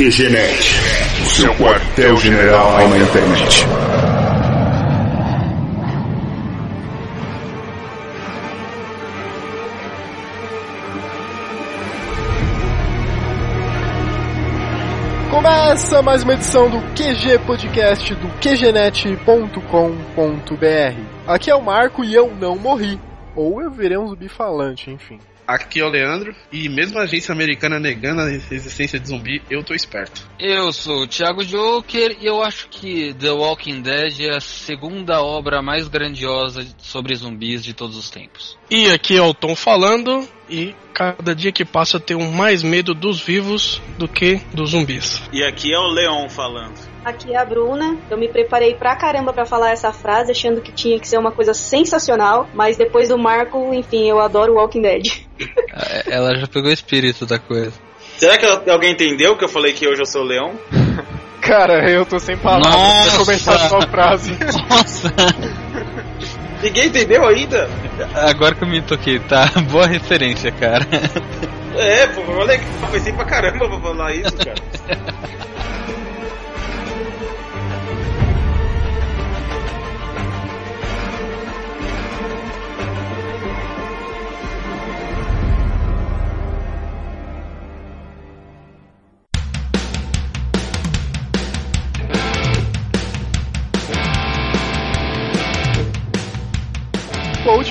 QGNet, 0.00 0.80
o 1.20 1.26
seu 1.26 1.54
quartel-general 1.56 2.88
na 2.88 2.96
internet. 2.96 3.66
Começa 15.30 16.00
mais 16.00 16.22
uma 16.22 16.32
edição 16.32 16.70
do 16.70 16.78
QG 16.94 17.38
Podcast 17.46 18.14
do 18.14 18.28
QGNet.com.br. 18.40 19.50
Aqui 21.26 21.50
é 21.50 21.54
o 21.54 21.60
Marco 21.60 22.02
e 22.02 22.14
eu 22.14 22.34
não 22.40 22.56
morri. 22.56 22.98
Ou 23.36 23.60
eu 23.60 23.70
virei 23.70 23.98
um 23.98 24.08
zumbi 24.08 24.30
falante, 24.30 24.90
enfim. 24.90 25.18
Aqui 25.50 25.80
é 25.80 25.84
o 25.84 25.88
Leandro, 25.88 26.32
e 26.52 26.68
mesmo 26.68 26.96
a 26.96 27.02
agência 27.02 27.32
americana 27.32 27.80
negando 27.80 28.20
a 28.20 28.30
existência 28.32 29.00
de 29.00 29.08
zumbi, 29.08 29.42
eu 29.50 29.64
tô 29.64 29.74
esperto. 29.74 30.24
Eu 30.38 30.72
sou 30.72 31.02
o 31.02 31.06
Thiago 31.08 31.44
Joker 31.44 32.16
e 32.20 32.26
eu 32.26 32.40
acho 32.40 32.68
que 32.68 33.12
The 33.14 33.32
Walking 33.32 33.82
Dead 33.82 34.20
é 34.20 34.36
a 34.36 34.40
segunda 34.40 35.20
obra 35.20 35.60
mais 35.60 35.88
grandiosa 35.88 36.64
sobre 36.78 37.16
zumbis 37.16 37.64
de 37.64 37.74
todos 37.74 37.96
os 37.96 38.10
tempos. 38.10 38.56
E 38.70 38.86
aqui 38.92 39.16
é 39.16 39.22
o 39.22 39.34
Tom 39.34 39.56
falando, 39.56 40.24
e 40.48 40.72
cada 40.94 41.34
dia 41.34 41.50
que 41.50 41.64
passa 41.64 41.96
eu 41.96 42.00
tenho 42.00 42.30
mais 42.30 42.62
medo 42.62 42.94
dos 42.94 43.20
vivos 43.20 43.82
do 43.98 44.06
que 44.06 44.36
dos 44.54 44.70
zumbis. 44.70 45.20
E 45.32 45.42
aqui 45.42 45.74
é 45.74 45.78
o 45.80 45.88
Leon 45.88 46.28
falando. 46.28 46.89
Aqui 47.04 47.32
é 47.32 47.38
a 47.38 47.44
Bruna. 47.44 47.96
Eu 48.10 48.18
me 48.18 48.28
preparei 48.28 48.74
pra 48.74 48.94
caramba 48.94 49.32
pra 49.32 49.46
falar 49.46 49.70
essa 49.70 49.92
frase, 49.92 50.32
achando 50.32 50.60
que 50.60 50.72
tinha 50.72 50.98
que 50.98 51.08
ser 51.08 51.18
uma 51.18 51.32
coisa 51.32 51.54
sensacional, 51.54 52.48
mas 52.54 52.76
depois 52.76 53.08
do 53.08 53.18
Marco, 53.18 53.72
enfim, 53.72 54.08
eu 54.08 54.20
adoro 54.20 54.54
Walking 54.54 54.82
Dead. 54.82 55.02
Ela 56.06 56.36
já 56.36 56.46
pegou 56.46 56.70
o 56.70 56.72
espírito 56.72 57.24
da 57.24 57.38
coisa. 57.38 57.72
Será 58.18 58.36
que 58.36 58.70
alguém 58.70 58.92
entendeu 58.92 59.36
que 59.36 59.44
eu 59.44 59.48
falei 59.48 59.72
que 59.72 59.88
hoje 59.88 60.02
eu 60.02 60.06
sou 60.06 60.22
o 60.22 60.26
Leão? 60.26 60.52
Cara, 61.40 61.90
eu 61.90 62.04
tô 62.04 62.18
sem 62.18 62.36
palavras 62.36 62.74
Nossa. 62.74 63.10
pra 63.10 63.18
começar 63.24 63.54
a 63.54 63.68
sua 63.68 63.82
frase. 63.86 64.32
Nossa! 64.68 65.12
Ninguém 66.62 66.88
entendeu 66.88 67.26
ainda? 67.26 67.66
Agora 68.14 68.54
que 68.54 68.62
eu 68.62 68.68
me 68.68 68.82
toquei, 68.82 69.18
tá? 69.20 69.46
Boa 69.70 69.86
referência, 69.86 70.52
cara. 70.52 70.86
É, 71.74 72.06
pô, 72.08 72.20
olha 72.32 72.58
que 72.58 72.64
eu 72.64 72.88
pensei 72.92 73.12
pra 73.14 73.24
caramba 73.24 73.66
pra 73.66 73.80
falar 73.80 74.14
isso, 74.14 74.36
cara. 74.36 74.54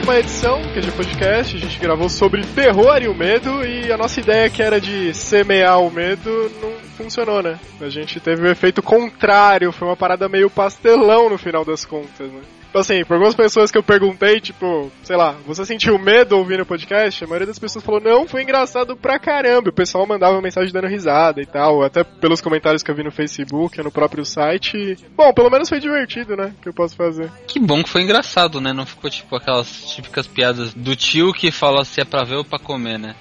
Com 0.10 0.14
a 0.14 0.16
última 0.16 0.28
edição, 0.28 0.62
QG 0.74 0.92
Podcast, 0.94 1.56
a 1.56 1.60
gente 1.60 1.80
gravou 1.80 2.10
sobre 2.10 2.44
terror 2.44 3.00
e 3.00 3.08
o 3.08 3.14
medo, 3.14 3.64
e 3.64 3.92
a 3.92 3.98
nossa 3.98 4.20
ideia 4.20 4.50
que 4.50 4.60
era 4.60 4.82
de 4.82 5.14
semear 5.14 5.80
o 5.82 5.92
medo 5.92 6.52
não 6.60 6.72
funcionou, 6.98 7.44
né? 7.44 7.60
A 7.80 7.90
gente 7.90 8.20
teve 8.20 8.42
o 8.42 8.50
efeito 8.50 8.82
contrário, 8.82 9.72
foi 9.72 9.88
uma 9.88 9.96
parada 9.96 10.28
meio 10.28 10.50
pastelão 10.50 11.30
no 11.30 11.38
final 11.38 11.64
das 11.64 11.86
contas, 11.86 12.28
né? 12.28 12.42
Então, 12.70 12.82
assim, 12.82 13.04
por 13.04 13.14
algumas 13.14 13.36
pessoas 13.36 13.72
que 13.72 13.78
eu 13.78 13.84
perguntei, 13.84 14.40
tipo, 14.40 14.92
sei 15.04 15.16
lá, 15.16 15.36
você 15.46 15.66
sentiu 15.66 15.98
medo 15.98 16.38
ouvindo 16.38 16.62
o 16.62 16.66
podcast? 16.66 17.24
A 17.24 17.28
maioria 17.28 17.48
das 17.48 17.58
pessoas 17.58 17.84
falou, 17.84 18.00
não, 18.00 18.28
foi 18.28 18.44
engraçado 18.44 18.96
pra 18.96 19.18
caramba. 19.18 19.70
O 19.70 19.74
pessoal 19.74 20.06
mandava 20.06 20.40
mensagem 20.42 20.72
dando 20.72 20.88
risada 20.88 21.42
e 21.42 21.46
tal, 21.46 21.84
até 21.84 22.04
pelos 22.04 22.42
comentários 22.42 22.84
que 22.84 22.92
eu 22.92 22.96
vi 22.96 23.04
no 23.04 23.12
Facebook, 23.12 23.82
no 23.82 23.92
próprio 23.92 24.24
site. 24.24 24.98
Bom, 25.16 25.34
pelo 25.34 25.50
menos 25.50 25.68
foi 25.68 25.80
divertido, 25.80 26.36
né? 26.36 26.54
Que 26.62 26.70
eu 26.70 26.74
posso 26.74 26.96
fazer. 26.96 27.32
Que 27.48 27.60
bom 27.60 27.84
que 27.84 27.90
foi 27.90 28.04
engraçado, 28.04 28.62
né? 28.62 28.72
Não 28.72 28.86
ficou 28.86 29.10
tipo 29.10 29.36
aquelas 29.36 29.90
típicas 29.96 30.28
piadas 30.28 30.74
do 30.74 30.96
tio 30.96 31.34
que 31.34 31.52
fala 31.52 31.84
se 31.84 32.02
é 32.02 32.06
pra 32.06 32.24
ver 32.24 32.36
ou 32.36 32.46
pra 32.46 32.60
comer, 32.60 33.00
né? 33.00 33.16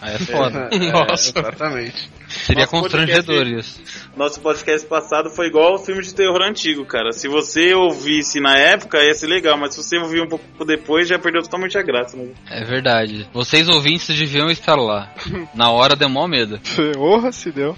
Aí 0.00 0.14
é 0.14 0.18
foda. 0.18 0.68
Nossa. 0.92 1.30
exatamente. 1.38 2.10
Seria 2.28 2.62
Nosso 2.62 2.70
constrangedor 2.80 3.36
podcast- 3.44 3.82
isso. 3.82 4.08
Nosso 4.16 4.40
podcast 4.40 4.86
passado 4.86 5.30
foi 5.30 5.46
igual 5.48 5.72
ao 5.72 5.78
filme 5.78 6.02
de 6.02 6.14
terror 6.14 6.40
antigo, 6.42 6.84
cara. 6.84 7.12
Se 7.12 7.28
você 7.28 7.74
ouvisse 7.74 8.40
na 8.40 8.56
época, 8.56 9.02
ia 9.02 9.14
ser 9.14 9.26
legal, 9.26 9.56
mas 9.58 9.74
se 9.74 9.82
você 9.82 9.98
ouvir 9.98 10.22
um 10.22 10.28
pouco 10.28 10.64
depois, 10.64 11.08
já 11.08 11.18
perdeu 11.18 11.42
totalmente 11.42 11.76
a 11.76 11.82
graça, 11.82 12.16
né? 12.16 12.28
É 12.50 12.64
verdade. 12.64 13.28
Vocês 13.32 13.68
ouvintes 13.68 14.06
deviam 14.16 14.50
estar 14.50 14.76
lá. 14.76 15.12
Na 15.54 15.70
hora 15.70 15.94
deu 15.96 16.08
mó 16.08 16.26
medo. 16.26 16.58
Orra, 16.98 17.30
se 17.32 17.50
deu. 17.50 17.76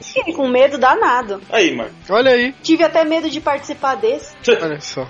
Fiquei 0.00 0.32
com 0.34 0.48
medo 0.48 0.78
danado. 0.78 1.40
Aí, 1.50 1.74
Marco. 1.74 1.92
Olha 2.10 2.30
aí, 2.32 2.52
Tive 2.62 2.84
até 2.84 3.04
medo 3.04 3.28
de 3.30 3.40
participar 3.40 3.94
desse. 3.96 4.34
olha 4.62 4.80
só. 4.80 5.06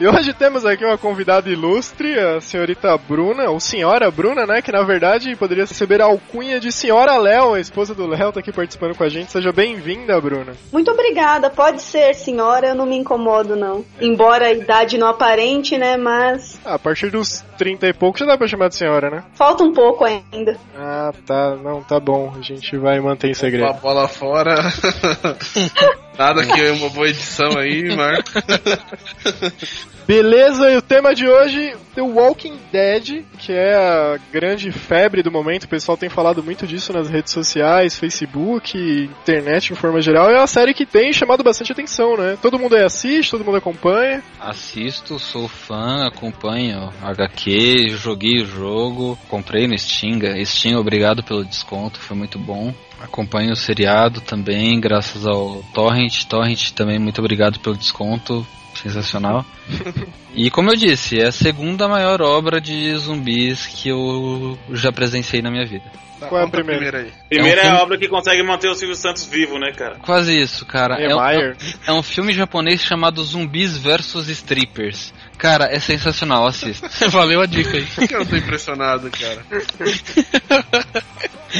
e 0.00 0.06
hoje 0.06 0.32
temos 0.34 0.64
aqui 0.64 0.84
uma 0.84 0.98
convidada 0.98 1.48
ilustre, 1.48 2.18
a 2.18 2.40
senhorita 2.40 2.96
Bruna, 2.96 3.50
ou 3.50 3.60
senhora 3.60 4.10
Bruna, 4.10 4.46
né? 4.46 4.62
Que 4.62 4.72
na 4.72 4.82
verdade 4.82 5.34
poderia 5.36 5.64
receber 5.64 6.00
a 6.00 6.06
alcunha 6.06 6.58
de 6.60 6.70
senhora 6.72 7.16
Léo, 7.16 7.54
a 7.54 7.60
esposa 7.60 7.94
do 7.94 8.06
Léo, 8.06 8.32
tá 8.32 8.40
aqui 8.40 8.52
participando 8.52 8.94
com 8.96 9.04
a 9.04 9.08
gente. 9.08 9.30
Seja 9.32 9.52
bem-vinda, 9.52 10.20
Bruna. 10.20 10.52
Muito 10.72 10.90
obrigada. 10.90 11.50
Pode 11.50 11.82
ser, 11.82 12.14
senhora, 12.14 12.68
eu 12.68 12.74
não 12.74 12.86
me 12.86 12.96
incomodo, 12.96 13.56
não. 13.56 13.84
Embora 14.00 14.46
a 14.46 14.52
idade 14.52 14.98
não 14.98 15.08
aparente, 15.08 15.76
né? 15.78 15.96
Mas 15.96 16.58
Ah, 16.64 16.74
a 16.74 16.78
partir 16.78 17.10
dos 17.10 17.44
30 17.58 17.88
e 17.88 17.92
pouco 17.92 18.18
já 18.18 18.26
dá 18.26 18.36
pra 18.38 18.46
chamar 18.46 18.68
de 18.68 18.76
senhora, 18.76 19.10
né? 19.10 19.24
falta 19.34 19.62
um 19.64 19.72
pouco 19.72 20.04
ainda. 20.04 20.56
Ah, 20.76 21.12
tá. 21.26 21.56
Não, 21.56 21.82
tá 21.82 21.98
bom. 22.00 22.32
A 22.38 22.42
gente 22.42 22.76
vai 22.76 23.00
manter 23.00 23.28
em 23.30 23.34
segredo. 23.34 23.72
bola 23.80 23.99
fora. 24.08 24.54
Nada 26.18 26.44
que 26.44 26.70
uma 26.72 26.90
boa 26.90 27.08
edição 27.08 27.56
aí, 27.56 27.96
Marco. 27.96 28.30
Beleza, 30.06 30.68
e 30.70 30.76
o 30.76 30.82
tema 30.82 31.14
de 31.14 31.26
hoje, 31.26 31.72
The 31.94 32.02
Walking 32.02 32.58
Dead, 32.72 33.24
que 33.38 33.52
é 33.52 33.76
a 33.76 34.18
grande 34.32 34.72
febre 34.72 35.22
do 35.22 35.30
momento. 35.30 35.64
O 35.64 35.68
pessoal 35.68 35.96
tem 35.96 36.08
falado 36.08 36.42
muito 36.42 36.66
disso 36.66 36.92
nas 36.92 37.08
redes 37.08 37.32
sociais, 37.32 37.96
Facebook, 37.96 38.76
internet 38.76 39.72
de 39.72 39.78
forma 39.78 40.02
geral. 40.02 40.28
É 40.28 40.36
uma 40.36 40.48
série 40.48 40.74
que 40.74 40.84
tem 40.84 41.12
chamado 41.12 41.44
bastante 41.44 41.70
atenção, 41.70 42.16
né? 42.16 42.36
Todo 42.42 42.58
mundo 42.58 42.74
aí 42.74 42.82
assiste, 42.82 43.30
todo 43.30 43.44
mundo 43.44 43.58
acompanha. 43.58 44.20
Assisto, 44.40 45.16
sou 45.18 45.46
fã, 45.46 46.08
acompanho 46.08 46.92
HQ, 47.02 47.90
joguei 47.90 48.42
o 48.42 48.46
jogo, 48.46 49.16
comprei 49.28 49.68
no 49.68 49.78
Steam. 49.78 50.18
Steam, 50.44 50.78
obrigado 50.78 51.22
pelo 51.22 51.44
desconto, 51.44 52.00
foi 52.00 52.16
muito 52.16 52.36
bom. 52.36 52.74
Acompanho 53.00 53.52
o 53.52 53.56
seriado 53.56 54.20
também, 54.20 54.78
graças 54.80 55.26
ao 55.26 55.62
Torrent. 55.74 56.24
Torrent 56.24 56.70
também, 56.72 56.98
muito 56.98 57.18
obrigado 57.18 57.58
pelo 57.60 57.76
desconto. 57.76 58.46
Sensacional. 58.74 59.44
E 60.32 60.48
como 60.48 60.70
eu 60.70 60.76
disse, 60.76 61.18
é 61.20 61.26
a 61.26 61.32
segunda 61.32 61.88
maior 61.88 62.22
obra 62.22 62.60
de 62.60 62.94
zumbis 62.98 63.66
que 63.66 63.88
eu 63.88 64.56
já 64.70 64.92
presenciei 64.92 65.42
na 65.42 65.50
minha 65.50 65.66
vida. 65.66 65.82
Qual 66.20 66.40
é 66.40 66.44
a 66.44 66.46
Conta 66.46 66.62
primeira? 66.62 66.98
aí. 67.00 67.10
Primeira 67.28 67.62
É 67.62 67.64
um 67.64 67.66
é, 67.66 67.66
filme- 67.66 67.78
a 67.78 67.82
obra 67.82 67.98
que 67.98 68.06
consegue 68.08 68.40
manter 68.44 68.68
o 68.68 68.74
Silvio 68.76 68.94
Santos 68.94 69.24
vivo, 69.26 69.58
né, 69.58 69.72
cara? 69.72 69.96
Quase 69.96 70.40
isso, 70.40 70.64
cara. 70.64 70.94
É, 71.02 71.12
um- 71.12 71.18
Niemeyer. 71.20 71.56
é 71.84 71.92
um 71.92 72.02
filme 72.02 72.32
japonês 72.32 72.80
chamado 72.80 73.24
Zumbis 73.24 73.76
vs 73.76 74.28
Strippers. 74.28 75.12
Cara, 75.40 75.74
é 75.74 75.80
sensacional, 75.80 76.46
assista. 76.46 76.86
Valeu 77.08 77.40
a 77.40 77.46
dica 77.46 77.78
aí. 77.78 77.86
Por 77.86 78.06
que 78.06 78.14
eu 78.14 78.26
tô 78.26 78.36
impressionado, 78.36 79.10
cara? 79.10 79.42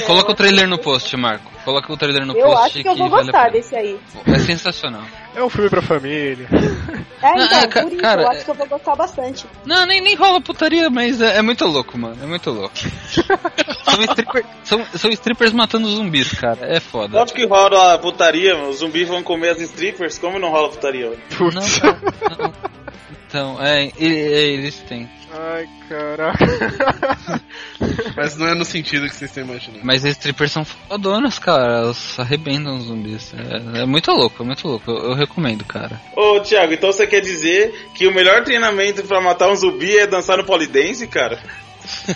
Coloca 0.07 0.33
o 0.33 0.35
trailer 0.35 0.69
no 0.69 0.79
post, 0.79 1.17
Marco. 1.17 1.51
Coloca 1.65 1.93
o 1.93 1.97
trailer 1.97 2.25
no 2.25 2.37
Eu 2.37 2.47
post 2.47 2.65
acho 2.67 2.83
que 2.83 2.89
eu 2.89 2.95
vou 2.95 3.09
gostar 3.09 3.51
desse 3.51 3.75
aí. 3.75 3.99
É 4.27 4.39
sensacional. 4.39 5.03
É 5.35 5.43
um 5.43 5.51
filme 5.51 5.69
pra 5.71 5.83
família. 5.83 6.47
É, 7.23 7.33
então, 7.35 7.59
Ah, 7.61 7.67
ca- 7.69 7.83
por 7.83 7.93
isso 7.93 8.01
cara, 8.01 8.23
eu 8.23 8.29
acho 8.31 8.45
que 8.47 8.51
eu 8.51 8.55
vou 8.55 8.67
gostar 8.67 8.97
bastante. 8.97 9.45
Não, 9.67 9.85
nem, 9.85 10.01
nem 10.01 10.15
rola 10.17 10.41
putaria, 10.41 10.89
mas 10.89 11.21
é, 11.21 11.37
é 11.37 11.43
muito 11.43 11.67
louco, 11.67 11.99
mano. 11.99 12.17
É 12.23 12.27
muito 12.27 12.51
louco. 12.51 12.75
são, 13.85 14.03
stripper- 14.05 14.47
são- 14.65 14.87
são 14.97 15.11
strippers 15.11 15.53
matando 15.53 15.87
zumbis, 15.91 16.33
cara. 16.33 16.61
É 16.63 16.81
foda. 16.81 17.19
Lógico 17.19 17.39
que 17.39 17.45
rola 17.47 17.93
a 17.93 17.99
putaria, 17.99 18.57
os 18.65 18.79
zumbis 18.79 19.07
vão 19.07 19.23
comer 19.23 19.51
as 19.51 19.61
strippers, 19.61 20.19
como 20.19 20.39
não 20.39 20.49
rola 20.49 20.71
putaria? 20.71 21.11
Não, 21.11 21.37
Putz. 21.37 21.79
não, 21.83 21.93
não. 22.39 22.53
Então, 23.31 23.57
é, 23.63 23.93
eles 23.97 24.75
têm. 24.89 25.09
Ai, 25.33 25.69
caraca. 25.89 26.45
Mas 28.17 28.37
não 28.37 28.49
é 28.49 28.55
no 28.57 28.65
sentido 28.65 29.09
que 29.09 29.15
vocês 29.15 29.31
estão 29.31 29.45
imaginando. 29.45 29.85
Mas 29.85 30.05
as 30.05 30.11
strippers 30.17 30.51
são 30.51 30.65
fodonas, 30.65 31.39
cara. 31.39 31.79
Elas 31.79 32.19
arrebentam 32.19 32.77
os 32.77 32.85
zumbis. 32.87 33.33
É, 33.35 33.83
é 33.83 33.87
muito 33.87 34.11
louco, 34.11 34.43
é 34.43 34.47
muito 34.47 34.67
louco. 34.67 34.91
Eu, 34.91 35.11
eu 35.11 35.15
recomendo, 35.15 35.65
cara. 35.65 36.01
Ô, 36.17 36.41
Thiago, 36.41 36.73
então 36.73 36.91
você 36.91 37.07
quer 37.07 37.21
dizer 37.21 37.91
que 37.95 38.09
o 38.09 38.13
melhor 38.13 38.43
treinamento 38.43 39.05
pra 39.05 39.21
matar 39.21 39.49
um 39.49 39.55
zumbi 39.55 39.97
é 39.97 40.09
dançar 40.09 40.37
no 40.37 40.45
polidense, 40.45 41.07
cara? 41.07 41.39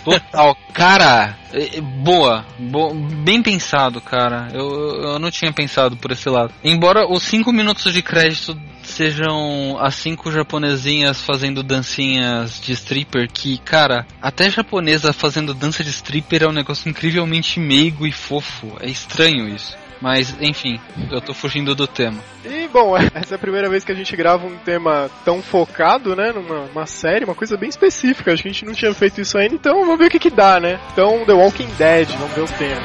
Total. 0.03 0.55
Cara, 0.73 1.37
é- 1.53 1.77
é 1.77 1.81
boa, 1.81 2.45
bo- 2.59 2.93
bem 2.93 3.41
pensado, 3.41 3.99
cara. 4.01 4.49
Eu, 4.53 5.01
eu 5.01 5.19
não 5.19 5.31
tinha 5.31 5.51
pensado 5.53 5.95
por 5.97 6.11
esse 6.11 6.29
lado. 6.29 6.53
Embora 6.63 7.07
os 7.09 7.23
cinco 7.23 7.51
minutos 7.53 7.91
de 7.93 8.01
crédito 8.01 8.53
sejam 8.95 9.77
as 9.79 9.95
cinco 9.95 10.31
japonesinhas 10.31 11.21
fazendo 11.21 11.61
dancinhas 11.61 12.61
de 12.61 12.71
stripper, 12.71 13.29
que, 13.31 13.57
cara, 13.57 14.05
até 14.21 14.49
japonesa 14.49 15.11
fazendo 15.11 15.53
dança 15.53 15.83
de 15.83 15.89
stripper 15.89 16.43
é 16.43 16.47
um 16.47 16.53
negócio 16.53 16.89
incrivelmente 16.89 17.59
meigo 17.59 18.07
e 18.07 18.11
fofo. 18.11 18.77
É 18.79 18.89
estranho 18.89 19.49
isso. 19.49 19.77
Mas, 20.01 20.35
enfim, 20.41 20.79
eu 21.11 21.19
tô 21.21 21.33
fugindo 21.33 21.73
do 21.73 21.87
tema. 21.87 22.21
E 22.43 22.67
bom, 22.67 22.95
essa 22.97 23.33
é 23.33 23.37
a 23.37 23.39
primeira 23.39 23.69
vez 23.69 23.83
que 23.83 23.91
a 23.91 23.95
gente 23.95 24.15
grava 24.15 24.45
um 24.45 24.57
tema 24.57 25.09
tão 25.23 25.41
focado, 25.41 26.15
né? 26.15 26.31
Numa 26.31 26.61
uma 26.71 26.85
série, 26.85 27.25
uma 27.25 27.35
coisa 27.35 27.57
bem 27.57 27.69
específica. 27.69 28.33
Acho 28.33 28.43
que 28.43 28.49
a 28.49 28.51
gente 28.51 28.65
não 28.65 28.73
tinha 28.73 28.93
feito 28.93 29.19
isso 29.21 29.37
ainda, 29.37 29.55
então 29.55 29.81
vamos 29.81 29.97
ver 29.97 30.07
o 30.07 30.09
que 30.09 30.19
que 30.19 30.29
dá, 30.29 30.59
né? 30.59 30.79
Então, 30.91 31.25
The 31.25 31.33
Walking 31.33 31.69
Dead, 31.77 32.07
vamos 32.09 32.35
ver 32.35 32.41
o 32.41 32.47
tema. 32.47 32.81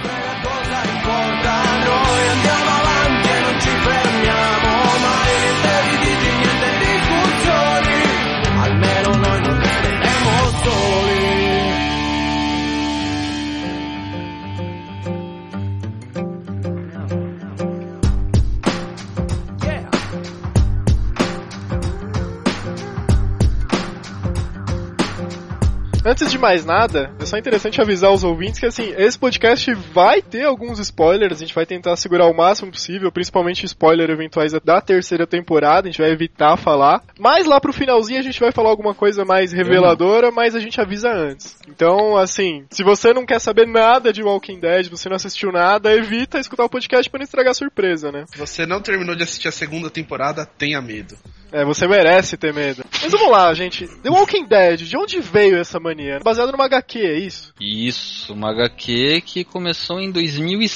Antes 26.03 26.31
de 26.31 26.39
mais 26.39 26.65
nada, 26.65 27.13
é 27.21 27.27
só 27.27 27.37
interessante 27.37 27.79
avisar 27.79 28.11
os 28.11 28.25
ouvintes 28.25 28.59
que 28.59 28.65
assim, 28.65 28.95
esse 28.97 29.19
podcast 29.19 29.73
vai 29.93 30.23
ter 30.23 30.45
alguns 30.45 30.79
spoilers, 30.79 31.37
a 31.37 31.41
gente 31.41 31.55
vai 31.55 31.67
tentar 31.67 31.95
segurar 31.97 32.27
o 32.27 32.35
máximo 32.35 32.73
possível, 32.73 33.13
principalmente 33.13 33.67
spoilers 33.67 34.11
eventuais 34.11 34.53
da 34.65 34.81
terceira 34.81 35.27
temporada, 35.27 35.87
a 35.87 35.91
gente 35.91 36.01
vai 36.01 36.11
evitar 36.11 36.57
falar. 36.57 37.03
Mas 37.19 37.45
lá 37.45 37.61
pro 37.61 37.73
finalzinho 37.73 38.19
a 38.19 38.23
gente 38.23 38.41
vai 38.41 38.51
falar 38.51 38.71
alguma 38.71 38.95
coisa 38.95 39.27
mais 39.27 39.53
reveladora, 39.53 40.31
mas 40.31 40.55
a 40.55 40.59
gente 40.59 40.81
avisa 40.81 41.13
antes. 41.13 41.59
Então, 41.69 42.17
assim, 42.17 42.65
se 42.71 42.83
você 42.83 43.13
não 43.13 43.27
quer 43.27 43.39
saber 43.39 43.67
nada 43.67 44.11
de 44.11 44.23
Walking 44.23 44.59
Dead, 44.59 44.89
você 44.89 45.07
não 45.09 45.17
assistiu 45.17 45.53
nada, 45.53 45.93
evita 45.93 46.39
escutar 46.39 46.65
o 46.65 46.71
podcast 46.71 47.11
para 47.11 47.19
não 47.19 47.25
estragar 47.25 47.51
a 47.51 47.55
surpresa, 47.55 48.11
né? 48.11 48.25
Você 48.37 48.65
não 48.65 48.81
terminou 48.81 49.15
de 49.15 49.25
assistir 49.25 49.49
a 49.49 49.53
segunda 49.53 49.91
temporada, 49.91 50.47
tenha 50.47 50.81
medo. 50.81 51.15
É, 51.53 51.65
você 51.65 51.87
merece 51.87 52.37
ter 52.37 52.55
medo. 52.55 52.85
Mas 53.03 53.11
vamos 53.11 53.31
lá, 53.31 53.53
gente. 53.55 53.87
The 54.03 54.09
Walking 54.09 54.47
Dead, 54.47 54.83
de 54.83 54.97
onde 54.97 55.21
veio 55.21 55.59
essa 55.59 55.81
mania? 55.81 55.90
Baseado 56.23 56.53
numa 56.53 56.65
HQ, 56.65 56.99
é 56.99 57.19
isso? 57.19 57.53
Isso, 57.61 58.33
uma 58.33 58.51
HQ 58.51 59.23
que 59.23 59.45
começou 59.45 60.01
em 60.01 60.11
2000 60.11 60.63
e... 60.63 60.69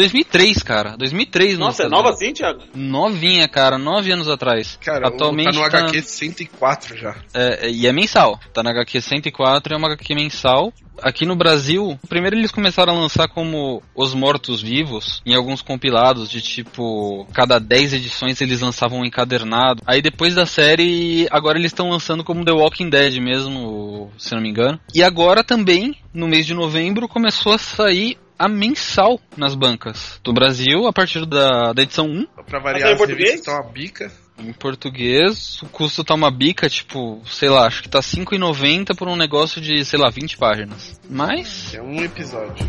2003, 0.00 0.62
cara. 0.62 0.96
2003 0.96 1.58
Nossa, 1.58 1.82
é 1.82 1.88
nova 1.88 2.10
Estados 2.10 2.22
assim, 2.22 2.32
Thiago? 2.32 2.62
Novinha, 2.74 3.46
cara. 3.46 3.76
Nove 3.76 4.10
anos 4.10 4.28
atrás. 4.28 4.78
Cara, 4.82 5.08
Atualmente 5.08 5.52
tá 5.52 5.64
no 5.64 5.70
tá- 5.70 5.78
HQ 5.78 6.02
104 6.02 6.96
já. 6.96 7.16
É, 7.34 7.66
é, 7.66 7.70
e 7.70 7.86
é 7.86 7.92
mensal. 7.92 8.38
Tá 8.52 8.62
na 8.62 8.70
HQ 8.70 9.00
104, 9.00 9.74
é 9.74 9.76
uma 9.76 9.88
HQ 9.88 10.14
mensal. 10.14 10.72
Aqui 11.02 11.24
no 11.24 11.34
Brasil, 11.34 11.98
primeiro 12.08 12.36
eles 12.36 12.50
começaram 12.50 12.94
a 12.94 13.00
lançar 13.00 13.26
como 13.28 13.82
Os 13.94 14.12
Mortos 14.12 14.60
Vivos, 14.60 15.22
em 15.24 15.34
alguns 15.34 15.62
compilados 15.62 16.28
de 16.28 16.42
tipo, 16.42 17.26
cada 17.32 17.58
10 17.58 17.94
edições 17.94 18.38
eles 18.42 18.60
lançavam 18.60 19.00
um 19.00 19.04
encadernado. 19.04 19.82
Aí 19.86 20.02
depois 20.02 20.34
da 20.34 20.44
série, 20.44 21.26
agora 21.30 21.58
eles 21.58 21.70
estão 21.72 21.88
lançando 21.88 22.22
como 22.22 22.44
The 22.44 22.52
Walking 22.52 22.90
Dead 22.90 23.16
mesmo, 23.18 24.10
se 24.18 24.34
não 24.34 24.42
me 24.42 24.50
engano. 24.50 24.78
E 24.94 25.02
agora 25.02 25.42
também, 25.42 25.96
no 26.12 26.28
mês 26.28 26.44
de 26.44 26.52
novembro, 26.52 27.08
começou 27.08 27.52
a 27.54 27.58
sair 27.58 28.18
a 28.40 28.48
mensal 28.48 29.20
nas 29.36 29.54
bancas 29.54 30.18
do 30.24 30.32
Brasil, 30.32 30.86
a 30.86 30.92
partir 30.94 31.26
da, 31.26 31.74
da 31.74 31.82
edição 31.82 32.06
1. 32.06 32.26
Pra 32.46 32.58
Mas 32.58 32.62
variar, 32.62 32.88
é 32.88 32.92
em 32.94 32.96
português? 32.96 33.28
revistas 33.28 33.54
estão 33.54 33.68
a 33.68 33.70
bica. 33.70 34.10
Em 34.38 34.52
português, 34.54 35.60
o 35.62 35.66
custo 35.66 36.02
tá 36.02 36.14
uma 36.14 36.30
bica, 36.30 36.66
tipo, 36.66 37.20
sei 37.26 37.50
lá, 37.50 37.66
acho 37.66 37.82
que 37.82 37.90
tá 37.90 37.98
R$ 37.98 38.04
5,90 38.06 38.96
por 38.96 39.08
um 39.08 39.14
negócio 39.16 39.60
de, 39.60 39.84
sei 39.84 39.98
lá, 39.98 40.08
20 40.08 40.38
páginas. 40.38 40.98
Mas. 41.10 41.74
É 41.74 41.82
um 41.82 42.02
episódio. 42.02 42.66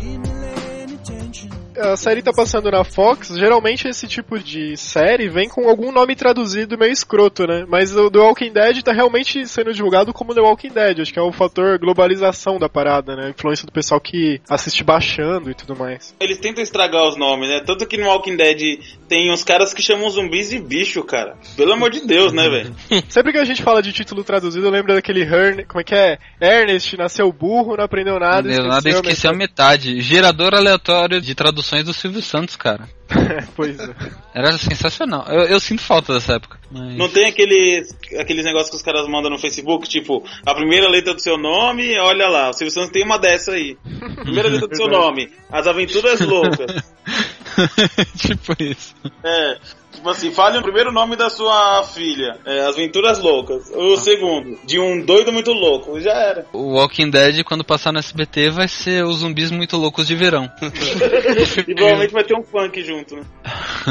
A 1.76 1.96
série 1.96 2.22
tá 2.22 2.32
passando 2.32 2.70
na 2.70 2.84
Fox, 2.84 3.28
geralmente 3.36 3.88
esse 3.88 4.06
tipo 4.06 4.38
de 4.38 4.76
série 4.76 5.28
vem 5.28 5.48
com 5.48 5.68
algum 5.68 5.90
nome 5.90 6.14
traduzido 6.14 6.78
meio 6.78 6.92
escroto, 6.92 7.46
né? 7.46 7.64
Mas 7.66 7.96
o 7.96 8.10
The 8.10 8.18
Walking 8.18 8.52
Dead 8.52 8.82
tá 8.82 8.92
realmente 8.92 9.46
sendo 9.48 9.72
divulgado 9.72 10.12
como 10.12 10.34
The 10.34 10.40
Walking 10.40 10.68
Dead, 10.68 11.00
acho 11.00 11.12
que 11.12 11.18
é 11.18 11.22
o 11.22 11.32
fator 11.32 11.78
globalização 11.78 12.58
da 12.58 12.68
parada, 12.68 13.16
né? 13.16 13.26
A 13.26 13.30
influência 13.30 13.66
do 13.66 13.72
pessoal 13.72 14.00
que 14.00 14.40
assiste 14.48 14.84
baixando 14.84 15.50
e 15.50 15.54
tudo 15.54 15.74
mais. 15.74 16.14
Eles 16.20 16.38
tentam 16.38 16.62
estragar 16.62 17.08
os 17.08 17.16
nomes, 17.16 17.48
né? 17.48 17.62
Tanto 17.66 17.86
que 17.86 17.96
no 17.96 18.06
Walking 18.06 18.36
Dead 18.36 18.78
tem 19.08 19.32
uns 19.32 19.42
caras 19.42 19.72
que 19.72 19.82
chamam 19.82 20.08
zumbis 20.10 20.50
de 20.50 20.60
bicho, 20.60 21.02
cara. 21.02 21.36
Pelo 21.56 21.72
amor 21.72 21.90
de 21.90 22.06
Deus, 22.06 22.32
né, 22.32 22.48
velho? 22.48 22.76
Sempre 23.08 23.32
que 23.32 23.38
a 23.38 23.44
gente 23.44 23.62
fala 23.62 23.82
de 23.82 23.92
título 23.92 24.22
traduzido, 24.22 24.66
eu 24.66 24.70
lembro 24.70 24.94
daquele 24.94 25.22
Hern, 25.22 25.64
como 25.64 25.80
é 25.80 25.84
que 25.84 25.94
é? 25.94 26.18
Ernest 26.40 26.96
nasceu 26.96 27.32
burro, 27.32 27.76
não 27.76 27.84
aprendeu 27.84 28.20
nada, 28.20 28.42
Não 28.42 28.56
deu 28.56 28.68
nada 28.68 28.88
esqueceu 28.88 29.30
a 29.30 29.34
metade. 29.34 30.00
Gerador 30.00 30.54
aleatório 30.54 30.91
de 31.20 31.34
traduções 31.34 31.84
do 31.84 31.92
Silvio 31.92 32.22
Santos, 32.22 32.56
cara. 32.56 32.88
pois 33.54 33.78
é. 33.78 33.94
Era 34.34 34.56
sensacional. 34.58 35.24
Eu, 35.28 35.42
eu 35.46 35.60
sinto 35.60 35.82
falta 35.82 36.14
dessa 36.14 36.34
época. 36.34 36.58
Mas... 36.70 36.96
Não 36.96 37.08
tem 37.08 37.26
aqueles, 37.26 37.96
aqueles 38.18 38.44
negócios 38.44 38.70
que 38.70 38.76
os 38.76 38.82
caras 38.82 39.06
mandam 39.08 39.30
no 39.30 39.38
Facebook, 39.38 39.88
tipo, 39.88 40.24
a 40.46 40.54
primeira 40.54 40.88
letra 40.88 41.14
do 41.14 41.20
seu 41.20 41.36
nome, 41.36 41.98
olha 41.98 42.28
lá, 42.28 42.50
o 42.50 42.52
Silvio 42.52 42.72
Santos 42.72 42.92
tem 42.92 43.04
uma 43.04 43.18
dessa 43.18 43.52
aí. 43.52 43.76
Primeira 44.22 44.48
letra 44.48 44.68
do 44.68 44.76
seu 44.76 44.88
nome, 44.90 45.30
As 45.50 45.66
Aventuras 45.66 46.20
Loucas. 46.20 46.82
tipo 48.16 48.54
isso. 48.62 48.94
É, 49.24 49.58
tipo 49.92 50.08
assim, 50.08 50.32
fale 50.32 50.58
o 50.58 50.62
primeiro 50.62 50.90
nome 50.90 51.16
da 51.16 51.28
sua 51.28 51.82
filha, 51.84 52.38
é, 52.44 52.60
As 52.60 52.74
Aventuras 52.74 53.18
Loucas. 53.18 53.70
O 53.74 53.96
segundo, 53.96 54.58
de 54.64 54.78
um 54.78 55.04
doido 55.04 55.32
muito 55.32 55.52
louco, 55.52 56.00
já 56.00 56.12
era. 56.12 56.46
O 56.52 56.74
Walking 56.74 57.10
Dead, 57.10 57.44
quando 57.44 57.64
passar 57.64 57.92
no 57.92 57.98
SBT, 57.98 58.50
vai 58.50 58.68
ser 58.68 59.04
os 59.04 59.18
zumbis 59.18 59.50
muito 59.50 59.76
loucos 59.76 60.06
de 60.06 60.14
verão. 60.14 60.50
e 61.68 61.74
provavelmente 61.74 62.12
vai 62.12 62.24
ter 62.24 62.36
um 62.36 62.42
funk 62.42 62.82
junto, 62.82 63.16
né? 63.16 63.22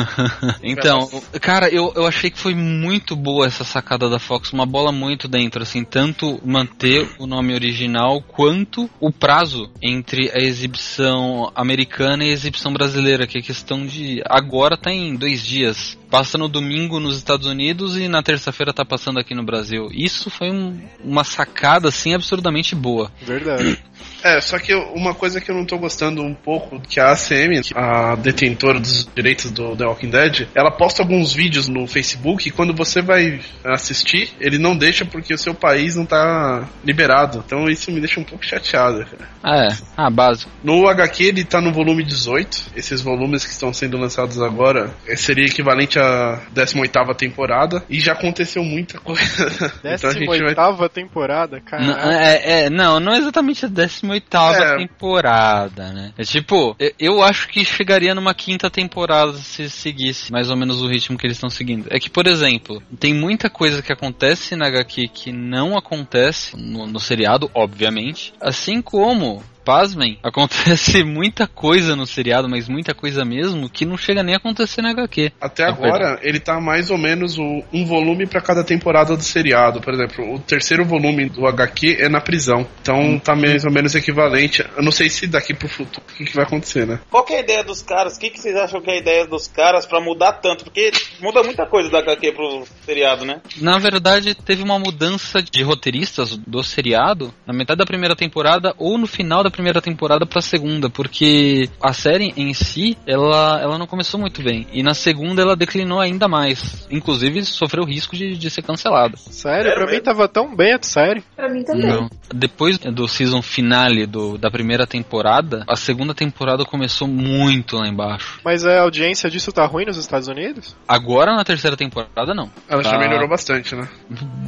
então, 0.63 1.09
cara, 1.39 1.69
eu, 1.69 1.93
eu 1.95 2.05
achei 2.05 2.29
que 2.29 2.39
foi 2.39 2.55
muito 2.55 3.15
boa 3.15 3.45
essa 3.45 3.63
sacada 3.63 4.09
da 4.09 4.19
Fox, 4.19 4.51
uma 4.51 4.65
bola 4.65 4.91
muito 4.91 5.27
dentro, 5.27 5.61
assim, 5.61 5.83
tanto 5.83 6.39
manter 6.43 7.07
o 7.19 7.27
nome 7.27 7.53
original 7.53 8.21
quanto 8.21 8.89
o 8.99 9.11
prazo 9.11 9.69
entre 9.81 10.31
a 10.33 10.39
exibição 10.39 11.51
americana 11.55 12.23
e 12.23 12.29
a 12.29 12.33
exibição 12.33 12.73
brasileira, 12.73 13.27
que 13.27 13.37
é 13.37 13.41
questão 13.51 13.85
de. 13.85 14.21
Agora 14.25 14.77
tá 14.77 14.91
em 14.91 15.13
dois 15.15 15.45
dias. 15.45 15.97
Passa 16.11 16.37
no 16.37 16.49
domingo 16.49 16.99
nos 16.99 17.15
Estados 17.15 17.47
Unidos 17.47 17.95
e 17.97 18.09
na 18.09 18.21
terça-feira 18.21 18.73
tá 18.73 18.83
passando 18.83 19.17
aqui 19.17 19.33
no 19.33 19.43
Brasil. 19.43 19.87
Isso 19.93 20.29
foi 20.29 20.51
um- 20.51 20.77
uma 21.03 21.23
sacada, 21.23 21.87
assim, 21.87 22.13
absurdamente 22.13 22.75
boa. 22.75 23.09
Verdade. 23.21 23.81
É, 24.23 24.39
só 24.39 24.57
que 24.59 24.73
uma 24.73 25.13
coisa 25.15 25.39
que 25.41 25.49
eu 25.49 25.55
não 25.55 25.65
tô 25.65 25.77
gostando 25.79 26.21
um 26.23 26.33
pouco, 26.33 26.79
que 26.79 26.99
a 26.99 27.11
ACM, 27.11 27.61
a 27.75 28.15
detentora 28.15 28.79
dos 28.79 29.07
direitos 29.15 29.49
do 29.51 29.75
The 29.75 29.85
Walking 29.85 30.09
Dead, 30.09 30.47
ela 30.55 30.71
posta 30.71 31.01
alguns 31.01 31.33
vídeos 31.33 31.67
no 31.67 31.87
Facebook 31.87 32.47
e 32.47 32.51
quando 32.51 32.73
você 32.73 33.01
vai 33.01 33.39
assistir, 33.63 34.31
ele 34.39 34.57
não 34.59 34.75
deixa 34.77 35.05
porque 35.05 35.33
o 35.33 35.37
seu 35.37 35.53
país 35.55 35.95
não 35.95 36.05
tá 36.05 36.67
liberado. 36.83 37.43
Então 37.45 37.67
isso 37.67 37.91
me 37.91 37.99
deixa 37.99 38.19
um 38.19 38.23
pouco 38.23 38.45
chateado, 38.45 39.05
cara. 39.05 39.29
Ah, 39.43 39.65
é. 39.65 39.77
Ah, 39.97 40.09
básico. 40.09 40.51
No 40.63 40.87
HQ 40.87 41.23
ele 41.23 41.43
tá 41.43 41.59
no 41.61 41.71
volume 41.71 42.03
18. 42.03 42.71
Esses 42.75 43.01
volumes 43.01 43.43
que 43.43 43.51
estão 43.51 43.73
sendo 43.73 43.97
lançados 43.97 44.39
agora 44.41 44.93
seria 45.15 45.45
equivalente 45.45 45.97
à 46.01 46.39
18ª 46.53 47.15
temporada. 47.15 47.83
E 47.89 47.99
já 47.99 48.13
aconteceu 48.13 48.63
muita 48.63 48.99
coisa. 48.99 49.21
então 49.83 50.09
a 50.09 50.13
gente 50.13 50.27
vai 50.27 50.39
18 50.39 50.89
temporada, 50.89 51.57
Não, 51.57 51.63
cara. 51.63 52.13
é, 52.13 52.63
é, 52.65 52.69
não, 52.69 52.99
não 52.99 53.13
é 53.13 53.17
exatamente 53.17 53.65
a 53.65 53.69
18 53.69 54.37
É. 54.37 54.77
temporada, 54.77 55.91
né? 55.93 56.13
É 56.17 56.23
tipo, 56.23 56.75
eu- 56.79 56.91
eu 56.99 57.23
acho 57.23 57.47
que 57.47 57.63
chegaria 57.65 58.13
numa 58.15 58.33
quinta 58.33 58.69
temporada 58.69 59.33
se 59.33 59.69
seguisse 59.69 60.31
mais 60.31 60.49
ou 60.49 60.55
menos 60.57 60.81
o 60.81 60.87
ritmo 60.87 61.17
que 61.17 61.25
eles 61.25 61.37
estão 61.37 61.49
seguindo. 61.49 61.87
É 61.89 61.99
que, 61.99 62.09
por 62.09 62.27
exemplo, 62.27 62.81
tem 62.99 63.13
muita 63.13 63.49
coisa 63.49 63.81
que 63.81 63.91
acontece 63.93 64.55
na 64.55 64.67
HQ 64.67 65.07
que 65.09 65.31
não 65.31 65.77
acontece 65.77 66.55
no, 66.57 66.87
no 66.87 66.99
seriado, 66.99 67.49
obviamente. 67.53 68.33
Assim 68.39 68.81
como. 68.81 69.43
Pasmem, 69.63 70.17
acontece 70.23 71.03
muita 71.03 71.47
coisa 71.47 71.95
no 71.95 72.05
seriado, 72.05 72.49
mas 72.49 72.67
muita 72.67 72.93
coisa 72.93 73.23
mesmo, 73.25 73.69
que 73.69 73.85
não 73.85 73.97
chega 73.97 74.23
nem 74.23 74.35
a 74.35 74.37
acontecer 74.37 74.81
na 74.81 74.91
HQ. 74.91 75.31
Até 75.39 75.63
É 75.63 75.67
agora, 75.67 76.19
ele 76.21 76.39
tá 76.39 76.59
mais 76.59 76.89
ou 76.89 76.97
menos 76.97 77.37
o- 77.37 77.63
um 77.73 77.85
volume 77.85 78.25
pra 78.25 78.41
cada 78.41 78.63
temporada 78.63 79.15
do 79.15 79.23
seriado. 79.23 79.81
Por 79.81 79.93
exemplo, 79.93 80.35
o 80.35 80.39
terceiro 80.39 80.83
volume 80.85 81.29
do 81.29 81.45
HQ 81.47 81.97
é 81.99 82.09
na 82.09 82.19
prisão. 82.21 82.67
Então 82.81 83.19
tá 83.19 83.35
mais 83.35 83.63
ou 83.65 83.71
menos 83.71 83.93
equivalente. 83.95 84.65
Eu 84.75 84.83
não 84.83 84.91
sei 84.91 85.09
se 85.09 85.27
daqui 85.27 85.53
pro 85.53 85.67
futuro 85.69 86.03
o 86.09 86.13
que, 86.17 86.25
que 86.25 86.35
vai 86.35 86.45
acontecer, 86.45 86.85
né? 86.87 86.99
Qual 87.09 87.23
que 87.23 87.33
é 87.33 87.37
a 87.37 87.41
ideia 87.41 87.63
dos 87.63 87.81
caras? 87.81 88.17
O 88.17 88.19
que, 88.19 88.29
que 88.29 88.39
vocês 88.39 88.55
acham 88.55 88.81
que 88.81 88.89
é 88.89 88.93
a 88.93 88.97
ideia 88.97 89.27
dos 89.27 89.47
caras 89.47 89.85
pra 89.85 89.99
mudar 90.01 90.33
tanto? 90.33 90.63
Porque 90.63 90.91
muda 91.21 91.43
muita 91.43 91.65
coisa 91.65 91.89
da 91.89 91.99
HQ 91.99 92.31
pro 92.31 92.63
seriado, 92.85 93.25
né? 93.25 93.41
Na 93.57 93.77
verdade, 93.77 94.33
teve 94.33 94.63
uma 94.63 94.79
mudança 94.79 95.41
de 95.41 95.61
roteiristas 95.63 96.35
do 96.35 96.63
seriado 96.63 97.33
na 97.45 97.53
metade 97.53 97.77
da 97.79 97.85
primeira 97.85 98.15
temporada 98.15 98.73
ou 98.77 98.97
no 98.97 99.07
final 99.07 99.43
da 99.43 99.50
primeira 99.51 99.81
temporada 99.81 100.25
pra 100.25 100.41
segunda, 100.41 100.89
porque 100.89 101.69
a 101.81 101.93
série 101.93 102.33
em 102.37 102.53
si, 102.53 102.97
ela, 103.05 103.59
ela 103.61 103.77
não 103.77 103.85
começou 103.87 104.19
muito 104.19 104.41
bem. 104.41 104.65
E 104.71 104.81
na 104.81 104.93
segunda 104.93 105.41
ela 105.41 105.55
declinou 105.55 105.99
ainda 105.99 106.27
mais. 106.27 106.87
Inclusive, 106.89 107.43
sofreu 107.45 107.83
risco 107.83 108.15
de, 108.15 108.37
de 108.37 108.49
ser 108.49 108.61
cancelada. 108.61 109.15
Sério, 109.17 109.73
pra 109.73 109.85
mim 109.85 109.99
tava 110.01 110.27
tão 110.27 110.55
bem 110.55 110.73
a 110.73 110.79
série. 110.81 111.23
Pra 111.35 111.49
mim 111.49 111.63
também. 111.63 111.87
Não. 111.87 112.09
Depois 112.33 112.77
do 112.77 113.07
season 113.07 113.41
finale 113.41 114.05
do, 114.05 114.37
da 114.37 114.49
primeira 114.49 114.87
temporada, 114.87 115.63
a 115.67 115.75
segunda 115.75 116.13
temporada 116.13 116.63
começou 116.65 117.07
muito 117.07 117.75
lá 117.77 117.87
embaixo. 117.87 118.39
Mas 118.43 118.65
a 118.65 118.81
audiência 118.81 119.29
disso 119.29 119.51
tá 119.51 119.65
ruim 119.65 119.85
nos 119.85 119.97
Estados 119.97 120.27
Unidos? 120.27 120.75
Agora 120.87 121.35
na 121.35 121.43
terceira 121.43 121.75
temporada, 121.75 122.33
não. 122.33 122.49
Ela 122.69 122.83
já 122.83 122.91
Tá. 122.91 122.97
melhorou 122.99 123.27
bastante, 123.27 123.75
né? 123.75 123.87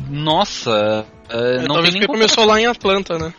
Nossa, 0.09 1.05
é, 1.29 1.59
não 1.59 1.75
Talvez 1.75 1.93
tem 1.93 2.01
porque 2.01 2.07
começou 2.07 2.45
lá 2.45 2.59
em 2.59 2.65
Atlanta, 2.65 3.17
né? 3.17 3.33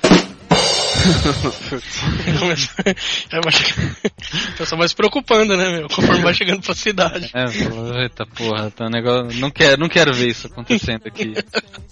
É, 3.30 3.40
Tá 4.56 4.66
só 4.66 4.76
mais 4.76 4.92
preocupando, 4.92 5.56
né, 5.56 5.78
meu? 5.78 5.88
Conforme 5.88 6.23
vai 6.23 6.34
chegando 6.34 6.62
pra 6.62 6.75
cidade. 6.75 7.30
É, 7.34 7.44
eita 8.02 8.26
porra, 8.26 8.70
tá 8.70 8.87
um 8.87 8.90
negócio. 8.90 9.40
Não 9.40 9.50
quero, 9.50 9.80
não 9.80 9.88
quero 9.88 10.12
ver 10.12 10.28
isso 10.28 10.46
acontecendo 10.46 11.02
aqui. 11.06 11.34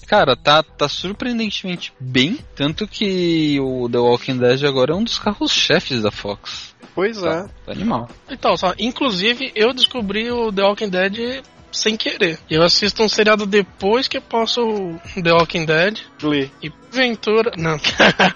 Cara, 0.06 0.36
tá, 0.36 0.62
tá 0.62 0.88
surpreendentemente 0.88 1.92
bem. 1.98 2.38
Tanto 2.54 2.86
que 2.86 3.58
o 3.60 3.88
The 3.90 3.98
Walking 3.98 4.38
Dead 4.38 4.64
agora 4.64 4.92
é 4.92 4.96
um 4.96 5.04
dos 5.04 5.18
carros-chefes 5.18 6.02
da 6.02 6.10
Fox. 6.10 6.74
Pois 6.94 7.22
é. 7.22 7.44
Tá 7.66 7.72
animal. 7.72 8.08
Então, 8.30 8.56
só, 8.56 8.74
inclusive, 8.78 9.52
eu 9.54 9.72
descobri 9.72 10.30
o 10.30 10.52
The 10.52 10.62
Walking 10.62 10.90
Dead 10.90 11.42
sem 11.70 11.96
querer. 11.96 12.38
Eu 12.50 12.62
assisto 12.62 13.02
um 13.02 13.08
seriado 13.08 13.46
depois 13.46 14.06
que 14.06 14.18
eu 14.18 14.22
passo 14.22 14.60
o 14.60 15.22
The 15.22 15.32
Walking 15.32 15.64
Dead. 15.64 16.00
Glee. 16.20 16.50
E 16.62 16.70
porventura. 16.92 17.52
Não. 17.56 17.78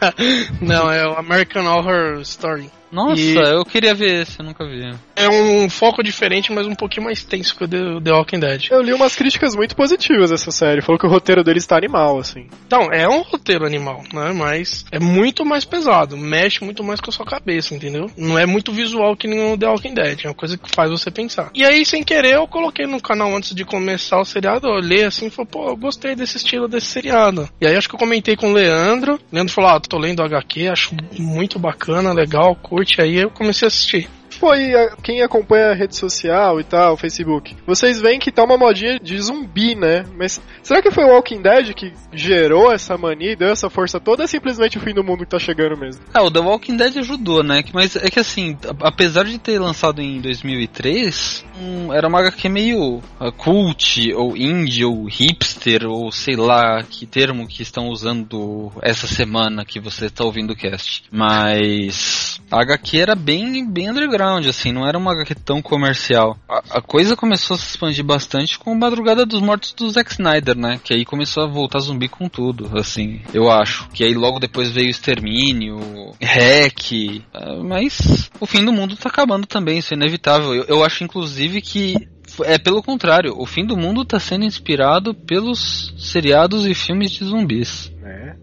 não, 0.60 0.90
é 0.90 1.06
o 1.06 1.14
American 1.18 1.66
Horror 1.66 2.20
Story. 2.22 2.70
Nossa, 2.90 3.20
E- 3.20 3.34
eu 3.36 3.64
queria 3.64 3.94
ver 3.94 4.22
esse, 4.22 4.38
eu 4.40 4.44
nunca 4.44 4.64
vi. 4.66 4.94
É 5.14 5.28
um 5.28 5.68
foco 5.68 6.02
diferente, 6.02 6.52
mas 6.52 6.66
um 6.66 6.74
pouquinho 6.74 7.04
mais 7.06 7.24
tenso 7.24 7.56
que 7.56 7.64
o 7.64 7.68
The, 7.68 8.00
The 8.02 8.12
Walking 8.12 8.38
Dead. 8.40 8.66
Eu 8.70 8.82
li 8.82 8.92
umas 8.92 9.16
críticas 9.16 9.54
muito 9.54 9.74
positivas 9.74 10.30
dessa 10.30 10.50
série. 10.50 10.82
Falou 10.82 10.98
que 10.98 11.06
o 11.06 11.10
roteiro 11.10 11.42
dele 11.42 11.58
está 11.58 11.76
animal, 11.76 12.18
assim. 12.18 12.48
Então, 12.66 12.92
é 12.92 13.08
um 13.08 13.22
roteiro 13.22 13.64
animal, 13.66 14.02
né? 14.12 14.32
Mas 14.32 14.84
é 14.92 14.98
muito 15.00 15.44
mais 15.44 15.64
pesado. 15.64 16.16
Mexe 16.16 16.64
muito 16.64 16.84
mais 16.84 17.00
com 17.00 17.10
a 17.10 17.12
sua 17.12 17.24
cabeça, 17.26 17.74
entendeu? 17.74 18.10
Não 18.16 18.38
é 18.38 18.46
muito 18.46 18.72
visual 18.72 19.16
que 19.16 19.26
nem 19.26 19.52
o 19.52 19.58
The 19.58 19.66
Walking 19.66 19.94
Dead. 19.94 20.24
É 20.24 20.28
uma 20.28 20.34
coisa 20.34 20.56
que 20.58 20.68
faz 20.70 20.90
você 20.90 21.10
pensar. 21.10 21.50
E 21.54 21.64
aí, 21.64 21.84
sem 21.84 22.04
querer, 22.04 22.34
eu 22.36 22.46
coloquei 22.46 22.86
no 22.86 23.00
canal 23.00 23.34
antes 23.34 23.54
de 23.54 23.64
começar 23.64 24.20
o 24.20 24.24
seriado. 24.24 24.66
Eu 24.68 24.74
olhei 24.74 25.04
assim 25.04 25.26
e 25.26 25.30
falei, 25.30 25.48
pô, 25.50 25.68
eu 25.68 25.76
gostei 25.76 26.14
desse 26.14 26.36
estilo 26.36 26.68
desse 26.68 26.86
seriado. 26.86 27.48
E 27.60 27.66
aí, 27.66 27.74
acho 27.76 27.88
que 27.88 27.94
eu 27.94 27.98
comentei 27.98 28.36
com 28.36 28.50
o 28.50 28.52
Leandro. 28.52 29.14
O 29.14 29.34
Leandro 29.34 29.52
falou, 29.52 29.70
ah, 29.70 29.80
tô 29.80 29.98
lendo 29.98 30.22
HQ, 30.22 30.68
acho 30.68 30.94
muito 31.18 31.58
bacana, 31.58 32.12
legal, 32.12 32.54
curte. 32.76 33.00
Aí 33.00 33.16
eu 33.16 33.30
comecei 33.30 33.66
a 33.66 33.68
assistir. 33.68 34.08
E 34.56 34.74
a- 34.74 34.96
quem 35.02 35.22
acompanha 35.22 35.70
a 35.70 35.74
rede 35.74 35.96
social 35.96 36.60
e 36.60 36.64
tal, 36.64 36.96
Facebook, 36.96 37.56
vocês 37.66 38.00
veem 38.00 38.18
que 38.18 38.32
tá 38.32 38.44
uma 38.44 38.56
modinha 38.56 38.98
de 38.98 39.18
zumbi, 39.20 39.74
né? 39.74 40.04
Mas 40.16 40.40
será 40.62 40.80
que 40.82 40.90
foi 40.90 41.04
o 41.04 41.08
Walking 41.08 41.42
Dead 41.42 41.74
que 41.74 41.92
gerou 42.12 42.72
essa 42.72 42.96
mania 42.96 43.32
e 43.32 43.36
deu 43.36 43.48
essa 43.48 43.68
força 43.70 44.00
toda 44.00 44.24
é 44.24 44.26
simplesmente 44.26 44.78
o 44.78 44.80
fim 44.80 44.94
do 44.94 45.04
mundo 45.04 45.20
que 45.24 45.30
tá 45.30 45.38
chegando 45.38 45.76
mesmo? 45.76 46.02
Ah, 46.12 46.22
o 46.22 46.30
The 46.30 46.40
Walking 46.40 46.76
Dead 46.76 46.96
ajudou, 46.98 47.42
né? 47.42 47.62
Mas 47.72 47.96
é 47.96 48.10
que 48.10 48.20
assim, 48.20 48.56
apesar 48.80 49.24
de 49.24 49.38
ter 49.38 49.58
lançado 49.58 50.00
em 50.00 50.20
2003, 50.20 51.44
hum, 51.60 51.92
era 51.92 52.08
uma 52.08 52.20
HQ 52.20 52.48
meio 52.48 53.02
ah, 53.20 53.30
cult, 53.30 54.12
ou 54.14 54.36
indie, 54.36 54.84
ou 54.84 55.04
hipster, 55.06 55.86
ou 55.86 56.10
sei 56.12 56.36
lá 56.36 56.82
que 56.82 57.06
termo 57.06 57.46
que 57.46 57.62
estão 57.62 57.88
usando 57.88 58.72
essa 58.82 59.06
semana 59.06 59.64
que 59.64 59.80
você 59.80 60.06
está 60.06 60.24
ouvindo 60.24 60.52
o 60.52 60.56
cast. 60.56 61.04
Mas 61.10 62.40
a 62.50 62.60
HQ 62.60 62.98
era 62.98 63.14
bem, 63.14 63.66
bem 63.68 63.90
underground, 63.90 64.25
assim, 64.34 64.72
não 64.72 64.86
era 64.86 64.98
uma 64.98 65.12
HQ 65.12 65.34
tão 65.36 65.62
comercial. 65.62 66.36
A, 66.48 66.78
a 66.78 66.80
coisa 66.82 67.16
começou 67.16 67.54
a 67.54 67.58
se 67.58 67.70
expandir 67.70 68.04
bastante 68.04 68.58
com 68.58 68.74
Madrugada 68.74 69.24
dos 69.24 69.40
Mortos 69.40 69.72
do 69.72 69.88
Zack 69.88 70.12
Snyder, 70.12 70.56
né? 70.56 70.80
Que 70.82 70.94
aí 70.94 71.04
começou 71.04 71.44
a 71.44 71.46
voltar 71.46 71.80
zumbi 71.80 72.08
com 72.08 72.28
tudo, 72.28 72.70
assim, 72.78 73.20
eu 73.32 73.50
acho. 73.50 73.88
Que 73.90 74.04
aí 74.04 74.14
logo 74.14 74.38
depois 74.38 74.70
veio 74.70 74.88
Extermínio, 74.88 75.78
Hack, 76.22 77.22
ah, 77.32 77.62
mas 77.62 78.30
o 78.40 78.46
fim 78.46 78.64
do 78.64 78.72
mundo 78.72 78.96
tá 78.96 79.08
acabando 79.08 79.46
também, 79.46 79.78
isso 79.78 79.94
é 79.94 79.96
inevitável. 79.96 80.54
Eu, 80.54 80.64
eu 80.64 80.84
acho 80.84 81.04
inclusive 81.04 81.60
que 81.60 82.08
é 82.44 82.58
pelo 82.58 82.82
contrário, 82.82 83.34
o 83.38 83.46
fim 83.46 83.64
do 83.64 83.76
mundo 83.76 84.04
tá 84.04 84.18
sendo 84.18 84.44
inspirado 84.44 85.14
pelos 85.14 85.94
seriados 85.98 86.66
e 86.66 86.74
filmes 86.74 87.10
de 87.10 87.24
zumbis. 87.24 87.92
É. 88.06 88.34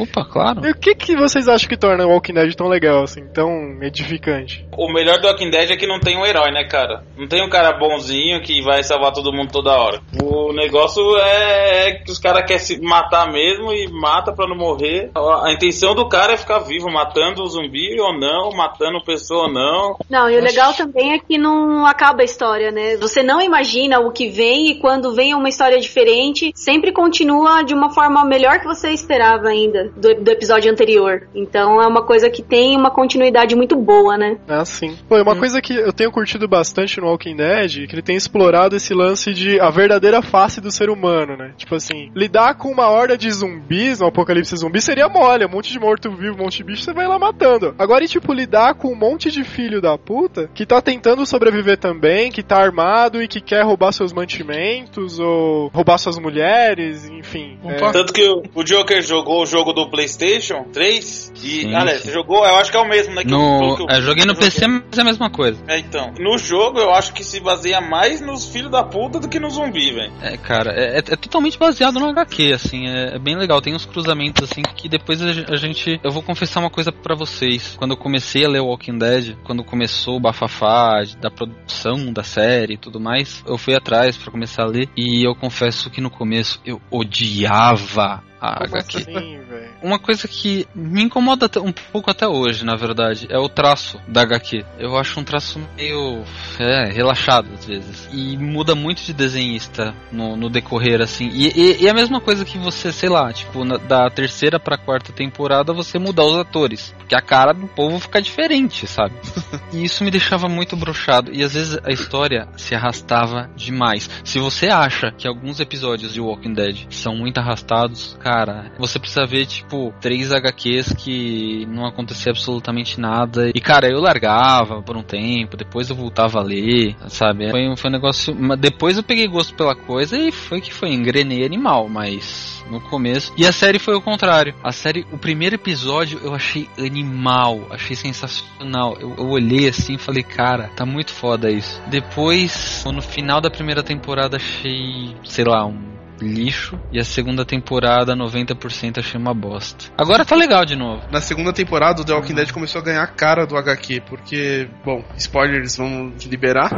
Opa, 0.00 0.24
claro. 0.24 0.66
E 0.66 0.70
o 0.70 0.74
que, 0.74 0.94
que 0.94 1.16
vocês 1.16 1.48
acham 1.48 1.68
que 1.68 1.76
torna 1.76 2.06
o 2.06 2.10
Walking 2.10 2.34
Dead 2.34 2.54
tão 2.54 2.68
legal, 2.68 3.04
assim, 3.04 3.26
tão 3.28 3.82
edificante? 3.82 4.66
O 4.76 4.92
melhor 4.92 5.20
do 5.20 5.28
Walking 5.28 5.50
Dead 5.50 5.70
é 5.70 5.76
que 5.76 5.86
não 5.86 6.00
tem 6.00 6.18
um 6.18 6.24
herói, 6.24 6.50
né, 6.50 6.64
cara? 6.64 7.04
Não 7.16 7.28
tem 7.28 7.44
um 7.44 7.48
cara 7.48 7.76
bonzinho 7.78 8.42
que 8.42 8.62
vai 8.62 8.82
salvar 8.82 9.12
todo 9.12 9.32
mundo 9.32 9.52
toda 9.52 9.76
hora. 9.76 10.00
O 10.22 10.52
negócio 10.52 11.02
é, 11.18 11.88
é 11.88 11.92
que 11.92 12.10
os 12.10 12.18
caras 12.18 12.44
querem 12.46 12.58
se 12.58 12.80
matar 12.80 13.30
mesmo 13.30 13.72
e 13.72 13.88
mata 13.90 14.32
pra 14.32 14.48
não 14.48 14.56
morrer. 14.56 15.10
A 15.14 15.46
a 15.46 15.52
intenção 15.52 15.94
do 15.94 16.08
cara 16.08 16.32
é 16.32 16.36
ficar 16.36 16.60
vivo, 16.60 16.90
matando 16.90 17.42
o 17.42 17.46
zumbi 17.46 18.00
ou 18.00 18.18
não, 18.18 18.50
matando 18.50 19.02
pessoa 19.04 19.44
ou 19.44 19.52
não. 19.52 19.96
Não, 20.08 20.30
e 20.30 20.36
o 20.36 20.42
legal 20.42 20.72
também 20.74 21.12
é 21.12 21.18
que 21.18 21.38
não 21.38 21.84
acaba 21.86 22.22
a 22.22 22.24
história, 22.24 22.70
né? 22.70 22.96
Você 22.96 23.22
não 23.22 23.40
imagina 23.40 24.00
o 24.00 24.10
que 24.10 24.28
vem 24.28 24.70
e 24.70 24.80
quando 24.80 25.14
vem 25.14 25.34
uma 25.34 25.48
história 25.48 25.78
diferente, 25.78 26.52
sempre 26.54 26.92
continua 26.92 27.62
de 27.62 27.74
uma 27.74 27.90
forma 27.90 28.24
melhor 28.24 28.60
que 28.60 28.66
você 28.66 28.85
esperava 28.92 29.48
ainda 29.48 29.90
do, 29.96 30.22
do 30.22 30.30
episódio 30.30 30.70
anterior. 30.70 31.28
Então 31.34 31.80
é 31.80 31.86
uma 31.86 32.02
coisa 32.02 32.30
que 32.30 32.42
tem 32.42 32.76
uma 32.76 32.90
continuidade 32.90 33.54
muito 33.54 33.76
boa, 33.76 34.16
né? 34.16 34.38
Ah, 34.48 34.64
sim. 34.64 34.96
Pô, 35.08 35.20
uma 35.20 35.36
coisa 35.36 35.60
que 35.60 35.74
eu 35.74 35.92
tenho 35.92 36.10
curtido 36.10 36.48
bastante 36.48 37.00
no 37.00 37.06
Walking 37.08 37.36
Dead 37.36 37.84
é 37.84 37.86
que 37.86 37.94
ele 37.94 38.02
tem 38.02 38.16
explorado 38.16 38.76
esse 38.76 38.94
lance 38.94 39.32
de 39.32 39.60
a 39.60 39.70
verdadeira 39.70 40.22
face 40.22 40.60
do 40.60 40.70
ser 40.70 40.90
humano, 40.90 41.36
né? 41.36 41.52
Tipo 41.56 41.74
assim, 41.74 42.10
lidar 42.14 42.54
com 42.56 42.70
uma 42.70 42.88
horda 42.88 43.16
de 43.16 43.30
zumbis 43.30 44.00
no 44.00 44.06
apocalipse 44.06 44.56
zumbi 44.56 44.80
seria 44.80 45.08
mole, 45.08 45.46
um 45.46 45.48
monte 45.48 45.72
de 45.72 45.78
morto-vivo, 45.78 46.34
um 46.34 46.44
monte 46.44 46.58
de 46.58 46.64
bicho, 46.64 46.82
você 46.82 46.92
vai 46.92 47.06
lá 47.06 47.18
matando. 47.18 47.74
Agora, 47.78 48.04
e 48.04 48.08
tipo, 48.08 48.32
lidar 48.32 48.74
com 48.74 48.92
um 48.92 48.96
monte 48.96 49.30
de 49.30 49.44
filho 49.44 49.80
da 49.80 49.96
puta 49.96 50.48
que 50.54 50.66
tá 50.66 50.80
tentando 50.80 51.26
sobreviver 51.26 51.78
também, 51.78 52.30
que 52.30 52.42
tá 52.42 52.58
armado 52.58 53.22
e 53.22 53.28
que 53.28 53.40
quer 53.40 53.62
roubar 53.64 53.92
seus 53.92 54.12
mantimentos 54.12 55.18
ou 55.18 55.68
roubar 55.68 55.98
suas 55.98 56.18
mulheres, 56.18 57.08
enfim. 57.08 57.58
É. 57.64 57.90
Tanto 57.92 58.12
que 58.12 58.22
o, 58.28 58.42
o 58.54 58.64
Joker 58.76 59.02
jogou 59.02 59.42
o 59.42 59.46
jogo 59.46 59.72
do 59.72 59.88
PlayStation 59.90 60.64
3 60.72 61.32
e. 61.36 61.38
Sim, 61.62 61.74
Aliás, 61.74 62.00
sim. 62.02 62.08
você 62.08 62.12
jogou? 62.14 62.44
Eu 62.44 62.56
acho 62.56 62.70
que 62.70 62.76
é 62.76 62.80
o 62.80 62.88
mesmo, 62.88 63.14
né? 63.14 63.22
Que 63.22 63.30
No, 63.30 63.72
o- 63.72 63.76
que 63.76 63.82
o- 63.84 63.86
é, 63.90 64.00
joguei 64.02 64.24
no 64.24 64.32
eu 64.32 64.36
PC, 64.36 64.66
mas 64.66 64.98
é 64.98 65.00
a 65.00 65.04
mesma 65.04 65.30
coisa. 65.30 65.58
É, 65.68 65.78
então. 65.78 66.12
No 66.18 66.36
jogo 66.38 66.78
eu 66.78 66.92
acho 66.92 67.12
que 67.12 67.24
se 67.24 67.40
baseia 67.40 67.80
mais 67.80 68.20
nos 68.20 68.46
filhos 68.48 68.70
da 68.70 68.82
puta 68.84 69.18
do 69.18 69.28
que 69.28 69.40
no 69.40 69.48
zumbi, 69.50 69.92
velho. 69.92 70.12
É, 70.22 70.36
cara, 70.36 70.72
é, 70.72 70.96
é- 70.96 70.98
é 70.98 71.16
totalmente 71.16 71.58
baseado 71.58 71.98
no 71.98 72.08
HQ, 72.10 72.52
assim, 72.52 72.86
é, 72.86 73.16
é 73.16 73.18
bem 73.18 73.36
legal. 73.36 73.60
Tem 73.60 73.74
uns 73.74 73.86
cruzamentos, 73.86 74.42
assim, 74.50 74.62
que 74.76 74.88
depois 74.88 75.20
a, 75.22 75.32
ge- 75.32 75.46
a 75.48 75.56
gente. 75.56 75.98
Eu 76.04 76.10
vou 76.10 76.22
confessar 76.22 76.60
uma 76.60 76.70
coisa 76.70 76.92
pra 76.92 77.14
vocês. 77.14 77.74
Quando 77.78 77.92
eu 77.92 77.96
comecei 77.96 78.44
a 78.44 78.48
ler 78.48 78.60
Walking 78.60 78.98
Dead, 78.98 79.36
quando 79.44 79.64
começou 79.64 80.16
o 80.16 80.20
bafafá 80.20 81.02
da 81.20 81.30
produção 81.30 82.12
da 82.12 82.22
série 82.22 82.74
e 82.74 82.78
tudo 82.78 83.00
mais, 83.00 83.42
eu 83.46 83.56
fui 83.58 83.74
atrás 83.74 84.16
pra 84.16 84.30
começar 84.30 84.62
a 84.64 84.66
ler. 84.66 84.88
E 84.96 85.26
eu 85.26 85.34
confesso 85.34 85.90
que 85.90 86.00
no 86.00 86.10
começo 86.10 86.60
eu 86.64 86.80
odiava 86.90 88.22
a 88.48 88.64
HQ. 88.64 88.96
assim? 88.98 89.40
Uma 89.82 89.98
coisa 89.98 90.26
que 90.26 90.66
me 90.74 91.02
incomoda 91.02 91.48
um 91.60 91.72
pouco 91.72 92.10
até 92.10 92.26
hoje, 92.26 92.64
na 92.64 92.74
verdade, 92.76 93.26
é 93.30 93.38
o 93.38 93.48
traço 93.48 94.00
da 94.08 94.22
HQ. 94.22 94.64
Eu 94.78 94.96
acho 94.96 95.20
um 95.20 95.24
traço 95.24 95.60
meio 95.76 96.22
é, 96.58 96.90
relaxado 96.90 97.48
às 97.54 97.64
vezes. 97.66 98.08
E 98.12 98.36
muda 98.36 98.74
muito 98.74 99.02
de 99.02 99.12
desenhista 99.12 99.94
no, 100.10 100.36
no 100.36 100.48
decorrer, 100.48 101.00
assim. 101.00 101.28
E, 101.32 101.48
e- 101.48 101.82
e 101.82 101.86
é 101.86 101.90
a 101.90 101.94
mesma 101.94 102.20
coisa 102.20 102.44
que 102.44 102.58
você, 102.58 102.92
sei 102.92 103.08
lá, 103.08 103.32
tipo, 103.32 103.64
na- 103.64 103.76
da 103.76 104.08
terceira 104.10 104.58
pra 104.58 104.76
quarta 104.78 105.12
temporada 105.12 105.72
você 105.72 105.98
mudar 105.98 106.24
os 106.24 106.36
atores. 106.38 106.94
Porque 106.98 107.14
a 107.14 107.20
cara 107.22 107.52
do 107.52 107.66
povo 107.68 107.98
fica 108.00 108.20
diferente, 108.20 108.86
sabe? 108.86 109.14
E 109.72 109.84
isso 109.84 110.04
me 110.04 110.10
deixava 110.10 110.48
muito 110.48 110.76
brochado. 110.76 111.30
E 111.32 111.42
às 111.42 111.52
vezes 111.54 111.78
a 111.84 111.90
história 111.90 112.48
se 112.56 112.74
arrastava 112.74 113.50
demais. 113.56 114.08
Se 114.24 114.38
você 114.38 114.68
acha 114.68 115.10
que 115.10 115.26
alguns 115.26 115.58
episódios 115.60 116.14
de 116.14 116.20
Walking 116.20 116.54
Dead 116.54 116.86
são 116.88 117.14
muito 117.16 117.38
arrastados, 117.38 118.16
cara, 118.20 118.35
você 118.78 118.98
precisa 118.98 119.26
ver, 119.26 119.46
tipo, 119.46 119.92
três 120.00 120.32
HQs 120.32 120.92
que 120.92 121.66
não 121.66 121.86
acontecia 121.86 122.30
absolutamente 122.30 123.00
nada. 123.00 123.50
E, 123.54 123.60
cara, 123.60 123.88
eu 123.88 124.00
largava 124.00 124.82
por 124.82 124.96
um 124.96 125.02
tempo, 125.02 125.56
depois 125.56 125.88
eu 125.90 125.96
voltava 125.96 126.38
a 126.38 126.42
ler, 126.42 126.96
sabe? 127.08 127.50
Foi, 127.50 127.76
foi 127.76 127.90
um 127.90 127.92
negócio. 127.92 128.56
Depois 128.56 128.96
eu 128.96 129.02
peguei 129.02 129.26
gosto 129.26 129.54
pela 129.54 129.74
coisa 129.74 130.18
e 130.18 130.30
foi 130.32 130.60
que 130.60 130.72
foi, 130.72 130.92
engrenei 130.92 131.44
animal, 131.44 131.88
mas 131.88 132.64
no 132.70 132.80
começo. 132.80 133.32
E 133.36 133.46
a 133.46 133.52
série 133.52 133.78
foi 133.78 133.94
o 133.94 134.00
contrário. 134.00 134.54
A 134.62 134.72
série, 134.72 135.06
o 135.12 135.18
primeiro 135.18 135.54
episódio 135.54 136.20
eu 136.22 136.34
achei 136.34 136.68
animal, 136.78 137.66
achei 137.70 137.96
sensacional. 137.96 138.96
Eu, 139.00 139.14
eu 139.16 139.28
olhei 139.28 139.68
assim 139.68 139.94
e 139.94 139.98
falei, 139.98 140.22
cara, 140.22 140.70
tá 140.76 140.84
muito 140.84 141.12
foda 141.12 141.50
isso. 141.50 141.80
Depois, 141.88 142.84
no 142.86 143.02
final 143.02 143.40
da 143.40 143.50
primeira 143.50 143.82
temporada, 143.82 144.36
achei, 144.36 145.14
sei 145.24 145.44
lá, 145.44 145.64
um 145.66 145.95
lixo. 146.20 146.78
E 146.92 146.98
a 146.98 147.04
segunda 147.04 147.44
temporada, 147.44 148.16
90% 148.16 148.98
achei 148.98 149.20
uma 149.20 149.34
bosta. 149.34 149.86
Agora 149.96 150.24
tá 150.24 150.34
legal 150.34 150.64
de 150.64 150.76
novo. 150.76 151.02
Na 151.10 151.20
segunda 151.20 151.52
temporada, 151.52 152.02
o 152.02 152.04
The 152.04 152.12
Walking 152.12 152.34
Dead 152.34 152.52
começou 152.52 152.80
a 152.80 152.84
ganhar 152.84 153.02
a 153.02 153.06
cara 153.06 153.46
do 153.46 153.56
HQ, 153.56 154.02
porque, 154.08 154.68
bom, 154.84 155.04
spoilers 155.16 155.76
vamos 155.76 156.24
liberar. 156.24 156.70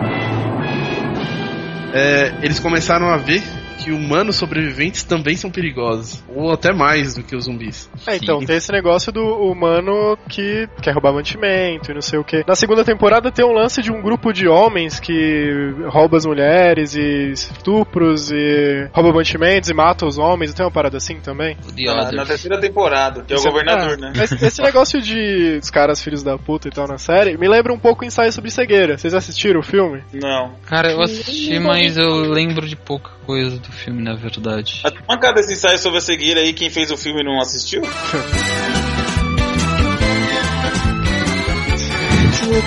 É, 1.94 2.34
eles 2.42 2.58
começaram 2.58 3.08
a 3.08 3.16
ver 3.16 3.42
que 3.78 3.92
humanos 3.92 4.36
sobreviventes 4.36 5.04
também 5.04 5.36
são 5.36 5.50
perigosos. 5.50 6.22
Ou 6.34 6.52
até 6.52 6.72
mais 6.72 7.14
do 7.14 7.22
que 7.22 7.36
os 7.36 7.44
zumbis. 7.44 7.88
É, 8.06 8.16
então, 8.16 8.40
Sim. 8.40 8.46
tem 8.46 8.56
esse 8.56 8.72
negócio 8.72 9.12
do 9.12 9.22
humano 9.22 10.18
que 10.28 10.68
quer 10.82 10.92
roubar 10.92 11.12
mantimento 11.12 11.90
e 11.90 11.94
não 11.94 12.02
sei 12.02 12.18
o 12.18 12.24
que. 12.24 12.44
Na 12.46 12.54
segunda 12.54 12.84
temporada 12.84 13.30
tem 13.30 13.44
um 13.44 13.52
lance 13.52 13.80
de 13.80 13.92
um 13.92 14.02
grupo 14.02 14.32
de 14.32 14.48
homens 14.48 14.98
que 14.98 15.74
rouba 15.86 16.16
as 16.16 16.26
mulheres 16.26 16.94
e 16.94 17.30
estupros 17.30 18.30
e 18.30 18.88
rouba 18.92 19.12
mantimentos 19.12 19.70
e 19.70 19.74
mata 19.74 20.06
os 20.06 20.18
homens. 20.18 20.52
Tem 20.52 20.66
uma 20.66 20.72
parada 20.72 20.96
assim 20.96 21.20
também? 21.20 21.56
The 21.56 22.12
Na, 22.12 22.24
terceira 22.24 22.60
temporada, 22.60 23.22
que 23.22 23.32
é 23.32 23.36
o 23.36 23.38
Isso 23.38 23.48
governador, 23.48 23.94
ah, 23.94 23.96
né? 23.96 24.12
Mas 24.16 24.32
esse 24.42 24.60
negócio 24.60 25.00
de 25.00 25.58
os 25.62 25.70
caras 25.70 26.02
filhos 26.02 26.22
da 26.22 26.36
puta 26.36 26.68
e 26.68 26.70
tal 26.70 26.88
na 26.88 26.98
série 26.98 27.36
me 27.36 27.48
lembra 27.48 27.72
um 27.72 27.78
pouco 27.78 28.04
ensaio 28.04 28.32
sobre 28.32 28.50
cegueira. 28.50 28.98
Vocês 28.98 29.14
assistiram 29.14 29.60
o 29.60 29.62
filme? 29.62 30.02
Não. 30.12 30.54
Cara, 30.66 30.90
eu 30.90 31.00
assisti, 31.00 31.58
mas 31.60 31.96
eu 31.96 32.22
lembro 32.22 32.66
de 32.66 32.76
pouca 32.76 33.17
coisa 33.28 33.58
do 33.58 33.70
filme, 33.70 34.02
na 34.02 34.14
verdade. 34.14 34.80
A 34.84 34.90
mancada 35.06 35.34
desse 35.34 35.52
ensaio 35.52 35.78
sobre 35.78 35.98
a 35.98 36.00
cegueira 36.00 36.40
aí, 36.40 36.54
quem 36.54 36.70
fez 36.70 36.90
o 36.90 36.96
filme 36.96 37.22
não 37.22 37.38
assistiu? 37.38 37.82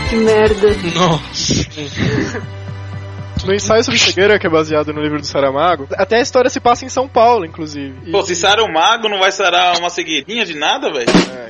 Que 0.08 0.16
merda. 0.18 0.68
Nossa. 0.94 1.66
No 3.44 3.56
ensaio 3.56 3.84
sobre 3.84 4.00
cegueira, 4.00 4.38
que 4.38 4.46
é 4.46 4.50
baseado 4.52 4.94
no 4.94 5.02
livro 5.02 5.20
do 5.20 5.26
Saramago, 5.26 5.88
até 5.98 6.18
a 6.18 6.22
história 6.22 6.48
se 6.48 6.60
passa 6.60 6.86
em 6.86 6.90
São 6.90 7.08
Paulo, 7.08 7.44
inclusive. 7.44 7.96
E- 8.06 8.12
Pô, 8.12 8.22
se 8.22 8.36
sara 8.36 8.64
o 8.64 8.72
mago, 8.72 9.10
não 9.10 9.18
vai 9.18 9.32
sarar 9.32 9.80
uma 9.80 9.90
cegueirinha 9.90 10.46
de 10.46 10.54
nada, 10.54 10.92
velho? 10.94 11.10
É, 11.10 11.50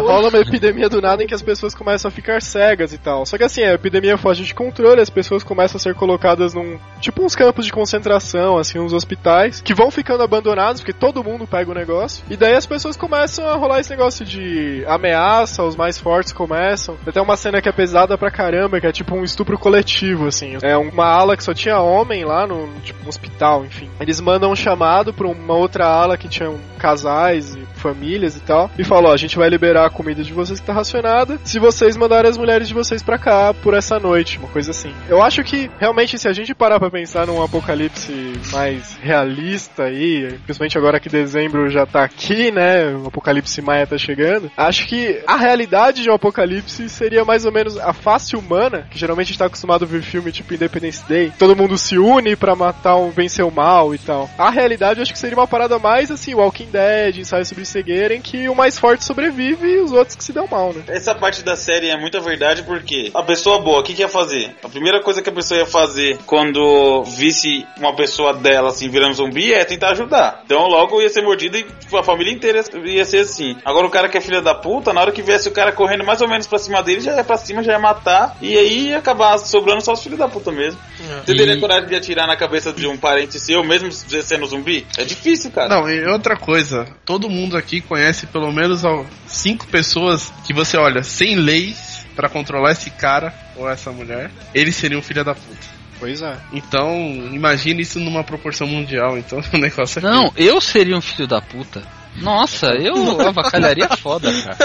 rola 0.00 0.28
uma 0.28 0.38
epidemia 0.38 0.88
do 0.88 1.00
nada 1.00 1.22
em 1.22 1.26
que 1.26 1.34
as 1.34 1.42
pessoas 1.42 1.74
começam 1.74 2.08
a 2.08 2.12
ficar 2.12 2.42
cegas 2.42 2.92
e 2.92 2.98
tal. 2.98 3.24
Só 3.26 3.36
que 3.36 3.44
assim, 3.44 3.62
a 3.62 3.74
epidemia 3.74 4.16
foge 4.16 4.44
de 4.44 4.54
controle, 4.54 5.00
as 5.00 5.10
pessoas 5.10 5.42
começam 5.42 5.76
a 5.76 5.80
ser 5.80 5.94
colocadas 5.94 6.54
num. 6.54 6.78
Tipo 7.00 7.24
uns 7.24 7.34
campos 7.34 7.64
de 7.64 7.72
concentração, 7.72 8.58
assim, 8.58 8.78
uns 8.78 8.92
hospitais, 8.92 9.60
que 9.60 9.74
vão 9.74 9.90
ficando 9.90 10.22
abandonados, 10.22 10.80
porque 10.80 10.92
todo 10.92 11.22
mundo 11.22 11.46
pega 11.46 11.70
o 11.70 11.74
negócio. 11.74 12.24
E 12.28 12.36
daí 12.36 12.54
as 12.54 12.66
pessoas 12.66 12.96
começam 12.96 13.46
a 13.48 13.54
rolar 13.54 13.80
esse 13.80 13.90
negócio 13.90 14.24
de 14.24 14.84
ameaça, 14.86 15.62
os 15.62 15.76
mais 15.76 15.98
fortes 15.98 16.32
começam. 16.32 16.96
Tem 16.96 17.10
até 17.10 17.20
uma 17.20 17.36
cena 17.36 17.60
que 17.60 17.68
é 17.68 17.72
pesada 17.72 18.16
pra 18.18 18.30
caramba, 18.30 18.80
que 18.80 18.86
é 18.86 18.92
tipo 18.92 19.14
um 19.14 19.24
estupro 19.24 19.58
coletivo, 19.58 20.26
assim. 20.26 20.56
É 20.62 20.76
uma 20.76 21.06
ala 21.06 21.36
que 21.36 21.44
só 21.44 21.54
tinha 21.54 21.80
homem 21.80 22.24
lá 22.24 22.46
no 22.46 22.68
tipo, 22.82 23.04
um 23.04 23.08
hospital, 23.08 23.64
enfim. 23.64 23.88
Eles 24.00 24.20
mandam 24.20 24.50
um 24.50 24.56
chamado 24.56 25.12
pra 25.12 25.26
uma 25.26 25.54
outra 25.54 25.86
ala 25.86 26.16
que 26.16 26.28
tinha 26.28 26.52
casais 26.78 27.54
e 27.54 27.66
famílias 27.74 28.36
e 28.36 28.40
tal. 28.40 28.70
E 28.78 28.84
falam, 28.84 29.10
ó, 29.10 29.14
a 29.14 29.16
gente 29.16 29.36
vai 29.36 29.48
liberar 29.58 29.86
a 29.86 29.90
comida 29.90 30.22
de 30.22 30.32
vocês 30.32 30.60
que 30.60 30.66
tá 30.66 30.72
racionada, 30.72 31.40
se 31.42 31.58
vocês 31.58 31.96
mandarem 31.96 32.30
as 32.30 32.38
mulheres 32.38 32.68
de 32.68 32.74
vocês 32.74 33.02
pra 33.02 33.18
cá 33.18 33.52
por 33.52 33.74
essa 33.74 33.98
noite, 33.98 34.38
uma 34.38 34.46
coisa 34.46 34.70
assim. 34.70 34.94
Eu 35.08 35.20
acho 35.20 35.42
que, 35.42 35.68
realmente, 35.80 36.16
se 36.16 36.28
a 36.28 36.32
gente 36.32 36.54
parar 36.54 36.78
pra 36.78 36.88
pensar 36.88 37.26
num 37.26 37.42
apocalipse 37.42 38.12
mais 38.52 38.96
realista 39.02 39.84
aí, 39.84 40.38
principalmente 40.44 40.78
agora 40.78 41.00
que 41.00 41.08
dezembro 41.08 41.68
já 41.68 41.84
tá 41.84 42.04
aqui, 42.04 42.52
né, 42.52 42.94
o 42.94 43.08
apocalipse 43.08 43.60
maia 43.60 43.84
tá 43.84 43.98
chegando, 43.98 44.48
acho 44.56 44.86
que 44.86 45.20
a 45.26 45.36
realidade 45.36 46.02
de 46.02 46.10
um 46.10 46.14
apocalipse 46.14 46.88
seria 46.88 47.24
mais 47.24 47.44
ou 47.44 47.50
menos 47.50 47.76
a 47.78 47.92
face 47.92 48.36
humana, 48.36 48.86
que 48.88 48.98
geralmente 48.98 49.26
a 49.26 49.30
gente 49.30 49.38
tá 49.38 49.46
acostumado 49.46 49.84
a 49.84 49.88
ver 49.88 50.02
filme 50.02 50.30
tipo 50.30 50.54
Independence 50.54 51.02
Day, 51.08 51.32
todo 51.36 51.56
mundo 51.56 51.76
se 51.76 51.98
une 51.98 52.36
pra 52.36 52.54
matar 52.54 52.94
um, 52.96 53.10
vencer 53.10 53.44
o 53.44 53.50
mal 53.50 53.92
e 53.92 53.98
tal. 53.98 54.30
A 54.38 54.50
realidade 54.50 55.00
eu 55.00 55.02
acho 55.02 55.12
que 55.12 55.18
seria 55.18 55.36
uma 55.36 55.48
parada 55.48 55.80
mais 55.80 56.12
assim, 56.12 56.32
Walking 56.34 56.70
Dead, 56.70 57.18
ensaio 57.18 57.44
sobre 57.44 57.64
cegueira, 57.64 58.14
em 58.14 58.20
que 58.20 58.48
o 58.48 58.54
mais 58.54 58.78
forte 58.78 59.02
sobrevive 59.04 59.47
e 59.50 59.80
os 59.80 59.92
outros 59.92 60.16
que 60.16 60.24
se 60.24 60.32
dão 60.32 60.46
mal, 60.46 60.72
né? 60.72 60.82
Essa 60.88 61.14
parte 61.14 61.42
da 61.42 61.56
série 61.56 61.88
é 61.90 61.96
muita 61.96 62.20
verdade 62.20 62.62
porque 62.62 63.10
a 63.14 63.22
pessoa 63.22 63.60
boa, 63.60 63.80
o 63.80 63.82
que, 63.82 63.94
que 63.94 64.02
ia 64.02 64.08
fazer? 64.08 64.54
A 64.62 64.68
primeira 64.68 65.00
coisa 65.02 65.22
que 65.22 65.28
a 65.28 65.32
pessoa 65.32 65.58
ia 65.60 65.66
fazer 65.66 66.18
quando 66.26 67.02
visse 67.04 67.66
uma 67.78 67.94
pessoa 67.94 68.32
dela 68.34 68.68
assim 68.70 68.88
virando 68.88 69.14
zumbi 69.14 69.52
é 69.52 69.64
tentar 69.64 69.90
ajudar. 69.90 70.42
Então 70.44 70.66
logo 70.66 71.00
ia 71.00 71.08
ser 71.08 71.22
mordida 71.22 71.58
e 71.58 71.64
tipo, 71.64 71.96
a 71.96 72.02
família 72.02 72.32
inteira 72.32 72.62
ia 72.84 73.04
ser 73.04 73.18
assim. 73.20 73.56
Agora 73.64 73.86
o 73.86 73.90
cara 73.90 74.08
que 74.08 74.16
é 74.18 74.20
filho 74.20 74.42
da 74.42 74.54
puta, 74.54 74.92
na 74.92 75.00
hora 75.00 75.12
que 75.12 75.22
viesse 75.22 75.48
o 75.48 75.52
cara 75.52 75.72
correndo 75.72 76.04
mais 76.04 76.20
ou 76.20 76.28
menos 76.28 76.46
pra 76.46 76.58
cima 76.58 76.82
dele, 76.82 77.00
já 77.00 77.14
ia 77.16 77.24
pra 77.24 77.36
cima, 77.36 77.62
já 77.62 77.72
ia 77.72 77.78
matar. 77.78 78.36
E 78.40 78.56
aí 78.56 78.88
ia 78.88 78.98
acabar 78.98 79.38
sobrando 79.38 79.80
só 79.84 79.92
os 79.92 80.02
filhos 80.02 80.18
da 80.18 80.28
puta 80.28 80.50
mesmo. 80.52 80.80
Você 81.24 81.32
E- 81.32 81.36
teria 81.36 81.58
coragem 81.60 81.88
de 81.88 81.94
atirar 81.94 82.26
na 82.26 82.36
cabeça 82.36 82.72
de 82.72 82.86
um 82.86 82.96
parente 82.96 83.38
seu, 83.40 83.62
mesmo 83.64 83.90
sendo 83.92 84.46
zumbi? 84.46 84.86
É 84.96 85.04
difícil, 85.04 85.50
cara. 85.50 85.68
Não, 85.68 85.88
e 85.88 86.04
outra 86.06 86.36
coisa, 86.36 86.86
todo 87.04 87.28
mundo 87.28 87.56
aqui 87.56 87.80
conhece 87.80 88.26
pelo 88.26 88.52
menos 88.52 88.84
cinco 89.28 89.66
pessoas 89.66 90.32
que 90.46 90.52
você 90.52 90.76
olha 90.76 91.02
sem 91.02 91.36
leis 91.36 92.06
pra 92.16 92.28
controlar 92.28 92.72
esse 92.72 92.90
cara 92.90 93.32
ou 93.56 93.68
essa 93.68 93.92
mulher, 93.92 94.30
eles 94.52 94.74
seriam 94.74 95.00
filha 95.00 95.22
da 95.22 95.34
puta. 95.34 95.78
Pois 95.98 96.22
é. 96.22 96.36
Então, 96.52 96.96
imagine 97.32 97.82
isso 97.82 97.98
numa 98.00 98.22
proporção 98.24 98.66
mundial, 98.66 99.18
então 99.18 99.40
o 99.52 99.58
negócio 99.58 99.98
é 99.98 100.02
Não, 100.02 100.32
eu 100.36 100.60
seria 100.60 100.96
um 100.96 101.00
filho 101.00 101.26
da 101.26 101.40
puta. 101.40 101.82
Nossa, 102.20 102.66
eu 102.74 103.20
avacalharia 103.20 103.88
foda, 103.96 104.30
cara. 104.32 104.56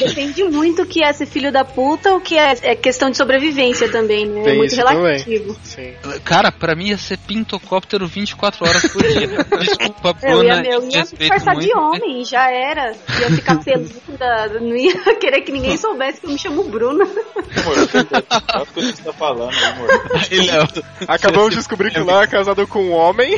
Depende 0.00 0.44
muito 0.44 0.82
o 0.82 0.86
que 0.86 1.02
é 1.02 1.12
ser 1.12 1.26
filho 1.26 1.52
da 1.52 1.64
puta, 1.64 2.14
o 2.14 2.20
que 2.20 2.36
é, 2.38 2.56
é 2.62 2.74
questão 2.76 3.10
de 3.10 3.16
sobrevivência 3.16 3.90
também, 3.90 4.26
né? 4.26 4.40
É 4.40 4.44
Tem 4.44 4.56
muito 4.56 4.72
isso 4.72 4.82
também. 4.82 4.96
relativo. 5.18 5.56
Sim. 5.62 5.92
Cara, 6.24 6.50
pra 6.52 6.74
mim 6.74 6.88
ia 6.88 6.98
ser 6.98 7.18
pintocóptero 7.18 8.06
24 8.06 8.66
horas 8.66 8.82
por 8.92 9.02
dia. 9.02 9.28
Desculpa, 9.60 10.14
Eu 10.22 10.42
ia, 10.44 10.54
Bruna. 10.54 10.68
eu 10.68 10.72
ia 10.72 10.86
me 10.86 10.94
respeito 10.94 11.18
disfarçar 11.18 11.56
de 11.56 11.66
muito. 11.74 11.78
homem, 11.78 12.24
já 12.24 12.50
era. 12.50 12.92
Ia 13.20 13.30
ficar 13.30 13.56
peluda, 13.62 14.60
não 14.60 14.76
ia 14.76 14.94
querer 15.20 15.40
que 15.42 15.52
ninguém 15.52 15.76
soubesse 15.76 16.20
que 16.20 16.26
eu 16.26 16.30
me 16.30 16.38
chamo 16.38 16.64
Bruna. 16.64 17.04
Amor, 17.04 17.76
olha 17.76 17.82
o 18.62 18.66
que 18.66 18.82
você 18.82 19.02
tá 19.02 19.12
falando, 19.12 19.54
amor. 19.56 19.88
Aí, 20.30 20.46
Léo, 20.46 20.66
Acabamos 21.08 21.50
de 21.50 21.56
descobrir 21.56 21.90
que 21.92 22.00
lá 22.00 22.22
é 22.22 22.26
casado 22.26 22.66
com 22.66 22.82
um 22.82 22.92
homem. 22.92 23.36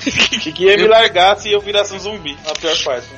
Que 0.00 0.52
que 0.52 0.64
ia 0.64 0.76
me 0.76 0.86
largar 0.86 1.36
se 1.36 1.50
eu 1.52 1.59
virasse 1.60 1.94
um 1.94 1.98
zumbi, 1.98 2.36
a 2.46 2.52
pior 2.52 2.76
parte. 2.84 3.08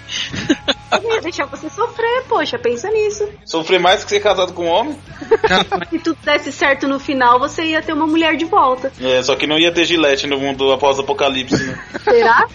Eu 0.93 1.15
ia 1.15 1.21
deixar 1.21 1.47
você 1.47 1.69
sofrer, 1.71 2.25
poxa, 2.29 2.59
pensa 2.59 2.89
nisso. 2.91 3.29
Sofrer 3.45 3.81
mais 3.81 4.05
que 4.05 4.11
ser 4.11 4.21
casado 4.21 4.53
com 4.53 4.67
um 4.67 4.69
homem? 4.69 4.99
Se 5.91 5.99
tudo 5.99 6.19
desse 6.23 6.53
certo 6.53 6.87
no 6.87 7.01
final, 7.01 7.39
você 7.39 7.65
ia 7.65 7.83
ter 7.83 7.93
uma 7.93 8.07
mulher 8.07 8.37
de 8.37 8.45
volta. 8.45 8.93
É, 9.01 9.23
só 9.23 9.35
que 9.35 9.47
não 9.47 9.59
ia 9.59 9.73
ter 9.73 9.85
gilete 9.85 10.27
no 10.27 10.39
mundo 10.39 10.73
após 10.73 10.99
o 10.99 11.03
apocalipse, 11.03 11.63
né? 11.65 11.85
Será? 12.05 12.47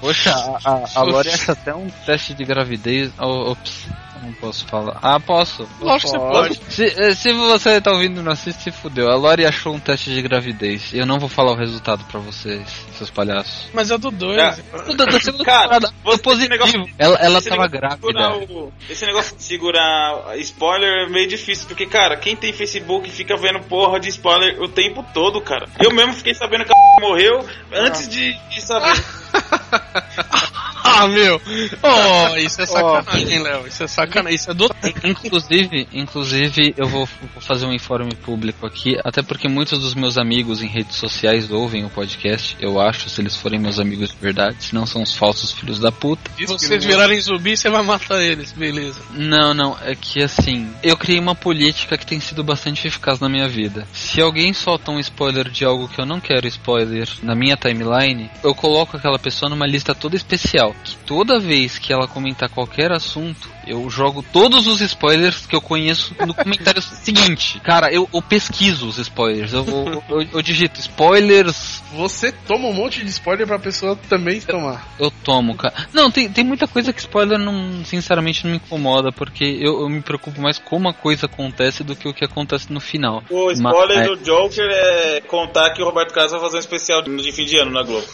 Poxa, 0.00 0.30
a, 0.30 0.70
a, 0.70 0.84
a 0.94 1.02
Lore 1.02 1.30
até 1.48 1.74
um 1.74 1.88
teste 2.06 2.34
de 2.34 2.44
gravidez. 2.44 3.10
Oh, 3.18 3.52
ops, 3.52 3.88
não 4.22 4.32
posso 4.34 4.66
falar. 4.66 4.98
Ah, 5.02 5.18
posso. 5.20 5.68
Lógico 5.80 6.12
que 6.12 6.18
você 6.18 6.32
pode. 6.32 6.60
Se, 6.72 6.84
eh, 6.84 7.14
se 7.14 7.32
você 7.32 7.80
tá 7.80 7.92
ouvindo 7.92 8.20
e 8.20 8.22
não 8.24 8.32
assiste, 8.32 8.62
se 8.62 8.70
fudeu. 8.72 9.10
A 9.10 9.14
Lore 9.16 9.46
achou 9.46 9.74
um 9.74 9.80
teste 9.80 10.10
de 10.12 10.20
gravidez. 10.22 10.92
Eu 10.92 11.06
não 11.06 11.18
vou 11.18 11.28
falar 11.28 11.52
o 11.52 11.56
resultado 11.56 12.04
pra 12.04 12.20
vocês, 12.20 12.62
seus 12.96 13.10
palhaços. 13.10 13.68
Mas 13.72 13.90
é 13.90 13.98
do 13.98 14.10
2. 14.10 14.38
É. 14.38 14.94
Da, 14.94 15.04
da 15.04 15.20
segunda 15.20 15.44
Cara, 15.44 15.78
você- 16.04 16.22
positivo. 16.22 16.32
esse 16.42 16.48
negócio- 16.48 16.94
ela 16.98 17.18
ela 17.18 17.42
tava 17.42 17.66
grávida. 17.68 18.00
segurar 18.06 18.36
o- 18.36 18.72
esse 18.88 19.06
negócio 19.06 19.36
de 19.36 19.42
segurar 19.42 20.36
spoiler 20.38 21.06
é 21.06 21.08
meio 21.08 21.28
difícil, 21.28 21.66
porque, 21.66 21.86
cara, 21.86 22.16
quem 22.16 22.34
tem 22.36 22.52
Facebook 22.52 23.10
fica 23.10 23.36
vendo 23.36 23.60
porra 23.60 23.98
de 24.00 24.08
spoiler 24.08 24.60
o 24.62 24.68
tempo 24.68 25.04
todo, 25.14 25.40
cara. 25.40 25.66
Eu 25.80 25.92
mesmo 25.92 26.12
fiquei 26.14 26.34
sabendo 26.34 26.64
que 26.64 26.72
a 26.72 26.76
morreu 27.00 27.44
antes 27.72 28.08
de, 28.08 28.32
de 28.50 28.60
saber. 28.60 28.92
Ah, 30.98 31.06
meu! 31.06 31.40
Oh, 31.82 32.36
isso 32.38 32.60
é 32.60 32.66
sacanagem, 32.66 33.42
Léo. 33.42 33.66
Isso 33.68 33.84
é 33.84 33.86
sacanagem. 33.86 34.34
Isso 34.34 34.50
é 34.50 34.54
do 34.54 34.68
Inclusive, 35.04 35.86
inclusive, 35.92 36.74
eu 36.76 36.88
vou, 36.88 37.06
vou 37.06 37.40
fazer 37.40 37.66
um 37.66 37.72
informe 37.72 38.14
público 38.14 38.66
aqui, 38.66 38.98
até 39.04 39.22
porque 39.22 39.48
muitos 39.48 39.78
dos 39.80 39.94
meus 39.94 40.18
amigos 40.18 40.62
em 40.62 40.66
redes 40.66 40.96
sociais 40.96 41.50
ouvem 41.50 41.84
o 41.84 41.90
podcast, 41.90 42.56
eu 42.60 42.80
acho, 42.80 43.08
se 43.08 43.20
eles 43.20 43.36
forem 43.36 43.60
meus 43.60 43.78
amigos 43.78 44.10
de 44.10 44.16
verdade, 44.16 44.56
se 44.64 44.74
não 44.74 44.86
são 44.86 45.02
os 45.02 45.14
falsos 45.14 45.52
filhos 45.52 45.78
da 45.78 45.92
puta. 45.92 46.30
Se 46.36 46.46
vocês 46.46 46.84
virarem 46.84 47.20
zumbi, 47.20 47.56
você 47.56 47.70
vai 47.70 47.82
matar 47.82 48.20
eles, 48.20 48.52
beleza. 48.52 49.00
Não, 49.12 49.54
não, 49.54 49.76
é 49.82 49.94
que 49.94 50.22
assim, 50.22 50.68
eu 50.82 50.96
criei 50.96 51.20
uma 51.20 51.34
política 51.34 51.96
que 51.96 52.06
tem 52.06 52.18
sido 52.18 52.42
bastante 52.42 52.86
eficaz 52.86 53.20
na 53.20 53.28
minha 53.28 53.48
vida. 53.48 53.86
Se 53.92 54.20
alguém 54.20 54.52
solta 54.52 54.90
um 54.90 54.98
spoiler 54.98 55.48
de 55.48 55.64
algo 55.64 55.88
que 55.88 56.00
eu 56.00 56.06
não 56.06 56.18
quero 56.18 56.46
spoiler 56.48 57.08
na 57.22 57.34
minha 57.34 57.56
timeline, 57.56 58.30
eu 58.42 58.54
coloco 58.54 58.96
aquela 58.96 59.18
pessoa 59.18 59.48
numa 59.48 59.57
lista 59.66 59.94
toda 59.94 60.16
especial. 60.16 60.74
que 60.84 60.96
toda 61.06 61.38
vez 61.38 61.78
que 61.78 61.92
ela 61.92 62.06
comentar 62.06 62.48
qualquer 62.48 62.92
assunto, 62.92 63.48
eu 63.66 63.88
jogo 63.90 64.22
todos 64.32 64.66
os 64.66 64.80
spoilers 64.80 65.46
que 65.46 65.54
eu 65.54 65.60
conheço 65.60 66.14
no 66.26 66.32
comentário 66.34 66.80
seguinte. 66.82 67.60
Cara, 67.60 67.92
eu, 67.92 68.08
eu 68.12 68.22
pesquiso 68.22 68.88
os 68.88 68.98
spoilers. 68.98 69.52
Eu, 69.52 69.64
eu, 69.66 70.02
eu, 70.08 70.28
eu 70.34 70.42
digito 70.42 70.80
spoilers. 70.80 71.82
Você 71.92 72.32
toma 72.32 72.68
um 72.68 72.72
monte 72.72 73.02
de 73.04 73.10
spoiler 73.10 73.46
pra 73.46 73.58
pessoa 73.58 73.96
também 74.08 74.40
tomar. 74.40 74.86
Eu 74.98 75.10
tomo, 75.10 75.54
cara. 75.56 75.74
Não, 75.92 76.10
tem, 76.10 76.28
tem 76.30 76.44
muita 76.44 76.66
coisa 76.66 76.92
que 76.92 77.00
spoiler 77.00 77.38
não, 77.38 77.84
sinceramente, 77.84 78.44
não 78.44 78.52
me 78.52 78.56
incomoda, 78.56 79.10
porque 79.12 79.44
eu, 79.44 79.80
eu 79.80 79.88
me 79.88 80.00
preocupo 80.00 80.40
mais 80.40 80.58
como 80.58 80.88
a 80.88 80.94
coisa 80.94 81.26
acontece 81.26 81.84
do 81.84 81.96
que 81.96 82.08
o 82.08 82.14
que 82.14 82.24
acontece 82.24 82.72
no 82.72 82.80
final. 82.80 83.22
O 83.30 83.50
spoiler 83.50 83.98
Mas- 83.98 84.08
do 84.08 84.24
Joker 84.24 84.68
é 84.70 85.20
contar 85.22 85.70
que 85.72 85.82
o 85.82 85.84
Roberto 85.84 86.12
Carlos 86.12 86.32
vai 86.32 86.40
fazer 86.40 86.56
um 86.56 86.60
especial 86.60 87.02
de 87.02 87.32
fim 87.32 87.44
de 87.44 87.56
ano 87.58 87.70
na 87.72 87.82
Globo. 87.82 88.06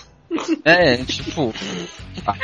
É, 0.64 0.96
tipo. 1.04 1.54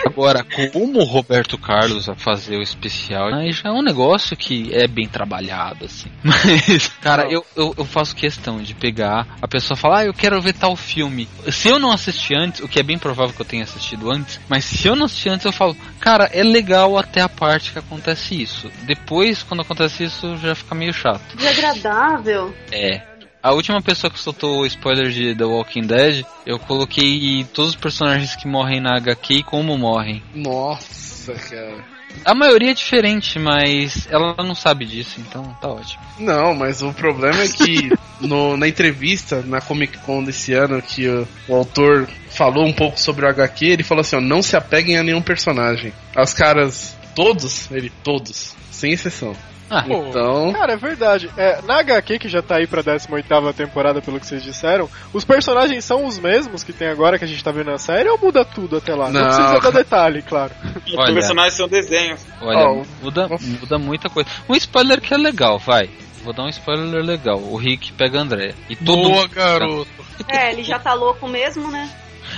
Agora, 0.05 0.45
como 0.73 0.99
o 0.99 1.05
Roberto 1.05 1.57
Carlos 1.57 2.07
vai 2.07 2.17
fazer 2.17 2.57
o 2.57 2.63
especial, 2.63 3.33
aí 3.33 3.53
já 3.53 3.69
é 3.69 3.73
um 3.73 3.83
negócio 3.83 4.37
que 4.37 4.75
é 4.75 4.87
bem 4.87 5.09
trabalhado, 5.09 5.85
assim. 5.85 6.11
Mas, 6.23 6.89
cara, 7.01 7.31
eu, 7.31 7.45
eu, 7.57 7.75
eu 7.79 7.85
faço 7.85 8.15
questão 8.15 8.61
de 8.61 8.75
pegar, 8.75 9.27
a 9.41 9.49
pessoa 9.49 9.77
fala, 9.77 10.01
ah, 10.01 10.05
eu 10.05 10.13
quero 10.13 10.41
ver 10.43 10.55
tal 10.55 10.77
filme. 10.77 11.29
Se 11.51 11.69
eu 11.69 11.79
não 11.79 11.93
assisti 11.93 12.35
antes, 12.35 12.61
o 12.61 12.69
que 12.69 12.81
é 12.81 12.83
bem 12.83 12.99
provável 12.99 13.35
que 13.35 13.41
eu 13.41 13.47
tenha 13.47 13.63
assistido 13.63 14.11
antes, 14.11 14.41
mas 14.49 14.65
se 14.65 14.87
eu 14.87 14.97
não 14.97 15.07
assisti 15.07 15.29
antes, 15.29 15.47
eu 15.47 15.53
falo, 15.53 15.77
cara, 15.99 16.29
é 16.33 16.43
legal 16.43 16.99
até 16.99 17.21
a 17.21 17.29
parte 17.29 17.73
que 17.73 17.79
acontece 17.79 18.41
isso. 18.41 18.71
Depois, 18.83 19.43
quando 19.43 19.61
acontece 19.61 20.05
isso, 20.05 20.37
já 20.39 20.55
fica 20.55 20.75
meio 20.75 20.93
chato. 20.93 21.37
Desagradável. 21.37 22.55
É. 22.73 23.10
A 23.43 23.53
última 23.53 23.81
pessoa 23.81 24.11
que 24.11 24.19
soltou 24.21 24.61
o 24.61 24.67
spoiler 24.67 25.09
de 25.11 25.35
The 25.35 25.45
Walking 25.45 25.87
Dead, 25.87 26.25
eu 26.45 26.59
coloquei 26.59 27.45
todos 27.55 27.71
os 27.71 27.77
personagens 27.77 28.37
que 28.37 28.47
morrem 28.47 28.81
na 28.81 28.97
HQ 28.99 29.35
e 29.35 29.43
como 29.43 29.79
morrem. 29.79 30.23
Nossa, 30.35 31.33
cara. 31.33 31.83
A 32.25 32.35
maioria 32.35 32.73
é 32.73 32.75
diferente, 32.75 33.39
mas 33.39 34.07
ela 34.11 34.35
não 34.39 34.55
sabe 34.55 34.85
disso, 34.85 35.21
então 35.21 35.57
tá 35.61 35.69
ótimo. 35.69 36.03
Não, 36.19 36.53
mas 36.55 36.83
o 36.83 36.93
problema 36.93 37.41
é 37.43 37.49
que 37.49 37.91
no- 38.21 38.57
na 38.59 38.69
entrevista 38.69 39.41
na 39.43 39.61
Comic 39.61 39.97
Con 39.99 40.23
desse 40.25 40.53
ano 40.53 40.83
que 40.83 41.09
o, 41.09 41.27
o 41.49 41.55
autor 41.55 42.09
falou 42.31 42.67
um 42.67 42.73
pouco 42.73 43.01
sobre 43.01 43.25
o 43.25 43.29
HQ, 43.29 43.65
ele 43.65 43.83
falou 43.85 44.03
assim, 44.03 44.17
ó, 44.17 44.21
não 44.21 44.43
se 44.43 44.55
apeguem 44.57 44.99
a 44.99 45.03
nenhum 45.03 45.23
personagem. 45.23 45.93
Os 46.15 46.35
caras, 46.35 46.95
todos, 47.15 47.71
ele, 47.71 47.91
todos, 48.05 48.55
sem 48.71 48.93
exceção. 48.93 49.35
Ah, 49.71 49.83
Pô, 49.83 50.09
Então, 50.09 50.53
Cara, 50.53 50.73
é 50.73 50.77
verdade. 50.77 51.31
É, 51.37 51.63
na 51.63 51.79
HQ, 51.79 52.19
que 52.19 52.29
já 52.29 52.43
tá 52.43 52.57
aí 52.57 52.67
pra 52.67 52.83
18 52.83 53.53
temporada, 53.55 54.03
pelo 54.03 54.19
que 54.19 54.27
vocês 54.27 54.43
disseram, 54.43 54.89
os 55.13 55.25
personagens 55.25 55.85
são 55.85 56.05
os 56.05 56.19
mesmos 56.19 56.65
que 56.65 56.73
tem 56.73 56.89
agora 56.89 57.19
que 57.19 57.25
a 57.25 57.29
gente 57.29 57.43
tá 57.45 57.53
vendo 57.53 57.71
na 57.71 57.79
série 57.79 58.09
ou 58.09 58.19
muda 58.19 58.45
tudo 58.45 58.77
até 58.79 58.95
lá? 58.95 59.09
Não, 59.11 59.21
Não. 59.21 59.29
precisa 59.29 59.61
dar 59.61 59.71
detalhe, 59.79 60.23
claro. 60.23 60.53
Os 60.87 60.95
Olha. 60.99 61.15
personagens 61.15 61.55
são 61.55 61.69
desenhos. 61.69 62.21
olha, 62.43 62.59
Ó, 62.59 62.83
muda, 63.03 63.29
muda 63.29 63.79
muita 63.79 64.11
coisa. 64.11 64.29
Um 64.49 64.55
spoiler 64.57 65.01
que 65.01 65.15
é 65.15 65.17
legal, 65.17 65.59
vai. 65.59 65.89
Vou 66.25 66.33
dar 66.35 66.43
um 66.43 66.49
spoiler 66.49 67.03
legal. 67.03 67.39
O 67.39 67.57
Rick 67.57 67.93
pega 67.93 68.19
a 68.19 68.23
Andrea. 68.23 68.55
E 68.69 68.77
todo 68.77 68.97
Boa, 69.03 69.23
mundo- 69.23 69.29
garoto. 69.31 69.91
É, 70.29 70.53
ele 70.53 70.63
já 70.63 70.79
tá 70.79 70.93
louco 70.93 71.27
mesmo, 71.29 71.71
né? 71.71 71.89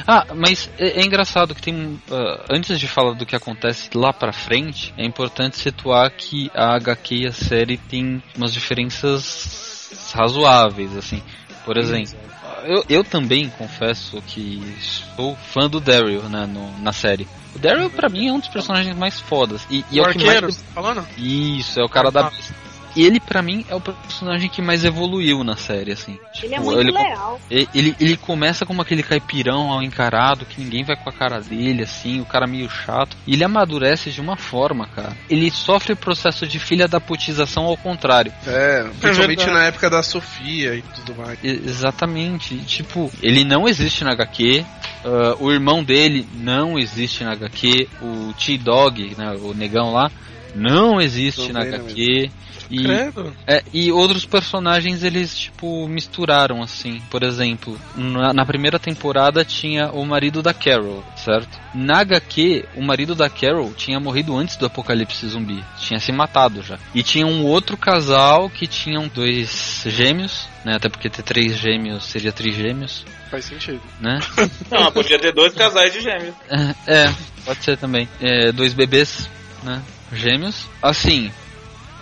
Ah, 0.06 0.26
mas 0.34 0.68
é, 0.78 1.00
é 1.00 1.04
engraçado 1.04 1.54
que 1.54 1.62
tem. 1.62 2.00
ah, 2.10 2.44
antes 2.50 2.78
de 2.78 2.88
falar 2.88 3.14
do 3.14 3.24
que 3.26 3.36
acontece 3.36 3.88
lá 3.94 4.12
pra 4.12 4.32
frente, 4.32 4.92
é 4.96 5.04
importante 5.04 5.56
situar 5.58 6.10
que 6.10 6.50
a 6.54 6.74
HQ 6.76 7.14
e 7.14 7.26
a 7.26 7.32
série 7.32 7.76
tem 7.78 8.22
umas 8.36 8.52
diferenças 8.52 10.12
razoáveis, 10.14 10.96
assim. 10.96 11.22
Por 11.64 11.76
exemplo, 11.78 12.14
eu, 12.64 12.84
eu 12.88 13.04
também 13.04 13.48
confesso 13.50 14.20
que 14.26 14.60
sou 15.16 15.36
fã 15.36 15.68
do 15.68 15.80
Daryl 15.80 16.22
né, 16.28 16.46
no- 16.46 16.76
na 16.80 16.92
série. 16.92 17.26
O 17.54 17.58
Daryl, 17.58 17.90
pra 17.90 18.08
mim, 18.08 18.28
é 18.28 18.32
um 18.32 18.38
dos 18.40 18.48
personagens 18.48 18.96
mais 18.96 19.20
fodas. 19.20 19.66
E, 19.70 19.84
e 19.90 19.98
é 19.98 20.02
o 20.02 20.06
o 20.06 20.12
que 20.12 20.18
arqueiro, 20.24 20.42
mais. 20.46 20.56
tá 20.56 20.64
falando? 20.74 21.06
Isso, 21.18 21.78
é 21.80 21.84
o 21.84 21.88
cara 21.88 22.10
da 22.10 22.26
Ah. 22.26 22.30
besta. 22.30 22.54
E 22.94 23.04
ele, 23.04 23.18
pra 23.20 23.40
mim, 23.42 23.64
é 23.68 23.74
o 23.74 23.80
personagem 23.80 24.48
que 24.50 24.60
mais 24.60 24.84
evoluiu 24.84 25.42
na 25.42 25.56
série, 25.56 25.92
assim. 25.92 26.18
Ele 26.42 26.54
é 26.54 26.58
Tipo, 26.58 26.62
muito 26.70 26.80
ele- 26.80 26.92
leal. 26.92 27.40
Ele, 27.50 27.96
ele 27.98 28.16
começa 28.16 28.66
como 28.66 28.82
aquele 28.82 29.02
caipirão 29.02 29.68
mal 29.68 29.82
encarado, 29.82 30.44
que 30.44 30.60
ninguém 30.60 30.84
vai 30.84 30.96
com 30.96 31.08
a 31.08 31.12
cara 31.12 31.40
dele, 31.40 31.82
assim, 31.82 32.20
o 32.20 32.24
cara 32.26 32.46
meio 32.46 32.68
chato. 32.68 33.16
E 33.26 33.32
ele 33.34 33.44
amadurece 33.44 34.10
de 34.10 34.20
uma 34.20 34.36
forma, 34.36 34.86
cara. 34.86 35.16
Ele 35.30 35.50
sofre 35.50 35.92
o 35.92 35.96
processo 35.96 36.46
de 36.46 36.58
filha 36.58 36.86
da 36.86 37.00
putização 37.00 37.64
ao 37.64 37.76
contrário. 37.76 38.32
é, 38.46 38.82
principalmente 39.00 39.38
verdade. 39.38 39.50
na 39.52 39.64
época 39.64 39.88
da 39.90 40.02
Sofia 40.02 40.74
e 40.74 40.82
tudo 40.82 41.14
mais. 41.16 41.38
Exatamente. 41.42 42.56
Tipo, 42.58 43.10
ele 43.22 43.44
não 43.44 43.68
existe 43.68 44.04
na 44.04 44.12
HQ. 44.12 44.64
ah, 45.04 45.36
o 45.40 45.50
irmão 45.50 45.82
dele 45.82 46.26
não 46.34 46.78
existe 46.78 47.24
na 47.24 47.32
HQ. 47.32 47.88
O 48.00 48.32
T-Dog, 48.34 49.14
né, 49.18 49.34
o 49.42 49.52
negão 49.54 49.92
lá, 49.92 50.10
não 50.54 51.00
existe 51.00 51.52
na 51.52 51.62
HQ. 51.62 52.30
E. 52.70 52.86
É, 53.46 53.62
e 53.72 53.92
outros 53.92 54.24
personagens 54.24 55.02
eles, 55.02 55.38
tipo, 55.38 55.86
misturaram, 55.86 56.62
assim. 56.62 57.02
Por 57.10 57.22
exemplo, 57.22 57.78
na, 57.94 58.32
na 58.32 58.46
primeira 58.46 58.78
temporada 58.78 59.44
tinha 59.44 59.90
o 59.90 60.06
marido 60.06 60.42
da 60.42 60.54
Carol, 60.54 61.04
certo? 61.16 61.60
Na 61.74 62.00
HQ, 62.00 62.64
o 62.74 62.82
marido 62.82 63.14
da 63.14 63.28
Carol 63.28 63.74
tinha 63.74 64.00
morrido 64.00 64.34
antes 64.36 64.56
do 64.56 64.64
apocalipse 64.64 65.26
zumbi. 65.28 65.62
Tinha 65.78 66.00
se 66.00 66.12
matado 66.12 66.62
já. 66.62 66.78
E 66.94 67.02
tinha 67.02 67.26
um 67.26 67.44
outro 67.44 67.76
casal 67.76 68.48
que 68.48 68.66
tinham 68.66 69.06
dois 69.06 69.84
gêmeos, 69.86 70.48
né? 70.64 70.76
Até 70.76 70.88
porque 70.88 71.10
ter 71.10 71.22
três 71.22 71.58
gêmeos 71.58 72.04
seria 72.04 72.32
trigêmeos, 72.32 73.04
Faz 73.30 73.44
sentido. 73.46 73.80
né? 74.00 74.18
Não, 74.70 74.92
podia 74.92 75.18
ter 75.18 75.32
dois 75.32 75.54
casais 75.54 75.92
de 75.92 76.00
gêmeos. 76.00 76.34
É, 76.50 77.04
é, 77.04 77.14
pode 77.44 77.64
ser 77.64 77.76
também. 77.76 78.08
É, 78.20 78.52
dois 78.52 78.72
bebês, 78.72 79.28
né? 79.62 79.82
Gêmeos. 80.12 80.66
Assim, 80.80 81.30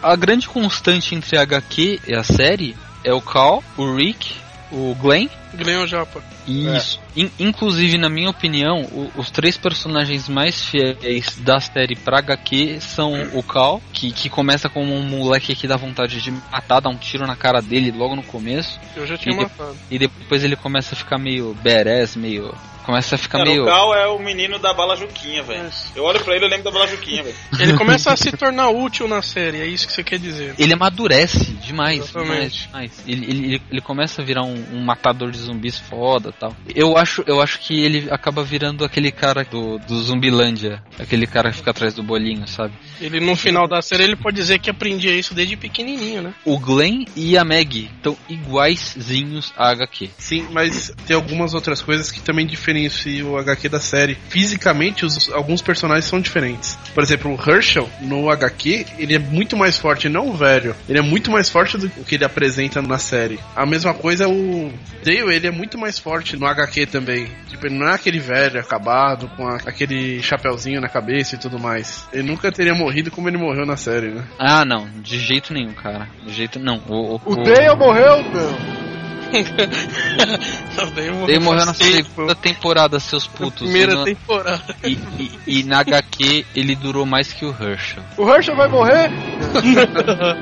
a 0.03 0.15
grande 0.17 0.49
constante 0.49 1.15
entre 1.15 1.37
a 1.37 1.43
HQ 1.43 2.01
e 2.07 2.15
a 2.15 2.25
série 2.25 2.77
é 3.05 3.13
o 3.13 3.21
Cal, 3.21 3.63
o 3.77 3.95
Rick, 3.95 4.35
o 4.73 4.95
Glenn. 5.01 5.29
Glenn 5.53 5.85
Japa. 5.87 6.23
Isso. 6.47 7.01
In- 7.17 7.31
inclusive, 7.39 7.99
na 7.99 8.09
minha 8.09 8.31
opinião, 8.31 8.83
o- 8.83 9.11
os 9.17 9.31
três 9.31 9.57
personagens 9.57 10.29
mais 10.29 10.63
fiéis 10.65 11.37
da 11.39 11.59
série 11.61 11.97
pra 11.97 12.19
HQ 12.19 12.79
são 12.81 13.13
o 13.35 13.43
Cal, 13.43 13.83
que, 13.93 14.13
que 14.13 14.29
começa 14.29 14.69
como 14.69 14.95
um 14.95 15.03
moleque 15.03 15.55
que 15.57 15.67
dá 15.67 15.77
vontade 15.77 16.21
de 16.21 16.31
matar, 16.31 16.81
dar 16.81 16.89
um 16.89 16.97
tiro 16.97 17.27
na 17.27 17.35
cara 17.35 17.61
dele 17.61 17.91
logo 17.91 18.15
no 18.15 18.23
começo. 18.23 18.79
Eu 18.97 19.07
já 19.07 19.17
tinha 19.19 19.35
E 19.35 19.39
de- 19.39 19.43
matado. 19.43 19.77
E 19.91 19.99
depois 19.99 20.45
ele 20.45 20.55
começa 20.57 20.95
a 20.95 20.99
ficar 20.99 21.19
meio 21.19 21.53
badass, 21.63 22.15
meio. 22.17 22.55
Começa 22.85 23.15
a 23.15 23.19
ficar 23.19 23.39
Cara, 23.39 23.51
meio. 23.51 23.63
o 23.63 23.67
Cal 23.67 23.95
é 23.95 24.07
o 24.09 24.19
menino 24.19 24.59
da 24.59 24.73
bala 24.73 24.97
Juquinha, 24.97 25.43
velho. 25.43 25.71
Eu 25.95 26.05
olho 26.05 26.21
pra 26.25 26.35
ele 26.35 26.47
e 26.47 26.49
lembro 26.49 26.65
da 26.65 26.71
bala 26.71 26.87
Juquinha, 26.87 27.23
velho. 27.23 27.37
Ele 27.61 27.75
começa 27.77 28.13
a 28.13 28.17
se 28.17 28.33
tornar 28.33 28.69
útil 28.71 29.07
na 29.07 29.21
série, 29.23 29.61
é 29.61 29.67
isso 29.67 29.87
que 29.87 29.93
você 29.93 30.03
quer 30.03 30.19
dizer. 30.19 30.55
Ele 30.59 30.73
amadurece 30.73 31.39
demais, 31.39 31.61
demais, 31.61 32.11
Exatamente. 32.11 32.67
demais. 32.67 33.05
Ele, 33.07 33.25
ele, 33.27 33.47
ele- 33.55 33.63
ele 33.71 33.81
começa 33.81 34.23
a 34.23 34.25
virar 34.25 34.43
um, 34.45 34.55
um 34.73 34.83
matador 34.85 35.31
de 35.31 35.39
zumbis 35.39 35.79
foda 35.79 36.33
tal. 36.33 36.57
Eu 36.75 36.97
acho, 36.97 37.23
eu 37.27 37.41
acho 37.41 37.59
que 37.61 37.79
ele 37.85 38.09
acaba 38.11 38.43
virando 38.43 38.85
aquele 38.85 39.11
cara 39.13 39.45
do, 39.45 39.79
do 39.79 40.03
Zumbilândia. 40.03 40.83
Aquele 40.99 41.27
cara 41.27 41.51
que 41.51 41.59
fica 41.59 41.71
atrás 41.71 41.95
do 41.95 42.03
bolinho, 42.03 42.47
sabe? 42.49 42.73
Ele 43.01 43.21
no 43.21 43.37
final 43.37 43.69
da 43.69 43.81
série 43.83 44.05
ele 44.05 44.17
pode 44.17 44.37
dizer 44.37 44.59
que 44.59 44.71
aprendia 44.71 45.13
isso 45.15 45.35
desde 45.35 45.57
pequenininho, 45.57 46.23
né? 46.23 46.35
O 46.45 46.59
Glenn 46.59 47.05
e 47.15 47.37
a 47.37 47.45
Maggie 47.45 47.91
estão 47.97 48.17
iguaizinhos 48.29 49.53
a 49.57 49.71
HQ. 49.71 50.11
Sim, 50.19 50.47
mas 50.51 50.93
tem 51.07 51.15
algumas 51.17 51.55
outras 51.55 51.83
coisas 51.83 52.11
que 52.11 52.21
também 52.21 52.47
diferenciam 52.73 53.31
o 53.33 53.39
HQ 53.39 53.69
da 53.69 53.81
série. 53.81 54.17
Fisicamente, 54.29 55.05
os- 55.05 55.31
alguns 55.33 55.61
personagens 55.63 56.05
são 56.05 56.21
diferentes. 56.21 56.79
Por 56.95 57.03
exemplo, 57.03 57.33
o 57.35 57.51
Herschel, 57.51 57.89
no 58.01 58.31
HQ, 58.31 58.87
ele 58.99 59.15
é 59.15 59.19
muito 59.19 59.57
mais 59.57 59.77
forte, 59.79 60.09
não 60.09 60.29
o 60.29 60.35
velho. 60.35 60.75
Ele 60.89 60.99
é 60.99 61.03
muito 61.03 61.31
mais 61.31 61.49
forte 61.49 61.77
do 61.77 61.89
que 61.89 62.15
ele 62.15 62.25
apresenta 62.25 62.81
na 62.83 62.99
série. 62.99 63.39
A 63.55 63.67
mesma 63.67 63.93
coisa, 63.95 64.29
o 64.29 64.73
Dale, 65.05 65.35
ele 65.35 65.47
é 65.47 65.51
muito 65.51 65.79
mais 65.79 65.99
forte 65.99 66.37
no 66.37 66.47
HQ 66.47 66.87
também. 66.87 67.29
Tipo, 67.49 67.67
ele 67.67 67.79
não 67.79 67.89
é 67.89 67.95
aquele 67.95 68.19
velho 68.19 68.61
acabado, 68.61 69.29
com 69.37 69.47
a- 69.47 69.57
aquele 69.67 70.23
chapéuzinho 70.23 70.81
na 70.81 70.89
cabeça 70.89 71.35
e 71.35 71.39
tudo 71.39 71.59
mais. 71.59 72.07
Ele 72.13 72.23
nunca 72.29 72.53
teria 72.53 72.75
morrido 72.75 73.11
como 73.11 73.29
ele 73.29 73.37
morreu 73.39 73.67
na 73.67 73.77
série, 73.77 74.09
né? 74.09 74.25
Ah, 74.39 74.65
não, 74.65 74.89
de 75.03 75.19
jeito 75.19 75.53
nenhum, 75.53 75.73
cara. 75.73 76.09
De 76.25 76.33
jeito 76.33 76.59
não. 76.59 76.83
O, 76.89 77.17
o, 77.17 77.21
O 77.25 77.37
Dale 77.43 77.75
morreu? 77.77 78.23
Não. 78.23 78.90
Daí 81.27 81.39
morreu 81.39 81.65
na 81.67 81.75
segunda 81.75 82.35
temporada, 82.35 82.99
seus 83.01 83.27
putos. 83.27 83.63
primeira 83.63 83.93
E 83.93 83.97
no- 83.97 84.05
temporada. 84.05 84.77
e, 84.85 84.99
e- 85.19 85.39
e 85.61 85.63
na 85.65 85.81
HQ 85.81 86.45
ele 86.55 86.75
durou 86.75 87.05
mais 87.07 87.33
que 87.33 87.45
o 87.45 87.51
Herschel. 87.51 88.03
O 88.17 88.29
Herschel 88.29 88.57
vai 88.57 88.69
morrer? 88.69 89.11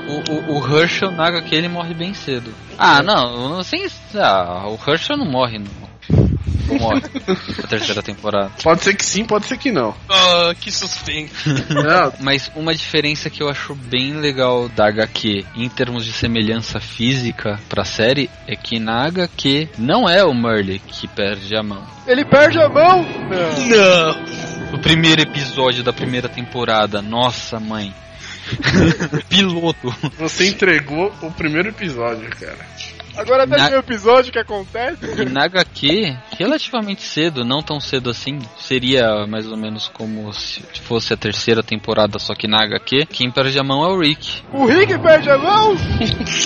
O, 0.08 0.54
o, 0.54 0.58
o 0.62 0.76
Herschel 0.78 1.10
na 1.10 1.28
HQ 1.28 1.54
ele 1.54 1.68
morre 1.68 1.94
bem 1.94 2.12
cedo. 2.14 2.52
Ah, 2.78 3.02
não, 3.02 3.48
não 3.50 3.62
sem. 3.62 3.86
Ah, 4.14 4.64
o 4.66 4.78
Herschel 4.90 5.16
não 5.16 5.26
morre, 5.26 5.58
não. 5.58 6.28
Não 6.68 6.78
morre 6.78 7.02
na 7.56 7.68
terceira 7.68 8.02
temporada. 8.02 8.50
Pode 8.62 8.82
ser 8.84 8.94
que 8.94 9.04
sim, 9.04 9.24
pode 9.24 9.46
ser 9.46 9.58
que 9.58 9.72
não. 9.72 9.94
Ah, 10.08 10.54
que 10.60 10.70
suspense. 10.70 11.32
Não, 11.70 12.12
Mas 12.20 12.50
uma 12.54 12.74
diferença 12.74 13.30
que 13.30 13.42
eu 13.42 13.48
acho 13.48 13.74
bem 13.74 14.14
legal 14.14 14.68
da 14.68 14.88
HQ 14.88 15.44
em 15.56 15.68
termos 15.68 16.04
de 16.04 16.12
semelhança 16.12 16.80
física 16.80 17.58
pra 17.68 17.84
série 17.84 18.30
é 18.46 18.54
que 18.54 18.78
na 18.78 19.06
HQ 19.06 19.68
não 19.78 20.08
é 20.08 20.24
o 20.24 20.34
Merle 20.34 20.78
que 20.78 21.08
perde 21.08 21.56
a 21.56 21.62
mão. 21.62 21.84
Ele 22.06 22.24
perde 22.24 22.58
a 22.58 22.68
mão? 22.68 23.02
Não. 23.02 23.68
Não. 23.68 24.74
O 24.74 24.78
primeiro 24.78 25.22
episódio 25.22 25.82
da 25.82 25.92
primeira 25.92 26.28
temporada. 26.28 27.00
Nossa, 27.00 27.58
mãe. 27.58 27.94
Piloto. 29.28 29.94
Você 30.18 30.48
entregou 30.48 31.12
o 31.22 31.30
primeiro 31.30 31.68
episódio, 31.68 32.28
cara. 32.30 32.66
Agora 33.16 33.44
até 33.44 33.56
Na- 33.56 33.66
tem 33.68 33.76
um 33.76 33.80
episódio 33.80 34.32
que 34.32 34.38
acontece. 34.38 34.98
E 35.20 35.24
na 35.24 35.44
HQ, 35.44 36.16
relativamente 36.38 37.02
cedo, 37.02 37.44
não 37.44 37.62
tão 37.62 37.80
cedo 37.80 38.10
assim, 38.10 38.38
seria 38.58 39.26
mais 39.26 39.46
ou 39.50 39.56
menos 39.56 39.88
como 39.88 40.32
se 40.32 40.62
fosse 40.82 41.12
a 41.12 41.16
terceira 41.16 41.62
temporada, 41.62 42.18
só 42.18 42.34
que 42.34 42.46
na 42.46 42.62
HQ, 42.62 43.06
quem 43.06 43.30
perde 43.30 43.58
a 43.58 43.64
mão 43.64 43.84
é 43.84 43.88
o 43.92 43.98
Rick. 43.98 44.42
O 44.52 44.66
Rick 44.66 44.98
perde 44.98 45.30
a 45.30 45.38
mão? 45.38 45.74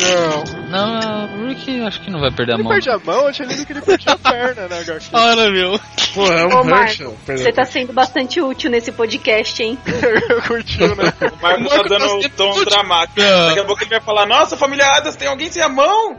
Não. 0.02 0.62
Não, 0.72 1.44
o 1.44 1.48
Rick 1.48 1.80
acho 1.82 2.00
que 2.00 2.10
não 2.10 2.20
vai 2.20 2.30
perder 2.30 2.52
a 2.52 2.54
Ele 2.56 2.62
mão. 2.62 2.72
perde 2.72 2.88
a 2.90 2.98
mão, 2.98 3.28
eu 3.28 3.46
lido 3.46 3.66
que 3.66 3.72
ele 3.72 3.82
perdia 3.82 4.12
a 4.12 4.16
perna, 4.18 4.68
né, 4.68 4.80
HQ? 4.80 5.10
Para, 5.10 5.50
meu. 5.50 5.78
Pô, 6.14 6.26
é 6.26 6.44
Ô, 6.46 6.62
um 6.62 6.64
Marco, 6.64 7.14
perdão. 7.26 7.44
você 7.44 7.52
tá 7.52 7.64
sendo 7.64 7.92
bastante 7.92 8.40
útil 8.40 8.70
nesse 8.70 8.90
podcast, 8.92 9.62
hein? 9.62 9.78
Curtiu, 10.48 10.94
né? 10.96 11.12
O 11.20 11.42
Marco 11.42 11.64
tá 11.64 11.68
Marco 11.68 11.68
tá 11.68 11.82
dando 11.98 12.16
um 12.16 12.22
sendo 12.22 12.34
tom 12.36 12.64
dramático. 12.64 13.20
Ah. 13.20 13.46
Daqui 13.48 13.60
a 13.60 13.64
pouco 13.64 13.82
ele 13.82 13.90
vai 13.90 14.00
falar, 14.00 14.26
nossa, 14.26 14.56
família 14.56 14.86
Adas, 14.96 15.16
tem 15.16 15.28
alguém 15.28 15.50
sem 15.50 15.62
a 15.62 15.68
mão? 15.68 16.16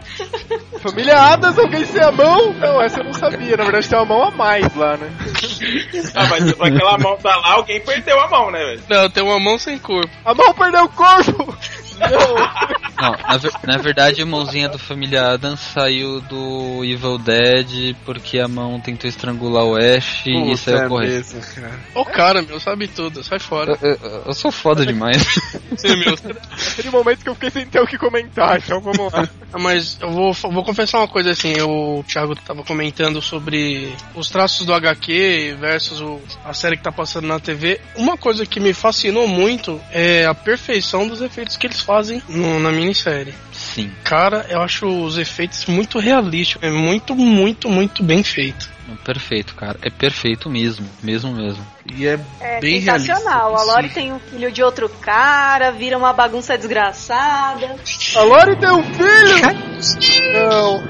Família 0.79 1.17
Adas, 1.17 1.57
alguém 1.57 1.85
sem 1.85 2.01
a 2.01 2.11
mão? 2.11 2.53
Não, 2.53 2.81
essa 2.81 2.99
eu 2.99 3.05
não 3.05 3.13
sabia. 3.13 3.55
Na 3.55 3.63
verdade 3.63 3.87
tem 3.89 3.97
uma 3.97 4.05
mão 4.05 4.23
a 4.23 4.31
mais 4.31 4.75
lá, 4.75 4.97
né? 4.97 5.09
Ah, 6.15 6.27
mas 6.27 6.49
aquela 6.49 6.97
mão 6.97 7.17
tá 7.17 7.35
lá, 7.37 7.53
alguém 7.53 7.79
perdeu 7.81 8.19
a 8.19 8.27
mão, 8.27 8.51
né, 8.51 8.59
velho? 8.59 8.83
Não, 8.89 9.09
tem 9.09 9.23
uma 9.23 9.39
mão 9.39 9.57
sem 9.57 9.77
corpo. 9.79 10.13
A 10.25 10.33
mão 10.33 10.53
perdeu 10.53 10.83
o 10.83 10.89
corpo! 10.89 11.57
Não! 12.11 13.11
Na, 13.27 13.37
ver- 13.37 13.51
na 13.65 13.77
verdade 13.77 14.21
a 14.21 14.25
mãozinha 14.25 14.69
do 14.69 14.79
Família 14.79 15.31
Adams 15.33 15.59
saiu 15.59 16.21
do 16.21 16.85
Evil 16.85 17.17
Dead 17.17 17.95
porque 18.05 18.39
a 18.39 18.47
mão 18.47 18.79
tentou 18.79 19.09
estrangular 19.09 19.65
o 19.65 19.75
Ash 19.75 20.23
e 20.25 20.57
saiu 20.57 20.77
é 20.77 20.87
correndo. 20.87 21.25
Ô, 21.95 22.05
cara, 22.05 22.41
meu, 22.41 22.59
sabe 22.59 22.87
tudo. 22.87 23.23
Sai 23.23 23.39
fora. 23.39 23.77
Eu, 23.81 23.91
eu- 24.01 24.23
eu 24.27 24.33
sou 24.33 24.51
foda 24.51 24.85
demais. 24.85 25.21
Sim, 25.77 25.97
meu. 25.97 26.13
Aquele 26.71 26.89
momento 26.91 27.23
que 27.23 27.29
eu 27.29 27.33
fiquei 27.33 27.49
sem 27.49 27.65
ter 27.65 27.81
o 27.81 27.87
que 27.87 27.97
comentar, 27.97 28.57
então 28.57 28.79
vamos 28.79 29.11
lá. 29.11 29.27
Ah, 29.51 29.59
Mas 29.59 29.97
eu 29.99 30.11
vou, 30.11 30.33
vou 30.33 30.63
confessar 30.63 30.99
uma 30.99 31.07
coisa 31.07 31.31
assim, 31.31 31.59
o 31.61 32.03
Thiago 32.07 32.35
tava 32.35 32.63
comentando 32.63 33.21
sobre 33.21 33.93
os 34.15 34.29
traços 34.29 34.65
do 34.65 34.73
HQ 34.73 35.57
versus 35.59 35.99
o- 35.99 36.21
a 36.45 36.53
série 36.53 36.77
que 36.77 36.83
tá 36.83 36.91
passando 36.91 37.27
na 37.27 37.39
TV. 37.39 37.81
Uma 37.95 38.17
coisa 38.17 38.45
que 38.45 38.59
me 38.59 38.73
fascinou 38.73 39.27
muito 39.27 39.79
é 39.91 40.25
a 40.25 40.33
perfeição 40.33 41.07
dos 41.07 41.21
efeitos 41.21 41.57
que 41.57 41.67
eles 41.67 41.81
fazem 41.81 41.92
no- 42.29 42.59
na 42.59 42.71
minissérie. 42.71 43.33
Sim. 43.51 43.91
Cara, 44.03 44.45
eu 44.49 44.61
acho 44.61 44.85
os 44.87 45.17
efeitos 45.17 45.65
muito 45.65 45.99
realísticos, 45.99 46.67
é 46.67 46.71
muito, 46.71 47.15
muito, 47.15 47.69
muito 47.69 48.03
bem 48.03 48.23
feito. 48.23 48.71
Perfeito, 49.03 49.55
cara. 49.55 49.77
É 49.81 49.89
perfeito 49.89 50.49
mesmo. 50.49 50.87
Mesmo 51.01 51.31
mesmo. 51.33 51.65
E 51.95 52.05
é, 52.05 52.19
É 52.39 52.59
bem 52.59 52.79
sensacional. 52.81 53.49
realista. 53.53 53.71
A 53.71 53.75
Lori 53.75 53.89
tem 53.89 54.13
um 54.13 54.19
filho 54.19 54.51
de 54.51 54.61
outro 54.61 54.87
cara, 54.87 55.71
vira 55.71 55.97
uma 55.97 56.13
bagunça 56.13 56.57
desgraçada. 56.57 57.75
A 58.15 58.21
Lori 58.21 58.55
tem 58.57 58.69
um 58.71 58.83
filho! 58.83 60.33
Não. 60.33 60.83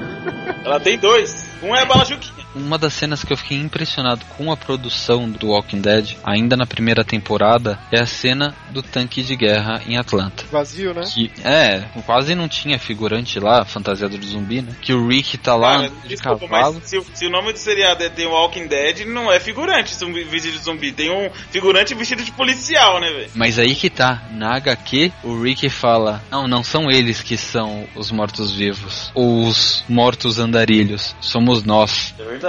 Ela 0.64 0.80
tem 0.80 0.98
dois. 0.98 1.46
Um 1.62 1.74
é 1.74 1.82
a 1.82 1.84
Bala 1.86 2.04
Juquinha. 2.04 2.33
Uma 2.54 2.78
das 2.78 2.94
cenas 2.94 3.24
que 3.24 3.32
eu 3.32 3.36
fiquei 3.36 3.58
impressionado 3.58 4.24
com 4.36 4.50
a 4.52 4.56
produção 4.56 5.28
do 5.28 5.48
Walking 5.48 5.80
Dead, 5.80 6.12
ainda 6.22 6.56
na 6.56 6.66
primeira 6.66 7.04
temporada, 7.04 7.78
é 7.90 8.00
a 8.00 8.06
cena 8.06 8.54
do 8.70 8.82
tanque 8.82 9.22
de 9.22 9.34
guerra 9.36 9.82
em 9.86 9.96
Atlanta. 9.96 10.44
Vazio, 10.50 10.94
né? 10.94 11.02
Que, 11.12 11.30
é, 11.44 11.84
quase 12.06 12.34
não 12.34 12.48
tinha 12.48 12.78
figurante 12.78 13.38
lá, 13.40 13.64
fantasiado 13.64 14.16
de 14.18 14.26
zumbi, 14.26 14.62
né? 14.62 14.72
Que 14.80 14.92
o 14.92 15.06
Rick 15.08 15.38
tá 15.38 15.54
lá 15.56 15.76
Cara, 15.76 15.88
de 16.02 16.08
desculpa, 16.08 16.48
cavalo. 16.48 16.74
mas 16.74 16.84
se, 16.88 16.98
o- 16.98 17.06
se 17.14 17.26
o 17.26 17.30
nome 17.30 17.52
do 17.52 17.58
seriado 17.58 18.02
é 18.04 18.08
The 18.08 18.26
Walking 18.26 18.66
Dead, 18.66 19.06
não 19.06 19.32
é 19.32 19.40
figurante 19.40 19.94
zumbi, 19.94 20.22
vestido 20.24 20.56
de 20.58 20.64
zumbi. 20.64 20.92
Tem 20.92 21.10
um 21.10 21.30
figurante 21.50 21.94
vestido 21.94 22.22
de 22.22 22.30
policial, 22.32 23.00
né, 23.00 23.10
velho? 23.10 23.30
Mas 23.34 23.58
aí 23.58 23.74
que 23.74 23.90
tá, 23.90 24.22
na 24.30 24.54
HQ, 24.56 25.12
o 25.22 25.40
Rick 25.42 25.68
fala: 25.68 26.22
Não, 26.30 26.46
não 26.46 26.62
são 26.62 26.90
eles 26.90 27.20
que 27.22 27.36
são 27.36 27.86
os 27.96 28.10
mortos-vivos, 28.10 29.10
ou 29.14 29.46
os 29.46 29.84
mortos 29.88 30.38
andarilhos, 30.38 31.14
somos 31.20 31.64
nós. 31.64 32.14
É 32.18 32.22
verdade. 32.24 32.43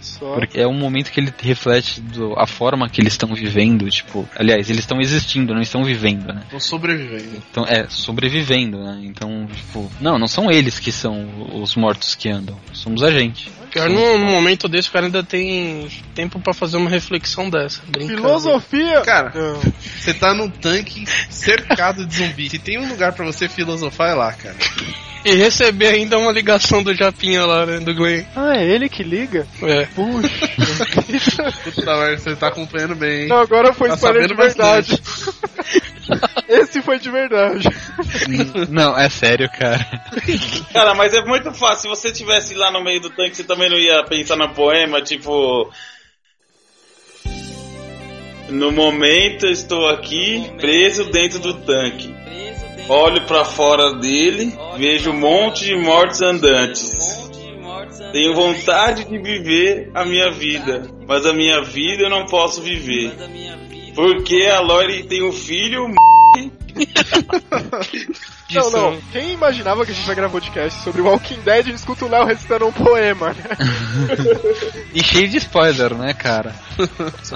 Só. 0.00 0.34
Porque 0.34 0.60
é 0.60 0.66
um 0.66 0.72
momento 0.74 1.10
que 1.10 1.20
ele 1.20 1.32
reflete 1.42 2.00
do- 2.00 2.34
a 2.38 2.46
forma 2.46 2.88
que 2.88 3.00
eles 3.00 3.12
estão 3.14 3.34
vivendo, 3.34 3.88
tipo, 3.90 4.28
aliás, 4.36 4.68
eles 4.68 4.80
estão 4.80 5.00
existindo, 5.00 5.54
não 5.54 5.62
estão 5.62 5.84
vivendo, 5.84 6.32
né? 6.32 6.42
Tô 6.50 6.60
sobrevivendo. 6.60 7.42
Então, 7.50 7.64
é, 7.66 7.86
sobrevivendo, 7.88 8.78
né? 8.82 9.00
Então, 9.04 9.46
tipo, 9.54 9.90
não, 10.00 10.18
não 10.18 10.28
são 10.28 10.50
eles 10.50 10.78
que 10.78 10.92
são 10.92 11.28
os 11.60 11.74
mortos 11.74 12.14
que 12.14 12.28
andam, 12.28 12.56
somos 12.72 13.02
a 13.02 13.10
gente. 13.10 13.50
Pior, 13.70 13.88
num, 13.88 14.18
num 14.18 14.30
momento 14.32 14.68
desse, 14.68 14.88
o 14.88 14.92
cara 14.92 15.06
ainda 15.06 15.22
tem 15.22 15.86
tempo 16.12 16.40
pra 16.40 16.52
fazer 16.52 16.76
uma 16.76 16.90
reflexão 16.90 17.48
dessa. 17.48 17.80
Filosofia! 18.08 19.00
Cara, 19.02 19.32
você 19.96 20.12
tá 20.12 20.34
num 20.34 20.50
tanque 20.50 21.04
cercado 21.30 22.04
de 22.04 22.16
zumbi. 22.16 22.50
Se 22.50 22.58
tem 22.58 22.78
um 22.78 22.88
lugar 22.88 23.12
pra 23.12 23.24
você 23.24 23.48
filosofar, 23.48 24.10
é 24.10 24.14
lá, 24.14 24.32
cara. 24.32 24.56
E 25.24 25.34
receber 25.34 25.88
ainda 25.88 26.18
uma 26.18 26.32
ligação 26.32 26.82
do 26.82 26.94
Japinha 26.94 27.44
lá, 27.44 27.66
né, 27.66 27.78
do 27.78 27.94
Glenn. 27.94 28.24
Ah, 28.34 28.56
é 28.56 28.66
ele 28.66 28.88
que 28.88 29.02
liga? 29.02 29.29
É. 29.38 29.86
Puxa. 29.86 31.52
Puta 31.64 32.16
você 32.16 32.36
tá 32.36 32.48
acompanhando 32.48 32.94
bem. 32.94 33.22
hein? 33.22 33.28
Não, 33.28 33.38
agora 33.38 33.72
foi 33.72 33.88
Tá 33.88 33.94
spoiler 33.94 34.28
de 34.28 34.34
verdade. 34.34 35.02
Esse 36.48 36.82
foi 36.82 36.98
de 36.98 37.10
verdade. 37.10 37.68
não, 38.68 38.98
é 38.98 39.08
sério, 39.08 39.48
cara. 39.50 39.78
Cara, 40.72 40.94
mas 40.94 41.14
é 41.14 41.24
muito 41.24 41.52
fácil. 41.52 41.82
Se 41.82 41.88
você 41.88 42.12
tivesse 42.12 42.54
lá 42.54 42.70
no 42.72 42.82
meio 42.82 43.00
do 43.00 43.10
tanque, 43.10 43.36
você 43.36 43.44
também 43.44 43.70
não 43.70 43.78
ia 43.78 44.02
pensar 44.04 44.36
no 44.36 44.48
poema, 44.50 45.00
tipo. 45.00 45.70
No 48.48 48.72
momento 48.72 49.46
eu 49.46 49.52
estou 49.52 49.88
aqui, 49.88 50.50
preso 50.58 51.04
dentro 51.10 51.38
do 51.38 51.54
tanque. 51.54 52.12
Olho 52.88 53.24
pra 53.26 53.44
fora 53.44 53.94
dele, 53.94 54.52
vejo 54.76 55.10
um 55.12 55.18
monte 55.20 55.66
de 55.66 55.76
mortos 55.76 56.20
andantes. 56.20 57.29
Tenho 58.12 58.34
vontade 58.34 59.04
de 59.04 59.18
viver 59.18 59.90
a 59.94 60.04
minha 60.04 60.30
vida, 60.30 60.88
mas 61.06 61.26
a 61.26 61.32
minha 61.32 61.62
vida 61.62 62.04
eu 62.04 62.10
não 62.10 62.26
posso 62.26 62.62
viver. 62.62 63.12
Porque 63.94 64.46
a 64.46 64.60
Lori 64.60 65.04
tem 65.04 65.22
um 65.22 65.32
filho, 65.32 65.86
Não, 68.54 68.70
não. 68.70 69.00
Quem 69.12 69.32
imaginava 69.32 69.84
que 69.84 69.92
a 69.92 69.94
gente 69.94 70.06
vai 70.06 70.14
gravar 70.14 70.32
podcast 70.32 70.82
sobre 70.82 71.02
Walking 71.02 71.40
Dead 71.40 71.66
e 71.68 71.72
escuta 71.72 72.04
o 72.04 72.08
Léo 72.08 72.24
recitando 72.24 72.66
um 72.66 72.72
poema, 72.72 73.28
né? 73.34 73.44
E 74.92 75.02
cheio 75.04 75.28
de 75.28 75.36
spoiler, 75.36 75.94
né, 75.94 76.12
cara? 76.12 76.52
Pô, 76.76 76.82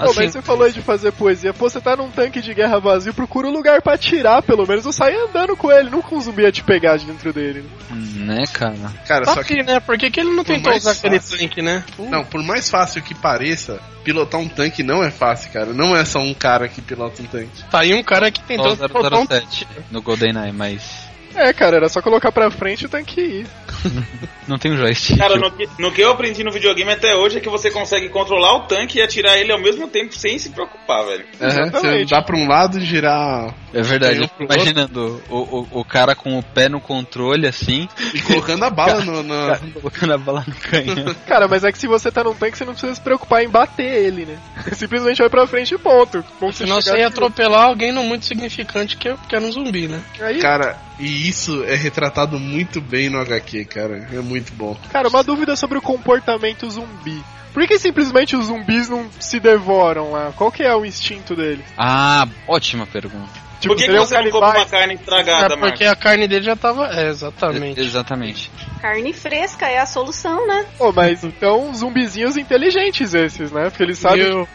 Assim, 0.01 0.13
mas 0.17 0.31
você 0.33 0.41
falou 0.41 0.65
aí 0.65 0.73
de 0.73 0.81
fazer 0.81 1.11
poesia. 1.13 1.53
Pô, 1.53 1.69
você 1.69 1.79
tá 1.79 1.95
num 1.95 2.09
tanque 2.11 2.41
de 2.41 2.53
guerra 2.53 2.79
vazio, 2.79 3.13
procura 3.13 3.47
um 3.47 3.51
lugar 3.51 3.81
pra 3.81 3.93
atirar, 3.93 4.41
pelo 4.43 4.67
menos. 4.67 4.85
Ou 4.85 4.91
sai 4.91 5.15
andando 5.15 5.55
com 5.55 5.71
ele, 5.71 5.89
nunca 5.89 6.13
um 6.13 6.19
zumbi 6.19 6.41
ia 6.43 6.51
te 6.51 6.63
pegar 6.63 6.97
de 6.97 7.05
dentro 7.05 7.31
dele. 7.31 7.63
né? 7.91 8.35
né, 8.35 8.43
cara? 8.51 8.75
Cara, 9.07 9.25
Tá 9.25 9.33
só 9.35 9.39
aqui, 9.39 9.55
que. 9.55 9.63
né? 9.63 9.79
Por 9.79 9.97
que, 9.97 10.09
que 10.11 10.19
ele 10.19 10.31
não 10.31 10.43
Por 10.43 10.53
tentou 10.53 10.73
usar 10.73 10.91
aquele 10.91 11.19
fácil. 11.19 11.37
tanque, 11.37 11.61
né? 11.61 11.83
Não, 11.97 12.25
por 12.25 12.43
mais 12.43 12.69
fácil 12.69 13.01
que 13.01 13.15
pareça, 13.15 13.79
pilotar 14.03 14.41
um 14.41 14.47
tanque 14.49 14.83
não 14.83 15.03
é 15.03 15.09
fácil, 15.11 15.51
cara. 15.51 15.67
Não 15.67 15.95
é 15.95 16.03
só 16.03 16.19
um 16.19 16.33
cara 16.33 16.67
que 16.67 16.81
pilota 16.81 17.21
um 17.21 17.25
tanque. 17.25 17.63
Tá 17.71 17.79
aí 17.79 17.93
um 17.93 18.03
cara 18.03 18.29
que 18.31 18.41
tentou 18.43 18.75
Só 18.75 18.87
botar 18.87 19.17
um 19.17 19.25
007 19.25 19.67
no 19.91 20.01
GoldenEye, 20.01 20.51
mas 20.51 21.04
É, 21.35 21.53
cara, 21.53 21.77
era 21.77 21.89
só 21.89 22.01
colocar 22.01 22.31
pra 22.31 22.49
frente 22.49 22.83
e 22.83 22.85
o 22.85 22.89
tanque 22.89 23.19
ir. 23.21 23.47
não 24.47 24.57
tem 24.57 24.71
um 24.71 24.77
joystick. 24.77 25.17
Cara, 25.17 25.35
no 25.37 25.51
que, 25.51 25.69
no 25.79 25.91
que 25.91 26.01
eu 26.01 26.11
aprendi 26.11 26.43
no 26.43 26.51
videogame 26.51 26.91
até 26.91 27.15
hoje 27.15 27.37
é 27.37 27.41
que 27.41 27.49
você 27.49 27.69
consegue 27.69 28.09
controlar 28.09 28.55
o 28.55 28.61
tanque 28.61 28.99
e 28.99 29.01
atirar 29.01 29.37
ele 29.37 29.51
ao 29.51 29.59
mesmo 29.59 29.87
tempo 29.87 30.13
sem 30.13 30.37
se 30.39 30.49
preocupar, 30.49 31.05
velho. 31.05 31.25
Você 31.37 31.45
Exatamente. 31.45 32.09
dá 32.11 32.21
pra 32.21 32.35
um 32.35 32.47
lado 32.47 32.77
e 32.77 32.85
girar. 32.85 33.53
É 33.73 33.81
verdade, 33.81 34.29
imaginando 34.39 35.21
o, 35.29 35.35
o, 35.37 35.67
o 35.81 35.85
cara 35.85 36.15
com 36.15 36.39
o 36.39 36.43
pé 36.43 36.69
no 36.69 36.79
controle 36.79 37.45
assim, 37.45 37.89
e 38.13 38.21
colocando 38.21 38.63
a 38.63 38.69
bala 38.69 39.03
no. 39.03 39.21
na- 39.21 39.59
colocando 39.73 40.13
a 40.13 40.17
bala 40.17 40.45
no 40.47 40.55
canhão. 40.55 41.13
Cara, 41.27 41.47
mas 41.47 41.63
é 41.63 41.71
que 41.71 41.77
se 41.77 41.87
você 41.87 42.09
tá 42.09 42.23
num 42.23 42.33
tanque, 42.33 42.57
você 42.57 42.63
não 42.63 42.71
precisa 42.71 42.95
se 42.95 43.01
preocupar 43.01 43.43
em 43.43 43.49
bater 43.49 43.83
ele, 44.05 44.25
né? 44.25 44.37
Simplesmente 44.71 45.17
vai 45.19 45.29
pra 45.29 45.45
frente 45.45 45.75
e 45.75 45.77
ponto. 45.77 46.23
Que 46.39 46.53
Senão 46.53 46.81
você 46.81 46.97
ia 46.97 47.07
atropelar 47.07 47.65
alguém 47.65 47.91
não 47.91 48.03
muito 48.05 48.25
significante 48.25 48.95
que, 48.95 49.13
que 49.27 49.35
era 49.35 49.43
um 49.43 49.51
zumbi, 49.51 49.87
né? 49.87 50.01
Aí, 50.21 50.39
Cara, 50.39 50.77
e 50.99 51.27
isso 51.27 51.63
é 51.63 51.75
retratado 51.75 52.39
muito 52.39 52.79
bem 52.79 53.09
no 53.09 53.19
HQ, 53.19 53.65
cara. 53.65 54.07
É 54.11 54.19
muito 54.19 54.53
bom. 54.53 54.77
Cara, 54.91 55.09
uma 55.09 55.23
dúvida 55.23 55.55
sobre 55.55 55.77
o 55.77 55.81
comportamento 55.81 56.69
zumbi. 56.69 57.23
Por 57.53 57.65
que 57.65 57.79
simplesmente 57.79 58.35
os 58.35 58.47
zumbis 58.47 58.89
não 58.89 59.09
se 59.17 59.39
devoram 59.39 60.11
lá? 60.11 60.33
Qual 60.35 60.51
que 60.51 60.61
é 60.61 60.75
o 60.75 60.85
instinto 60.85 61.35
dele? 61.35 61.63
Ah, 61.77 62.27
ótima 62.47 62.85
pergunta. 62.85 63.44
Tipo, 63.59 63.73
Por 63.75 63.81
que, 63.81 63.87
que 63.89 63.97
você 63.97 64.21
não 64.21 64.31
come 64.31 64.45
uma 64.57 64.65
carne 64.65 64.93
estragada, 64.95 65.53
É 65.53 65.57
porque 65.57 65.85
a 65.85 65.95
carne 65.95 66.27
dele 66.27 66.45
já 66.45 66.55
tava. 66.55 66.87
É, 66.87 67.09
exatamente. 67.09 67.79
Exatamente. 67.79 68.51
Carne 68.81 69.13
fresca 69.13 69.67
é 69.67 69.79
a 69.79 69.85
solução, 69.85 70.45
né? 70.47 70.65
Pô, 70.77 70.91
mas 70.91 71.23
então 71.23 71.73
zumbizinhos 71.73 72.37
inteligentes 72.37 73.13
esses, 73.13 73.51
né? 73.51 73.69
Porque 73.69 73.83
eles 73.83 73.97
sabem 73.97 74.25
Eu- 74.25 74.47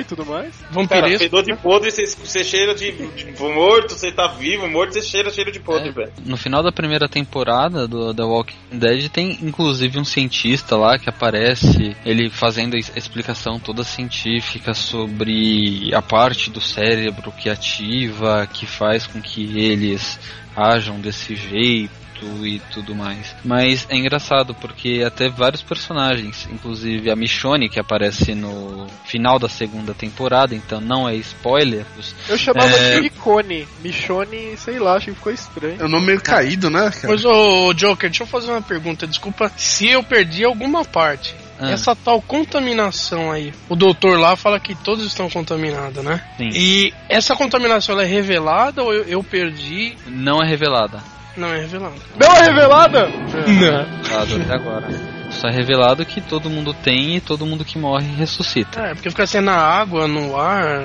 e 0.00 0.04
tudo 0.04 0.24
mais. 0.24 0.54
Cara, 0.56 0.72
Vampiresco. 0.72 1.18
fedor 1.18 1.42
de 1.42 1.54
podre, 1.56 1.90
você, 1.90 2.44
cheira 2.44 2.74
de, 2.74 2.92
de 2.92 3.42
morto, 3.42 3.94
você 3.94 4.10
tá 4.12 4.28
vivo, 4.28 4.68
morto, 4.68 4.92
você 4.94 5.02
cheira 5.02 5.30
cheiro 5.30 5.52
de 5.52 5.58
podre, 5.60 5.88
É. 5.88 5.92
velho. 5.92 6.12
No 6.24 6.36
final 6.36 6.62
da 6.62 6.72
primeira 6.72 7.08
temporada 7.08 7.86
do 7.86 8.14
The 8.14 8.22
Walking 8.22 8.54
Dead 8.72 9.08
tem 9.10 9.38
inclusive 9.42 9.98
um 9.98 10.04
cientista 10.04 10.76
lá 10.76 10.98
que 10.98 11.08
aparece, 11.08 11.96
ele 12.04 12.30
fazendo 12.30 12.74
a 12.76 12.78
explicação 12.78 13.58
toda 13.58 13.82
científica 13.84 14.72
sobre 14.74 15.90
a 15.94 16.00
parte 16.00 16.50
do 16.50 16.60
cérebro 16.60 17.32
que 17.32 17.50
ativa, 17.50 18.43
que 18.46 18.66
faz 18.66 19.06
com 19.06 19.20
que 19.20 19.58
eles 19.58 20.18
ajam 20.56 21.00
desse 21.00 21.34
jeito 21.34 22.04
e 22.42 22.58
tudo 22.72 22.94
mais. 22.94 23.34
Mas 23.44 23.86
é 23.90 23.96
engraçado 23.96 24.54
porque 24.54 25.02
até 25.06 25.28
vários 25.28 25.60
personagens, 25.62 26.48
inclusive 26.50 27.10
a 27.10 27.16
Michonne 27.16 27.68
que 27.68 27.78
aparece 27.78 28.34
no 28.34 28.86
final 29.04 29.38
da 29.38 29.48
segunda 29.48 29.92
temporada, 29.92 30.54
então 30.54 30.80
não 30.80 31.06
é 31.08 31.14
spoiler. 31.16 31.84
Eu 32.28 32.38
chamava 32.38 32.70
É. 32.76 33.00
de 33.00 33.06
Icone. 33.08 33.68
Michone, 33.82 34.56
sei 34.56 34.78
lá, 34.78 34.94
acho 34.96 35.06
que 35.06 35.14
ficou 35.14 35.32
estranho. 35.32 35.76
É 35.80 35.84
um 35.84 35.88
nome 35.88 36.06
meio 36.06 36.20
caído, 36.20 36.70
né, 36.70 36.90
cara? 36.90 37.08
Mas, 37.12 37.24
ô 37.24 37.74
Joker, 37.74 38.08
deixa 38.08 38.22
eu 38.22 38.26
fazer 38.28 38.50
uma 38.52 38.62
pergunta. 38.62 39.06
Desculpa 39.06 39.50
se 39.56 39.88
eu 39.88 40.02
perdi 40.02 40.44
alguma 40.44 40.84
parte. 40.84 41.34
Ah. 41.64 41.72
Essa 41.72 41.94
tal 41.96 42.20
contaminação 42.20 43.30
aí. 43.30 43.52
O 43.68 43.76
doutor 43.76 44.18
lá 44.18 44.36
fala 44.36 44.60
que 44.60 44.74
todos 44.74 45.04
estão 45.04 45.28
contaminados, 45.30 46.02
né? 46.04 46.20
Sim. 46.36 46.50
E 46.52 46.94
essa 47.08 47.34
contaminação 47.34 47.94
ela 47.94 48.02
é 48.02 48.06
revelada 48.06 48.82
ou 48.82 48.92
eu, 48.92 49.04
eu 49.04 49.24
perdi? 49.24 49.96
Não 50.06 50.42
é 50.42 50.46
revelada. 50.46 51.02
Não 51.36 51.48
é 51.48 51.60
revelada. 51.60 51.96
Não 52.18 52.36
é 52.36 52.42
revelada? 52.42 53.08
Não. 53.08 53.42
revelado 53.42 54.42
até 54.42 54.54
agora. 54.54 54.88
Só 55.34 55.48
é 55.48 55.52
revelado 55.52 56.04
que 56.06 56.20
todo 56.20 56.48
mundo 56.48 56.72
tem 56.72 57.16
e 57.16 57.20
todo 57.20 57.44
mundo 57.44 57.64
que 57.64 57.78
morre 57.78 58.06
ressuscita. 58.16 58.80
É, 58.80 58.94
porque 58.94 59.10
fica 59.10 59.26
sendo 59.26 59.46
na 59.46 59.56
água, 59.56 60.06
no 60.08 60.36
ar. 60.38 60.82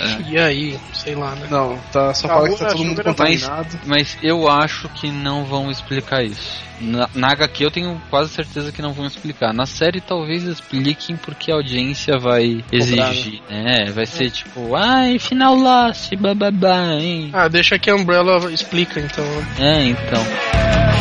É. 0.00 0.30
E 0.30 0.38
aí, 0.38 0.80
sei 0.94 1.14
lá, 1.14 1.34
né? 1.34 1.46
Não, 1.50 1.78
tá, 1.92 2.12
só 2.14 2.26
Tá 2.28 2.34
fala 2.34 2.48
que 2.48 2.56
tá 2.56 2.64
né, 2.64 2.70
todo 2.72 2.84
mundo 2.84 2.96
vai- 2.96 3.04
contaminado. 3.04 3.80
Mas 3.86 4.16
eu 4.22 4.48
acho 4.48 4.88
que 4.90 5.10
não 5.10 5.44
vão 5.44 5.70
explicar 5.70 6.24
isso. 6.24 6.62
Na, 6.80 7.08
na 7.14 7.30
HQ 7.32 7.64
eu 7.64 7.70
tenho 7.70 8.02
quase 8.10 8.30
certeza 8.32 8.72
que 8.72 8.82
não 8.82 8.92
vão 8.92 9.06
explicar. 9.06 9.52
Na 9.54 9.66
série 9.66 10.00
talvez 10.00 10.42
expliquem 10.42 11.14
porque 11.16 11.52
a 11.52 11.54
audiência 11.54 12.18
vai 12.18 12.64
exigir. 12.72 13.40
né? 13.48 13.84
Vai 13.94 14.06
ser 14.06 14.30
tipo, 14.30 14.74
ai, 14.74 15.18
final 15.20 15.54
lost, 15.54 16.12
bababá, 16.16 16.94
hein? 16.94 17.30
Ah, 17.32 17.46
deixa 17.46 17.78
que 17.78 17.88
a 17.88 17.94
Umbrella 17.94 18.50
explica 18.50 18.98
então. 18.98 19.24
né? 19.24 19.46
É, 19.60 19.84
então. 19.84 20.91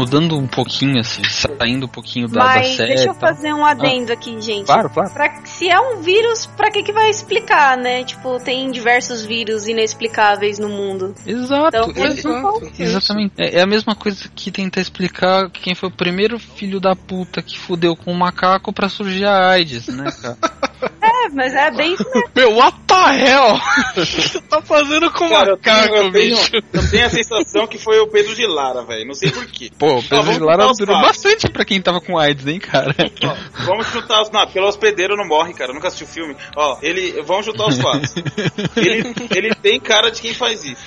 Mudando 0.00 0.36
um 0.38 0.46
pouquinho, 0.46 0.98
assim, 1.00 1.22
saindo 1.24 1.86
um 1.86 1.88
pouquinho 1.88 2.26
da, 2.28 2.40
da 2.40 2.46
Mas 2.46 2.76
série. 2.76 2.94
deixa 2.94 3.10
eu 3.10 3.14
e 3.14 3.18
fazer 3.18 3.52
um 3.52 3.64
adendo 3.64 4.12
aqui, 4.12 4.40
gente. 4.40 4.66
Claro, 4.66 4.88
claro. 4.90 5.10
Pra- 5.12 5.44
se 5.44 5.68
é 5.68 5.78
um 5.78 6.00
vírus, 6.00 6.46
pra 6.56 6.70
que 6.70 6.82
que 6.82 6.92
vai 6.92 7.10
explicar, 7.10 7.76
né? 7.76 8.02
Tipo, 8.04 8.38
tem 8.42 8.70
diversos 8.70 9.24
vírus 9.24 9.66
inexplicáveis 9.68 10.58
no 10.58 10.68
mundo. 10.68 11.14
Exato. 11.26 11.76
Então, 11.76 12.04
é- 12.04 12.14
vão- 12.14 12.62
Exatamente. 12.78 13.34
É, 13.38 13.58
é 13.58 13.62
a 13.62 13.66
mesma 13.66 13.94
coisa 13.94 14.28
que 14.34 14.50
tentar 14.50 14.80
explicar 14.80 15.50
quem 15.50 15.74
foi 15.74 15.88
o 15.88 15.92
primeiro 15.92 16.38
filho 16.38 16.80
da 16.80 16.96
puta 16.96 17.42
que 17.42 17.58
fudeu 17.58 17.94
com 17.94 18.12
um 18.12 18.16
macaco 18.16 18.72
pra 18.72 18.88
surgir 18.88 19.24
a 19.26 19.50
AIDS, 19.50 19.86
né, 19.88 20.10
cara? 20.22 20.38
Mas 21.32 21.54
é 21.54 21.70
bem 21.70 21.94
isso 21.94 22.04
mesmo. 22.14 22.30
Meu, 22.34 22.56
what 22.56 22.76
the 22.86 22.94
hell? 22.94 23.54
O 23.54 24.00
que 24.04 24.22
você 24.22 24.40
tá 24.42 24.60
fazendo 24.62 25.10
com 25.12 25.28
Cara, 25.28 25.50
eu 25.50 25.56
tenho, 25.56 25.76
macaco, 25.76 25.94
eu, 25.94 26.12
tenho, 26.12 26.36
bicho? 26.36 26.50
eu 26.72 26.90
tenho 26.90 27.06
a 27.06 27.10
sensação 27.10 27.66
que 27.66 27.78
foi 27.78 27.98
o 28.00 28.08
Pedro 28.08 28.34
de 28.34 28.46
Lara, 28.46 28.82
velho. 28.82 29.06
Não 29.06 29.14
sei 29.14 29.30
porquê. 29.30 29.70
Pô, 29.78 29.98
o 29.98 30.02
Pedro 30.02 30.22
vamos 30.22 30.38
de 30.38 30.44
Lara 30.44 30.66
durou 30.78 31.00
bastante 31.00 31.48
pra 31.48 31.64
quem 31.64 31.80
tava 31.80 32.00
com 32.00 32.18
AIDS, 32.18 32.46
hein, 32.46 32.58
cara? 32.58 32.94
Ó, 33.24 33.36
vamos 33.64 33.86
juntar 33.88 34.22
os. 34.22 34.30
Não, 34.30 34.46
pelo 34.46 34.66
hospedeiro 34.66 35.16
não 35.16 35.26
morre, 35.26 35.52
cara. 35.54 35.70
Eu 35.70 35.74
nunca 35.74 35.88
assisti 35.88 36.04
o 36.04 36.06
filme. 36.06 36.36
Ó, 36.56 36.78
ele. 36.82 37.22
Vamos 37.22 37.46
juntar 37.46 37.66
os 37.66 37.78
fatos. 37.78 38.14
Ele, 38.76 39.14
ele 39.34 39.54
tem 39.54 39.78
cara 39.80 40.10
de 40.10 40.20
quem 40.20 40.32
faz 40.32 40.64
isso. 40.64 40.82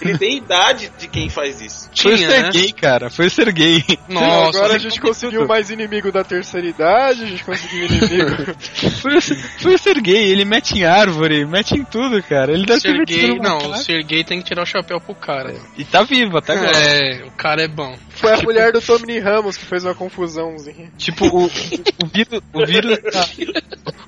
Ele 0.00 0.16
tem 0.18 0.36
idade 0.36 0.92
de 0.98 1.08
quem 1.08 1.28
faz 1.28 1.60
isso. 1.60 1.90
Foi 1.96 2.16
Tinha, 2.16 2.30
ser 2.30 2.42
né? 2.42 2.50
gay, 2.50 2.72
cara. 2.72 3.10
Foi 3.10 3.28
ser 3.30 3.52
gay. 3.52 3.82
Nossa, 4.08 4.58
Agora 4.58 4.74
a 4.74 4.78
gente 4.78 5.00
conseguiu 5.00 5.40
tudo. 5.40 5.48
mais 5.48 5.70
inimigo 5.70 6.12
da 6.12 6.22
terceira 6.22 6.66
idade, 6.66 7.22
a 7.24 7.26
gente 7.26 7.44
conseguiu 7.44 7.86
inimigo. 7.86 8.54
Foi, 9.00 9.20
foi 9.20 9.73
ser 9.78 10.00
gay. 10.00 10.30
Ele 10.30 10.44
mete 10.44 10.78
em 10.78 10.84
árvore, 10.84 11.44
mete 11.44 11.74
em 11.74 11.84
tudo, 11.84 12.22
cara. 12.22 12.52
Ele 12.52 12.66
deve 12.66 12.80
ter 12.80 12.88
Ser 12.90 12.98
metido 12.98 13.20
gay, 13.20 13.36
no 13.36 13.42
não, 13.42 13.56
macaco. 13.56 13.78
ser 13.78 14.02
gay 14.04 14.24
tem 14.24 14.38
que 14.40 14.44
tirar 14.46 14.62
o 14.62 14.66
chapéu 14.66 15.00
pro 15.00 15.14
cara. 15.14 15.54
E 15.76 15.84
tá 15.84 16.02
vivo 16.02 16.38
até 16.38 16.54
agora. 16.54 16.76
É, 16.76 17.24
o 17.24 17.30
cara 17.32 17.62
é 17.62 17.68
bom. 17.68 17.96
Foi 18.10 18.32
a 18.32 18.42
mulher 18.42 18.72
do 18.72 18.80
Tommy 18.80 19.18
Ramos 19.18 19.56
que 19.56 19.64
fez 19.64 19.84
uma 19.84 19.94
confusãozinha. 19.94 20.90
Tipo, 20.96 21.26
o, 21.26 21.44
o, 21.44 22.06
vírus, 22.06 22.40
o 22.52 22.66
vírus 22.66 22.98
da, 23.02 23.28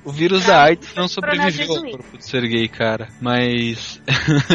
o 0.03 0.11
vírus 0.11 0.45
da 0.45 0.63
AIDS 0.63 0.93
não 0.95 1.07
sobreviveu 1.07 1.69
ao 1.75 1.83
corpo 1.83 2.17
de 2.17 2.25
ser 2.25 2.47
gay, 2.47 2.67
cara. 2.67 3.09
Mas, 3.21 4.01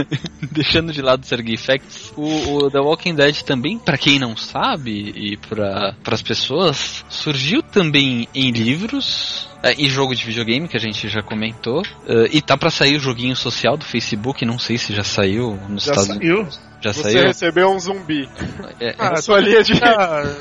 deixando 0.50 0.92
de 0.92 1.02
lado 1.02 1.26
ser 1.26 1.42
gay 1.42 1.56
facts, 1.56 2.12
o, 2.16 2.54
o 2.54 2.70
The 2.70 2.80
Walking 2.80 3.14
Dead 3.14 3.42
também, 3.42 3.78
pra 3.78 3.98
quem 3.98 4.18
não 4.18 4.36
sabe, 4.36 5.12
e 5.14 5.36
para 5.36 5.94
as 6.06 6.22
pessoas, 6.22 7.04
surgiu 7.08 7.62
também 7.62 8.26
em 8.34 8.50
livros, 8.50 9.46
é, 9.46 9.51
e 9.78 9.88
jogo 9.88 10.14
de 10.14 10.24
videogame, 10.24 10.68
que 10.68 10.76
a 10.76 10.80
gente 10.80 11.08
já 11.08 11.22
comentou. 11.22 11.82
é, 12.06 12.28
e 12.32 12.40
tá 12.42 12.56
pra 12.56 12.70
sair 12.70 12.96
o 12.96 13.00
joguinho 13.00 13.36
social 13.36 13.76
do 13.76 13.84
Facebook, 13.84 14.44
não 14.44 14.58
sei 14.58 14.76
se 14.78 14.92
já 14.94 15.04
saiu 15.04 15.56
nos 15.68 15.84
Já 15.84 15.92
Estados 15.92 16.16
saiu. 16.16 16.38
Unidos. 16.40 16.71
Já 16.82 16.92
Você 16.92 17.02
saiu? 17.02 17.26
recebeu 17.28 17.70
um 17.70 17.78
zumbi. 17.78 18.28
É, 18.80 18.94
Ah, 18.98 19.16
sua 19.16 19.38
linha 19.40 19.62
de. 19.62 19.72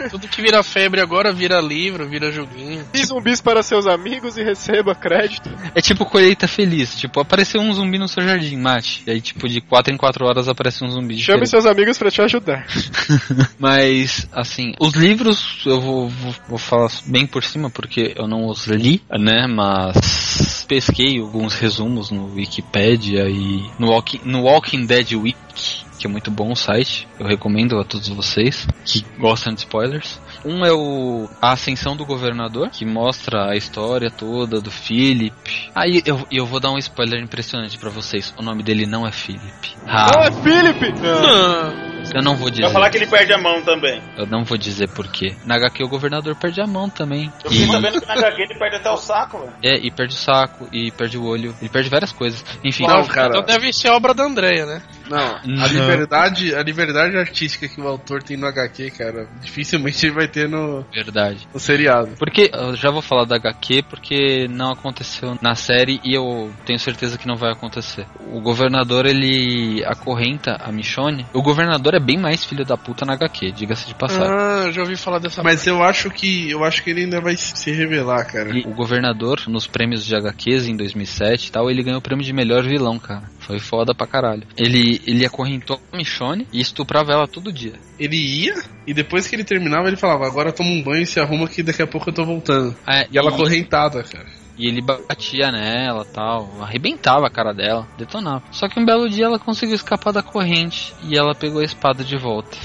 Tudo 0.09 0.27
que 0.27 0.41
vira 0.41 0.63
febre 0.63 0.99
agora 0.99 1.31
vira 1.31 1.61
livro, 1.61 2.09
vira 2.09 2.31
joguinho. 2.31 2.83
Dê 2.91 3.03
zumbis 3.05 3.39
para 3.39 3.61
seus 3.61 3.85
amigos 3.85 4.37
e 4.37 4.43
receba 4.43 4.95
crédito. 4.95 5.49
É 5.75 5.81
tipo 5.81 6.03
colheita 6.05 6.47
feliz, 6.47 6.99
tipo, 6.99 7.19
apareceu 7.19 7.61
um 7.61 7.71
zumbi 7.73 7.99
no 7.99 8.07
seu 8.07 8.23
jardim, 8.23 8.57
mate. 8.57 9.03
E 9.05 9.11
aí, 9.11 9.21
tipo, 9.21 9.47
de 9.47 9.61
4 9.61 9.93
em 9.93 9.97
4 9.97 10.25
horas 10.25 10.47
aparece 10.47 10.83
um 10.83 10.89
zumbi. 10.89 11.19
Chame 11.19 11.41
diferente. 11.43 11.49
seus 11.49 11.65
amigos 11.65 11.97
para 11.97 12.09
te 12.09 12.21
ajudar. 12.21 12.65
Mas, 13.59 14.27
assim, 14.31 14.73
os 14.79 14.93
livros 14.93 15.61
eu 15.65 15.79
vou, 15.79 16.09
vou, 16.09 16.35
vou 16.49 16.57
falar 16.57 16.89
bem 17.05 17.27
por 17.27 17.43
cima 17.43 17.69
porque 17.69 18.13
eu 18.17 18.27
não 18.27 18.47
os 18.47 18.65
li, 18.65 19.01
né? 19.11 19.45
Mas 19.47 20.65
pesquei 20.67 21.19
alguns 21.19 21.53
resumos 21.53 22.09
no 22.11 22.33
Wikipedia 22.33 23.29
e 23.29 23.63
no 23.77 23.89
Walking, 23.89 24.21
no 24.23 24.43
Walking 24.43 24.85
Dead 24.85 25.11
Wiki, 25.13 25.80
que 26.01 26.07
é 26.07 26.09
muito 26.09 26.31
bom 26.31 26.51
o 26.51 26.55
site. 26.55 27.07
Eu 27.19 27.27
recomendo 27.27 27.79
a 27.79 27.83
todos 27.85 28.09
vocês 28.09 28.67
que 28.83 29.05
gostam 29.19 29.53
de 29.53 29.59
spoilers. 29.59 30.19
Um 30.43 30.65
é 30.65 30.71
o 30.73 31.29
A 31.39 31.51
Ascensão 31.51 31.95
do 31.95 32.03
Governador, 32.05 32.69
que 32.71 32.83
mostra 32.85 33.51
a 33.51 33.55
história 33.55 34.09
toda 34.09 34.59
do 34.59 34.71
Philip. 34.71 35.33
Aí 35.75 36.01
eu, 36.05 36.25
eu 36.31 36.45
vou 36.45 36.59
dar 36.59 36.71
um 36.71 36.77
spoiler 36.79 37.21
impressionante 37.21 37.77
pra 37.77 37.89
vocês. 37.91 38.33
O 38.37 38.41
nome 38.41 38.63
dele 38.63 38.87
não 38.87 39.05
é 39.07 39.11
Philip. 39.11 39.75
Não, 39.85 39.93
Ah, 39.93 40.25
é 40.25 40.31
Felipe! 40.31 40.93
Ah, 41.05 41.91
eu 42.15 42.23
não 42.23 42.35
vou 42.35 42.49
dizer. 42.49 42.63
Vai 42.63 42.71
falar 42.73 42.89
que 42.89 42.97
ele 42.97 43.05
perde 43.07 43.31
a 43.33 43.37
mão 43.37 43.61
também. 43.61 44.01
Eu 44.17 44.25
não 44.25 44.43
vou 44.43 44.57
dizer 44.57 44.89
porquê. 44.89 45.35
Na 45.45 45.55
HQ 45.57 45.83
o 45.83 45.87
governador 45.87 46.35
perde 46.35 46.59
a 46.59 46.65
mão 46.65 46.89
também. 46.89 47.31
Eu 47.43 47.51
fiquei 47.51 47.67
E, 47.67 47.71
sabendo 47.71 48.01
que 48.01 48.07
na 48.07 48.13
HQ 48.15 48.41
ele 48.41 48.55
perde 48.57 48.75
até 48.77 48.89
o 48.89 48.97
saco, 48.97 49.37
velho. 49.39 49.53
é, 49.63 49.75
e 49.77 49.91
perde 49.91 50.15
o 50.15 50.17
saco, 50.17 50.67
e 50.73 50.89
perde 50.91 51.17
o 51.19 51.23
olho, 51.25 51.55
ele 51.61 51.69
perde 51.69 51.89
várias 51.89 52.11
coisas. 52.11 52.43
Enfim, 52.63 52.87
Não, 52.87 53.05
cara. 53.05 53.29
então 53.29 53.43
deve 53.43 53.71
ser 53.71 53.89
obra 53.89 54.13
da 54.15 54.23
Andrea, 54.23 54.65
né? 54.65 54.81
Não, 55.09 55.39
Não. 55.45 55.63
a 55.63 55.67
liberdade, 55.67 56.55
a 56.55 56.63
liberdade 56.63 57.17
artística 57.17 57.67
que 57.67 57.79
o 57.81 57.87
autor 57.87 58.23
tem 58.23 58.37
no 58.37 58.47
HQ, 58.47 58.91
cara, 58.91 59.27
dificilmente 59.41 60.05
ele 60.05 60.15
vai 60.15 60.27
ter 60.27 60.47
no, 60.47 60.85
verdade. 60.93 61.47
no 61.53 61.59
seriado. 61.59 62.11
Porque 62.17 62.49
eu 62.53 62.75
já 62.75 62.91
vou 62.91 63.01
falar 63.01 63.25
da 63.25 63.35
HQ 63.35 63.83
porque 63.89 64.47
não 64.49 64.71
aconteceu 64.71 65.37
na 65.41 65.55
série 65.55 65.99
e 66.03 66.13
eu 66.13 66.51
tenho 66.65 66.79
certeza 66.79 67.17
que 67.17 67.27
não 67.27 67.35
vai 67.35 67.51
acontecer. 67.51 68.05
O 68.31 68.41
governador 68.41 69.05
ele 69.05 69.83
acorrenta 69.85 70.57
a 70.59 70.71
Michonne. 70.71 71.25
O 71.33 71.41
governador 71.41 71.95
é 71.95 71.99
bem 71.99 72.17
mais 72.17 72.43
filho 72.45 72.65
da 72.65 72.77
puta 72.77 73.05
na 73.05 73.13
HQ, 73.13 73.51
diga-se 73.51 73.87
de 73.87 73.95
passagem. 73.95 74.31
Ah, 74.31 74.63
eu 74.65 74.71
já 74.71 74.81
ouvi 74.81 74.95
falar 74.95 75.19
dessa 75.19 75.43
Mas 75.43 75.65
eu 75.67 75.83
acho 75.83 76.09
que 76.09 76.49
eu 76.49 76.63
acho 76.63 76.83
que 76.83 76.89
ele 76.89 77.01
ainda 77.01 77.19
vai 77.19 77.35
se 77.37 77.71
revelar, 77.71 78.25
cara. 78.25 78.49
E 78.57 78.61
o 78.61 78.73
governador, 78.73 79.41
nos 79.47 79.67
prêmios 79.67 80.05
de 80.05 80.15
HQs 80.15 80.67
em 80.67 80.75
2007 80.75 81.47
e 81.47 81.51
tal, 81.51 81.69
ele 81.69 81.83
ganhou 81.83 81.99
o 81.99 82.01
prêmio 82.01 82.23
de 82.25 82.33
melhor 82.33 82.63
vilão, 82.63 82.99
cara. 82.99 83.23
Foi 83.39 83.59
foda 83.59 83.93
pra 83.93 84.07
caralho. 84.07 84.43
Ele, 84.57 85.00
ele 85.05 85.25
acorrentou 85.25 85.79
a 85.91 85.97
Michonne 85.97 86.47
e 86.51 86.59
estuprava 86.59 87.11
ela 87.11 87.27
todo 87.27 87.51
dia. 87.51 87.73
Ele 87.99 88.15
ia 88.15 88.55
e 88.85 88.93
depois 88.93 89.27
que 89.27 89.35
ele 89.35 89.43
terminava 89.43 89.87
ele 89.87 89.97
falava: 89.97 90.25
"Agora 90.25 90.51
toma 90.51 90.69
um 90.69 90.81
banho 90.81 91.03
e 91.03 91.05
se 91.05 91.19
arruma 91.19 91.47
que 91.47 91.63
daqui 91.63 91.81
a 91.81 91.87
pouco 91.87 92.09
eu 92.09 92.13
tô 92.13 92.25
voltando". 92.25 92.75
É, 92.87 93.07
E 93.11 93.17
ela 93.17 93.31
correntada, 93.31 94.03
cara. 94.03 94.27
E 94.57 94.67
ele 94.67 94.81
batia 94.81 95.51
nela 95.51 96.05
tal, 96.05 96.61
arrebentava 96.61 97.25
a 97.25 97.31
cara 97.31 97.53
dela, 97.53 97.87
detonava. 97.97 98.43
Só 98.51 98.67
que 98.67 98.79
um 98.79 98.85
belo 98.85 99.09
dia 99.09 99.25
ela 99.25 99.39
conseguiu 99.39 99.75
escapar 99.75 100.11
da 100.11 100.21
corrente 100.21 100.93
e 101.03 101.17
ela 101.17 101.33
pegou 101.33 101.61
a 101.61 101.65
espada 101.65 102.03
de 102.03 102.17
volta. 102.17 102.57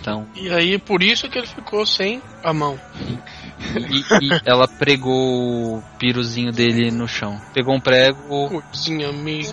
Então, 0.00 0.28
E 0.36 0.48
aí, 0.50 0.78
por 0.78 1.02
isso 1.02 1.28
que 1.28 1.38
ele 1.38 1.46
ficou 1.46 1.84
sem 1.84 2.22
a 2.44 2.52
mão. 2.52 2.78
E, 3.58 4.26
e 4.26 4.40
ela 4.44 4.68
pregou 4.68 5.76
o 5.78 5.82
piruzinho 5.98 6.52
dele 6.52 6.90
no 6.90 7.08
chão. 7.08 7.40
Pegou 7.54 7.74
um 7.74 7.80
prego, 7.80 8.48
Putzinho, 8.48 9.08
amigo. 9.10 9.52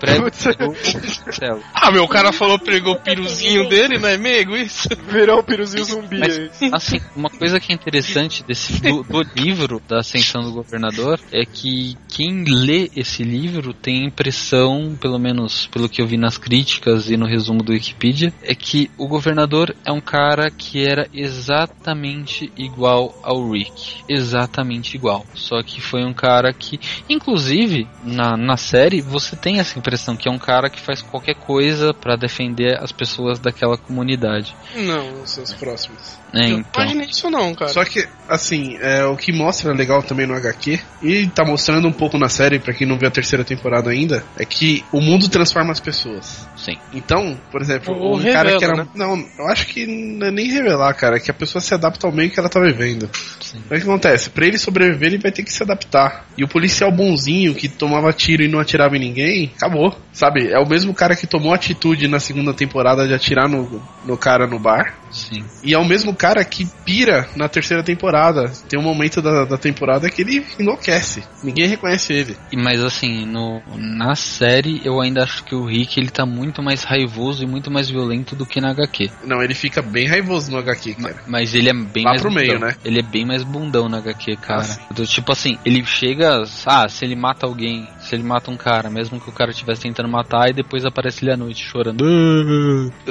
prego, 0.00 0.30
pegou 0.30 0.72
o 0.72 1.32
céu. 1.32 1.60
Ah, 1.74 1.90
meu, 1.90 2.04
o 2.04 2.08
cara 2.08 2.32
falou 2.32 2.58
pegou 2.58 2.94
o 2.94 3.00
piruzinho 3.00 3.68
dele, 3.68 3.98
não 3.98 4.08
é 4.08 4.14
amigo? 4.14 4.56
Isso? 4.56 4.88
Virou 5.08 5.40
um 5.40 5.42
piruzinho 5.42 5.84
zumbi 5.84 6.18
Mas, 6.18 6.38
aí. 6.38 6.70
assim, 6.72 7.00
uma 7.14 7.30
coisa 7.30 7.60
que 7.60 7.72
é 7.72 7.74
interessante 7.74 8.44
desse, 8.44 8.80
do, 8.80 9.02
do 9.02 9.22
livro 9.36 9.80
da 9.88 10.00
Ascensão 10.00 10.42
do 10.42 10.52
Governador 10.52 11.20
é 11.32 11.44
que 11.44 11.96
quem 12.08 12.44
lê 12.44 12.90
esse 12.96 13.22
livro 13.22 13.72
tem 13.72 14.02
a 14.02 14.06
impressão, 14.06 14.96
pelo 15.00 15.18
menos 15.18 15.66
pelo 15.66 15.88
que 15.88 16.02
eu 16.02 16.06
vi 16.06 16.16
nas 16.16 16.38
críticas 16.38 17.10
e 17.10 17.16
no 17.16 17.26
resumo 17.26 17.62
do 17.62 17.72
Wikipedia, 17.72 18.32
é 18.42 18.54
que 18.54 18.90
o 18.98 19.06
governador 19.06 19.74
é 19.84 19.92
um 19.92 20.00
cara 20.00 20.50
que 20.50 20.84
era 20.84 21.08
exatamente 21.12 22.52
igual 22.56 23.14
ao 23.28 23.50
Rick. 23.50 24.02
Exatamente 24.08 24.96
igual. 24.96 25.26
Só 25.34 25.62
que 25.62 25.80
foi 25.80 26.02
um 26.04 26.14
cara 26.14 26.52
que, 26.52 26.80
inclusive, 27.08 27.86
na, 28.02 28.36
na 28.36 28.56
série, 28.56 29.00
você 29.02 29.36
tem 29.36 29.60
essa 29.60 29.78
impressão 29.78 30.16
que 30.16 30.28
é 30.28 30.32
um 30.32 30.38
cara 30.38 30.70
que 30.70 30.80
faz 30.80 31.02
qualquer 31.02 31.34
coisa 31.34 31.92
pra 31.92 32.16
defender 32.16 32.78
as 32.82 32.90
pessoas 32.90 33.38
daquela 33.38 33.76
comunidade. 33.76 34.56
Não, 34.74 35.26
Seus 35.26 35.52
próximos. 35.52 36.18
né? 36.32 36.48
não 36.48 36.58
Então, 36.60 36.82
imaginei 36.82 37.08
isso 37.08 37.30
não, 37.30 37.54
cara. 37.54 37.70
Só 37.72 37.84
que, 37.84 38.08
assim, 38.28 38.78
é, 38.80 39.04
o 39.04 39.16
que 39.16 39.32
mostra 39.32 39.72
legal 39.72 40.02
também 40.02 40.26
no 40.26 40.34
HQ, 40.34 40.80
e 41.02 41.26
tá 41.28 41.44
mostrando 41.44 41.86
um 41.86 41.92
pouco 41.92 42.16
na 42.16 42.28
série, 42.28 42.58
pra 42.58 42.72
quem 42.72 42.86
não 42.86 42.98
viu 42.98 43.08
a 43.08 43.10
terceira 43.10 43.44
temporada 43.44 43.90
ainda, 43.90 44.24
é 44.38 44.44
que 44.44 44.84
o 44.90 45.00
mundo 45.00 45.28
transforma 45.28 45.72
as 45.72 45.80
pessoas. 45.80 46.48
Sim. 46.58 46.76
Então, 46.92 47.38
por 47.50 47.60
exemplo, 47.60 47.94
Ou 47.94 48.16
um 48.16 48.22
cara 48.22 48.50
revela, 48.50 48.58
que 48.58 48.64
era. 48.64 48.76
né? 48.76 48.88
Não, 48.94 49.16
eu 49.38 49.46
acho 49.48 49.66
que 49.68 49.86
não 49.86 50.26
é 50.26 50.30
nem 50.30 50.46
revelar, 50.50 50.92
cara, 50.94 51.16
é 51.16 51.20
que 51.20 51.30
a 51.30 51.34
pessoa 51.34 51.60
se 51.60 51.72
adapta 51.72 52.06
ao 52.06 52.12
meio 52.12 52.30
que 52.30 52.38
ela 52.38 52.48
tá 52.48 52.60
vivendo. 52.60 53.08
Sim. 53.40 53.58
O 53.64 53.68
que 53.68 53.74
acontece? 53.76 54.30
Pra 54.30 54.46
ele 54.46 54.58
sobreviver, 54.58 55.08
ele 55.08 55.18
vai 55.18 55.32
ter 55.32 55.42
que 55.42 55.52
se 55.52 55.62
adaptar. 55.62 56.26
E 56.36 56.44
o 56.44 56.48
policial 56.48 56.90
bonzinho 56.92 57.54
que 57.54 57.68
tomava 57.68 58.12
tiro 58.12 58.42
e 58.42 58.48
não 58.48 58.58
atirava 58.58 58.96
em 58.96 59.00
ninguém, 59.00 59.52
acabou. 59.56 59.96
Sabe? 60.12 60.48
É 60.52 60.58
o 60.58 60.68
mesmo 60.68 60.92
cara 60.92 61.14
que 61.14 61.26
tomou 61.26 61.54
atitude 61.54 62.08
na 62.08 62.18
segunda 62.20 62.52
temporada 62.52 63.06
de 63.06 63.14
atirar 63.14 63.48
no, 63.48 63.80
no 64.04 64.16
cara 64.18 64.46
no 64.46 64.58
bar. 64.58 64.97
Sim. 65.10 65.44
E 65.62 65.74
é 65.74 65.78
o 65.78 65.84
mesmo 65.84 66.14
cara 66.14 66.44
que 66.44 66.66
pira 66.84 67.28
na 67.36 67.48
terceira 67.48 67.82
temporada. 67.82 68.52
Tem 68.68 68.78
um 68.78 68.82
momento 68.82 69.20
da, 69.22 69.44
da 69.44 69.58
temporada 69.58 70.08
que 70.10 70.22
ele 70.22 70.44
enlouquece. 70.58 71.22
Ninguém 71.42 71.66
reconhece 71.66 72.12
ele. 72.12 72.36
E- 72.52 72.56
Mas 72.56 72.82
assim, 72.82 73.24
no, 73.26 73.62
na 73.76 74.14
série 74.14 74.80
eu 74.84 75.00
ainda 75.00 75.22
acho 75.22 75.44
que 75.44 75.54
o 75.54 75.64
Rick 75.64 75.98
ele 75.98 76.10
tá 76.10 76.24
muito 76.26 76.62
mais 76.62 76.82
raivoso 76.84 77.42
e 77.42 77.46
muito 77.46 77.70
mais 77.70 77.88
violento 77.90 78.34
do 78.36 78.46
que 78.46 78.60
na 78.60 78.70
HQ. 78.70 79.10
Não, 79.24 79.42
ele 79.42 79.54
fica 79.54 79.80
bem 79.82 80.06
raivoso 80.06 80.50
no 80.50 80.58
HQ, 80.58 80.94
cara. 80.94 81.16
Mas 81.26 81.54
ele 81.54 81.68
é 81.68 81.74
bem 81.74 82.04
Lá 82.04 82.10
mais 82.10 82.22
pro 82.22 82.30
meio, 82.30 82.54
bundão. 82.54 82.68
né? 82.68 82.76
Ele 82.84 82.98
é 82.98 83.02
bem 83.02 83.24
mais 83.26 83.42
bundão 83.42 83.88
na 83.88 83.98
HQ, 83.98 84.36
cara. 84.36 84.60
Ah, 84.60 84.64
sim. 84.64 84.80
Do 84.94 85.06
tipo 85.06 85.32
assim, 85.32 85.58
ele 85.64 85.84
chega. 85.84 86.42
Ah, 86.66 86.88
se 86.88 87.04
ele 87.04 87.16
mata 87.16 87.46
alguém, 87.46 87.88
se 88.00 88.14
ele 88.14 88.22
mata 88.22 88.50
um 88.50 88.56
cara, 88.56 88.90
mesmo 88.90 89.20
que 89.20 89.28
o 89.28 89.32
cara 89.32 89.50
estivesse 89.50 89.82
tentando 89.82 90.08
matar, 90.08 90.50
e 90.50 90.52
depois 90.52 90.84
aparece 90.84 91.24
ele 91.24 91.32
à 91.32 91.36
noite 91.36 91.62
chorando. 91.64 92.04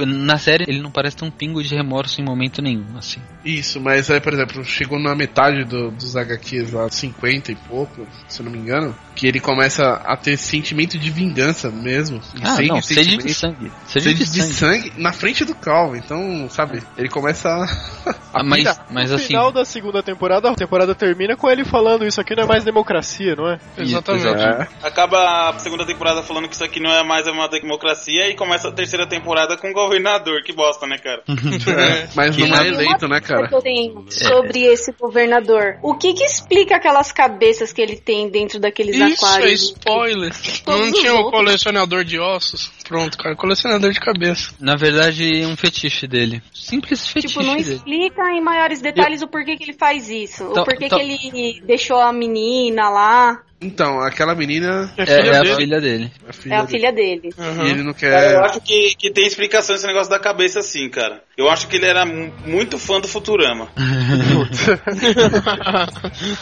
Na 0.06 0.38
série 0.38 0.66
ele 0.68 0.82
não 0.82 0.92
parece 0.92 1.18
ter 1.18 1.26
um 1.26 1.32
pingo 1.32 1.62
de 1.64 1.70
remorso 1.88 2.20
em 2.20 2.24
momento 2.26 2.62
nenhum, 2.62 2.98
assim. 2.98 3.22
Isso, 3.46 3.80
mas 3.80 4.12
aí, 4.12 4.20
por 4.20 4.34
exemplo, 4.34 4.64
chegou 4.66 5.00
na 5.00 5.16
metade 5.16 5.64
do- 5.64 5.90
dos 5.92 6.16
HQs 6.18 6.72
lá, 6.74 6.90
50 6.90 7.52
e 7.52 7.56
pouco, 7.56 8.06
se 8.28 8.44
não 8.44 8.52
me 8.52 8.58
engano, 8.60 8.94
que 9.18 9.28
ele 9.28 9.40
começa 9.40 9.84
a 10.06 10.16
ter 10.16 10.38
sentimento 10.38 10.98
de 10.98 11.10
vingança 11.10 11.72
mesmo. 11.72 12.22
Ah, 12.44 12.56
sem 12.56 12.68
não, 12.68 12.82
sede 12.84 13.18
de 13.18 13.34
sangue. 13.34 13.72
Sede, 13.88 14.04
Sede 14.04 14.14
de, 14.14 14.32
de 14.32 14.42
sangue. 14.44 14.54
sangue 14.54 14.94
na 14.96 15.12
frente 15.12 15.44
do 15.44 15.56
Calvo. 15.56 15.96
Então, 15.96 16.48
sabe, 16.50 16.84
ele 16.96 17.10
começa 17.10 17.50
a. 17.50 18.18
Ah, 18.34 18.44
mas, 18.44 18.60
pirar. 18.60 18.86
mas 18.92 19.10
no 19.10 19.16
assim. 19.16 19.28
final 19.28 19.52
da 19.52 19.66
segunda 19.66 20.04
temporada, 20.04 20.52
a 20.52 20.54
temporada 20.54 20.94
termina 20.94 21.36
com 21.36 21.50
ele 21.50 21.66
falando 21.66 22.06
isso 22.06 22.22
aqui 22.22 22.36
não 22.36 22.44
é 22.44 22.46
mais 22.46 22.64
democracia, 22.64 23.36
não 23.36 23.50
é? 23.50 23.60
Exatamente. 23.76 24.28
É. 24.28 24.68
Acaba 24.84 25.50
a 25.50 25.58
segunda 25.58 25.84
temporada 25.88 26.22
falando 26.22 26.48
que 26.48 26.54
isso 26.54 26.64
aqui 26.64 26.80
não 26.80 26.92
é 26.92 27.04
mais 27.04 27.26
uma 27.26 27.48
democracia 27.48 28.30
e 28.30 28.36
começa 28.36 28.68
a 28.68 28.72
terceira 28.72 29.08
temporada 29.08 29.58
com 29.58 29.72
o 29.72 29.74
governador. 29.74 30.44
Que 30.44 30.54
bosta, 30.54 30.86
né, 30.86 30.98
cara? 31.00 31.24
É, 31.68 32.08
mas 32.16 32.36
Que 32.36 32.46
não 32.48 32.58
é 32.58 32.68
eleito, 32.68 33.08
né, 33.08 33.20
cara? 33.20 33.48
que 33.48 33.56
eu 33.56 33.62
tenho 33.62 34.06
sobre 34.10 34.64
esse 34.66 34.92
governador. 34.92 35.78
O 35.82 35.96
que 35.96 36.14
que 36.14 36.24
explica 36.24 36.76
aquelas 36.76 37.12
cabeças 37.12 37.74
que 37.74 37.82
ele 37.82 37.96
tem 37.96 38.30
dentro 38.30 38.60
daqueles 38.60 38.96
Isso 39.10 39.26
é 39.40 39.52
spoiler. 39.54 40.34
Todos 40.64 40.82
Não 40.82 40.92
tinha 40.92 41.14
o 41.14 41.18
outros. 41.18 41.32
colecionador 41.34 42.04
de 42.04 42.20
ossos? 42.20 42.72
Pronto, 42.88 43.18
cara, 43.18 43.36
colecionador 43.36 43.92
de 43.92 44.00
cabeça. 44.00 44.54
Na 44.60 44.76
verdade, 44.76 45.42
é 45.42 45.48
um 45.48 45.56
fetiche 45.58 46.08
dele. 46.08 46.42
Simples 46.54 47.08
fetiche 47.08 47.34
Tipo, 47.34 47.44
não 47.46 47.56
dele. 47.58 47.76
explica 47.76 48.22
em 48.34 48.42
maiores 48.42 48.82
detalhes 48.82 49.22
o 49.22 49.28
porquê 49.28 49.58
que 49.58 49.64
ele 49.64 49.74
faz 49.74 50.10
isso. 50.10 50.44
Então- 50.44 50.64
o 50.64 50.66
porquê 50.66 50.86
então- 50.86 51.00
que 51.00 51.06
ele 51.06 51.62
deixou 51.66 52.00
a 52.00 52.12
menina 52.14 52.90
lá. 52.90 53.42
Então, 53.60 54.00
aquela 54.02 54.36
menina 54.36 54.92
É 54.98 55.02
É, 55.02 55.06
filha 55.06 55.32
é 55.32 55.38
a 55.38 55.42
dele. 55.42 55.56
filha 55.56 55.82
dele. 55.82 56.12
é 56.26 56.30
a 56.30 56.34
filha 56.34 56.54
É 56.54 56.58
a 56.58 56.62
dele. 56.62 56.72
filha 56.78 56.92
dele. 56.92 57.30
Aham. 57.40 57.66
E 57.66 57.70
ele 57.72 57.84
não 57.84 57.94
Cara, 57.94 58.32
eu 58.32 58.42
quer. 58.42 58.50
acho 58.50 58.62
que, 58.62 58.96
que 58.96 59.12
tem 59.12 59.26
explicação 59.26 59.76
esse 59.76 59.88
negócio 59.88 60.10
da 60.12 60.20
cabeça 60.20 60.60
assim, 60.60 60.88
cara. 60.90 61.24
Eu 61.36 61.50
acho 61.50 61.68
que 61.68 61.76
ele 61.76 61.86
era 61.86 62.06
mu- 62.06 62.32
muito 62.46 62.78
fã 62.78 63.00
do 63.00 63.08
Futurama. 63.08 63.68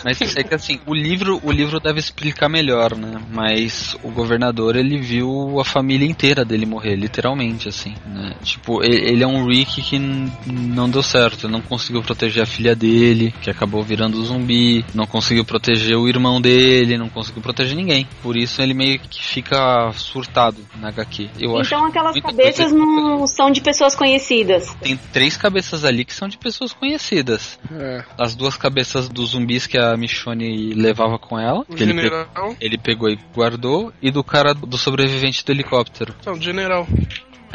Mas 0.03 0.35
é 0.35 0.43
que 0.43 0.53
assim, 0.53 0.79
o 0.85 0.93
livro, 0.93 1.39
o 1.43 1.51
livro 1.51 1.79
deve 1.79 1.99
explicar 1.99 2.49
melhor, 2.49 2.95
né? 2.97 3.21
Mas 3.31 3.95
o 4.03 4.09
governador, 4.09 4.75
ele 4.75 4.99
viu 4.99 5.59
a 5.59 5.65
família 5.65 6.05
inteira 6.07 6.43
dele 6.45 6.65
morrer, 6.65 6.95
literalmente, 6.95 7.67
assim, 7.69 7.93
né? 8.05 8.35
Tipo, 8.43 8.83
ele 8.83 9.23
é 9.23 9.27
um 9.27 9.45
Rick 9.47 9.81
que 9.81 9.99
não 9.99 10.89
deu 10.89 11.03
certo, 11.03 11.47
não 11.47 11.61
conseguiu 11.61 12.01
proteger 12.01 12.43
a 12.43 12.47
filha 12.47 12.75
dele, 12.75 13.33
que 13.41 13.49
acabou 13.49 13.83
virando 13.83 14.23
zumbi, 14.23 14.85
não 14.93 15.05
conseguiu 15.05 15.45
proteger 15.45 15.95
o 15.97 16.07
irmão 16.07 16.41
dele, 16.41 16.97
não 17.05 17.09
conseguiu 17.09 17.41
proteger 17.41 17.75
ninguém. 17.75 18.07
Por 18.21 18.35
isso 18.35 18.61
ele 18.61 18.73
meio 18.73 18.99
que 18.99 19.23
fica 19.23 19.91
surtado 19.93 20.57
na 20.77 20.89
HQ. 20.89 21.29
Eu 21.39 21.57
acho 21.57 21.73
então 21.73 21.85
aquelas 21.85 22.19
cabeças 22.19 22.71
não 22.71 23.25
são 23.27 23.51
de 23.51 23.61
pessoas 23.61 23.95
conhecidas. 23.95 24.73
Tem 24.81 24.97
três 25.13 25.37
cabeças 25.37 25.85
ali 25.85 26.03
que 26.03 26.13
são 26.13 26.27
de 26.27 26.37
pessoas 26.37 26.73
conhecidas. 26.73 27.59
É. 27.71 28.03
As 28.17 28.35
duas 28.35 28.57
cabeças 28.57 29.07
dos 29.07 29.29
zumbis 29.31 29.67
que 29.67 29.77
a 29.77 29.95
Michonne 29.95 30.73
levava 30.73 31.17
com 31.17 31.39
ela. 31.39 31.59
O 31.61 31.75
que 31.75 31.83
ele, 31.83 31.93
pegou, 31.93 32.19
general. 32.19 32.55
ele 32.59 32.77
pegou 32.77 33.09
e 33.09 33.19
guardou. 33.33 33.93
E 34.01 34.11
do 34.11 34.23
cara 34.23 34.53
do 34.53 34.77
sobrevivente 34.77 35.45
do 35.45 35.51
helicóptero. 35.51 36.13
Não, 36.25 36.39
general. 36.39 36.87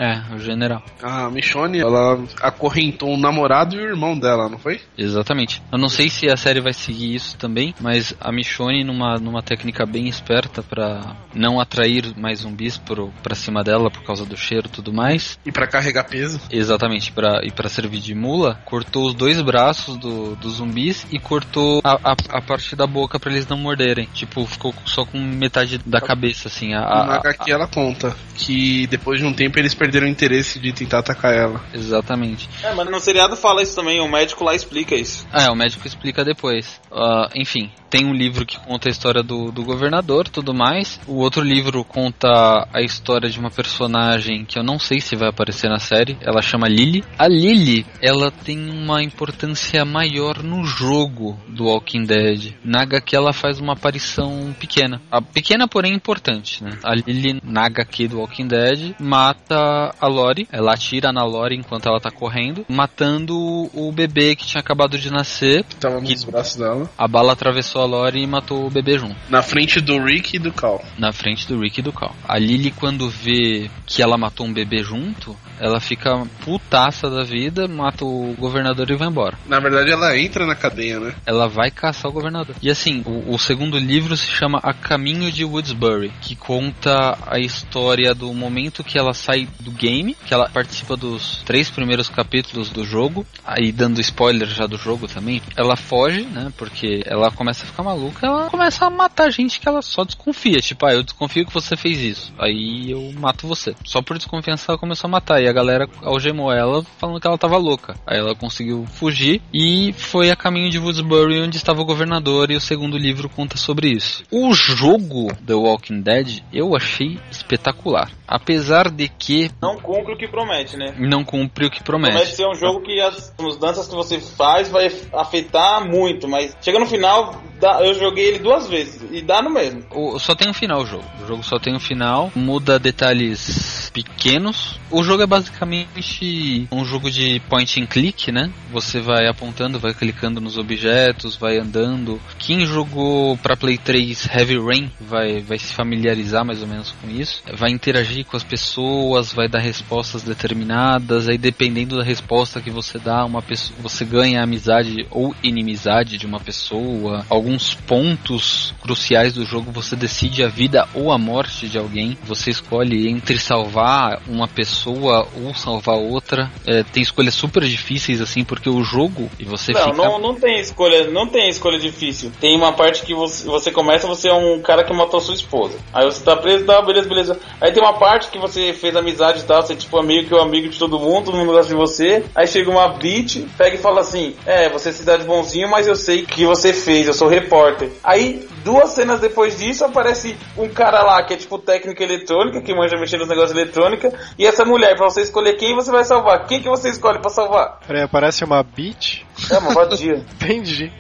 É, 0.03 0.35
o 0.35 0.39
general. 0.39 0.83
A 1.03 1.29
Michonne, 1.29 1.79
ela 1.79 2.19
acorrentou 2.41 3.11
o 3.13 3.19
namorado 3.19 3.77
e 3.77 3.79
o 3.79 3.83
irmão 3.89 4.19
dela, 4.19 4.49
não 4.49 4.59
foi? 4.59 4.81
Exatamente. 4.97 5.63
Eu 5.71 5.79
não 5.79 5.91
sei 5.91 6.09
se 6.09 6.27
a 6.31 6.37
série 6.39 6.61
vai 6.61 6.73
seguir 6.73 7.15
isso 7.15 7.37
também, 7.37 7.75
mas 7.81 8.15
a 8.19 8.33
Michonne, 8.33 8.83
numa, 8.83 9.19
numa 9.19 9.43
técnica 9.43 9.85
bem 9.85 10.09
esperta 10.09 10.63
pra 10.63 11.17
não 11.35 11.61
atrair 11.61 12.15
mais 12.17 12.41
zumbis 12.41 12.79
pro, 12.79 13.13
pra 13.23 13.35
cima 13.35 13.63
dela 13.63 13.91
por 13.91 14.03
causa 14.03 14.25
do 14.25 14.37
cheiro 14.39 14.69
e 14.69 14.71
tudo 14.71 14.91
mais, 14.91 15.39
E 15.45 15.53
pra 15.53 15.67
carregar 15.67 16.05
peso. 16.05 16.41
exatamente, 16.51 17.13
pra, 17.13 17.43
e 17.45 17.51
pra 17.51 17.69
servir 17.69 18.01
de 18.01 18.15
mula, 18.15 18.55
cortou 18.65 19.07
os 19.07 19.15
dois 19.15 19.39
braços 19.43 19.99
do, 19.99 20.35
dos 20.37 20.55
zumbis 20.55 21.07
e 21.13 21.19
cortou 21.19 21.83
a, 21.85 22.13
a, 22.13 22.17
a 22.39 22.41
parte 22.41 22.75
da 22.75 22.87
boca 22.87 23.21
pra 23.21 23.31
eles 23.31 23.47
não 23.47 23.59
morderem. 23.59 24.09
Tipo, 24.15 24.47
ficou 24.47 24.75
só 24.87 25.05
com 25.05 25.19
metade 25.19 25.77
da 25.85 26.01
cabeça, 26.01 26.49
assim. 26.49 26.73
A, 26.73 26.81
na 26.81 26.87
a- 26.87 27.17
HQ 27.17 27.51
ela 27.53 27.67
conta 27.69 28.17
que 28.35 28.87
depois 28.87 29.21
de 29.21 29.27
um 29.27 29.33
tempo 29.35 29.59
eles 29.59 29.75
perderam 29.75 29.90
o 29.99 30.07
interesse 30.07 30.59
de 30.59 30.73
tentar 30.73 30.99
atacar 30.99 31.35
ela. 31.35 31.61
exatamente. 31.75 32.49
É, 32.63 32.75
mas 32.75 32.91
no 32.91 33.01
seriado 33.01 33.37
fala 33.37 33.63
isso 33.63 33.75
também, 33.75 34.01
o 34.01 34.09
médico 34.09 34.45
lá 34.45 34.55
explica 34.55 34.95
isso. 34.95 35.27
Ah, 35.33 35.45
é, 35.45 35.51
o 35.51 35.55
médico 35.55 35.87
explica 35.87 36.25
depois. 36.25 36.81
Ah, 36.93 37.29
enfim, 37.35 37.71
tem 37.91 38.07
um 38.07 38.15
livro 38.15 38.47
que 38.47 38.59
conta 38.61 38.89
a 38.89 38.91
história 38.91 39.23
do, 39.23 39.51
do 39.51 39.65
governador 39.65 40.29
tudo 40.29 40.55
mais. 40.55 41.01
O 41.07 41.17
outro 41.17 41.43
livro 41.43 41.85
conta 41.85 42.69
a 42.73 42.81
história 42.81 43.29
de 43.29 43.39
uma 43.39 43.51
personagem 43.51 44.45
que 44.45 44.59
eu 44.59 44.63
não 44.63 44.79
sei 44.79 45.01
se 45.01 45.17
vai 45.17 45.29
aparecer 45.29 45.69
na 45.69 45.79
série. 45.79 46.17
Ela 46.21 46.41
chama 46.41 46.69
Lily. 46.69 47.05
A 47.19 47.27
Lily, 47.27 47.85
ela 48.01 48.31
tem 48.31 48.71
uma 48.71 49.03
importância 49.03 49.85
maior 49.85 50.43
no 50.43 50.65
jogo 50.65 51.39
do 51.49 51.65
Walking 51.65 52.05
Dead. 52.05 52.55
Na 52.65 52.83
HQ 52.83 53.17
ela 53.17 53.33
faz 53.33 53.59
uma 53.59 53.73
aparição 53.73 54.55
pequena. 54.59 55.01
A 55.11 55.21
pequena, 55.21 55.67
porém 55.67 55.93
importante, 55.93 56.63
né? 56.63 56.79
A 56.85 56.95
Lily, 56.95 57.41
na 57.43 57.67
HQ 57.67 58.09
do 58.09 58.19
Walking 58.19 58.47
Dead, 58.47 58.95
mata 59.01 59.57
a 60.01 60.07
Lori. 60.07 60.47
Ela 60.51 60.75
atira 60.75 61.13
na 61.13 61.25
Lori 61.25 61.57
enquanto 61.57 61.89
ela 61.89 62.01
tá 62.01 62.11
correndo, 62.11 62.65
matando 62.69 63.37
o 63.75 63.93
bebê 63.93 64.35
que 64.37 64.47
tinha 64.47 64.61
acabado 64.61 64.99
de 64.99 65.11
nascer. 65.11 65.65
Que 65.65 65.77
tava 65.77 66.01
nos 66.01 66.25
braços 66.25 66.57
dela. 66.57 66.91
A 66.97 67.09
bala 67.09 67.33
atravessou 67.33 67.83
a 67.83 67.87
Lori 67.87 68.23
e 68.23 68.27
matou 68.27 68.67
o 68.67 68.71
bebê 68.71 68.99
junto. 68.99 69.17
Na 69.29 69.43
frente 69.43 69.81
do 69.81 70.03
Rick 70.03 70.37
e 70.37 70.39
do 70.39 70.53
Cal. 70.53 70.83
Na 70.99 71.13
frente 71.13 71.47
do 71.47 71.59
Rick 71.61 71.81
e 71.81 71.83
do 71.83 71.93
Cal. 71.93 72.15
A 72.27 72.39
Lily, 72.39 72.71
quando 72.71 73.09
vê 73.09 73.71
que 73.87 74.03
ela 74.03 74.17
matou 74.17 74.47
um 74.47 74.53
bebê 74.53 74.83
junto, 74.83 75.37
ela 75.59 75.81
fica 75.81 76.27
putaça 76.45 77.11
da 77.11 77.23
vida, 77.23 77.69
mata 77.69 78.05
o 78.05 78.35
governador 78.39 78.91
e 78.91 78.97
vai 78.97 79.09
embora. 79.09 79.39
Na 79.47 79.61
verdade, 79.61 79.91
ela 79.91 80.19
entra 80.19 80.47
na 80.47 80.55
cadeia, 80.55 80.99
né? 80.99 81.15
Ela 81.27 81.49
vai 81.49 81.71
caçar 81.71 82.11
o 82.11 82.15
governador. 82.15 82.57
E 82.63 82.71
assim, 82.71 83.03
o, 83.07 83.35
o 83.35 83.39
segundo 83.39 83.79
livro 83.79 84.17
se 84.17 84.27
chama 84.27 84.59
A 84.63 84.73
Caminho 84.73 85.31
de 85.31 85.45
Woodsbury, 85.45 86.13
que 86.21 86.35
conta 86.35 87.19
a 87.27 87.39
história 87.39 88.15
do 88.15 88.33
momento 88.33 88.83
que 88.83 88.99
ela 88.99 89.13
sai 89.13 89.49
do 89.61 89.71
game, 89.71 90.17
que 90.27 90.35
ela 90.35 90.49
participa 90.49 90.97
dos 90.97 91.43
três 91.45 91.71
primeiros 91.71 92.09
capítulos 92.09 92.71
do 92.71 92.85
jogo, 92.85 93.27
aí 93.45 93.73
dando 93.73 94.01
spoiler 94.01 94.49
já 94.49 94.67
do 94.67 94.77
jogo 94.77 95.07
também. 95.07 95.43
Ela 95.57 95.77
foge, 95.77 96.23
né? 96.23 96.53
Porque 96.57 97.03
ela 97.07 97.31
começa 97.31 97.65
a 97.65 97.67
ficar 97.67 97.83
maluca, 97.83 98.27
ela 98.27 98.51
começa 98.51 98.87
a 98.87 98.91
matar 98.91 99.31
gente 99.31 99.61
que 99.61 99.69
ela 99.69 99.83
só 99.83 100.05
desconfia. 100.05 100.61
Tipo, 100.61 100.87
ah, 100.87 100.93
eu 100.93 101.03
desconfio 101.03 101.47
que 101.47 101.53
você 101.53 101.77
fez 101.77 101.99
isso. 101.99 102.33
Aí 102.39 102.91
eu 102.91 103.13
mato 103.19 103.47
você. 103.47 103.75
Só 103.85 104.03
por 104.03 104.17
desconfiança 104.17 104.73
ela 104.73 104.79
começou 104.79 105.09
a 105.09 105.11
matar. 105.11 105.43
E 105.43 105.49
a 105.49 105.53
galera 105.53 105.89
algemou 106.03 106.53
ela 106.53 106.83
falando 106.99 107.21
que 107.21 107.27
ela 107.27 107.39
tava 107.39 107.57
louca. 107.57 107.95
Aí 108.07 108.19
ela 108.19 108.35
conseguiu 108.35 108.87
fugir 108.87 109.43
e 109.53 109.93
foi 109.93 110.31
a 110.31 110.37
caminho 110.37 110.71
de 110.71 110.79
Woodsbury, 110.79 111.43
onde 111.43 111.57
estava 111.57 111.81
o 111.81 111.85
governador, 111.85 112.51
e 112.51 112.57
o 112.57 112.61
segundo 112.61 112.97
livro 112.97 113.29
conta 113.29 113.57
sobre 113.57 113.89
isso. 113.89 114.23
O 114.31 114.53
jogo 114.53 115.35
The 115.47 115.55
Walking 115.55 116.01
Dead 116.01 116.41
eu 116.53 116.77
achei 116.77 117.19
espetacular. 117.31 118.11
Apesar 118.27 118.91
de 118.91 119.09
que 119.09 119.50
Não 119.61 119.77
cumpre 119.77 120.15
o 120.15 120.17
que 120.17 120.29
promete, 120.29 120.77
né? 120.77 120.95
não 120.99 121.25
cumpre 121.25 121.67
o 121.67 121.71
que 121.71 121.83
Promete 121.83 122.13
promete. 122.15 122.37
ser 122.37 122.47
um 122.47 122.55
jogo 122.55 122.81
que 122.83 123.01
as 123.01 123.33
mudanças 123.39 123.89
que 123.89 123.95
você 123.95 124.19
faz 124.21 124.69
vai 124.71 124.91
afetar 125.13 125.87
muito, 125.87 126.29
mas 126.29 126.57
chega 126.61 126.79
no 126.79 126.87
final, 126.87 127.35
dá- 127.61 127.81
eu 127.85 127.95
joguei 127.95 128.27
ele 128.29 128.39
duas 128.39 128.69
vezes 128.69 129.03
e 129.11 129.23
dá 129.23 129.41
no 129.43 129.51
mesmo. 129.51 129.83
O- 129.95 130.19
só 130.19 130.35
tem 130.35 130.49
um 130.49 130.55
final 130.55 130.83
o 130.83 130.87
jogo. 130.87 131.05
O 131.23 131.27
jogo 131.27 131.43
só 131.43 131.59
tem 131.59 131.75
um 131.75 131.81
final, 131.81 132.31
muda 132.35 132.79
detalhes 132.79 133.91
pequenos. 133.93 134.79
O 134.91 135.03
jogo 135.03 135.23
é 135.23 135.27
basicamente 135.27 136.69
um 136.71 136.85
jogo 136.85 137.11
de 137.11 137.41
point 137.49 137.81
and 137.81 137.87
click, 137.87 138.31
né? 138.33 138.51
Você 138.73 139.01
vai 139.01 139.27
apontando, 139.29 139.79
vai 139.79 139.93
clicando 139.95 140.41
nos 140.41 140.57
objetos, 140.59 141.37
vai 141.37 141.59
andando. 141.59 142.21
Quem 142.39 142.65
jogou 142.67 143.37
pra 143.39 143.57
Play 143.57 143.79
3 143.79 144.29
Heavy 144.33 144.59
Rain 144.59 144.91
vai, 145.01 145.41
vai 145.41 145.59
se 145.59 145.73
familiarizar 145.75 146.45
mais 146.45 146.61
ou 146.63 146.69
menos 146.69 146.93
com 147.01 147.09
isso. 147.11 147.43
Vai 147.55 147.71
interagir 147.71 148.25
com 148.25 148.37
as 148.37 148.45
pessoas, 148.45 149.33
vai 149.41 149.49
dar 149.49 149.59
respostas 149.59 150.23
determinadas. 150.23 151.29
Aí 151.29 151.39
dependendo 151.39 151.97
da 151.97 152.05
resposta 152.05 152.61
que 152.61 152.71
você 152.71 152.99
dá, 152.99 153.25
uma 153.25 153.41
pessoa, 153.41 153.79
você 153.81 154.05
ganha 154.05 154.43
amizade 154.43 155.07
ou 155.11 155.35
inimizade 155.43 156.19
de 156.19 156.27
uma 156.27 156.39
pessoa. 156.39 157.25
Alguns 157.31 157.75
pontos 157.75 158.75
cruciais 158.83 159.33
do 159.33 159.45
jogo 159.45 159.73
você 159.73 159.97
decide 159.97 160.45
a 160.45 160.49
vida 160.49 160.87
ou 160.95 161.11
a 161.11 161.19
morte 161.19 161.69
de 161.69 161.79
alguém. 161.79 162.19
Você 162.25 162.51
escolhe 162.51 163.09
entre 163.09 163.39
salvar 163.39 164.21
uma 164.29 164.47
pessoa 164.47 165.27
ou 165.43 165.55
salvar 165.55 165.97
outra. 165.97 166.51
É, 166.67 166.83
tem 166.83 167.03
escolhas 167.03 167.35
super 167.35 167.65
difíceis 167.65 168.21
assim 168.21 168.45
porque 168.45 168.69
o 168.69 168.83
jogo 168.83 169.31
e 169.39 169.45
você 169.45 169.73
Não, 169.73 169.81
fica 169.81 169.97
não, 169.97 170.19
não 170.19 170.35
tem 170.35 170.61
escolha, 170.61 171.11
não 171.11 171.27
tem 171.27 171.49
escolha 171.49 171.79
difícil. 171.79 172.31
Tem 172.41 172.57
uma 172.57 172.73
parte 172.73 173.03
que 173.03 173.15
você, 173.15 173.47
você 173.47 173.71
começa, 173.71 174.07
você 174.07 174.29
é 174.29 174.35
um 174.35 174.61
cara 174.61 174.85
que 174.85 174.93
matou 174.93 175.21
sua 175.21 175.35
esposa. 175.35 175.79
Aí 175.93 176.05
você 176.05 176.23
tá 176.23 176.37
preso, 176.37 176.67
tá, 176.67 176.83
beleza, 176.83 177.09
beleza. 177.09 177.41
Aí 177.61 177.73
tem 177.73 177.83
uma 177.83 177.95
parte 177.95 178.29
que 178.29 178.39
você 178.39 178.73
fez 178.75 178.95
amizade 178.95 179.30
e 179.39 179.45
tal, 179.45 179.63
você 179.63 179.75
é 179.75 179.77
tipo 179.77 179.99
amigo 179.99 180.29
que 180.29 180.35
é 180.35 180.37
o 180.37 180.43
amigo 180.43 180.69
de 180.69 180.79
todo 180.79 180.99
mundo, 180.99 181.27
todo 181.27 181.37
mundo 181.37 181.53
gosta 181.53 181.69
de 181.69 181.75
você. 181.75 182.25
Aí 182.35 182.47
chega 182.47 182.71
uma 182.71 182.89
bitch, 182.89 183.47
pega 183.57 183.77
e 183.77 183.79
fala 183.79 184.01
assim: 184.01 184.35
É, 184.45 184.69
você 184.69 184.93
se 184.93 185.05
dá 185.05 185.17
de 185.17 185.25
bonzinho, 185.25 185.71
mas 185.71 185.87
eu 185.87 185.95
sei 185.95 186.23
o 186.23 186.27
que 186.27 186.45
você 186.45 186.73
fez, 186.73 187.07
eu 187.07 187.15
sou 187.15 187.29
repórter. 187.29 187.91
Aí, 188.03 188.47
duas 188.65 188.91
cenas 188.91 189.21
depois 189.21 189.59
disso, 189.59 189.85
aparece 189.85 190.37
um 190.57 190.69
cara 190.69 191.03
lá 191.03 191.23
que 191.23 191.35
é 191.35 191.37
tipo 191.37 191.59
técnica 191.59 192.03
eletrônica, 192.03 192.61
que 192.61 192.75
manja 192.75 192.97
mexer 192.99 193.19
nos 193.19 193.29
negócios 193.29 193.55
de 193.55 193.61
eletrônica, 193.61 194.13
e 194.39 194.47
essa 194.47 194.65
mulher, 194.65 194.97
pra 194.97 195.09
você 195.09 195.23
escolher 195.23 195.55
quem 195.55 195.75
você 195.75 195.91
vai 195.91 196.05
salvar. 196.05 196.47
Quem 196.47 196.61
que 196.61 196.69
você 196.69 196.89
escolhe 196.89 197.21
pra 197.21 197.31
salvar? 197.31 197.81
Peraí, 197.87 198.03
aparece 198.03 198.45
uma 198.45 198.63
beat? 198.63 199.25
É 199.51 199.59
uma 199.59 199.73
vadia. 199.73 200.25
Entendi. 200.35 200.93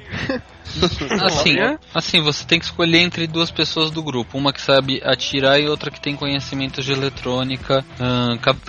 Assim, 1.24 1.56
assim, 1.94 2.22
você 2.22 2.44
tem 2.44 2.58
que 2.58 2.64
escolher 2.64 2.98
entre 2.98 3.26
duas 3.26 3.50
pessoas 3.50 3.90
do 3.90 4.02
grupo, 4.02 4.38
uma 4.38 4.52
que 4.52 4.60
sabe 4.60 5.00
atirar 5.04 5.60
e 5.60 5.68
outra 5.68 5.90
que 5.90 6.00
tem 6.00 6.16
conhecimento 6.16 6.82
de 6.82 6.92
eletrônica. 6.92 7.84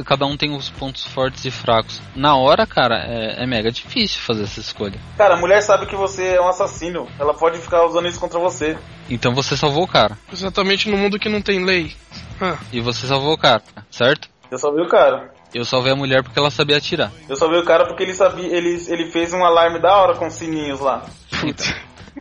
Cada 0.06 0.26
um 0.26 0.36
tem 0.36 0.56
os 0.56 0.70
pontos 0.70 1.06
fortes 1.06 1.46
e 1.46 1.52
fracos. 1.52 2.02
Na 2.16 2.36
hora, 2.36 2.66
cara, 2.66 2.96
é, 3.08 3.44
é 3.44 3.48
mega 3.48 3.72
difícil 3.72 4.20
fazer 4.22 4.44
essa 4.44 4.60
escolha. 4.60 5.00
Cara, 5.18 5.36
a 5.36 5.38
mulher 5.38 5.62
sabe 5.62 5.86
que 5.86 5.96
você 5.96 6.36
é 6.36 6.42
um 6.42 6.48
assassino. 6.48 7.08
Ela 7.20 7.34
pode 7.34 7.60
ficar 7.60 7.86
usando 7.86 8.08
isso 8.08 8.20
contra 8.20 8.40
você. 8.40 8.78
Então 9.10 9.34
você 9.34 9.56
salvou 9.56 9.84
o 9.84 9.88
cara. 9.88 10.18
Exatamente 10.32 10.90
no 10.90 10.98
mundo 10.98 11.20
que 11.20 11.30
não 11.30 11.42
tem 11.42 11.64
lei. 11.64 11.96
Ah, 12.40 12.58
E 12.72 12.80
você 12.82 13.06
salvou 13.08 13.34
o 13.34 13.38
cara, 13.38 13.62
certo? 13.90 14.30
Eu 14.50 14.58
salvei 14.58 14.84
o 14.84 14.90
cara. 14.90 15.32
Eu 15.54 15.66
salvei 15.66 15.92
a 15.92 15.96
mulher 15.96 16.24
porque 16.24 16.40
ela 16.40 16.50
sabia 16.50 16.78
atirar. 16.78 17.12
Eu 17.28 17.36
salvei 17.36 17.60
o 17.60 17.66
cara 17.66 17.86
porque 17.86 18.04
ele 18.04 18.14
sabia, 18.14 18.48
ele, 18.48 18.82
ele 18.88 19.12
fez 19.12 19.34
um 19.34 19.44
alarme 19.44 19.80
da 19.80 19.94
hora 19.96 20.16
com 20.16 20.30
sininhos 20.30 20.80
lá. 20.80 21.06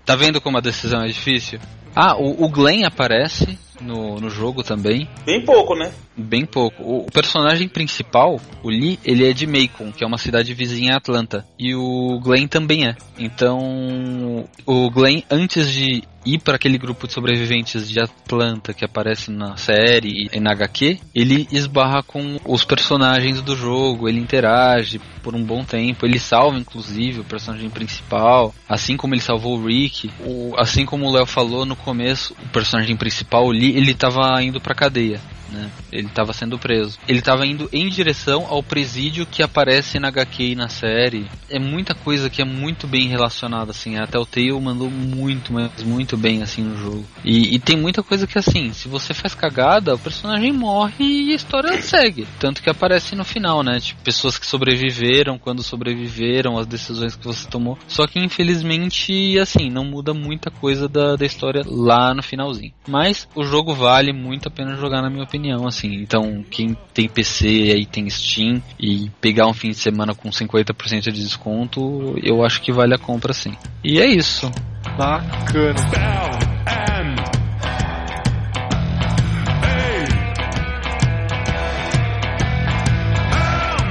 Tá 0.05 0.17
vendo 0.17 0.41
como 0.41 0.59
a 0.59 0.61
decisão 0.61 1.03
é 1.03 1.07
difícil? 1.07 1.59
Ah, 1.95 2.17
o, 2.17 2.45
o 2.45 2.49
Glenn 2.49 2.85
aparece 2.85 3.59
no, 3.81 4.21
no 4.21 4.31
jogo 4.31 4.63
também. 4.63 5.09
Bem 5.25 5.45
pouco, 5.45 5.75
né? 5.75 5.93
Bem 6.17 6.45
pouco. 6.45 6.83
O, 6.83 6.99
o 7.07 7.13
personagem 7.13 7.69
principal, 7.69 8.41
o 8.63 8.69
Lee, 8.69 8.99
ele 9.05 9.29
é 9.29 9.33
de 9.33 9.47
Macon, 9.47 9.91
que 9.91 10.05
é 10.05 10.07
uma 10.07 10.19
cidade 10.19 10.55
vizinha 10.55 10.95
a 10.95 10.99
Atlanta. 10.99 11.45
E 11.59 11.75
o 11.75 12.21
Glenn 12.23 12.47
também 12.47 12.87
é. 12.87 12.95
Então, 13.19 14.47
o 14.67 14.91
Glenn, 14.91 15.23
antes 15.31 15.71
de 15.73 16.03
ir 16.25 16.39
para 16.41 16.57
aquele 16.57 16.79
grupo 16.79 17.07
de 17.07 17.13
sobreviventes 17.13 17.89
de 17.89 18.01
Atlanta 18.01 18.73
que 18.75 18.85
aparece 18.85 19.31
na 19.31 19.57
série 19.57 20.29
e 20.33 20.41
na 20.41 20.53
HQ, 20.53 20.99
ele 21.15 21.49
esbarra 21.51 22.03
com 22.03 22.39
os 22.45 22.65
personagens 22.65 23.41
do 23.41 23.57
jogo, 23.57 24.09
ele 24.09 24.21
interage 24.21 25.01
por 25.23 25.35
um 25.35 25.43
bom 25.43 25.65
tempo, 25.65 26.07
ele 26.07 26.19
salva 26.19 26.59
inclusive 26.59 27.21
o 27.21 27.25
personagem 27.25 27.71
principal, 27.71 28.55
assim 28.69 28.97
como 28.97 29.15
ele 29.15 29.21
salvou 29.23 29.59
o 29.59 29.67
Rick, 29.67 30.11
o- 30.25 30.55
assim 30.57 30.85
como 30.85 31.07
o 31.07 31.13
Léo 31.13 31.27
falou 31.27 31.65
no 31.65 31.77
começo, 31.77 32.35
o 32.45 32.49
personagem 32.49 32.97
principal, 32.97 33.47
o 33.47 33.51
Lee, 33.51 33.77
ele 33.77 33.95
tava 33.95 34.43
indo 34.43 34.61
pra 34.61 34.75
cadeia. 34.75 35.21
Né? 35.51 35.71
Ele 35.91 36.07
estava 36.07 36.33
sendo 36.33 36.59
preso. 36.59 36.99
Ele 37.09 37.19
estava 37.19 37.47
indo 37.47 37.69
em 37.73 37.89
direção 37.89 38.47
ao 38.49 38.63
presídio 38.63 39.27
que 39.27 39.43
aparece 39.43 39.99
na 39.99 40.09
HQ 40.09 40.43
e 40.43 40.55
na 40.55 40.69
série. 40.69 41.27
É 41.49 41.59
muita 41.59 41.95
coisa 41.95 42.31
que 42.31 42.41
é 42.41 42.45
muito 42.45 42.87
bem 42.87 43.09
relacionada, 43.09 43.71
assim. 43.71 43.97
Até 43.97 44.19
o 44.19 44.27
Tale 44.27 44.53
mandou 44.61 44.91
muito, 44.91 45.53
mas 45.53 45.83
muito 45.83 46.17
bem, 46.17 46.43
assim, 46.43 46.63
no 46.63 46.77
jogo. 46.77 47.05
E, 47.25 47.55
e 47.55 47.59
tem 47.59 47.77
muita 47.77 48.03
coisa 48.03 48.27
que, 48.27 48.39
assim, 48.39 48.73
se 48.73 48.89
você 48.89 49.13
faz 49.13 49.35
cagada, 49.35 49.95
o 49.95 49.99
personagem 49.99 50.53
morre 50.53 51.05
e 51.05 51.33
a 51.33 51.37
história 51.37 51.81
segue. 51.83 52.27
Tanto 52.39 52.63
que 52.63 52.71
aparece 52.71 53.15
no 53.15 53.25
final, 53.25 53.63
né? 53.63 53.81
Tipo, 53.81 54.03
pessoas 54.03 54.39
que 54.39 54.47
sobreviveram, 54.47 55.39
quando 55.39 55.63
sobreviveram, 55.63 56.59
as 56.59 56.67
decisões 56.67 57.17
que 57.17 57.25
você 57.25 57.49
tomou. 57.49 57.79
Só 57.89 58.07
que, 58.07 58.19
infelizmente, 58.19 59.39
assim, 59.39 59.71
não 59.71 59.85
muda 59.85 60.15
muita 60.15 60.51
coisa 60.51 60.89
da, 60.89 61.17
da 61.17 61.27
história 61.27 61.63
lá 61.67 62.15
no 62.15 62.23
finalzinho. 62.23 62.73
Mas 62.89 63.29
o 63.35 63.45
jogo 63.45 63.75
vale 63.75 64.13
muito 64.13 64.49
a 64.49 64.51
pena 64.51 64.77
jogar, 64.77 65.03
na 65.03 65.11
minha 65.11 65.25
opinião, 65.25 65.40
assim. 65.67 65.95
Então, 65.95 66.45
quem 66.51 66.77
tem 66.93 67.09
PC 67.09 67.47
aí 67.75 67.87
tem 67.87 68.09
Steam 68.11 68.63
e 68.79 69.11
pegar 69.21 69.47
um 69.47 69.55
fim 69.55 69.71
de 69.71 69.77
semana 69.77 70.15
com 70.15 70.31
50% 70.31 71.11
de 71.11 71.23
desconto, 71.23 72.15
eu 72.23 72.45
acho 72.45 72.61
que 72.61 72.73
vale 72.73 72.95
a 72.95 72.99
compra 72.99 73.33
sim. 73.33 73.55
E 73.83 73.99
é 73.99 74.07
isso. 74.07 74.51
Bacana. 74.97 75.75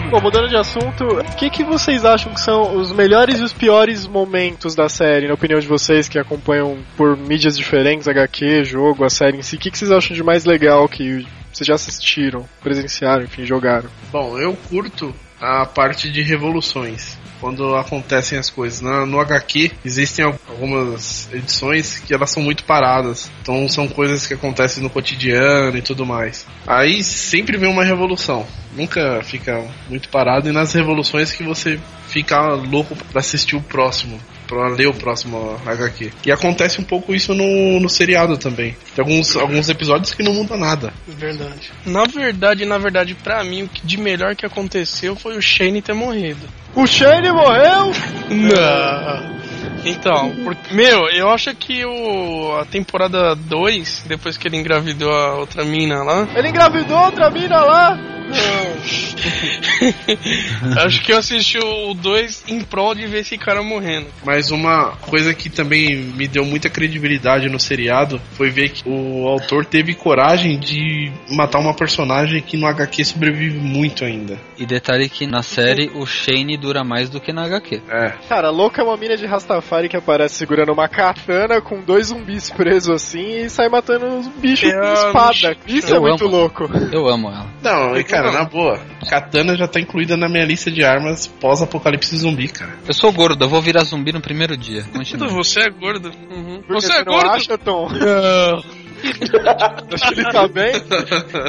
Bom, 0.10 0.22
mudando 0.22 0.50
de 0.50 0.58
assunto, 0.58 1.04
o 1.04 1.36
que, 1.36 1.52
que 1.52 1.64
vocês 1.64 2.04
acham 2.04 2.34
que 2.34 2.42
são 2.42 2.76
os 2.78 2.92
melhores 2.92 3.40
e 3.40 3.44
os 3.44 3.54
piores 3.54 4.08
momentos 4.08 4.74
da 4.74 4.90
série, 4.90 5.28
na 5.28 5.36
opinião 5.36 5.60
de 5.60 5.68
vocês 5.68 6.10
que 6.10 6.18
acompanham 6.18 6.80
por 6.98 7.16
mídias 7.16 7.56
diferentes, 7.56 8.08
HQ, 8.08 8.64
jogo, 8.64 9.04
a 9.04 9.10
série 9.10 9.38
em 9.38 9.44
si? 9.44 9.56
O 9.56 9.60
que, 9.60 9.70
que 9.70 9.78
vocês 9.78 9.92
acham 9.92 10.16
de 10.16 10.24
mais 10.24 10.46
legal 10.46 10.90
que 10.90 11.28
vocês 11.60 11.68
já 11.68 11.76
assistiram, 11.76 12.48
presenciaram, 12.62 13.24
enfim, 13.24 13.46
jogaram? 13.46 13.90
Bom, 14.12 14.40
eu 14.40 14.56
curto 14.70 15.14
a 15.42 15.66
parte 15.66 16.10
de 16.12 16.22
revoluções. 16.22 17.18
Quando 17.40 17.74
acontecem 17.76 18.38
as 18.38 18.50
coisas. 18.50 18.82
Na- 18.82 19.06
no 19.06 19.18
HQ 19.20 19.72
existem 19.86 20.26
al- 20.26 20.38
algumas 20.50 21.30
edições 21.34 21.98
que 21.98 22.14
elas 22.14 22.30
são 22.32 22.44
muito 22.44 22.66
paradas. 22.66 23.32
Então 23.42 23.68
são 23.70 23.88
coisas 23.88 24.28
que 24.28 24.34
acontecem 24.34 24.84
no 24.84 24.90
cotidiano 24.90 25.78
e 25.78 25.82
tudo 25.82 26.06
mais. 26.06 26.46
Aí 26.68 27.02
sempre 27.02 27.58
vem 27.58 27.70
uma 27.72 27.84
revolução. 27.86 28.46
Nunca 28.76 29.22
fica 29.24 29.66
muito 29.90 30.10
parado. 30.10 30.50
E 30.50 30.52
nas 30.52 30.74
revoluções 30.74 31.32
que 31.32 31.44
você 31.44 31.80
fica 32.10 32.42
louco 32.56 32.94
pra 33.10 33.20
assistir 33.22 33.56
o 33.56 33.62
próximo. 33.62 34.20
Pra 34.50 34.68
ler 34.68 34.88
o 34.88 34.94
próximo 34.96 35.62
HQ. 35.64 36.12
E 36.26 36.32
acontece 36.32 36.82
um 36.82 36.84
pouco 36.84 37.14
isso 37.14 37.36
no, 37.36 37.80
no 37.80 37.88
seriado 37.88 38.36
também. 38.36 38.76
Tem 38.96 39.06
alguns, 39.06 39.36
alguns 39.36 39.70
episódios 39.70 40.12
que 40.12 40.24
não 40.24 40.34
muda 40.34 40.58
nada. 40.58 40.92
verdade. 41.08 41.72
Na 41.86 42.06
verdade, 42.06 42.66
na 42.66 42.80
verdade, 42.80 43.14
pra 43.14 43.44
mim, 43.44 43.62
o 43.62 43.68
que 43.70 43.86
de 43.86 43.98
melhor 43.98 44.36
que 44.36 44.48
aconteceu 44.48 45.16
foi 45.16 45.38
o 45.38 45.42
Shane 45.42 45.84
ter 45.84 45.94
morrido. 45.94 46.48
O 46.76 46.88
Shane 46.88 47.32
morreu! 47.32 47.92
Não. 48.32 49.39
Então, 49.86 50.36
porque, 50.44 50.74
meu, 50.74 51.10
eu 51.10 51.30
acho 51.30 51.54
que 51.56 51.86
o, 51.86 52.58
a 52.60 52.66
temporada 52.66 53.36
2, 53.36 54.06
depois 54.08 54.38
que 54.38 54.48
ele 54.48 54.58
engravidou 54.58 55.12
a 55.12 55.36
outra 55.36 55.64
mina 55.64 56.04
lá. 56.04 56.28
Ele 56.36 56.50
engravidou 56.50 56.98
outra 56.98 57.30
mina 57.30 57.62
lá! 57.62 57.98
Acho 60.86 61.02
que 61.02 61.12
eu 61.12 61.18
assisti 61.18 61.58
o 61.58 61.94
2 61.94 62.46
em 62.48 62.62
prol 62.62 62.96
de 62.96 63.06
ver 63.08 63.22
esse 63.22 63.38
cara 63.38 63.64
morrendo. 63.64 64.08
Mas 64.24 64.52
uma 64.52 64.92
coisa 64.98 65.34
que 65.34 65.50
também 65.50 65.96
me 65.96 66.28
deu 66.28 66.46
muita 66.46 66.70
credibilidade 66.70 67.50
no 67.50 67.60
seriado 67.60 68.22
foi 68.34 68.50
ver 68.50 68.70
que 68.70 68.84
o 68.88 69.28
autor 69.28 69.66
teve 69.66 69.96
coragem 69.96 70.60
de 70.60 71.12
matar 71.32 71.60
uma 71.60 71.74
personagem 71.74 72.42
que 72.42 72.58
no 72.58 72.68
HQ 72.68 73.06
sobrevive 73.06 73.60
muito 73.60 74.06
ainda. 74.06 74.38
E 74.58 74.66
detalhe 74.66 75.10
que 75.10 75.26
na 75.26 75.42
série 75.42 75.90
o 75.96 76.06
Shane 76.06 76.58
dura 76.58 76.84
mais 76.84 77.10
do 77.10 77.20
que 77.20 77.34
na 77.34 77.46
HQ. 77.46 77.82
É. 77.90 78.14
Cara, 78.28 78.50
louca 78.50 78.82
é 78.82 78.86
uma 78.86 78.98
mina 78.98 79.16
de 79.18 79.26
Rastafari 79.50 79.90
que 79.90 79.98
aparece 79.98 80.36
segurando 80.36 80.72
uma 80.72 80.88
katana 80.88 81.60
com 81.60 81.82
dois 81.82 82.08
zumbis 82.08 82.50
presos 82.52 82.90
assim 83.04 83.46
e 83.46 83.50
sai 83.50 83.68
matando 83.68 84.06
os 84.20 84.28
bichos 84.28 84.72
É, 84.72 84.78
com 84.80 84.94
espada. 84.94 85.58
Isso 85.68 85.94
é 85.94 85.98
Eu 85.98 86.02
muito 86.02 86.26
amo. 86.26 86.36
louco. 86.36 86.70
Eu 86.92 87.08
amo 87.10 87.30
ela. 87.30 87.48
Não, 87.64 87.98
e 87.98 88.04
cara, 88.04 88.32
na 88.32 88.44
boa, 88.46 88.80
katana 89.10 89.56
já 89.58 89.68
tá 89.68 89.80
incluída 89.80 90.16
na 90.16 90.30
minha 90.30 90.46
lista 90.46 90.70
de 90.70 90.84
armas 90.84 91.26
pós-apocalipse 91.26 92.16
zumbi, 92.16 92.48
cara. 92.48 92.76
Eu 92.88 92.94
sou 92.94 93.12
gordo, 93.12 93.44
eu 93.44 93.50
vou 93.50 93.62
virar 93.62 93.84
zumbi 93.84 94.12
no 94.12 94.22
primeiro 94.22 94.56
dia. 94.56 94.84
Continua. 94.94 95.28
Você 95.30 95.62
é 95.62 95.70
gordo. 95.70 96.12
Uhum. 96.30 96.62
Você 96.70 96.94
é 96.94 96.98
não 97.04 97.14
gordo? 97.14 97.30
acha, 97.32 97.58
Tom? 97.58 97.90
Não. 97.90 98.80
Acho 99.94 100.14
que 100.14 100.20
ele 100.20 100.30
tá 100.32 100.48
bem. 100.48 100.74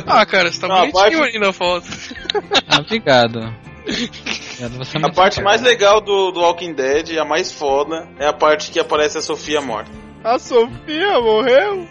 Ah, 0.07 0.25
cara, 0.25 0.51
você 0.51 0.61
tá 0.61 0.67
Ah, 0.69 0.87
bonitinho 0.87 0.93
parte- 1.19 1.35
aí 1.37 1.39
na 1.41 1.53
foto. 1.53 1.87
Ah, 2.69 2.79
obrigado. 2.79 3.53
A 4.67 5.13
parte 5.13 5.37
bacana. 5.37 5.45
mais 5.45 5.63
legal 5.63 6.01
do, 6.01 6.31
do 6.31 6.41
Walking 6.41 6.75
Dead, 6.75 7.19
a 7.19 7.25
mais 7.25 7.53
foda, 7.53 8.09
é 8.19 8.27
a 8.27 8.33
parte 8.33 8.71
que 8.71 8.79
aparece 8.79 9.19
a 9.19 9.23
Sofia 9.23 9.61
morta. 9.61 9.91
A 10.23 10.39
Sofia 10.39 11.21
morreu. 11.21 11.89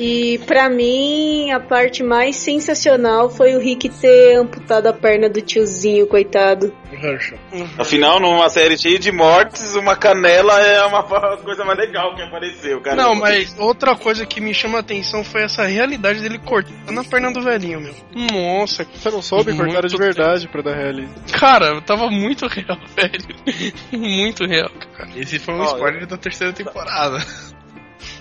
E 0.00 0.38
pra 0.46 0.70
mim, 0.70 1.50
a 1.50 1.58
parte 1.58 2.04
mais 2.04 2.36
sensacional 2.36 3.28
foi 3.28 3.56
o 3.56 3.58
Rick 3.58 3.88
ter 3.88 4.36
amputado 4.36 4.86
a 4.86 4.92
perna 4.92 5.28
do 5.28 5.40
tiozinho, 5.42 6.06
coitado. 6.06 6.72
Herschel. 6.92 7.36
Afinal, 7.76 8.20
numa 8.20 8.48
série 8.48 8.78
cheia 8.78 8.96
de 8.96 9.10
mortes, 9.10 9.74
uma 9.74 9.96
canela 9.96 10.60
é 10.60 10.84
uma 10.84 11.02
coisa 11.02 11.64
mais 11.64 11.76
legal 11.78 12.14
que 12.14 12.22
apareceu, 12.22 12.80
cara. 12.80 12.94
Não, 12.96 13.16
mas 13.16 13.58
outra 13.58 13.96
coisa 13.96 14.24
que 14.24 14.40
me 14.40 14.54
chama 14.54 14.78
a 14.78 14.80
atenção 14.82 15.24
foi 15.24 15.42
essa 15.42 15.64
realidade 15.66 16.20
dele 16.20 16.38
cortando 16.38 17.00
a 17.00 17.02
perna 17.04 17.32
do 17.32 17.42
velhinho, 17.42 17.80
meu. 17.80 17.94
Nossa, 18.32 18.86
Você 18.94 19.10
não 19.10 19.20
soube 19.20 19.52
Muito 19.52 19.72
cortar 19.72 19.88
de 19.88 19.96
verdade 19.96 20.46
pra 20.48 20.62
dar 20.62 20.76
realismo. 20.76 21.14
cara, 21.32 21.80
tava 21.82 22.08
muito 22.08 22.46
real, 22.46 22.78
velho. 22.94 23.98
muito 24.00 24.44
real, 24.46 24.70
cara. 24.96 25.10
Esse 25.16 25.40
foi 25.40 25.54
um 25.54 25.60
Ó, 25.60 25.64
spoiler 25.64 26.06
da 26.06 26.16
terceira 26.16 26.52
temporada. 26.52 27.18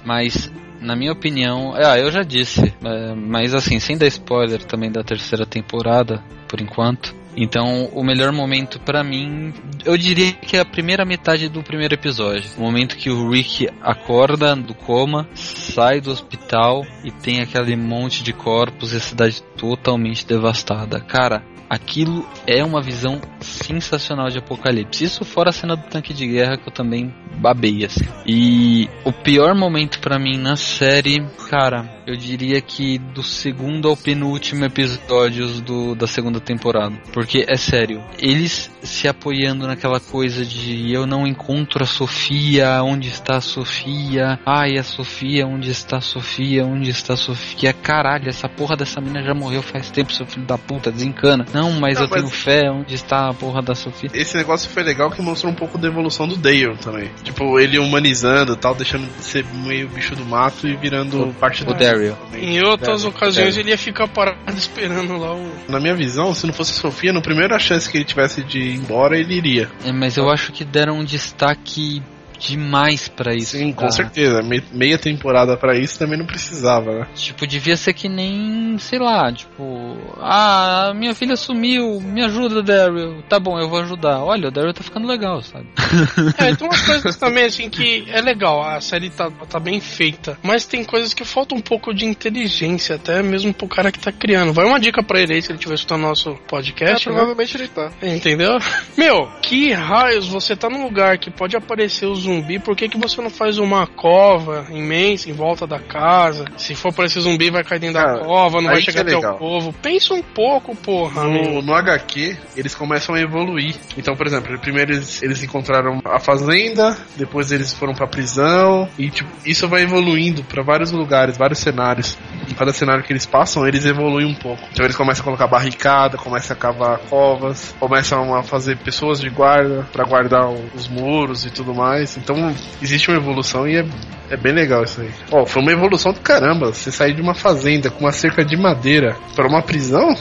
Mas, 0.06 0.52
na 0.80 0.96
minha 0.96 1.12
opinião, 1.12 1.74
ah, 1.76 1.98
eu 1.98 2.12
já 2.12 2.24
disse, 2.24 2.74
é, 2.84 3.14
mas 3.14 3.54
assim, 3.54 3.80
sem 3.80 3.98
dar 3.98 4.08
spoiler 4.08 4.64
também 4.64 4.92
da 4.92 5.04
terceira 5.04 5.46
temporada, 5.46 6.24
por 6.48 6.62
enquanto. 6.62 7.16
Então, 7.40 7.86
o 7.94 8.04
melhor 8.04 8.32
momento 8.32 8.80
pra 8.80 9.04
mim, 9.04 9.54
eu 9.86 9.96
diria 9.96 10.34
que 10.34 10.58
é 10.58 10.60
a 10.60 10.66
primeira 10.66 11.06
metade 11.06 11.48
do 11.48 11.62
primeiro 11.62 11.94
episódio. 11.94 12.50
O 12.58 12.62
momento 12.62 12.98
que 12.98 13.12
o 13.12 13.30
Rick 13.30 13.70
acorda 13.80 14.56
do 14.56 14.74
coma, 14.74 15.30
sai 15.36 16.02
do 16.02 16.10
hospital 16.10 16.84
e 17.04 17.12
tem 17.12 17.40
aquele 17.40 17.76
monte 17.76 18.24
de 18.24 18.34
corpos 18.34 18.92
e 18.92 18.98
a 18.98 19.00
cidade 19.00 19.44
totalmente 19.56 20.26
devastada. 20.26 21.00
Cara, 21.00 21.44
aquilo 21.70 22.28
é 22.46 22.64
uma 22.64 22.82
visão 22.82 23.22
sensacional 23.40 24.30
de 24.30 24.40
apocalipse. 24.40 25.04
Isso 25.04 25.26
fora 25.26 25.50
a 25.50 25.54
cena 25.54 25.76
do 25.76 25.84
tanque 25.84 26.14
de 26.14 26.28
guerra 26.28 26.58
que 26.58 26.68
eu 26.68 26.74
também 26.74 27.14
babei 27.38 27.86
assim. 27.86 28.06
E 28.26 28.90
o 29.04 29.12
pior 29.12 29.56
momento 29.56 30.00
pra 30.00 30.20
mim 30.20 30.38
na 30.38 30.56
série, 30.56 31.26
cara, 31.50 31.98
eu 32.06 32.16
diria 32.16 32.62
que 32.62 32.98
do 32.98 33.22
segundo 33.22 33.88
ao 33.88 33.98
penúltimo 33.98 34.66
episódios 34.66 35.62
do, 35.62 35.94
da 35.94 36.08
segunda 36.08 36.40
temporada. 36.40 36.96
Porque 37.12 37.46
é 37.48 37.58
sério, 37.58 38.04
eles 38.18 38.72
se 38.82 39.08
apoiando 39.08 39.68
naquela 39.68 40.00
coisa 40.00 40.46
de 40.46 40.92
eu 40.92 41.06
não 41.06 41.28
encontro 41.28 41.84
a 41.84 41.88
Sofia, 41.88 42.82
onde 42.82 43.10
está 43.10 43.38
a 43.38 43.42
Sofia? 43.42 44.40
Ai, 44.46 44.78
a 44.78 44.84
Sofia, 44.84 45.46
onde 45.46 45.70
está 45.70 45.98
a 45.98 46.02
Sofia? 46.02 46.66
Onde 46.66 46.90
está 46.90 47.14
a 47.14 47.18
Sofia? 47.18 47.74
Caralho, 47.74 48.30
essa 48.30 48.48
porra 48.48 48.76
dessa 48.76 49.02
mina 49.02 49.22
já 49.22 49.34
morreu 49.34 49.62
faz 49.62 49.92
tempo, 49.92 50.14
seu 50.14 50.26
filho 50.26 50.46
da 50.46 50.58
puta, 50.58 50.92
desencana. 50.92 51.46
Não, 51.58 51.72
mas 51.72 51.96
Não, 51.96 52.04
eu 52.04 52.10
mas- 52.10 52.20
tenho 52.22 52.30
fé, 52.32 52.70
onde 52.70 52.94
está 52.94 53.30
a 53.30 53.34
porra 53.34 53.62
da 53.62 53.74
Sofia? 53.74 54.10
Esse 54.14 54.38
negócio 54.38 54.70
foi 54.70 54.84
legal 54.84 55.10
que 55.10 55.22
mostrou 55.22 55.52
um 55.52 55.56
pouco 55.56 55.78
da 55.78 55.88
evolução 55.88 56.28
do 56.28 56.36
Dale 56.38 56.78
também. 56.78 57.10
Tipo, 57.24 57.60
ele 57.60 57.80
humanizando 57.80 58.54
e 58.54 58.56
tal, 58.56 58.76
deixando 58.76 59.08
de 59.18 59.24
ser 59.24 59.44
meio 59.66 59.88
bicho 59.88 60.16
do 60.16 60.24
mato 60.26 60.68
e 60.68 60.76
virando 60.76 61.34
parte 61.40 61.64
O 61.64 61.66
do 61.66 61.74
Daryl. 61.74 62.16
Em 62.34 62.62
outras 62.64 63.04
É, 63.04 63.08
ocasiões 63.08 63.58
é. 63.58 63.60
ele 63.60 63.70
ia 63.72 63.78
ficar 63.78 64.08
parado 64.08 64.38
esperando 64.56 65.18
lá 65.18 65.34
o. 65.34 65.50
Na 65.68 65.80
minha 65.80 65.96
visão, 65.96 66.34
se 66.34 66.46
não 66.46 66.54
fosse 66.54 66.72
a 66.72 66.76
Sofia, 66.76 67.12
no 67.12 67.22
primeira 67.22 67.58
chance 67.60 67.90
que 67.90 67.98
ele 67.98 68.06
tivesse 68.06 68.44
de 68.44 68.60
ir 68.60 68.76
embora, 68.76 69.18
ele 69.18 69.34
iria. 69.36 69.70
É, 69.86 69.92
mas 69.92 70.16
eu 70.18 70.30
acho 70.30 70.52
que 70.52 70.64
deram 70.64 71.00
um 71.00 71.04
destaque 71.04 72.02
demais 72.40 73.08
pra 73.08 73.34
isso. 73.36 73.58
Sim, 73.58 73.72
com 73.74 73.86
tá? 73.86 73.92
certeza. 73.92 74.42
Me- 74.42 74.64
Meia 74.72 74.98
temporada 74.98 75.56
pra 75.58 75.78
isso 75.78 75.98
também 75.98 76.18
não 76.18 76.26
precisava, 76.26 76.92
né? 77.00 77.08
Tipo, 77.16 77.46
devia 77.48 77.76
ser 77.78 77.94
que 77.94 78.08
nem, 78.10 78.78
sei 78.80 79.00
lá, 79.00 79.32
tipo, 79.32 79.98
ah, 80.20 80.92
minha 80.96 81.14
filha 81.16 81.36
sumiu, 81.36 82.00
me 82.02 82.24
ajuda, 82.24 82.62
Daryl. 82.62 83.22
Tá 83.30 83.40
bom, 83.40 83.60
eu 83.60 83.70
vou 83.70 83.80
ajudar. 83.82 84.20
Olha, 84.24 84.50
o 84.50 84.52
Daryl 84.52 84.74
tá 84.74 84.84
ficando 84.84 85.08
legal, 85.08 85.42
sabe? 85.42 85.68
É, 86.38 86.54
tem 86.56 86.68
umas 86.68 86.82
coisas 86.82 87.16
também 87.16 87.46
assim 87.46 87.70
que 87.70 88.06
é 88.10 88.22
legal, 88.22 88.62
a 88.64 88.80
série 88.82 89.10
tá, 89.10 89.30
tá 89.50 89.60
bem 89.60 89.80
feita, 89.80 90.38
mas 90.44 90.66
tem 90.66 90.84
coisas 90.84 91.14
que 91.14 91.24
faltam 91.26 91.58
um 91.58 91.62
pouco 91.62 91.94
de 91.94 92.06
inteligência, 92.06 92.96
até 92.96 93.22
mesmo 93.24 93.54
pro 93.54 93.68
cara 93.68 93.92
que 93.92 94.00
tá 94.00 94.12
criando. 94.12 94.54
Vai 94.54 94.66
uma 94.66 94.80
dica 94.80 95.02
pra 95.04 95.20
ele 95.20 95.34
aí 95.34 95.42
se 95.42 95.50
ele 95.52 95.58
estiver 95.58 95.76
escutando 95.76 96.02
nosso 96.02 96.32
É, 96.32 96.36
podcast, 96.48 97.08
né? 97.10 97.16
provavelmente 97.16 97.58
ele 97.58 97.68
tá. 97.68 97.92
Entendeu? 98.02 98.58
Meu, 98.98 99.28
que 99.42 99.72
raios 99.72 100.28
você 100.28 100.56
tá 100.56 100.70
num 100.70 100.84
lugar 100.84 101.18
que 101.18 101.32
pode 101.32 101.56
aparecer 101.56 102.06
o 102.06 102.16
zumbi, 102.28 102.60
por 102.60 102.76
que, 102.76 102.90
que 102.90 102.98
você 102.98 103.22
não 103.22 103.30
faz 103.30 103.58
uma 103.58 103.88
cova 103.88 104.68
imensa 104.70 105.30
em 105.30 105.34
volta 105.34 105.66
da 105.66 105.80
casa? 105.80 106.46
Se 106.58 106.76
for 106.76 106.90
aparecer 106.90 107.22
zumbi, 107.22 107.50
vai 107.50 107.64
cair 107.64 107.80
dentro 107.80 108.02
Cara, 108.02 108.20
da 108.20 108.26
cova, 108.26 108.62
não 108.62 108.70
vai 108.70 108.82
chegar 108.82 109.00
é 109.00 109.04
até 109.04 109.16
legal. 109.16 109.36
o 109.36 109.38
povo. 109.40 109.74
Pensa 109.74 110.14
um 110.14 110.22
pouco, 110.22 110.76
porra. 110.76 111.24
No, 111.24 111.62
no 111.62 111.74
HQ, 111.74 112.38
eles 112.56 112.76
começam 112.76 113.16
a 113.16 113.22
evoluir. 113.22 113.76
Então, 113.98 114.16
por 114.16 114.28
exemplo, 114.28 114.60
primeiro 114.60 114.94
eles, 114.94 115.24
eles 115.24 115.42
encontraram 115.44 116.02
a 116.06 116.20
fazenda, 116.20 116.98
depois 117.16 117.52
eles 117.52 117.74
foram 117.74 117.94
pra 117.94 118.08
prisão, 118.08 118.88
e 118.98 119.10
tipo, 119.10 119.30
isso 119.46 119.68
vai 119.68 119.84
evoluindo 119.84 120.44
pra 120.44 120.62
vários 120.64 120.92
lugares, 120.92 121.38
vários 121.38 121.60
cenários. 121.60 122.18
Cada 122.58 122.74
cenário 122.74 123.04
que 123.04 123.14
eles 123.14 123.26
passam, 123.26 123.68
eles 123.68 123.86
evoluem 123.86 124.26
um 124.26 124.34
pouco. 124.34 124.62
Então 124.72 124.86
eles 124.86 124.96
começam 124.96 125.22
a 125.22 125.26
colocar 125.26 125.48
barricada, 125.48 126.18
começam 126.18 126.56
a 126.56 126.60
cavar 126.60 126.98
covas, 127.10 127.76
começam 127.80 128.34
a 128.36 128.44
fazer 128.44 128.78
pessoas 128.78 129.20
de 129.20 129.30
guarda 129.30 129.88
pra 129.94 130.04
guardar 130.06 130.50
os 130.50 130.88
muros 130.88 131.46
e 131.46 131.52
tudo 131.52 131.74
mais. 131.74 132.18
Então 132.18 132.54
existe 132.82 133.10
uma 133.10 133.18
evolução 133.18 133.68
e 133.68 133.78
é, 133.78 133.86
é 134.30 134.38
bem 134.38 134.54
legal 134.54 134.84
isso 134.84 135.02
aí. 135.02 135.12
Ó, 135.32 135.46
foi 135.46 135.62
uma 135.62 135.72
evolução 135.72 136.12
do 136.12 136.20
caramba. 136.20 136.74
Você 136.74 136.92
sair 136.92 137.14
de 137.14 137.22
uma 137.22 137.36
fazenda 137.36 137.90
com 137.90 138.02
uma 138.02 138.12
cerca 138.12 138.44
de 138.44 138.58
madeira 138.58 139.16
pra 139.36 139.48
uma 139.48 139.62
prisão? 139.62 140.16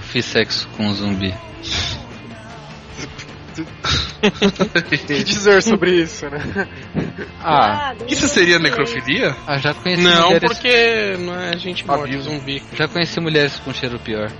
Fiz 0.00 0.24
sexo 0.24 0.68
com 0.76 0.84
um 0.86 0.94
zumbi. 0.94 1.34
O 3.62 4.82
que 4.88 4.96
dizer 5.24 5.62
sobre 5.62 6.02
isso, 6.02 6.26
né? 6.28 6.68
Ah, 7.42 7.94
Isso 8.08 8.28
seria 8.28 8.58
necrofilia? 8.58 9.34
ah, 9.46 9.58
já 9.58 9.72
conheci 9.74 10.02
Não, 10.02 10.26
mulheres. 10.26 10.50
porque 10.52 11.16
não 11.18 11.34
é 11.34 11.56
gente 11.58 11.86
morta, 11.86 12.18
zumbi. 12.20 12.62
Já 12.74 12.88
conheci 12.88 13.20
mulheres 13.20 13.58
com 13.60 13.72
cheiro 13.72 13.98
pior. 13.98 14.30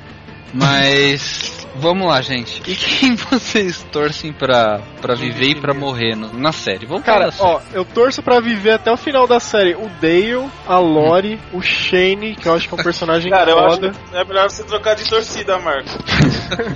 Mas 0.53 1.66
vamos 1.79 2.07
lá, 2.09 2.20
gente. 2.20 2.62
E 2.66 2.74
quem 2.74 3.14
vocês 3.31 3.83
torcem 3.93 4.33
pra, 4.33 4.81
pra 5.01 5.14
viver 5.14 5.51
e 5.51 5.61
pra 5.61 5.72
morrer 5.74 6.14
no- 6.16 6.33
na 6.33 6.53
série? 6.53 6.87
Vamos 6.87 7.05
Cara, 7.05 7.31
falar 7.33 7.55
ó, 7.57 7.61
eu 7.72 7.85
torço 7.85 8.22
pra 8.22 8.41
viver 8.41 8.72
até 8.72 8.91
o 8.93 8.97
final 8.97 9.27
da 9.27 9.39
série 9.41 9.74
o 9.74 9.89
Dale, 10.01 10.49
a 10.66 10.79
Lori, 10.79 11.39
o 11.53 11.61
Shane, 11.62 12.35
que 12.37 12.47
eu 12.49 12.55
acho 12.55 12.68
que 12.68 12.74
é 12.74 12.79
um 12.81 12.83
personagem 12.83 13.31
Cara, 13.31 13.51
eu 13.51 13.59
acho 13.59 13.77
foda. 13.77 13.91
que 13.91 14.16
é 14.16 14.24
melhor 14.24 14.51
você 14.51 14.64
trocar 14.64 14.95
de 14.97 15.09
torcida, 15.09 15.59
Marco. 15.59 15.89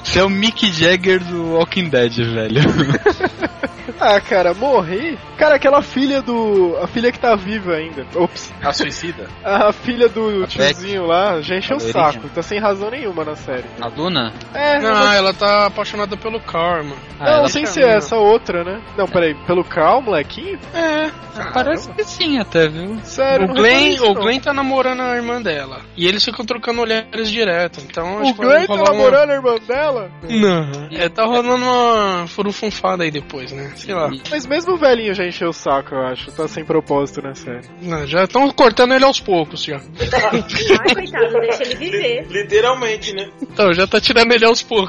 Você 0.05 0.19
é 0.19 0.25
o 0.25 0.31
Mick 0.31 0.71
Jagger 0.73 1.23
do 1.25 1.55
Walking 1.55 1.89
Dead, 1.89 2.15
velho. 2.17 2.61
Ah, 4.03 4.19
cara, 4.19 4.55
morrer? 4.55 5.19
Cara, 5.37 5.57
aquela 5.57 5.83
filha 5.83 6.23
do. 6.23 6.75
A 6.83 6.87
filha 6.87 7.13
que 7.13 7.19
tá 7.19 7.35
viva 7.37 7.75
ainda. 7.75 8.07
Ops. 8.15 8.51
A 8.63 8.73
suicida? 8.73 9.27
A 9.45 9.73
filha 9.73 10.09
do 10.09 10.45
A 10.45 10.47
tiozinho 10.47 11.05
lá 11.07 11.41
já 11.43 11.57
encheu 11.57 11.77
o 11.77 11.81
saco. 11.81 12.27
Tá 12.31 12.41
sem 12.41 12.59
razão 12.59 12.89
nenhuma 12.91 13.25
na 13.25 13.37
série. 13.37 13.65
A 13.79 13.89
Luna? 13.89 14.33
É, 14.55 14.79
Não, 14.81 14.90
mas- 14.95 15.15
ela 15.17 15.35
tá 15.35 15.67
apaixonada 15.67 16.17
pelo 16.17 16.41
Karma. 16.41 16.95
Ah, 17.19 17.25
não, 17.25 17.33
ela 17.39 17.49
sem 17.49 17.65
tá- 17.65 17.71
ser 17.71 17.85
essa 17.85 18.17
outra, 18.17 18.65
né? 18.65 18.81
Não, 18.97 19.07
peraí, 19.07 19.35
pelo 19.47 19.63
Carl, 19.65 20.01
molequinho? 20.03 20.59
É, 20.75 21.11
Parece 21.55 21.89
que 21.93 22.05
sim, 22.05 22.39
até, 22.39 22.69
viu? 22.69 22.99
Sério, 23.03 23.49
o 23.51 23.55
Glenn, 23.55 23.95
isso, 23.95 24.05
o. 24.05 24.15
Glenn 24.15 24.41
tá 24.41 24.53
namorando 24.53 25.01
a 25.01 25.15
irmã 25.17 25.41
dela. 25.41 25.81
E 25.97 26.07
eles 26.07 26.23
ficam 26.25 26.45
trocando 26.45 26.81
olhares 26.83 27.31
direto. 27.31 27.81
Então 27.81 28.19
acho 28.21 28.33
O 28.33 28.35
que 28.35 28.45
vai 28.45 28.67
Glenn 28.67 28.67
tá 28.67 28.75
uma- 28.75 28.85
namorando 28.93 29.31
a 29.31 29.35
irmã 29.35 29.55
dela? 29.67 30.11
Não. 30.29 30.89
É, 30.91 31.09
tá 31.09 31.25
rolando 31.25 31.65
uma 31.65 32.27
furufunfada 32.27 33.05
aí 33.05 33.11
depois, 33.11 33.53
né? 33.53 33.73
sei 33.77 33.95
lá. 33.95 34.11
Mas 34.31 34.45
mesmo 34.47 34.75
o 34.75 34.77
velhinho 34.77 35.15
já 35.15 35.25
encheu 35.25 35.49
o 35.49 35.53
saco, 35.53 35.95
eu 35.95 36.03
acho. 36.07 36.31
Tá 36.33 36.47
sem 36.49 36.65
propósito 36.65 37.23
na 37.23 37.35
série. 37.35 37.67
Não, 37.81 38.07
já 38.07 38.25
estão 38.25 38.51
cortando 38.51 38.93
ele 38.93 39.05
aos 39.05 39.21
poucos, 39.21 39.63
já. 39.65 39.77
Ai, 40.03 40.95
coitado, 40.95 41.41
deixa 41.41 41.63
ele 41.63 41.75
viver. 41.77 42.27
Literalmente, 42.29 43.15
né? 43.15 43.31
Então, 43.41 43.73
já 43.73 43.87
tá 43.87 44.01
tirando 44.01 44.33
ele 44.33 44.45
aos 44.45 44.63
poucos. 44.63 44.80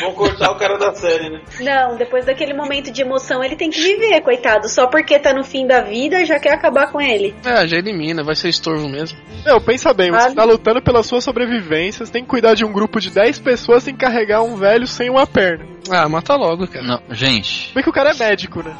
Vão 0.00 0.12
cortar 0.12 0.50
o 0.50 0.56
cara 0.56 0.76
da 0.76 0.92
série, 0.94 1.30
né? 1.30 1.40
Não, 1.60 1.96
depois 1.96 2.26
daquele 2.26 2.52
momento 2.52 2.90
de 2.90 3.00
emoção, 3.00 3.42
ele 3.42 3.56
tem 3.56 3.70
que 3.70 3.80
viver, 3.80 4.20
coitado. 4.20 4.68
Só 4.68 4.86
porque 4.86 5.18
tá 5.18 5.32
no 5.32 5.42
fim 5.42 5.66
da 5.66 5.80
vida, 5.80 6.24
já 6.26 6.38
quer 6.38 6.52
acabar 6.52 6.92
com 6.92 7.00
ele. 7.00 7.34
É, 7.44 7.66
já 7.66 7.78
elimina, 7.78 8.22
vai 8.22 8.36
ser 8.36 8.50
estorvo 8.50 8.86
mesmo. 8.88 9.18
Meu, 9.46 9.58
pensa 9.60 9.94
bem, 9.94 10.10
você 10.10 10.18
Vale. 10.24 10.34
tá 10.34 10.44
lutando 10.44 10.82
pela 10.82 11.02
sua 11.02 11.20
sobrevivência, 11.22 12.04
você 12.04 12.12
tem 12.12 12.22
que 12.22 12.28
cuidar 12.28 12.54
de 12.54 12.64
um 12.66 12.72
grupo 12.72 13.00
de 13.00 13.10
10 13.10 13.38
pessoas 13.38 13.82
sem 13.84 13.96
carregar 13.96 14.42
um 14.42 14.56
velho 14.56 14.86
sem 14.86 15.08
uma 15.08 15.26
perna. 15.26 15.64
Ah, 15.90 16.06
mata 16.06 16.34
logo, 16.36 16.66
cara. 16.68 16.84
Não, 16.84 17.00
gente. 17.14 17.72
Bem 17.74 17.82
que 17.82 17.88
o 17.88 17.92
cara 17.92 18.10
é 18.10 18.14
médico, 18.14 18.62
né? 18.62 18.76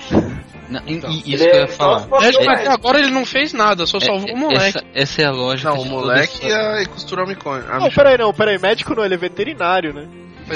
não, 0.69 0.83
Então, 0.87 1.11
e- 1.11 1.35
isso 1.35 1.45
que 1.49 1.57
eu 1.57 1.61
ia 1.63 1.69
falar. 1.69 2.01
só- 2.01 2.21
É, 2.21 2.49
até 2.53 2.69
agora 2.69 2.99
ele 2.99 3.11
não 3.11 3.25
fez 3.25 3.55
nada, 3.55 3.87
só 3.87 3.99
salvou 3.99 4.29
É- 4.29 4.35
o 4.35 4.37
moleque. 4.37 4.77
Essa, 4.79 4.85
essa 4.95 5.23
é 5.23 5.25
a 5.25 5.31
lógica. 5.31 5.71
Não, 5.71 5.81
o 5.81 5.85
moleque 5.87 6.47
ia 6.47 6.85
costurar 6.89 7.25
o 7.25 7.29
micone. 7.29 7.65
Ah, 7.71 7.79
Não, 7.81 7.91
peraí, 7.91 8.19
não, 8.19 8.35
peraí, 8.35 8.59
médico 8.59 8.95
não, 8.95 9.03
ele 9.07 9.15
é 9.15 9.17
veterinário, 9.19 9.95
né? 9.95 10.07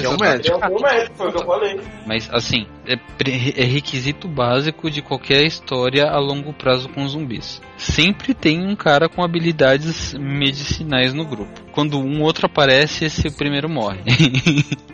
Que 0.00 0.06
é 0.06 0.08
um 0.08 0.16
médico. 0.16 0.56
Eu 0.56 0.60
fui 0.60 0.82
médico, 0.82 1.16
foi 1.16 1.28
o 1.28 1.32
que 1.32 1.38
eu 1.38 1.46
falei. 1.46 1.80
Mas 2.06 2.28
assim, 2.32 2.66
é, 2.86 2.94
é 2.94 3.64
requisito 3.64 4.28
básico 4.28 4.90
de 4.90 5.02
qualquer 5.02 5.42
história 5.44 6.06
a 6.08 6.18
longo 6.18 6.52
prazo 6.52 6.88
com 6.88 7.06
zumbis. 7.06 7.60
Sempre 7.76 8.34
tem 8.34 8.64
um 8.64 8.76
cara 8.76 9.08
com 9.08 9.22
habilidades 9.22 10.14
medicinais 10.14 11.12
no 11.12 11.24
grupo. 11.24 11.60
Quando 11.72 11.98
um 11.98 12.22
outro 12.22 12.46
aparece, 12.46 13.04
esse 13.04 13.30
primeiro 13.30 13.68
morre. 13.68 14.00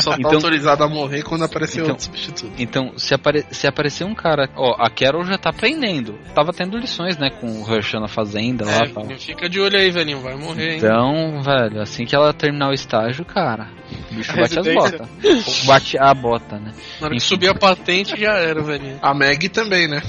Só 0.00 0.10
tá 0.12 0.16
Então- 0.18 0.32
autorizado 0.34 0.84
a 0.84 0.88
morrer 0.88 1.22
quando 1.22 1.44
aparecer 1.44 1.80
Então- 1.80 1.90
outro 1.90 2.04
substituto. 2.04 2.52
então, 2.58 2.92
se, 2.98 3.14
apare- 3.14 3.44
se 3.50 3.66
aparecer 3.66 4.04
um 4.04 4.14
cara. 4.14 4.48
Ó, 4.56 4.74
a 4.78 4.88
Carol 4.90 5.24
já 5.24 5.36
tá 5.38 5.50
aprendendo. 5.50 6.18
Tava 6.34 6.52
tendo 6.52 6.76
lições, 6.76 7.16
né, 7.18 7.30
com 7.30 7.62
o 7.62 7.72
Herschel 7.74 8.00
na 8.00 8.08
fazenda 8.08 8.64
lá 8.64 8.86
tal. 8.88 9.10
É, 9.10 9.16
fica 9.16 9.48
de 9.48 9.60
olho 9.60 9.76
aí, 9.78 9.90
velhinho, 9.90 10.20
vai 10.20 10.36
morrer, 10.36 10.72
hein? 10.72 10.76
Então, 10.78 11.42
velho, 11.42 11.80
assim 11.80 12.04
que 12.04 12.14
ela 12.14 12.32
terminar 12.32 12.68
o 12.70 12.72
estágio, 12.72 13.24
cara, 13.24 13.68
o 14.10 14.14
bicho 14.14 14.32
A 14.32 14.36
bate 14.36 14.58
as 14.58 14.66
botas. 14.74 15.64
Bate 15.66 15.98
a 15.98 16.14
bota, 16.14 16.58
né? 16.58 16.72
Na 17.00 17.06
hora 17.06 17.14
que 17.14 17.20
subir 17.20 17.48
a 17.48 17.54
patente 17.54 18.18
já 18.20 18.32
era, 18.34 18.62
velhinho. 18.62 18.98
A 19.02 19.14
Meg 19.14 19.48
também, 19.48 19.88
né? 19.88 20.02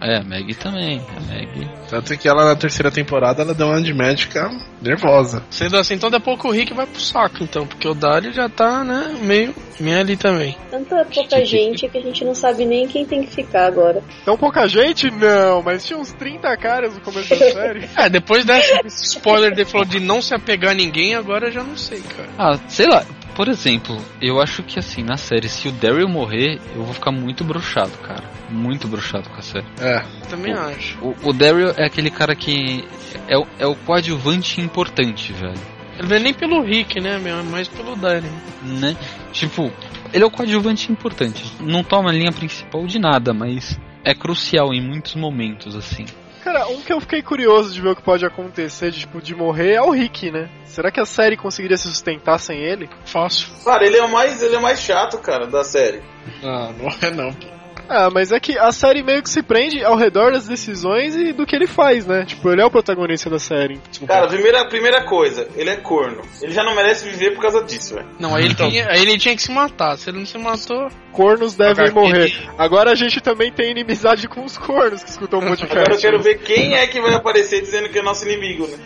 É, 0.00 0.16
a 0.16 0.24
Meg 0.24 0.54
também. 0.54 1.00
A 1.16 1.20
Meg. 1.20 1.68
Tanto 1.88 2.16
que 2.16 2.28
ela 2.28 2.44
na 2.44 2.56
terceira 2.56 2.90
temporada 2.90 3.42
ela 3.42 3.54
deu 3.54 3.66
uma 3.66 3.82
de 3.82 3.92
médica 3.92 4.50
nervosa. 4.80 5.42
Sendo 5.50 5.76
assim, 5.76 5.94
então 5.94 6.10
daqui 6.10 6.22
a 6.22 6.24
pouco 6.24 6.48
o 6.48 6.50
Rick 6.50 6.72
vai 6.72 6.86
pro 6.86 7.00
saco, 7.00 7.42
então, 7.42 7.66
porque 7.66 7.86
o 7.86 7.94
Dario 7.94 8.32
já 8.32 8.48
tá, 8.48 8.82
né, 8.84 9.16
meio, 9.20 9.54
meio 9.78 9.98
ali 9.98 10.16
também. 10.16 10.56
Tanta 10.70 11.04
pouca 11.04 11.44
gente 11.44 11.88
que 11.88 11.98
a 11.98 12.00
gente 12.00 12.24
não 12.24 12.34
sabe 12.34 12.64
nem 12.64 12.86
quem 12.86 13.04
tem 13.04 13.22
que 13.22 13.30
ficar 13.30 13.66
agora. 13.66 14.02
Tão 14.24 14.36
pouca 14.36 14.66
gente? 14.68 15.10
Não, 15.10 15.62
mas 15.62 15.84
tinha 15.84 15.98
uns 15.98 16.12
30 16.12 16.56
caras 16.56 16.94
no 16.94 17.00
começo 17.00 17.30
da 17.30 17.50
série. 17.50 17.90
É, 18.00 18.08
depois 18.08 18.44
dessa, 18.44 18.82
desse 18.82 19.04
spoiler 19.16 19.50
dele 19.54 19.68
falou 19.68 19.86
de 19.86 20.00
não 20.00 20.22
se 20.22 20.34
apegar 20.34 20.70
a 20.70 20.74
ninguém, 20.74 21.14
agora 21.14 21.48
eu 21.48 21.52
já 21.52 21.62
não 21.62 21.76
sei, 21.76 22.00
cara. 22.00 22.28
Ah, 22.38 22.58
sei 22.68 22.86
lá. 22.86 23.04
Por 23.40 23.48
exemplo, 23.48 23.96
eu 24.20 24.38
acho 24.38 24.62
que 24.62 24.78
assim, 24.78 25.02
na 25.02 25.16
série, 25.16 25.48
se 25.48 25.66
o 25.66 25.72
Daryl 25.72 26.06
morrer, 26.06 26.60
eu 26.74 26.84
vou 26.84 26.92
ficar 26.92 27.10
muito 27.10 27.42
bruxado, 27.42 27.96
cara. 28.06 28.22
Muito 28.50 28.86
bruxado 28.86 29.30
com 29.30 29.36
a 29.36 29.40
série. 29.40 29.64
É. 29.80 30.04
Também 30.28 30.52
acho. 30.52 30.98
O, 31.00 31.16
o 31.30 31.32
Daryl 31.32 31.70
é 31.74 31.86
aquele 31.86 32.10
cara 32.10 32.34
que 32.36 32.84
é, 33.26 33.38
o- 33.38 33.46
é 33.58 33.66
o 33.66 33.74
coadjuvante 33.74 34.60
importante, 34.60 35.32
velho. 35.32 35.54
Ele 35.98 36.06
não 36.08 36.16
é 36.16 36.20
nem 36.20 36.34
pelo 36.34 36.60
Rick, 36.60 37.00
né, 37.00 37.16
meu, 37.18 37.38
é 37.38 37.42
mais 37.42 37.66
pelo 37.66 37.96
Dario. 37.96 38.30
Né? 38.62 38.94
Tipo, 39.32 39.72
ele 40.12 40.22
é 40.22 40.26
o 40.26 40.30
coadjuvante 40.30 40.92
importante. 40.92 41.42
Não 41.60 41.82
toma 41.82 42.10
a 42.10 42.12
linha 42.12 42.32
principal 42.32 42.86
de 42.86 42.98
nada, 42.98 43.32
mas 43.32 43.80
é 44.04 44.14
crucial 44.14 44.74
em 44.74 44.86
muitos 44.86 45.14
momentos, 45.14 45.74
assim. 45.74 46.04
Cara, 46.42 46.68
um 46.68 46.80
que 46.80 46.92
eu 46.92 47.00
fiquei 47.00 47.22
curioso 47.22 47.72
de 47.72 47.80
ver 47.80 47.90
o 47.90 47.96
que 47.96 48.02
pode 48.02 48.24
acontecer, 48.24 48.90
de, 48.90 49.00
tipo, 49.00 49.20
de 49.20 49.34
morrer, 49.34 49.74
é 49.74 49.82
o 49.82 49.90
Rick, 49.90 50.30
né? 50.30 50.48
Será 50.64 50.90
que 50.90 51.00
a 51.00 51.04
série 51.04 51.36
conseguiria 51.36 51.76
se 51.76 51.88
sustentar 51.88 52.38
sem 52.38 52.58
ele? 52.58 52.88
Fácil. 53.04 53.48
Cara, 53.64 53.84
ele 53.84 53.98
é 53.98 54.04
o 54.04 54.10
mais, 54.10 54.42
ele 54.42 54.54
é 54.54 54.58
o 54.58 54.62
mais 54.62 54.80
chato, 54.80 55.18
cara, 55.18 55.46
da 55.46 55.62
série. 55.64 56.02
Ah, 56.42 56.72
não 56.78 56.88
é 57.02 57.10
não. 57.10 57.59
Ah, 57.92 58.08
mas 58.08 58.30
é 58.30 58.38
que 58.38 58.56
a 58.56 58.70
série 58.70 59.02
meio 59.02 59.20
que 59.20 59.28
se 59.28 59.42
prende 59.42 59.84
ao 59.84 59.96
redor 59.96 60.30
das 60.32 60.46
decisões 60.46 61.16
e 61.16 61.32
do 61.32 61.44
que 61.44 61.56
ele 61.56 61.66
faz, 61.66 62.06
né? 62.06 62.24
Tipo, 62.24 62.50
ele 62.52 62.62
é 62.62 62.64
o 62.64 62.70
protagonista 62.70 63.28
da 63.28 63.40
série. 63.40 63.80
Cara, 64.06 64.28
primeira, 64.28 64.64
primeira 64.68 65.02
coisa, 65.04 65.48
ele 65.56 65.70
é 65.70 65.76
corno. 65.76 66.22
Ele 66.40 66.52
já 66.52 66.62
não 66.62 66.76
merece 66.76 67.08
viver 67.08 67.32
por 67.34 67.42
causa 67.42 67.64
disso, 67.64 67.96
velho. 67.96 68.06
Não, 68.20 68.36
aí 68.36 68.44
ele, 68.44 68.54
tinha, 68.54 68.86
aí 68.88 69.02
ele 69.02 69.18
tinha 69.18 69.34
que 69.34 69.42
se 69.42 69.50
matar. 69.50 69.98
Se 69.98 70.08
ele 70.08 70.18
não 70.20 70.26
se 70.26 70.38
matou, 70.38 70.88
Cornos 71.10 71.56
devem 71.56 71.88
Agora, 71.88 72.06
morrer. 72.06 72.24
ele- 72.26 72.50
Agora 72.56 72.92
a 72.92 72.94
gente 72.94 73.20
também 73.20 73.50
tem 73.52 73.72
inimizade 73.72 74.28
com 74.28 74.44
os 74.44 74.56
cornos 74.56 75.02
que 75.02 75.10
escutam 75.10 75.40
o 75.40 75.42
podcast. 75.48 75.76
Agora 75.80 75.94
eu 75.94 75.98
quero 76.00 76.22
ver 76.22 76.38
quem 76.38 76.74
é 76.74 76.86
que 76.86 77.00
vai 77.00 77.12
aparecer 77.14 77.60
dizendo 77.60 77.88
que 77.88 77.98
é 77.98 78.02
nosso 78.02 78.24
inimigo, 78.24 78.68
né? 78.68 78.78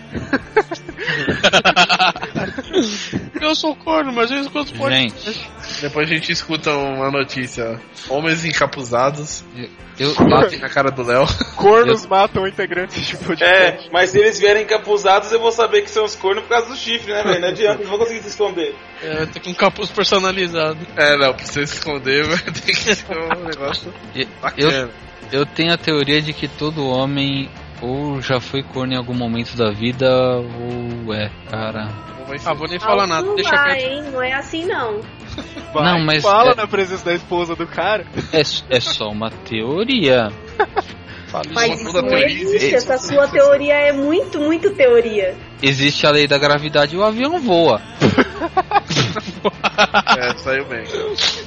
eu 3.41 3.55
sou 3.55 3.77
corno, 3.77 4.13
mas 4.13 4.31
eu 4.31 4.41
escuto 4.41 4.73
pode. 4.75 4.95
Gente, 4.97 5.47
Depois 5.83 6.09
a 6.09 6.15
gente 6.15 6.33
escuta 6.33 6.73
uma 6.75 7.11
notícia. 7.11 7.79
Homens 8.09 8.45
encapuzados 8.47 8.94
eu, 9.99 10.15
batem 10.29 10.59
na 10.59 10.69
cara 10.69 10.91
do 10.91 11.03
Léo. 11.03 11.27
Cornos 11.57 12.07
matam 12.07 12.47
integrantes 12.47 13.07
de 13.07 13.17
podcast. 13.17 13.45
É, 13.45 13.89
mas 13.93 14.11
se 14.11 14.19
eles 14.19 14.39
vierem 14.39 14.65
encapuzados, 14.65 15.31
eu 15.33 15.41
vou 15.41 15.53
saber 15.53 15.83
que 15.83 15.91
são 15.91 16.05
os 16.05 16.15
cornos 16.15 16.43
por 16.45 16.51
causa 16.51 16.69
do 16.69 16.77
chifre, 16.77 17.13
né, 17.13 17.23
velho? 17.23 17.41
Não 17.41 17.49
adianta, 17.49 17.83
não 17.83 17.91
vou 17.91 17.99
conseguir 17.99 18.23
se 18.23 18.29
esconder. 18.29 18.75
É, 19.03 19.17
vai 19.17 19.27
ter 19.27 19.41
com 19.41 19.51
um 19.51 19.55
capuz 19.55 19.91
personalizado. 19.91 20.79
É, 20.97 21.17
não, 21.17 21.35
pra 21.35 21.45
você 21.45 21.67
se 21.67 21.75
esconder 21.75 22.25
vai 22.27 22.39
ter 22.39 22.61
que 22.63 22.95
ser 22.95 23.05
um 23.11 23.45
negócio 23.45 23.93
eu, 24.15 24.27
bacana. 24.41 24.91
eu 25.33 25.47
tenho 25.47 25.73
a 25.73 25.79
teoria 25.79 26.21
de 26.21 26.33
que 26.33 26.49
todo 26.49 26.87
homem 26.89 27.49
ou 27.81 28.21
já 28.21 28.41
foi 28.41 28.63
corno 28.63 28.95
em 28.95 28.97
algum 28.97 29.15
momento 29.15 29.57
da 29.57 29.71
vida, 29.71 30.09
ou 30.09 31.13
é, 31.13 31.31
cara. 31.51 31.89
Ah, 32.47 32.55
vou 32.55 32.67
nem 32.67 32.79
falar 32.79 33.07
nada, 33.07 33.35
deixa 33.35 33.51
vai, 33.51 33.77
quieto. 33.77 33.91
hein? 33.91 34.03
Não 34.11 34.23
é 34.23 34.33
assim, 34.33 34.65
não. 34.65 35.01
Vai, 35.73 35.85
Não, 35.85 36.01
mas 36.05 36.23
Fala 36.23 36.53
é- 36.53 36.55
na 36.55 36.67
presença 36.67 37.05
da 37.05 37.15
esposa 37.15 37.55
do 37.57 37.67
cara. 37.67 38.07
É, 38.33 38.41
é 38.77 38.81
só 38.81 39.09
uma 39.09 39.31
teoria. 39.31 40.31
Fala 41.27 41.45
isso. 41.47 41.55
Mas 41.55 41.81
isso 41.81 41.93
não 41.93 42.03
teoria 42.09 42.27
existe. 42.27 42.55
existe. 42.57 42.75
Essa 42.77 42.99
sua 42.99 43.27
teoria 43.27 43.75
é 43.75 43.93
muito, 43.93 44.39
muito 44.39 44.71
teoria. 44.75 45.35
Existe 45.61 46.07
a 46.07 46.11
lei 46.11 46.29
da 46.29 46.39
gravidade 46.39 46.95
e 46.95 46.99
o 46.99 47.05
avião 47.05 47.41
voa. 47.41 47.81
É, 50.17 50.37
saiu 50.39 50.65
bem. 50.67 50.85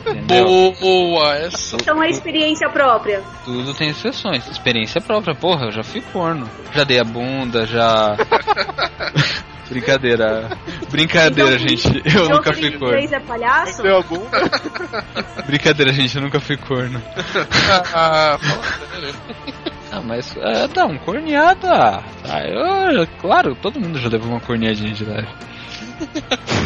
Entendeu? 0.06 0.74
Boa, 0.80 1.36
essa. 1.36 1.76
Então 1.78 2.02
é 2.04 2.10
experiência 2.10 2.70
própria. 2.70 3.22
Tudo 3.46 3.74
tem 3.74 3.90
exceções. 3.90 4.48
Experiência 4.48 5.02
própria. 5.02 5.34
Porra, 5.36 5.66
eu 5.68 5.72
já 5.72 5.84
fui 5.84 6.02
corno. 6.14 6.50
Já 6.74 6.84
dei 6.84 7.00
a 7.00 7.04
bunda, 7.04 7.66
já. 7.66 8.16
Brincadeira. 9.70 10.49
Brincadeira, 10.89 11.55
Então, 11.55 11.68
gente. 11.68 12.01
Eu 12.05 12.11
Jogo 12.11 12.36
nunca 12.36 12.53
fui 12.53 12.72
corno. 12.72 12.88
inglês 12.95 13.11
é 13.11 13.20
palhaço? 13.20 13.82
Deu 13.84 13.97
a 13.97 14.01
bunda. 14.01 14.51
Brincadeira, 15.45 15.91
gente. 15.93 16.15
Eu 16.15 16.22
nunca 16.24 16.39
fui 16.39 16.57
corno. 16.57 17.01
Ah, 17.93 18.38
Ah, 19.91 20.01
mas. 20.05 20.36
É, 20.38 20.68
dá 20.68 20.86
um 20.86 20.97
corneada. 20.99 22.03
Ah, 22.24 22.41
eu, 22.45 23.07
claro, 23.22 23.55
todo 23.55 23.80
mundo 23.80 23.99
já 23.99 24.09
levou 24.09 24.30
uma 24.30 24.39
corneadinha 24.41 24.93
de 24.93 25.03
leve. 25.05 25.28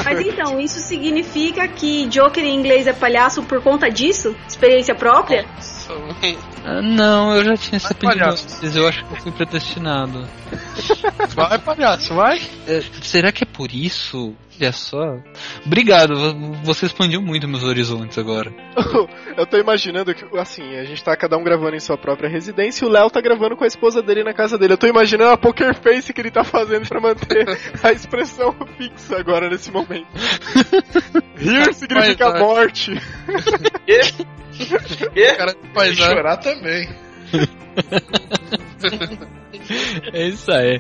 Mas 0.04 0.20
então, 0.20 0.60
isso 0.60 0.80
significa 0.80 1.68
que 1.68 2.06
Joker 2.08 2.44
em 2.44 2.54
inglês 2.56 2.86
é 2.86 2.94
palhaço 2.94 3.42
por 3.44 3.62
conta 3.62 3.90
disso? 3.90 4.36
Experiência 4.48 4.94
própria? 4.94 5.46
Nossa, 5.90 6.38
Ah, 6.66 6.82
não, 6.82 7.36
eu 7.36 7.44
já 7.44 7.58
tinha 7.58 7.78
esse 7.78 7.92
apelido 7.92 8.26
antes. 8.26 8.76
Eu 8.76 8.88
acho 8.88 9.06
que 9.06 9.14
eu 9.14 9.18
fui 9.18 9.32
predestinado. 9.32 10.28
vai, 11.36 11.58
palhaço, 11.60 12.14
vai. 12.14 12.42
É, 12.68 12.82
será 13.02 13.32
que 13.32 13.44
é 13.44 13.48
por 13.48 13.72
isso? 13.72 14.36
Olha 14.60 14.72
só. 14.72 15.18
Obrigado, 15.66 16.16
vo- 16.16 16.54
você 16.64 16.86
expandiu 16.86 17.20
muito 17.20 17.48
meus 17.48 17.64
horizontes 17.64 18.18
agora. 18.18 18.54
Eu 19.36 19.48
tô 19.48 19.58
imaginando 19.58 20.14
que, 20.14 20.24
assim, 20.38 20.76
a 20.76 20.84
gente 20.84 21.04
tá 21.04 21.16
cada 21.16 21.36
um 21.38 21.44
gravando 21.44 21.76
em 21.76 21.80
sua 21.80 21.98
própria 21.98 22.30
residência 22.30 22.86
e 22.86 22.88
o 22.88 22.92
Léo 22.92 23.10
tá 23.10 23.20
gravando 23.22 23.56
com 23.58 23.64
a 23.64 23.68
esposa 23.68 24.04
dele 24.04 24.24
na 24.24 24.34
casa 24.34 24.58
dele. 24.58 24.74
Eu 24.74 24.78
tô 24.78 24.86
imaginando 24.86 25.32
a 25.32 25.38
poker 25.38 25.74
face 25.74 26.14
que 26.14 26.22
ele 26.22 26.30
tá 26.30 26.44
fazendo 26.44 26.88
pra 26.88 27.00
manter 27.02 27.58
a 27.82 27.92
expressão 27.92 28.54
fixa 28.78 29.18
agora 29.18 29.50
nesse 29.50 29.72
momento. 29.72 30.06
Rir 31.38 31.74
significa 31.74 32.26
é. 32.26 32.40
morte. 32.40 33.02
Quê? 33.86 35.36
Cara, 35.38 35.56
E 35.72 35.74
paisagem. 35.74 36.16
chorar 36.16 36.38
também. 36.38 36.90
É 40.14 40.28
isso 40.28 40.52
aí. 40.52 40.80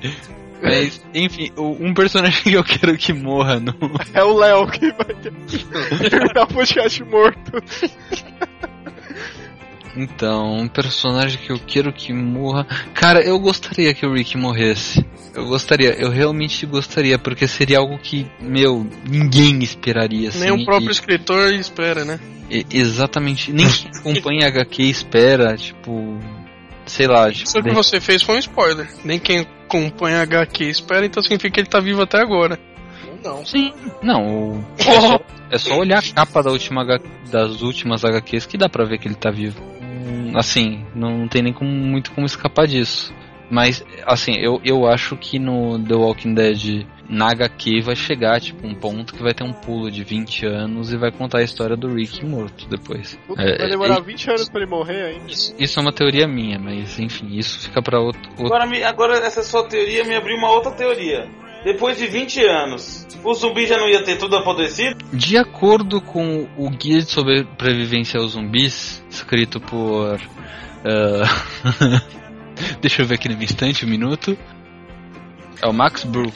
Mas, 0.61 1.01
enfim, 1.13 1.51
um 1.57 1.93
personagem 1.93 2.43
que 2.43 2.53
eu 2.53 2.63
quero 2.63 2.95
que 2.97 3.13
morra 3.13 3.59
no. 3.59 3.73
É 4.13 4.23
o 4.23 4.37
Léo 4.37 4.67
que 4.67 4.91
vai 4.91 5.13
ter- 5.15 5.33
terminar 6.09 6.43
o 6.49 6.53
podcast 6.53 7.03
morto. 7.05 7.51
Então, 9.95 10.57
um 10.59 10.67
personagem 10.67 11.37
que 11.39 11.51
eu 11.51 11.59
quero 11.59 11.91
que 11.91 12.13
morra. 12.13 12.65
Cara, 12.93 13.21
eu 13.21 13.37
gostaria 13.39 13.93
que 13.93 14.05
o 14.05 14.13
Rick 14.13 14.37
morresse. 14.37 15.05
Eu 15.33 15.45
gostaria, 15.47 15.91
eu 15.93 16.09
realmente 16.09 16.65
gostaria, 16.65 17.17
porque 17.19 17.47
seria 17.47 17.79
algo 17.79 17.97
que, 17.97 18.25
meu, 18.39 18.85
ninguém 19.09 19.59
esperaria. 19.63 20.29
Assim, 20.29 20.39
Nem 20.39 20.51
o 20.51 20.65
próprio 20.65 20.89
e- 20.89 20.91
escritor 20.91 21.53
espera, 21.53 22.03
né? 22.05 22.19
e- 22.49 22.65
exatamente. 22.71 23.51
Nem 23.51 23.65
quem 23.69 23.91
acompanha 23.99 24.47
HQ 24.47 24.83
espera, 24.83 25.55
tipo. 25.57 26.19
Sei 26.85 27.07
lá, 27.07 27.31
tipo. 27.31 27.43
Isso 27.47 27.61
que 27.61 27.71
você 27.71 28.01
fez 28.01 28.21
foi 28.21 28.35
um 28.35 28.39
spoiler. 28.39 28.89
Nem 29.05 29.19
quem 29.19 29.39
acompanha 29.65 30.21
HQ 30.21 30.63
espera, 30.69 31.05
então 31.05 31.21
significa 31.23 31.53
que 31.53 31.59
ele 31.61 31.67
tá 31.69 31.79
vivo 31.79 32.01
até 32.01 32.19
agora. 32.19 32.59
Não. 33.23 33.45
Sim. 33.45 33.71
Não, 34.01 34.25
o- 34.55 34.65
é, 34.79 34.83
só, 34.83 35.19
é 35.51 35.57
só 35.57 35.77
olhar 35.77 35.99
a 35.99 36.13
capa 36.13 36.41
da 36.41 36.49
última, 36.51 36.83
das 37.29 37.61
últimas 37.61 38.03
HQs 38.03 38.45
que 38.47 38.57
dá 38.57 38.67
pra 38.67 38.83
ver 38.83 38.97
que 38.97 39.07
ele 39.07 39.15
tá 39.15 39.29
vivo. 39.29 39.61
Hum, 40.07 40.31
Assim, 40.35 40.85
não 40.95 41.27
tem 41.27 41.41
nem 41.41 41.53
como- 41.53 41.69
muito 41.71 42.11
como 42.11 42.25
escapar 42.25 42.67
disso. 42.67 43.13
Mas, 43.49 43.83
assim, 44.05 44.37
eu, 44.37 44.61
eu 44.63 44.87
acho 44.87 45.17
que 45.17 45.37
no 45.37 45.77
The 45.77 45.93
Walking 45.93 46.33
Dead, 46.33 46.85
na 47.09 47.31
HQ, 47.31 47.81
vai 47.81 47.97
chegar, 47.97 48.39
tipo, 48.39 48.65
um 48.65 48.73
ponto 48.73 49.13
que 49.13 49.21
vai 49.21 49.33
ter 49.33 49.43
um 49.43 49.51
pulo 49.51 49.91
de 49.91 50.05
20 50.05 50.45
anos 50.45 50.93
e 50.93 50.97
vai 50.97 51.11
contar 51.11 51.39
a 51.39 51.43
história 51.43 51.75
do 51.75 51.93
Rick 51.93 52.25
morto 52.25 52.65
depois. 52.69 53.19
Puta, 53.27 53.41
É, 53.41 53.57
vai 53.57 53.69
demorar 53.69 53.97
é- 53.97 54.01
20 54.01 54.29
anos 54.29 54.47
pra 54.47 54.61
ele 54.61 54.69
morrer 54.71 55.01
ainda. 55.03 55.29
Isso, 55.29 55.53
isso 55.59 55.77
é 55.77 55.81
uma 55.81 55.91
teoria 55.91 56.25
minha, 56.29 56.57
mas, 56.57 56.97
enfim, 56.97 57.27
isso 57.35 57.59
fica 57.59 57.81
pra 57.81 57.99
outro... 57.99 58.21
outro... 58.29 58.45
Agora, 58.45 58.65
me- 58.65 58.83
agora 58.85 59.17
essa 59.17 59.43
sua 59.43 59.67
teoria 59.67 60.05
me 60.05 60.15
abriu 60.15 60.37
uma 60.37 60.49
outra 60.49 60.71
teoria. 60.71 61.27
Depois 61.63 61.97
de 61.97 62.07
20 62.07 62.43
anos, 62.45 63.07
o 63.23 63.33
zumbi 63.33 63.67
já 63.67 63.77
não 63.77 63.87
ia 63.87 64.03
ter 64.03 64.17
tudo 64.17 64.35
apodrecido? 64.35 65.05
De 65.13 65.37
acordo 65.37 66.01
com 66.01 66.47
o 66.57 66.69
Guia 66.69 66.99
de 66.99 67.11
Sobrevivência 67.11 68.19
aos 68.19 68.31
Zumbis, 68.31 69.03
escrito 69.09 69.59
por. 69.59 70.19
ah, 70.83 72.01
Deixa 72.81 73.01
eu 73.01 73.05
ver 73.05 73.15
aqui 73.15 73.29
na 73.29 73.35
minha 73.35 73.45
estante 73.45 73.85
um 73.85 73.89
minuto. 73.89 74.37
É 75.61 75.67
o 75.67 75.73
Max 75.73 76.03
Brew. 76.03 76.31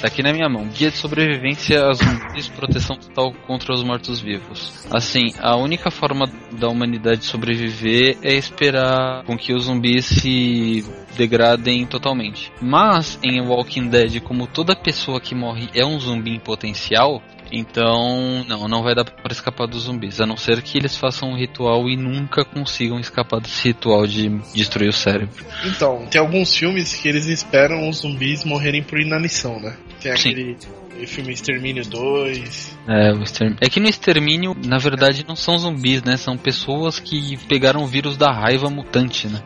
Tá 0.00 0.06
aqui 0.06 0.22
na 0.22 0.32
minha 0.32 0.48
mão. 0.48 0.66
Guia 0.66 0.90
de 0.90 0.96
sobrevivência 0.96 1.78
aos 1.82 1.98
zumbis, 1.98 2.48
proteção 2.48 2.96
total 2.96 3.34
contra 3.46 3.74
os 3.74 3.82
mortos-vivos. 3.82 4.86
Assim, 4.90 5.34
a 5.38 5.56
única 5.56 5.90
forma 5.90 6.26
da 6.52 6.68
humanidade 6.68 7.26
sobreviver 7.26 8.16
é 8.22 8.32
esperar 8.32 9.22
com 9.24 9.36
que 9.36 9.52
os 9.52 9.64
zumbis 9.64 10.06
se 10.06 10.82
degradem 11.18 11.84
totalmente. 11.84 12.50
Mas 12.62 13.18
em 13.22 13.42
Walking 13.42 13.88
Dead, 13.88 14.22
como 14.22 14.46
toda 14.46 14.74
pessoa 14.74 15.20
que 15.20 15.34
morre 15.34 15.68
é 15.74 15.84
um 15.84 16.00
zumbi 16.00 16.30
em 16.30 16.40
potencial, 16.40 17.22
então 17.52 18.44
não, 18.48 18.68
não 18.68 18.82
vai 18.82 18.94
dar 18.94 19.04
pra 19.04 19.32
escapar 19.32 19.66
dos 19.66 19.82
zumbis, 19.82 20.18
a 20.18 20.26
não 20.26 20.36
ser 20.36 20.62
que 20.62 20.78
eles 20.78 20.96
façam 20.96 21.30
um 21.30 21.36
ritual 21.36 21.88
e 21.90 21.96
nunca 21.96 22.42
consigam 22.44 22.98
escapar 22.98 23.40
desse 23.40 23.68
ritual 23.68 24.06
de 24.06 24.30
destruir 24.54 24.88
o 24.88 24.94
cérebro. 24.94 25.44
Então, 25.66 26.06
tem 26.10 26.20
alguns 26.20 26.56
filmes 26.56 26.94
que 26.94 27.08
eles 27.08 27.26
esperam 27.26 27.88
os 27.88 27.98
zumbis 27.98 28.44
morrerem 28.44 28.82
por 28.82 28.98
inanição, 28.98 29.60
né? 29.60 29.76
Tem 30.00 30.12
aquele 30.12 30.56
Sim. 30.58 30.68
Filme 31.06 31.32
Extermínio 31.32 31.84
2. 31.84 32.78
É, 32.88 33.12
o 33.12 33.22
exterm- 33.22 33.56
é 33.60 33.68
que 33.68 33.80
no 33.80 33.88
extermínio, 33.88 34.56
na 34.66 34.78
verdade, 34.78 35.24
não 35.26 35.36
são 35.36 35.56
zumbis, 35.58 36.02
né? 36.02 36.16
São 36.16 36.36
pessoas 36.36 36.98
que 36.98 37.36
pegaram 37.48 37.82
o 37.82 37.86
vírus 37.86 38.16
da 38.16 38.30
raiva 38.32 38.68
mutante, 38.70 39.28
né? 39.28 39.40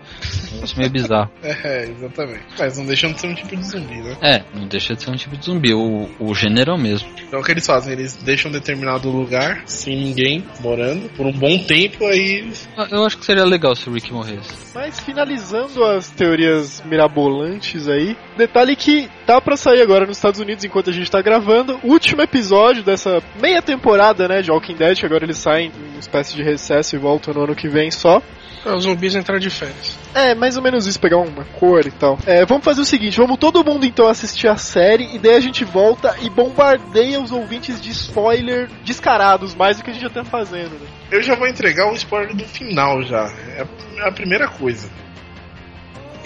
Isso 0.63 0.75
é 0.75 0.79
meio 0.79 0.91
bizarro. 0.91 1.31
É, 1.65 1.85
exatamente. 1.85 2.43
Mas 2.59 2.77
não 2.79 2.85
deixando 2.87 3.15
de 3.15 3.21
ser 3.21 3.27
um 3.29 3.35
tipo 3.35 3.57
de 3.57 3.65
zumbi, 3.65 3.95
né? 4.03 4.17
É, 4.21 4.45
não 4.55 4.67
deixa 4.67 4.95
de 4.95 5.03
ser 5.03 5.11
um 5.11 5.17
tipo 5.17 5.37
de 5.37 5.45
zumbi, 5.45 5.73
o, 5.73 6.09
o 6.19 6.35
gênero 6.35 6.73
é 6.73 6.75
o 6.75 6.79
mesmo. 6.79 7.09
Então 7.27 7.41
o 7.41 7.43
que 7.45 7.53
eles 7.53 7.67
fazem? 7.67 7.93
Eles 7.93 8.17
deixam 8.17 8.51
um 8.51 8.53
determinado 8.55 9.09
lugar, 9.11 9.63
sem 9.67 9.97
ninguém 9.97 10.45
morando, 10.61 11.09
por 11.17 11.27
um 11.27 11.33
bom 11.33 11.59
tempo, 11.59 12.05
aí 12.07 12.51
Eu 12.91 13.05
acho 13.05 13.19
que 13.19 13.25
seria 13.25 13.45
legal 13.45 13.75
se 13.75 13.89
o 13.89 13.93
Rick 13.93 14.13
morresse. 14.13 14.53
Mas 14.75 14.99
finalizando 15.01 15.85
as 15.85 16.11
teorias 16.11 16.83
mirabolantes 16.85 17.89
aí, 17.89 18.17
detalhe 18.37 18.75
que 18.77 19.09
tá 19.27 19.41
pra 19.41 19.57
sair 19.57 19.81
agora 19.81 20.07
nos 20.07 20.17
Estados 20.17 20.41
Unidos 20.41 20.65
enquanto 20.65 20.91
a 20.91 20.93
gente 20.93 21.11
tá 21.11 21.23
gravando, 21.23 21.44
o 21.83 21.89
último 21.89 22.23
episódio 22.23 22.83
dessa 22.83 23.23
meia 23.41 23.63
temporada, 23.63 24.27
né, 24.29 24.43
de 24.43 24.51
Walking 24.51 24.75
Dead, 24.77 24.99
que 24.99 25.07
agora 25.07 25.25
eles 25.25 25.39
saem 25.39 25.71
em 25.77 25.91
uma 25.91 25.99
espécie 25.99 26.35
de 26.35 26.43
recesso 26.43 26.97
e 26.97 26.99
voltam 26.99 27.35
no 27.35 27.45
ano 27.45 27.55
que 27.55 27.69
vem 27.69 27.91
só. 27.91 28.23
Pra 28.63 28.77
os 28.77 28.85
zumbis 28.85 29.15
entrar 29.15 29.39
de 29.39 29.51
férias. 29.51 29.99
É, 30.15 30.35
mais 30.35 30.57
ou 30.57 30.63
menos 30.63 30.87
isso, 30.87 30.99
pegar 30.99 31.19
uma 31.19 31.45
cor 31.45 31.87
e 31.87 31.91
tal. 31.91 32.19
É, 32.25 32.47
vamos 32.47 32.65
fazer 32.65 32.81
o 32.81 32.85
seguinte, 32.85 33.19
vamos 33.19 33.37
todo 33.37 33.63
mundo 33.63 33.85
então 33.85 34.09
assistir 34.09 34.49
a 34.49 34.57
série 34.57 35.15
e 35.15 35.19
daí 35.19 35.35
a 35.35 35.41
gente 35.41 35.65
volta 35.65 36.17
e 36.23 36.31
bombardeia 36.31 37.21
os 37.21 37.31
ouvintes 37.31 37.79
de 37.79 37.91
spoiler 37.91 38.71
descarados, 38.83 39.55
mais 39.55 39.77
do 39.77 39.85
que 39.85 39.91
a 39.91 39.93
gente 39.93 40.03
já 40.03 40.11
tá 40.11 40.25
fazendo, 40.25 40.81
né? 40.81 40.87
eu 41.11 41.23
já 41.23 41.37
vou 41.37 41.47
entregar 41.47 41.93
o 41.93 41.95
spoiler 41.95 42.35
do 42.35 42.45
final 42.45 43.03
já. 43.03 43.31
É 43.57 43.67
é 43.99 44.09
a 44.09 44.13
primeira 44.13 44.49
coisa. 44.49 44.89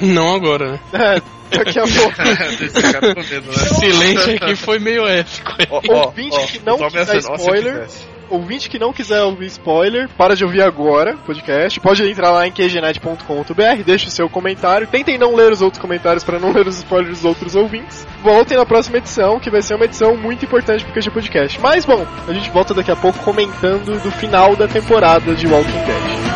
Não 0.00 0.34
agora, 0.34 0.72
né? 0.72 0.80
É, 1.50 1.56
daqui 1.56 1.78
a 1.78 1.84
pouco. 1.84 2.14
Medo, 3.30 3.48
né? 3.48 3.56
Silêncio 3.78 4.36
aqui 4.36 4.56
foi 4.56 4.78
meio 4.78 5.06
épico. 5.06 5.54
Ó, 5.70 5.80
ó, 5.88 6.06
Ouvinte 6.06 6.36
ó, 6.36 6.46
que 6.46 6.58
não 6.64 6.74
é 6.76 6.90
quiser 6.90 7.14
eu 7.14 7.18
spoiler. 7.18 7.88
Ouvinte 8.30 8.68
que 8.68 8.78
não 8.78 8.92
quiser 8.92 9.22
ouvir 9.22 9.46
spoiler, 9.46 10.06
para 10.10 10.36
de 10.36 10.44
ouvir 10.44 10.60
agora 10.60 11.14
o 11.14 11.18
podcast. 11.18 11.80
Pode 11.80 12.02
entrar 12.06 12.30
lá 12.30 12.46
em 12.46 12.52
qgnet.com.br, 12.52 13.82
deixe 13.86 14.08
o 14.08 14.10
seu 14.10 14.28
comentário. 14.28 14.86
Tentem 14.86 15.16
não 15.16 15.34
ler 15.34 15.50
os 15.50 15.62
outros 15.62 15.80
comentários 15.80 16.22
para 16.22 16.38
não 16.38 16.52
ler 16.52 16.66
os 16.66 16.76
spoilers 16.76 17.18
dos 17.18 17.24
outros 17.24 17.54
ouvintes. 17.54 18.06
Voltem 18.22 18.58
na 18.58 18.66
próxima 18.66 18.98
edição, 18.98 19.40
que 19.40 19.48
vai 19.48 19.62
ser 19.62 19.76
uma 19.76 19.86
edição 19.86 20.14
muito 20.14 20.44
importante 20.44 20.84
pro 20.84 20.92
QG 20.92 21.10
Podcast. 21.10 21.58
Mas 21.58 21.86
bom, 21.86 22.06
a 22.26 22.32
gente 22.34 22.50
volta 22.50 22.74
daqui 22.74 22.90
a 22.90 22.96
pouco 22.96 23.18
comentando 23.20 23.98
do 24.02 24.10
final 24.10 24.54
da 24.54 24.68
temporada 24.68 25.34
de 25.34 25.46
Walking 25.46 25.72
Dead. 25.86 26.27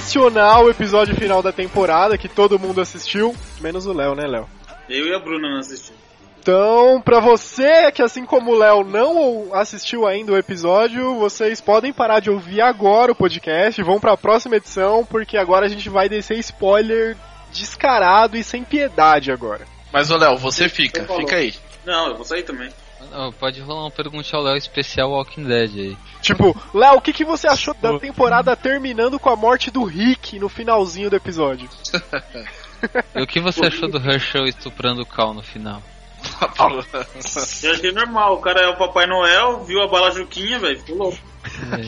Sensacional 0.00 0.70
episódio 0.70 1.14
final 1.14 1.42
da 1.42 1.52
temporada 1.52 2.16
que 2.16 2.28
todo 2.28 2.58
mundo 2.58 2.80
assistiu, 2.80 3.34
menos 3.60 3.86
o 3.86 3.92
Léo, 3.92 4.14
né, 4.14 4.26
Léo? 4.26 4.48
Eu 4.88 5.06
e 5.06 5.14
a 5.14 5.18
Bruna 5.18 5.48
não 5.48 5.58
assistimos. 5.58 6.00
Então, 6.40 7.02
pra 7.02 7.20
você 7.20 7.92
que 7.92 8.02
assim 8.02 8.24
como 8.24 8.52
o 8.52 8.58
Léo 8.58 8.82
não 8.82 9.54
assistiu 9.54 10.06
ainda 10.06 10.32
o 10.32 10.38
episódio, 10.38 11.16
vocês 11.16 11.60
podem 11.60 11.92
parar 11.92 12.20
de 12.20 12.30
ouvir 12.30 12.62
agora 12.62 13.12
o 13.12 13.14
podcast, 13.14 13.82
vão 13.82 14.00
pra 14.00 14.16
próxima 14.16 14.56
edição, 14.56 15.04
porque 15.04 15.36
agora 15.36 15.66
a 15.66 15.68
gente 15.68 15.88
vai 15.90 16.08
descer 16.08 16.38
spoiler 16.38 17.16
descarado 17.52 18.38
e 18.38 18.42
sem 18.42 18.64
piedade 18.64 19.30
agora. 19.30 19.66
Mas, 19.92 20.10
ô 20.10 20.16
Léo, 20.16 20.38
você 20.38 20.68
fica, 20.68 21.04
fica 21.04 21.36
aí. 21.36 21.52
Não, 21.84 22.08
eu 22.08 22.16
vou 22.16 22.24
sair 22.24 22.42
também. 22.42 22.70
Pode 23.38 23.60
rolar 23.60 23.82
uma 23.82 23.90
pergunta 23.90 24.36
ao 24.36 24.42
Léo 24.42 24.56
especial 24.56 25.10
Walking 25.10 25.44
Dead 25.44 25.70
aí. 25.74 25.98
Tipo, 26.20 26.56
Léo, 26.74 26.96
o 26.96 27.00
que, 27.00 27.12
que 27.12 27.24
você 27.24 27.48
achou 27.48 27.74
da 27.74 27.98
temporada 27.98 28.54
terminando 28.54 29.18
com 29.18 29.30
a 29.30 29.36
morte 29.36 29.70
do 29.70 29.84
Rick 29.84 30.38
no 30.38 30.48
finalzinho 30.48 31.10
do 31.10 31.16
episódio? 31.16 31.68
E 33.14 33.22
o 33.22 33.26
que 33.26 33.40
você 33.40 33.66
achou 33.66 33.90
do 33.90 33.98
Herschel 33.98 34.44
estuprando 34.44 35.02
o 35.02 35.06
Cal 35.06 35.34
no 35.34 35.42
final? 35.42 35.82
Eu 37.62 37.72
achei 37.72 37.92
normal, 37.92 38.34
o 38.34 38.40
cara 38.40 38.60
é 38.62 38.68
o 38.68 38.76
Papai 38.76 39.06
Noel, 39.06 39.64
viu 39.64 39.82
a 39.82 39.86
bala 39.86 40.10
Juquinha, 40.10 40.58
velho, 40.58 40.78
ficou 40.78 40.96
louco. 40.96 41.18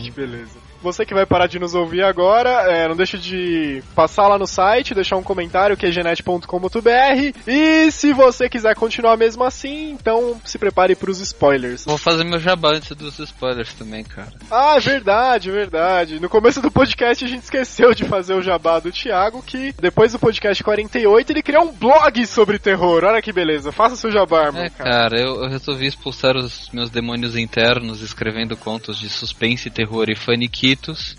Que 0.03 0.11
beleza. 0.11 0.62
Você 0.83 1.07
que 1.07 1.15
vai 1.15 1.25
parar 1.25 1.47
de 1.47 1.59
nos 1.59 1.75
ouvir 1.75 2.03
agora, 2.03 2.51
é, 2.71 2.89
não 2.89 2.97
deixe 2.97 3.17
de 3.17 3.83
passar 3.95 4.27
lá 4.27 4.37
no 4.39 4.47
site, 4.47 4.95
deixar 4.95 5.17
um 5.17 5.23
comentário 5.23 5.77
que 5.77 5.87
é 5.87 5.91
genet.com.br. 5.91 7.39
E 7.47 7.91
se 7.91 8.13
você 8.13 8.49
quiser 8.49 8.75
continuar 8.75 9.17
mesmo 9.17 9.45
assim, 9.45 9.93
então 9.93 10.41
se 10.45 10.59
prepare 10.59 10.95
para 10.95 11.11
os 11.11 11.21
spoilers. 11.21 11.85
Vou 11.85 11.99
fazer 11.99 12.25
meu 12.25 12.39
jabá 12.39 12.71
antes 12.71 12.97
dos 12.97 13.19
spoilers 13.19 13.73
também, 13.75 14.03
cara. 14.03 14.33
Ah, 14.51 14.75
é 14.77 14.81
verdade, 14.81 15.51
verdade. 15.51 16.21
No 16.21 16.29
começo 16.29 16.61
do 16.61 16.71
podcast 16.71 17.25
a 17.25 17.29
gente 17.29 17.45
esqueceu 17.45 17.95
de 17.95 18.05
fazer 18.05 18.35
o 18.35 18.43
jabá 18.43 18.79
do 18.81 18.91
Thiago, 18.91 19.43
que 19.43 19.73
depois 19.81 20.13
do 20.13 20.19
podcast 20.19 20.63
48 20.63 21.31
ele 21.31 21.43
criou 21.43 21.65
um 21.65 21.73
blog 21.73 22.27
sobre 22.27 22.59
terror. 22.59 23.05
Olha 23.05 23.23
que 23.23 23.33
beleza. 23.33 23.71
Faça 23.71 23.97
seu 23.97 24.11
jabá, 24.11 24.47
irmão. 24.47 24.63
É, 24.63 24.71
cara, 24.71 25.21
eu, 25.21 25.45
eu 25.45 25.49
resolvi 25.49 25.87
expulsar 25.87 26.37
os 26.37 26.69
meus 26.73 26.91
demônios 26.91 27.37
internos 27.37 28.03
escrevendo 28.03 28.57
contos 28.57 28.99
de 28.99 29.09
suspense, 29.09 29.71
terror 29.71 30.07
e 30.09 30.17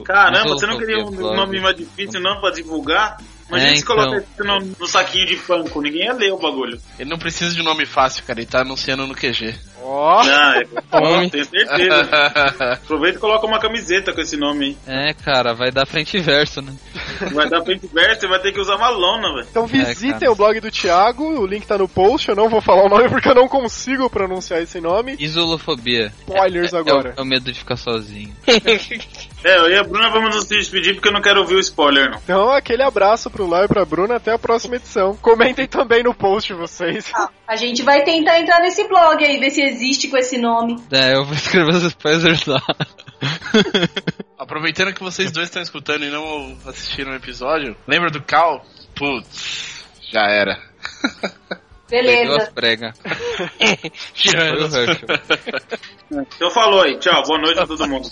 Caramba, 0.03 0.49
você 0.49 0.65
não 0.65 0.77
queria 0.77 1.03
um 1.03 1.11
nome 1.11 1.59
mais 1.59 1.75
difícil 1.75 2.19
não 2.21 2.39
pra 2.39 2.51
divulgar? 2.51 3.17
Imagina 3.49 3.71
É, 3.71 3.75
se 3.75 3.81
então. 3.83 3.95
colocar 3.95 4.17
isso 4.17 4.43
no, 4.43 4.59
no 4.77 4.87
saquinho 4.87 5.25
de 5.25 5.35
panco, 5.37 5.81
ninguém 5.81 6.03
ia 6.03 6.13
ler 6.13 6.33
o 6.33 6.37
bagulho. 6.37 6.79
Ele 6.99 7.09
não 7.09 7.17
precisa 7.17 7.55
de 7.55 7.63
nome 7.63 7.85
fácil, 7.85 8.23
cara. 8.25 8.39
Ele 8.39 8.45
tá 8.49 8.61
anunciando 8.61 9.07
no 9.07 9.15
QG. 9.15 9.55
Ó, 9.89 10.21
Não, 10.23 10.53
é, 10.53 10.65
Homem. 10.91 11.29
tenho 11.29 11.45
certeza. 11.45 12.09
Aproveita 12.83 13.17
e 13.17 13.21
coloca 13.21 13.45
uma 13.47 13.57
camiseta 13.59 14.11
com 14.11 14.19
esse 14.19 14.35
nome 14.35 14.77
É, 14.85 15.13
cara, 15.13 15.53
vai 15.53 15.71
dar 15.71 15.85
frente 15.85 16.17
e 16.17 16.19
verso, 16.19 16.61
né? 16.61 16.73
Vai 17.33 17.47
dar 17.49 17.63
frente 17.63 17.87
verso, 17.87 18.21
você 18.21 18.27
vai 18.27 18.39
ter 18.41 18.51
que 18.51 18.59
usar 18.59 18.75
uma 18.75 18.89
lona, 18.89 19.33
velho. 19.33 19.47
então 19.49 19.65
visitem 19.65 20.19
cara. 20.19 20.31
o 20.31 20.35
blog 20.35 20.59
do 20.59 20.69
Thiago, 20.69 21.23
o 21.41 21.45
link 21.47 21.65
tá 21.65 21.77
no 21.77 21.87
post. 21.87 22.27
Eu 22.29 22.35
não 22.35 22.49
vou 22.49 22.59
falar 22.61 22.83
o 22.85 22.89
nome 22.89 23.07
porque 23.09 23.29
eu 23.29 23.35
não 23.35 23.47
consigo 23.47 24.09
pronunciar 24.09 24.61
esse 24.61 24.81
nome. 24.81 25.15
Isolofobia. 25.19 26.11
Spoilers 26.27 26.73
É 26.73 26.75
o, 26.75 26.79
agora. 26.79 27.13
é 27.17 27.21
o 27.21 27.25
medo 27.25 27.51
de 27.51 27.57
ficar 27.59 27.77
sozinho. 27.77 28.35
É, 29.43 29.55
eu 29.59 29.69
e 29.69 29.77
a 29.77 29.83
Bruna 29.83 30.09
vamos 30.09 30.35
nos 30.35 30.47
despedir 30.47 30.95
porque 30.95 31.07
eu 31.09 31.13
não 31.13 31.21
quero 31.21 31.39
ouvir 31.41 31.55
o 31.55 31.59
spoiler, 31.59 32.09
não. 32.09 32.17
Então, 32.17 32.49
aquele 32.49 32.81
abraço 32.83 33.29
pro 33.29 33.47
Léo 33.49 33.65
e 33.65 33.67
pra 33.67 33.85
Bruna. 33.85 34.15
Até 34.15 34.33
a 34.33 34.39
próxima 34.39 34.75
edição. 34.75 35.15
Comentem 35.21 35.67
também 35.67 36.03
no 36.03 36.13
post 36.13 36.53
vocês. 36.53 37.11
A 37.47 37.55
gente 37.55 37.83
vai 37.83 38.03
tentar 38.03 38.39
entrar 38.39 38.59
nesse 38.59 38.85
blog 38.87 39.23
aí, 39.23 39.37
ver 39.39 39.51
se 39.51 39.61
existe 39.77 40.07
com 40.07 40.17
esse 40.17 40.37
nome. 40.37 40.75
É, 40.91 41.15
eu 41.15 41.23
vou 41.23 41.33
escrever 41.33 41.75
os 41.75 41.83
spoilers 41.83 42.45
lá. 42.45 42.61
Aproveitando 44.37 44.93
que 44.93 45.03
vocês 45.03 45.31
dois 45.31 45.47
estão 45.47 45.61
escutando 45.61 46.03
e 46.03 46.09
não 46.09 46.57
assistiram 46.65 47.11
o 47.11 47.15
episódio, 47.15 47.75
lembra 47.87 48.09
do 48.09 48.21
Cal? 48.21 48.65
Putz, 48.95 49.85
já 50.11 50.27
era. 50.27 50.59
Beleza. 51.89 52.51
pregas. 52.53 52.99
Foi 52.99 54.33
o 54.33 54.65
Herschel. 54.65 55.07
Então 56.11 56.51
falou 56.51 56.81
aí, 56.81 56.99
tchau, 56.99 57.23
boa 57.23 57.39
noite 57.39 57.61
a 57.61 57.65
todo 57.65 57.87
mundo. 57.87 58.09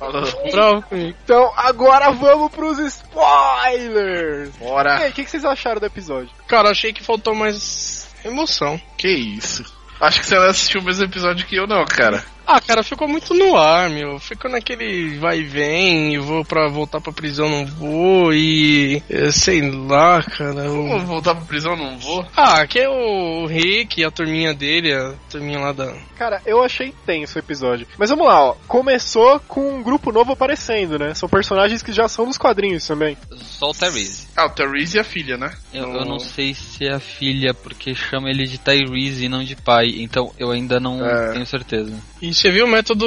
Falou. 0.00 0.82
Comigo. 0.82 1.16
Então, 1.22 1.52
agora 1.56 2.10
vamos 2.10 2.50
pros 2.50 2.76
spoilers. 2.80 4.52
E 4.56 4.58
Bora. 4.58 4.98
aí, 4.98 5.10
o 5.10 5.12
que, 5.12 5.24
que 5.24 5.30
vocês 5.30 5.44
acharam 5.44 5.78
do 5.78 5.86
episódio? 5.86 6.30
Cara, 6.48 6.70
achei 6.70 6.92
que 6.92 7.04
faltou 7.04 7.36
mais 7.36 8.12
emoção. 8.24 8.80
Que 8.98 9.10
isso? 9.10 9.64
Acho 10.04 10.20
que 10.20 10.26
você 10.26 10.36
assistiu 10.36 10.80
o 10.80 10.84
mesmo 10.84 11.04
episódio 11.04 11.46
que 11.46 11.56
eu, 11.56 11.66
não, 11.66 11.84
cara. 11.84 12.22
Ah, 12.46 12.60
cara, 12.60 12.82
ficou 12.82 13.08
muito 13.08 13.32
no 13.34 13.56
ar, 13.56 13.88
meu. 13.90 14.18
Ficou 14.18 14.50
naquele 14.50 15.16
vai 15.18 15.40
e 15.40 15.44
vem, 15.44 16.14
e 16.14 16.18
vou 16.18 16.44
pra 16.44 16.68
voltar 16.68 17.00
pra 17.00 17.12
prisão, 17.12 17.48
não 17.48 17.66
vou, 17.66 18.32
e. 18.34 19.02
eh, 19.08 19.30
Sei 19.30 19.62
lá, 19.70 20.22
cara. 20.22 20.70
o- 20.70 20.88
Vou 20.88 21.00
voltar 21.00 21.34
pra 21.34 21.44
prisão, 21.44 21.76
não 21.76 21.98
vou. 21.98 22.24
Ah, 22.36 22.66
que 22.66 22.78
é 22.78 22.88
o 22.88 23.46
Rick 23.46 24.00
e 24.00 24.04
a 24.04 24.10
turminha 24.10 24.52
dele, 24.54 24.92
a 24.92 25.14
turminha 25.30 25.58
lá 25.58 25.72
da. 25.72 25.92
Cara, 26.16 26.40
eu 26.46 26.62
achei 26.62 26.92
tenso 27.06 27.36
o 27.36 27.40
episódio. 27.40 27.86
Mas 27.98 28.10
vamos 28.10 28.26
lá, 28.26 28.40
ó. 28.50 28.54
Começou 28.68 29.40
com 29.40 29.76
um 29.78 29.82
grupo 29.82 30.12
novo 30.12 30.32
aparecendo, 30.32 30.98
né? 30.98 31.14
São 31.14 31.28
personagens 31.28 31.82
que 31.82 31.92
já 31.92 32.06
são 32.08 32.26
dos 32.26 32.38
quadrinhos 32.38 32.86
também. 32.86 33.16
Só 33.42 33.70
o 33.70 33.74
Tyrese. 33.74 34.28
Ah, 34.36 34.46
o 34.46 34.50
Therese 34.50 34.96
e 34.96 35.00
a 35.00 35.04
filha, 35.04 35.36
né? 35.36 35.52
Eu, 35.72 35.88
No- 35.88 35.98
eu 36.00 36.04
não 36.04 36.18
sei 36.18 36.54
se 36.54 36.86
é 36.86 36.92
a 36.94 37.00
filha, 37.00 37.52
porque 37.54 37.94
chama 37.94 38.28
ele 38.30 38.44
de 38.44 38.58
Tyrese 38.58 39.24
e 39.24 39.28
não 39.28 39.42
de 39.42 39.56
pai. 39.56 39.86
Então 39.98 40.32
eu 40.38 40.50
ainda 40.50 40.78
não 40.78 41.04
É. 41.04 41.32
tenho 41.32 41.46
certeza. 41.46 41.92
E 42.22 42.33
você 42.34 42.50
viu 42.50 42.66
o 42.66 42.68
método 42.68 43.06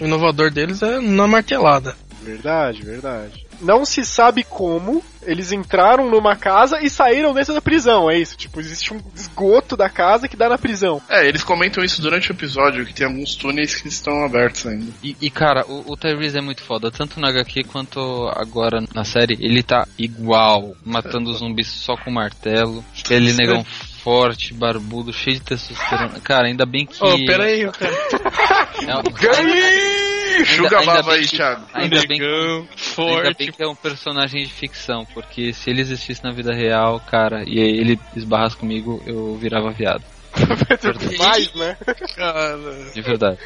inovador 0.00 0.50
deles 0.50 0.82
é 0.82 1.00
na 1.00 1.26
martelada. 1.26 1.96
Verdade, 2.22 2.82
verdade. 2.82 3.44
Não 3.60 3.84
se 3.84 4.04
sabe 4.04 4.42
como 4.42 5.02
eles 5.22 5.52
entraram 5.52 6.10
numa 6.10 6.36
casa 6.36 6.80
e 6.82 6.90
saíram 6.90 7.32
dentro 7.32 7.54
da 7.54 7.60
prisão, 7.60 8.10
é 8.10 8.18
isso? 8.18 8.36
Tipo, 8.36 8.60
existe 8.60 8.92
um 8.92 9.00
esgoto 9.14 9.76
da 9.76 9.88
casa 9.88 10.28
que 10.28 10.36
dá 10.36 10.48
na 10.48 10.58
prisão. 10.58 11.00
É, 11.08 11.26
eles 11.26 11.42
comentam 11.42 11.84
isso 11.84 12.00
durante 12.02 12.30
o 12.30 12.34
episódio, 12.34 12.84
que 12.84 12.94
tem 12.94 13.06
alguns 13.06 13.36
túneis 13.36 13.74
que 13.74 13.88
estão 13.88 14.24
abertos 14.24 14.66
ainda. 14.66 14.92
E, 15.02 15.16
e, 15.20 15.30
cara, 15.30 15.64
o, 15.66 15.92
o 15.92 15.96
Tyrese 15.96 16.38
é 16.38 16.42
muito 16.42 16.62
foda, 16.62 16.90
tanto 16.90 17.20
na 17.20 17.28
HQ 17.28 17.64
quanto 17.64 18.00
agora 18.34 18.82
na 18.94 19.04
série. 19.04 19.38
Ele 19.40 19.62
tá 19.62 19.86
igual, 19.98 20.74
matando 20.84 21.32
zumbis 21.32 21.68
só 21.68 21.96
com 21.96 22.10
martelo. 22.10 22.84
Aquele 22.98 23.32
negão 23.32 23.64
forte, 24.04 24.52
barbudo, 24.52 25.12
cheio 25.12 25.36
de 25.36 25.42
testosterona. 25.42 26.20
Cara, 26.20 26.46
ainda 26.46 26.66
bem 26.66 26.84
que. 26.86 27.02
Ô, 27.02 27.24
pera 27.24 27.44
aí, 27.44 27.64
cara. 27.72 27.92
É 28.86 28.96
um- 28.98 30.44
Chuga 30.44 30.78
ainda 30.80 31.12
aí, 31.12 31.22
que- 31.26 31.36
Thiago. 31.36 31.64
Ainda 31.72 31.96
bem, 32.06 32.18
que, 32.18 32.24
Negão, 32.24 32.56
ainda 32.58 32.76
forte. 32.76 33.38
bem 33.38 33.52
que 33.52 33.62
é 33.62 33.68
um 33.68 33.74
personagem 33.74 34.42
de 34.44 34.50
ficção, 34.52 35.06
porque 35.14 35.52
se 35.52 35.70
ele 35.70 35.80
existisse 35.80 36.22
na 36.22 36.32
vida 36.32 36.52
real, 36.52 37.00
cara, 37.00 37.44
e 37.46 37.58
ele 37.58 37.98
esbarrasse 38.16 38.56
comigo, 38.56 39.02
eu 39.06 39.36
virava 39.36 39.70
viado. 39.70 40.02
Mais, 41.18 41.54
né? 41.54 41.76
Cara. 42.16 42.58
De 42.92 43.00
verdade. 43.00 43.38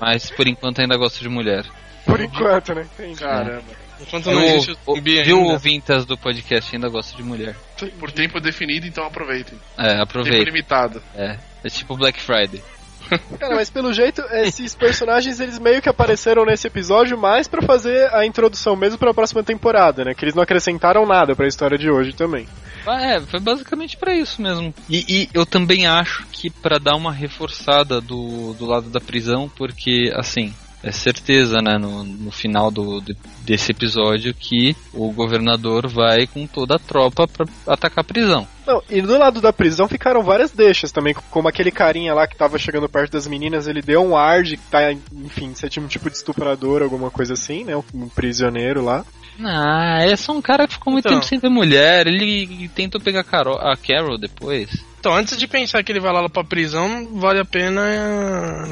Mas 0.00 0.30
por 0.30 0.46
enquanto 0.46 0.80
ainda 0.80 0.96
gosto 0.96 1.20
de 1.20 1.28
mulher. 1.28 1.64
Por 2.06 2.20
enquanto, 2.20 2.74
né? 2.74 2.86
Caramba. 3.18 3.64
Enquanto 4.00 4.26
não 4.26 4.40
Eu, 4.40 4.48
existe 4.56 4.76
o 4.86 4.94
zumbi 4.96 5.22
viu 5.22 5.42
ouvintas 5.42 6.04
do 6.04 6.16
podcast 6.16 6.74
ainda 6.74 6.88
gosto 6.88 7.16
de 7.16 7.22
mulher. 7.22 7.56
Por 7.98 8.10
tempo 8.12 8.40
definido, 8.40 8.86
então 8.86 9.04
aproveitem. 9.04 9.58
É, 9.76 9.88
Tempo 9.90 10.02
aproveita. 10.02 10.44
limitado. 10.44 11.02
É, 11.14 11.38
é 11.62 11.68
tipo 11.68 11.96
Black 11.96 12.20
Friday. 12.20 12.62
Cara, 13.38 13.54
mas 13.54 13.68
pelo 13.68 13.92
jeito, 13.92 14.22
esses 14.32 14.74
personagens 14.74 15.38
eles 15.38 15.58
meio 15.58 15.82
que 15.82 15.88
apareceram 15.90 16.44
nesse 16.46 16.66
episódio 16.66 17.18
mais 17.18 17.46
pra 17.46 17.60
fazer 17.62 18.12
a 18.14 18.24
introdução 18.24 18.74
mesmo 18.74 18.98
pra 18.98 19.12
próxima 19.12 19.42
temporada, 19.42 20.04
né? 20.04 20.14
Que 20.14 20.24
eles 20.24 20.34
não 20.34 20.42
acrescentaram 20.42 21.04
nada 21.04 21.36
pra 21.36 21.46
história 21.46 21.76
de 21.76 21.90
hoje 21.90 22.12
também. 22.14 22.46
Ah, 22.86 23.00
É, 23.02 23.20
foi 23.20 23.40
basicamente 23.40 23.96
pra 23.96 24.14
isso 24.14 24.40
mesmo. 24.40 24.72
E, 24.88 25.04
e 25.08 25.28
eu 25.34 25.44
também 25.44 25.86
acho 25.86 26.26
que 26.32 26.48
pra 26.50 26.78
dar 26.78 26.96
uma 26.96 27.12
reforçada 27.12 28.00
do, 28.00 28.54
do 28.54 28.64
lado 28.66 28.88
da 28.88 29.00
prisão, 29.00 29.50
porque 29.54 30.10
assim, 30.14 30.54
é 30.84 30.92
certeza, 30.92 31.60
né, 31.62 31.78
no, 31.78 32.04
no 32.04 32.30
final 32.30 32.70
do, 32.70 33.00
de- 33.00 33.16
desse 33.44 33.72
episódio 33.72 34.34
que 34.34 34.76
o 34.92 35.10
governador 35.12 35.88
vai 35.88 36.26
com 36.26 36.46
toda 36.46 36.76
a 36.76 36.78
tropa 36.78 37.26
pra 37.26 37.46
atacar 37.66 38.04
a 38.04 38.06
prisão. 38.06 38.46
Não, 38.66 38.82
e 38.88 39.00
do 39.02 39.18
lado 39.18 39.40
da 39.40 39.52
prisão 39.52 39.88
ficaram 39.88 40.22
várias 40.22 40.50
deixas 40.50 40.92
também, 40.92 41.14
como 41.30 41.48
aquele 41.48 41.70
carinha 41.70 42.14
lá 42.14 42.26
que 42.26 42.36
tava 42.36 42.58
chegando 42.58 42.88
perto 42.88 43.12
das 43.12 43.26
meninas, 43.26 43.66
ele 43.66 43.82
deu 43.82 44.02
um 44.02 44.16
ar 44.16 44.42
de 44.42 44.56
que 44.56 44.62
tá, 44.70 44.92
enfim, 44.92 45.52
um 45.80 45.86
tipo 45.86 46.08
de 46.10 46.16
estuprador, 46.16 46.82
alguma 46.82 47.10
coisa 47.10 47.34
assim, 47.34 47.64
né? 47.64 47.74
Um 47.94 48.08
prisioneiro 48.08 48.82
lá. 48.84 49.04
Ah, 49.44 49.98
é 50.02 50.14
só 50.16 50.32
um 50.32 50.40
cara 50.40 50.66
que 50.66 50.74
ficou 50.74 50.92
muito 50.92 51.06
Então. 51.06 51.18
tempo 51.18 51.28
sem 51.28 51.38
ver 51.40 51.48
mulher. 51.50 52.06
Ele 52.06 52.68
tentou 52.74 53.00
pegar 53.00 53.20
a 53.20 53.24
Carol- 53.24 53.58
a 53.58 53.76
Carol 53.76 54.16
depois. 54.16 54.70
Então, 55.00 55.12
antes 55.14 55.36
de 55.36 55.46
pensar 55.48 55.82
que 55.82 55.90
ele 55.92 56.00
vai 56.00 56.12
lá 56.12 56.28
pra 56.28 56.44
prisão, 56.44 57.08
vale 57.14 57.40
a 57.40 57.44
pena 57.44 57.82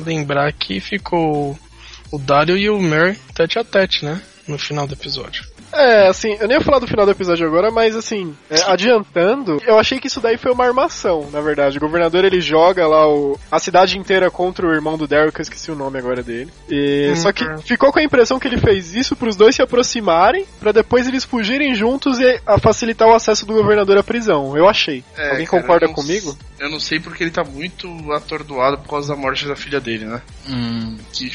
lembrar 0.06 0.52
que 0.52 0.80
ficou 0.80 1.58
o 2.12 2.18
Dario 2.18 2.56
e 2.56 2.68
o 2.70 2.80
Mer 2.80 3.16
tete 3.34 3.58
a 3.58 3.64
tete, 3.64 4.04
né? 4.04 4.20
No 4.46 4.58
final 4.58 4.86
do 4.86 4.94
episódio. 4.94 5.44
É, 5.72 6.08
assim, 6.08 6.36
eu 6.38 6.46
nem 6.46 6.58
ia 6.58 6.62
falar 6.62 6.80
do 6.80 6.86
final 6.86 7.06
do 7.06 7.12
episódio 7.12 7.46
agora, 7.46 7.70
mas 7.70 7.96
assim, 7.96 8.36
é, 8.50 8.60
adiantando, 8.70 9.58
eu 9.66 9.78
achei 9.78 9.98
que 9.98 10.06
isso 10.06 10.20
daí 10.20 10.36
foi 10.36 10.52
uma 10.52 10.66
armação, 10.66 11.30
na 11.32 11.40
verdade. 11.40 11.78
O 11.78 11.80
governador 11.80 12.24
ele 12.26 12.42
joga 12.42 12.86
lá 12.86 13.08
o, 13.08 13.38
a 13.50 13.58
cidade 13.58 13.96
inteira 13.96 14.30
contra 14.30 14.66
o 14.66 14.72
irmão 14.74 14.98
do 14.98 15.06
Daryl, 15.06 15.32
que 15.32 15.40
eu 15.40 15.44
esqueci 15.44 15.70
o 15.70 15.74
nome 15.76 15.98
agora 15.98 16.22
dele. 16.22 16.50
E, 16.68 17.12
Hum, 17.12 17.16
só 17.16 17.32
que 17.32 17.44
é. 17.44 17.56
ficou 17.58 17.90
com 17.90 18.00
a 18.00 18.02
impressão 18.02 18.38
que 18.38 18.46
ele 18.48 18.58
fez 18.58 18.94
isso 18.94 19.16
pros 19.16 19.34
dois 19.34 19.54
se 19.54 19.62
aproximarem, 19.62 20.44
pra 20.60 20.72
depois 20.72 21.06
eles 21.08 21.24
fugirem 21.24 21.74
juntos 21.74 22.18
e 22.18 22.40
a 22.46 22.58
facilitar 22.58 23.08
o 23.08 23.14
acesso 23.14 23.46
do 23.46 23.54
governador 23.54 23.96
à 23.96 24.02
prisão. 24.02 24.54
Eu 24.56 24.68
achei. 24.68 25.02
É, 25.16 25.30
Alguém 25.30 25.46
cara, 25.46 25.62
concorda 25.62 25.86
eu 25.86 25.92
comigo? 25.94 26.36
Eu 26.58 26.68
não 26.68 26.78
sei 26.80 27.00
porque 27.00 27.24
ele 27.24 27.30
tá 27.30 27.44
muito 27.44 27.88
atordoado 28.12 28.76
por 28.78 28.90
causa 28.90 29.14
da 29.14 29.18
morte 29.20 29.46
da 29.46 29.56
filha 29.56 29.80
dele, 29.80 30.04
né? 30.04 30.20
Hum, 30.48 30.98
Que 31.12 31.32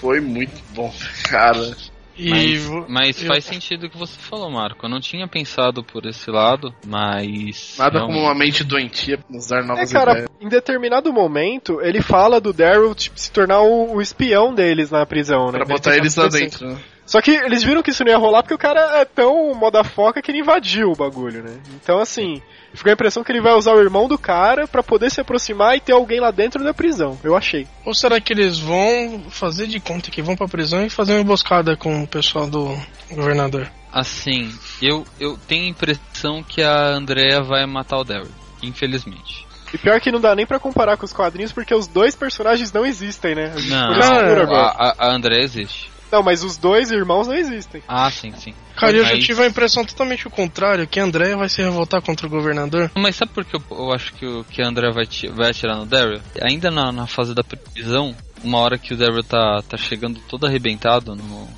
foi 0.00 0.20
muito 0.20 0.60
bom, 0.74 0.92
cara. 1.28 1.76
E 2.16 2.28
mas 2.28 2.68
mas 2.88 3.22
eu- 3.22 3.28
faz 3.28 3.44
sentido 3.46 3.86
o 3.86 3.90
que 3.90 3.96
você 3.96 4.18
falou, 4.18 4.50
Marco. 4.50 4.84
Eu 4.84 4.90
não 4.90 5.00
tinha 5.00 5.26
pensado 5.26 5.82
por 5.82 6.04
esse 6.04 6.30
lado, 6.30 6.74
mas. 6.86 7.76
Nada 7.78 8.00
como 8.00 8.12
realmente- 8.12 8.26
uma 8.26 8.34
mente 8.34 8.64
doentia 8.64 9.18
nos 9.30 9.46
dar 9.46 9.60
É, 9.62 9.66
novas 9.66 9.90
cara, 9.92 10.10
ideias. 10.12 10.28
em 10.40 10.48
determinado 10.48 11.10
momento, 11.12 11.80
ele 11.80 12.02
fala 12.02 12.38
do 12.40 12.52
Daryl 12.52 12.94
tipo, 12.94 13.18
se 13.18 13.30
tornar 13.32 13.60
o, 13.62 13.94
o 13.94 14.02
espião 14.02 14.52
deles 14.54 14.90
na 14.90 15.06
prisão, 15.06 15.46
né? 15.46 15.52
Pra 15.52 15.60
Ele 15.62 15.72
botar 15.72 15.96
eles 15.96 16.14
lá 16.16 16.24
pensando- 16.24 16.40
dentro, 16.40 16.68
né? 16.68 16.78
Só 17.06 17.20
que 17.22 17.30
eles 17.32 17.64
viram 17.64 17.82
que 17.82 17.90
isso 17.90 18.04
não 18.04 18.12
ia 18.12 18.18
rolar 18.18 18.42
porque 18.42 18.54
o 18.54 18.58
cara 18.58 19.00
é 19.00 19.04
tão 19.04 19.52
moda 19.54 19.82
foca 19.82 20.20
que 20.22 20.30
ele 20.30 20.38
invadiu 20.40 20.92
o 20.92 20.96
bagulho, 20.96 21.42
né? 21.42 21.58
Então, 21.82 21.98
assim, 21.98 22.40
ficou 22.74 22.90
a 22.90 22.94
impressão 22.94 23.24
que 23.24 23.32
ele 23.32 23.40
vai 23.40 23.54
usar 23.54 23.74
o 23.74 23.80
irmão 23.80 24.08
do 24.08 24.18
cara 24.18 24.66
pra 24.66 24.82
poder 24.82 25.10
se 25.10 25.20
aproximar 25.20 25.76
e 25.76 25.80
ter 25.80 25.92
alguém 25.92 26.20
lá 26.20 26.30
dentro 26.30 26.62
da 26.62 26.74
prisão. 26.74 27.18
Eu 27.22 27.36
achei. 27.36 27.66
Ou 27.84 27.94
será 27.94 28.20
que 28.20 28.32
eles 28.32 28.58
vão 28.58 29.24
fazer 29.30 29.66
de 29.66 29.80
conta 29.80 30.10
que 30.10 30.22
vão 30.22 30.36
pra 30.36 30.48
prisão 30.48 30.84
e 30.84 30.90
fazer 30.90 31.12
uma 31.12 31.20
emboscada 31.20 31.76
com 31.76 32.02
o 32.02 32.06
pessoal 32.06 32.48
do 32.48 32.76
governador? 33.10 33.70
Assim, 33.92 34.52
eu, 34.80 35.04
eu 35.18 35.36
tenho 35.48 35.64
a 35.64 35.70
impressão 35.70 36.42
que 36.42 36.62
a 36.62 36.88
Andrea 36.90 37.42
vai 37.42 37.66
matar 37.66 37.98
o 37.98 38.04
Daryl, 38.04 38.30
infelizmente. 38.62 39.46
E 39.72 39.78
pior 39.78 40.00
que 40.00 40.10
não 40.10 40.20
dá 40.20 40.34
nem 40.34 40.46
pra 40.46 40.58
comparar 40.58 40.96
com 40.96 41.04
os 41.04 41.12
quadrinhos 41.12 41.52
porque 41.52 41.74
os 41.74 41.86
dois 41.86 42.14
personagens 42.14 42.72
não 42.72 42.84
existem, 42.84 43.34
né? 43.34 43.52
A 43.54 43.58
gente 43.58 43.70
Não, 43.70 44.54
a, 44.54 44.70
a, 44.70 44.94
a 45.08 45.14
Andrea 45.14 45.42
existe. 45.42 45.90
Não, 46.10 46.22
mas 46.22 46.42
os 46.42 46.56
dois 46.56 46.90
irmãos 46.90 47.26
não 47.26 47.34
existem. 47.34 47.82
Ah, 47.86 48.10
sim, 48.10 48.32
sim. 48.32 48.54
Cara, 48.76 48.96
eu 48.96 49.04
já 49.04 49.18
tive 49.18 49.42
a 49.42 49.46
impressão 49.46 49.84
totalmente 49.84 50.26
o 50.26 50.30
contrário, 50.30 50.86
que 50.86 50.98
a 50.98 51.04
Andrea 51.04 51.36
vai 51.36 51.48
se 51.48 51.62
revoltar 51.62 52.02
contra 52.02 52.26
o 52.26 52.30
governador. 52.30 52.90
Mas 52.96 53.16
sabe 53.16 53.32
por 53.32 53.44
que 53.44 53.56
eu, 53.56 53.62
eu 53.70 53.92
acho 53.92 54.12
que, 54.14 54.26
o, 54.26 54.44
que 54.44 54.62
a 54.62 54.68
Andrea 54.68 54.90
vai, 54.90 55.04
vai 55.34 55.50
atirar 55.50 55.76
no 55.76 55.86
Daryl? 55.86 56.20
Ainda 56.40 56.70
na, 56.70 56.90
na 56.90 57.06
fase 57.06 57.34
da 57.34 57.44
prisão, 57.44 58.14
uma 58.42 58.58
hora 58.58 58.78
que 58.78 58.94
o 58.94 58.96
Daryl 58.96 59.22
tá, 59.22 59.62
tá 59.68 59.76
chegando 59.76 60.18
todo 60.28 60.46
arrebentado 60.46 61.14
no, 61.14 61.48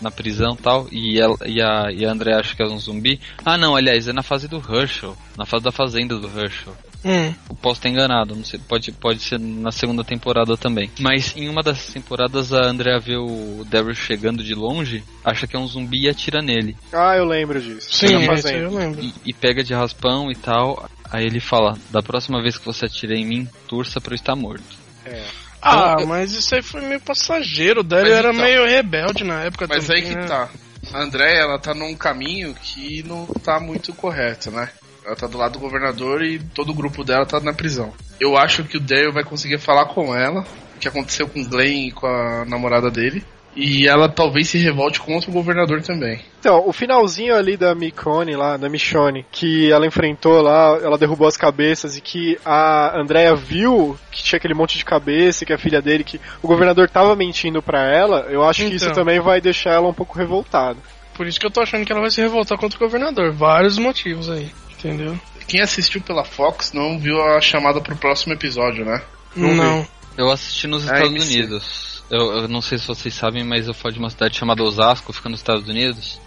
na 0.00 0.10
prisão 0.10 0.54
e 0.54 0.62
tal, 0.62 0.86
e, 0.90 1.20
ela, 1.20 1.36
e, 1.44 1.60
a, 1.60 1.90
e 1.92 2.04
a 2.04 2.10
Andrea 2.10 2.38
acha 2.38 2.54
que 2.54 2.62
é 2.62 2.66
um 2.66 2.78
zumbi. 2.78 3.20
Ah, 3.44 3.58
não, 3.58 3.74
aliás, 3.74 4.08
é 4.08 4.12
na 4.12 4.22
fase 4.22 4.48
do 4.48 4.56
Herschel, 4.56 5.16
na 5.36 5.44
fase 5.44 5.64
da 5.64 5.72
fazenda 5.72 6.16
do 6.16 6.28
Herschel. 6.28 6.74
Hum, 7.04 7.32
Eu 7.48 7.56
posso 7.56 7.78
estar 7.78 7.88
enganado, 7.88 8.34
não 8.34 8.44
sei, 8.44 8.58
pode, 8.58 8.90
pode 8.92 9.20
ser 9.20 9.38
na 9.38 9.70
segunda 9.70 10.02
temporada 10.02 10.56
também. 10.56 10.90
Mas 10.98 11.34
em 11.36 11.48
uma 11.48 11.62
dessas 11.62 11.92
temporadas 11.92 12.52
a 12.52 12.64
Andrea 12.66 12.98
vê 12.98 13.16
o 13.16 13.64
Daryl 13.66 13.94
chegando 13.94 14.42
de 14.42 14.54
longe, 14.54 15.04
acha 15.24 15.46
que 15.46 15.54
é 15.54 15.58
um 15.58 15.66
zumbi 15.66 16.04
e 16.04 16.08
atira 16.08 16.42
nele. 16.42 16.76
Ah, 16.92 17.16
eu 17.16 17.24
lembro 17.24 17.60
disso. 17.60 17.88
sim, 17.92 18.06
isso 18.06 18.16
aí 18.16 18.26
fazenda. 18.26 18.58
eu 18.64 18.70
lembro. 18.74 19.00
E, 19.04 19.14
e 19.26 19.32
pega 19.32 19.62
de 19.62 19.72
raspão 19.74 20.30
e 20.30 20.34
tal. 20.34 20.88
Aí 21.10 21.24
ele 21.24 21.40
fala, 21.40 21.78
da 21.90 22.02
próxima 22.02 22.42
vez 22.42 22.58
que 22.58 22.66
você 22.66 22.86
atira 22.86 23.14
em 23.16 23.24
mim, 23.24 23.48
torça 23.68 24.00
pra 24.00 24.12
eu 24.12 24.16
estar 24.16 24.34
morto. 24.36 24.76
É. 25.06 25.24
Ah, 25.62 25.96
Eu- 26.00 26.06
mas 26.06 26.32
isso 26.32 26.54
aí 26.54 26.62
foi 26.62 26.80
meio 26.82 27.00
passageiro. 27.00 27.80
O 27.80 27.84
Daryl 27.84 28.12
era 28.14 28.30
então. 28.32 28.44
meio 28.44 28.66
rebelde 28.66 29.24
na 29.24 29.42
época 29.44 29.66
Mas 29.68 29.86
também, 29.86 30.02
aí 30.04 30.08
que 30.10 30.14
né? 30.16 30.26
tá. 30.26 30.48
A 30.92 31.02
Andréia, 31.02 31.40
ela 31.42 31.58
tá 31.58 31.74
num 31.74 31.94
caminho 31.94 32.54
que 32.54 33.02
não 33.02 33.26
tá 33.26 33.58
muito 33.60 33.92
correto, 33.92 34.50
né? 34.50 34.68
Ela 35.08 35.16
tá 35.16 35.26
do 35.26 35.38
lado 35.38 35.54
do 35.54 35.58
governador 35.58 36.22
e 36.22 36.38
todo 36.38 36.68
o 36.68 36.74
grupo 36.74 37.02
dela 37.02 37.24
tá 37.24 37.40
na 37.40 37.54
prisão. 37.54 37.94
Eu 38.20 38.36
acho 38.36 38.62
que 38.64 38.76
o 38.76 38.80
Dale 38.80 39.10
vai 39.10 39.24
conseguir 39.24 39.58
falar 39.58 39.86
com 39.86 40.14
ela, 40.14 40.44
o 40.76 40.78
que 40.78 40.86
aconteceu 40.86 41.26
com 41.26 41.40
o 41.40 41.48
Glenn 41.48 41.86
e 41.88 41.92
com 41.92 42.06
a 42.06 42.44
namorada 42.44 42.90
dele. 42.90 43.24
E 43.56 43.88
ela 43.88 44.06
talvez 44.06 44.50
se 44.50 44.58
revolte 44.58 45.00
contra 45.00 45.30
o 45.30 45.32
governador 45.32 45.80
também. 45.80 46.20
Então, 46.38 46.62
o 46.68 46.74
finalzinho 46.74 47.34
ali 47.34 47.56
da 47.56 47.74
Michonne 47.74 48.36
lá, 48.36 48.58
da 48.58 48.68
Michonne, 48.68 49.24
que 49.32 49.72
ela 49.72 49.86
enfrentou 49.86 50.42
lá, 50.42 50.78
ela 50.82 50.98
derrubou 50.98 51.26
as 51.26 51.38
cabeças 51.38 51.96
e 51.96 52.02
que 52.02 52.38
a 52.44 53.00
Andrea 53.00 53.34
viu 53.34 53.98
que 54.12 54.22
tinha 54.22 54.36
aquele 54.36 54.52
monte 54.52 54.76
de 54.76 54.84
cabeça, 54.84 55.42
e 55.42 55.46
que 55.46 55.54
a 55.54 55.58
filha 55.58 55.80
dele, 55.80 56.04
que 56.04 56.20
o 56.42 56.46
governador 56.46 56.90
tava 56.90 57.16
mentindo 57.16 57.62
pra 57.62 57.82
ela, 57.82 58.26
eu 58.28 58.44
acho 58.44 58.66
que 58.66 58.74
isso 58.74 58.84
Então. 58.84 58.94
também 58.94 59.18
vai 59.20 59.40
deixar 59.40 59.70
ela 59.70 59.88
um 59.88 59.94
pouco 59.94 60.18
revoltada. 60.18 60.78
Por 61.16 61.26
isso 61.26 61.40
que 61.40 61.46
eu 61.46 61.50
tô 61.50 61.62
achando 61.62 61.86
que 61.86 61.90
ela 61.90 62.02
vai 62.02 62.10
se 62.10 62.20
revoltar 62.20 62.58
contra 62.58 62.76
o 62.76 62.80
governador. 62.80 63.32
Vários 63.32 63.78
motivos 63.78 64.28
aí, 64.30 64.52
entendeu? 64.78 65.18
Quem 65.46 65.60
assistiu 65.60 66.00
pela 66.00 66.24
Fox 66.24 66.72
não 66.72 66.98
viu 66.98 67.20
a 67.22 67.40
chamada 67.40 67.80
pro 67.80 67.96
próximo 67.96 68.32
episódio, 68.34 68.84
né? 68.84 69.02
Não 69.34 69.54
Não. 69.54 69.86
Eu 70.16 70.30
assisti 70.30 70.66
nos 70.66 70.88
Ah, 70.88 70.94
Estados 70.96 71.12
MC. 71.14 71.36
Unidos. 71.38 72.02
Eu, 72.10 72.20
eu 72.42 72.48
não 72.48 72.60
sei 72.60 72.78
se 72.78 72.86
vocês 72.86 73.14
sabem, 73.14 73.44
mas 73.44 73.68
eu 73.68 73.74
falo 73.74 73.92
de 73.92 73.98
uma 74.00 74.10
cidade 74.10 74.36
chamada 74.36 74.62
Osasco, 74.62 75.12
fica 75.12 75.28
nos 75.28 75.40
Estados 75.40 75.68
Unidos. 75.68 76.20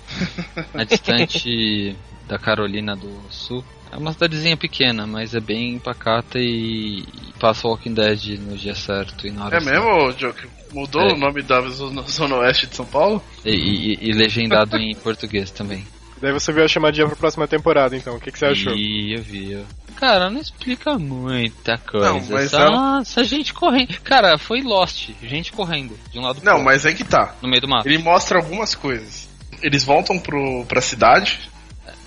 a 0.73 0.83
distante 0.85 1.95
da 2.27 2.37
Carolina 2.39 2.95
do 2.95 3.11
Sul. 3.29 3.63
É 3.91 3.97
uma 3.97 4.13
cidadezinha 4.13 4.55
pequena, 4.55 5.05
mas 5.05 5.35
é 5.35 5.39
bem 5.41 5.77
pacata 5.77 6.39
e, 6.39 6.99
e 7.01 7.33
passa 7.39 7.67
Walking 7.67 7.93
Dead 7.93 8.39
no 8.39 8.55
dia 8.55 8.73
certo 8.73 9.27
e 9.27 9.31
na 9.31 9.45
hora 9.47 9.57
É 9.57 9.59
certa. 9.59 9.81
mesmo, 9.81 10.13
Joker? 10.13 10.47
Mudou 10.71 11.01
É. 11.01 11.13
o 11.13 11.17
nome 11.17 11.41
da 11.41 11.59
zona, 11.67 12.01
zona 12.03 12.35
oeste 12.37 12.67
de 12.67 12.75
São 12.77 12.85
Paulo? 12.85 13.21
E, 13.43 13.49
e- 13.51 13.97
e 14.09 14.13
legendado 14.13 14.77
em 14.77 14.95
português 15.03 15.51
também. 15.51 15.85
Daí 16.21 16.31
você 16.31 16.51
viu 16.53 16.63
a 16.63 16.67
chamadinha 16.67 17.07
pra 17.07 17.15
próxima 17.15 17.47
temporada, 17.47 17.95
então. 17.95 18.15
O 18.15 18.19
que, 18.19 18.31
que 18.31 18.37
você 18.37 18.45
achou? 18.45 18.73
Eu 18.73 19.21
vi. 19.23 19.51
eu- 19.53 19.65
Cara, 19.95 20.29
não 20.29 20.39
explica 20.41 20.97
muita 20.97 21.77
coisa. 21.77 22.07
Não, 22.13 22.21
mas 22.29 22.49
só, 22.51 22.59
ela- 22.59 23.03
só 23.05 23.23
gente 23.23 23.53
correndo. 23.53 23.99
Cara, 24.01 24.37
foi 24.37 24.61
Lost. 24.61 25.09
Gente 25.21 25.51
correndo 25.51 25.97
de 26.11 26.17
um 26.19 26.21
lado 26.23 26.37
pro 26.37 26.45
Não, 26.45 26.53
outro. 26.53 26.65
mas 26.65 26.85
é 26.85 26.93
que 26.93 27.03
tá. 27.03 27.35
No 27.41 27.47
meio 27.49 27.61
do 27.61 27.67
mato. 27.67 27.87
Ele 27.87 27.97
mostra 27.99 28.37
algumas 28.37 28.73
coisas. 28.75 29.29
Eles 29.61 29.83
voltam 29.83 30.17
pro, 30.17 30.65
pra 30.65 30.81
cidade, 30.81 31.39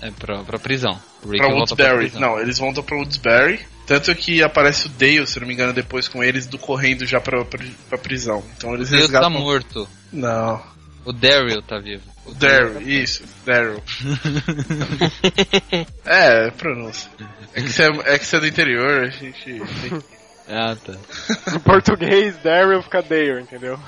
É 0.01 0.11
pra, 0.11 0.43
pra 0.43 0.59
prisão. 0.59 0.99
O 1.23 1.29
Rick 1.29 1.45
pra 1.75 1.95
prisão. 1.95 2.19
Não, 2.21 2.39
eles 2.39 2.57
voltam 2.59 2.83
pra 2.83 2.97
Woodsbury. 2.97 3.59
Tanto 3.87 4.13
que 4.15 4.41
aparece 4.43 4.87
o 4.87 4.89
Dale, 4.89 5.25
se 5.27 5.39
não 5.39 5.47
me 5.47 5.53
engano, 5.53 5.71
depois 5.71 6.07
com 6.07 6.23
eles, 6.23 6.47
do 6.47 6.57
correndo 6.57 7.05
já 7.05 7.21
pra, 7.21 7.45
pra, 7.45 7.63
pra 7.87 7.97
prisão. 7.97 8.43
Então 8.57 8.73
eles 8.73 8.89
Deus 8.89 9.03
tá 9.11 9.19
resgatam. 9.19 9.29
morto. 9.31 9.87
Não. 10.11 10.61
O 11.05 11.13
Daryl 11.13 11.61
tá 11.61 11.77
vivo. 11.79 12.01
O 12.25 12.33
Daryl, 12.33 12.81
isso, 12.81 13.23
Daryl. 13.45 13.83
é, 16.05 16.49
pronúncia. 16.51 17.09
É 17.53 17.61
que, 17.61 17.69
você 17.69 17.83
é, 17.83 18.15
é 18.15 18.19
que 18.19 18.25
você 18.25 18.37
é 18.37 18.39
do 18.39 18.47
interior, 18.47 19.03
a 19.03 19.09
gente. 19.09 19.61
Ah, 20.47 20.75
tá. 20.75 20.93
Em 21.55 21.59
português, 21.59 22.37
Daryl 22.43 22.79
fica 22.83 23.01
Dale, 23.01 23.41
entendeu? 23.41 23.79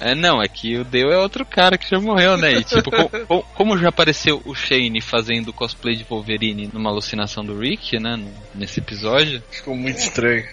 É, 0.00 0.14
não, 0.14 0.40
é 0.40 0.46
que 0.46 0.78
o 0.78 0.84
Dale 0.84 1.10
é 1.12 1.16
outro 1.18 1.44
cara 1.44 1.76
que 1.76 1.90
já 1.90 1.98
morreu, 1.98 2.36
né? 2.36 2.52
E, 2.52 2.62
tipo, 2.62 2.92
co- 2.92 3.08
co- 3.26 3.42
como 3.56 3.76
já 3.76 3.88
apareceu 3.88 4.40
o 4.44 4.54
Shane 4.54 5.00
fazendo 5.00 5.52
cosplay 5.52 5.96
de 5.96 6.04
Wolverine 6.04 6.70
numa 6.72 6.90
alucinação 6.90 7.44
do 7.44 7.58
Rick, 7.58 7.98
né? 7.98 8.14
no- 8.14 8.32
nesse 8.54 8.78
episódio. 8.78 9.42
Ficou 9.50 9.74
muito 9.74 9.98
estranho. 9.98 10.44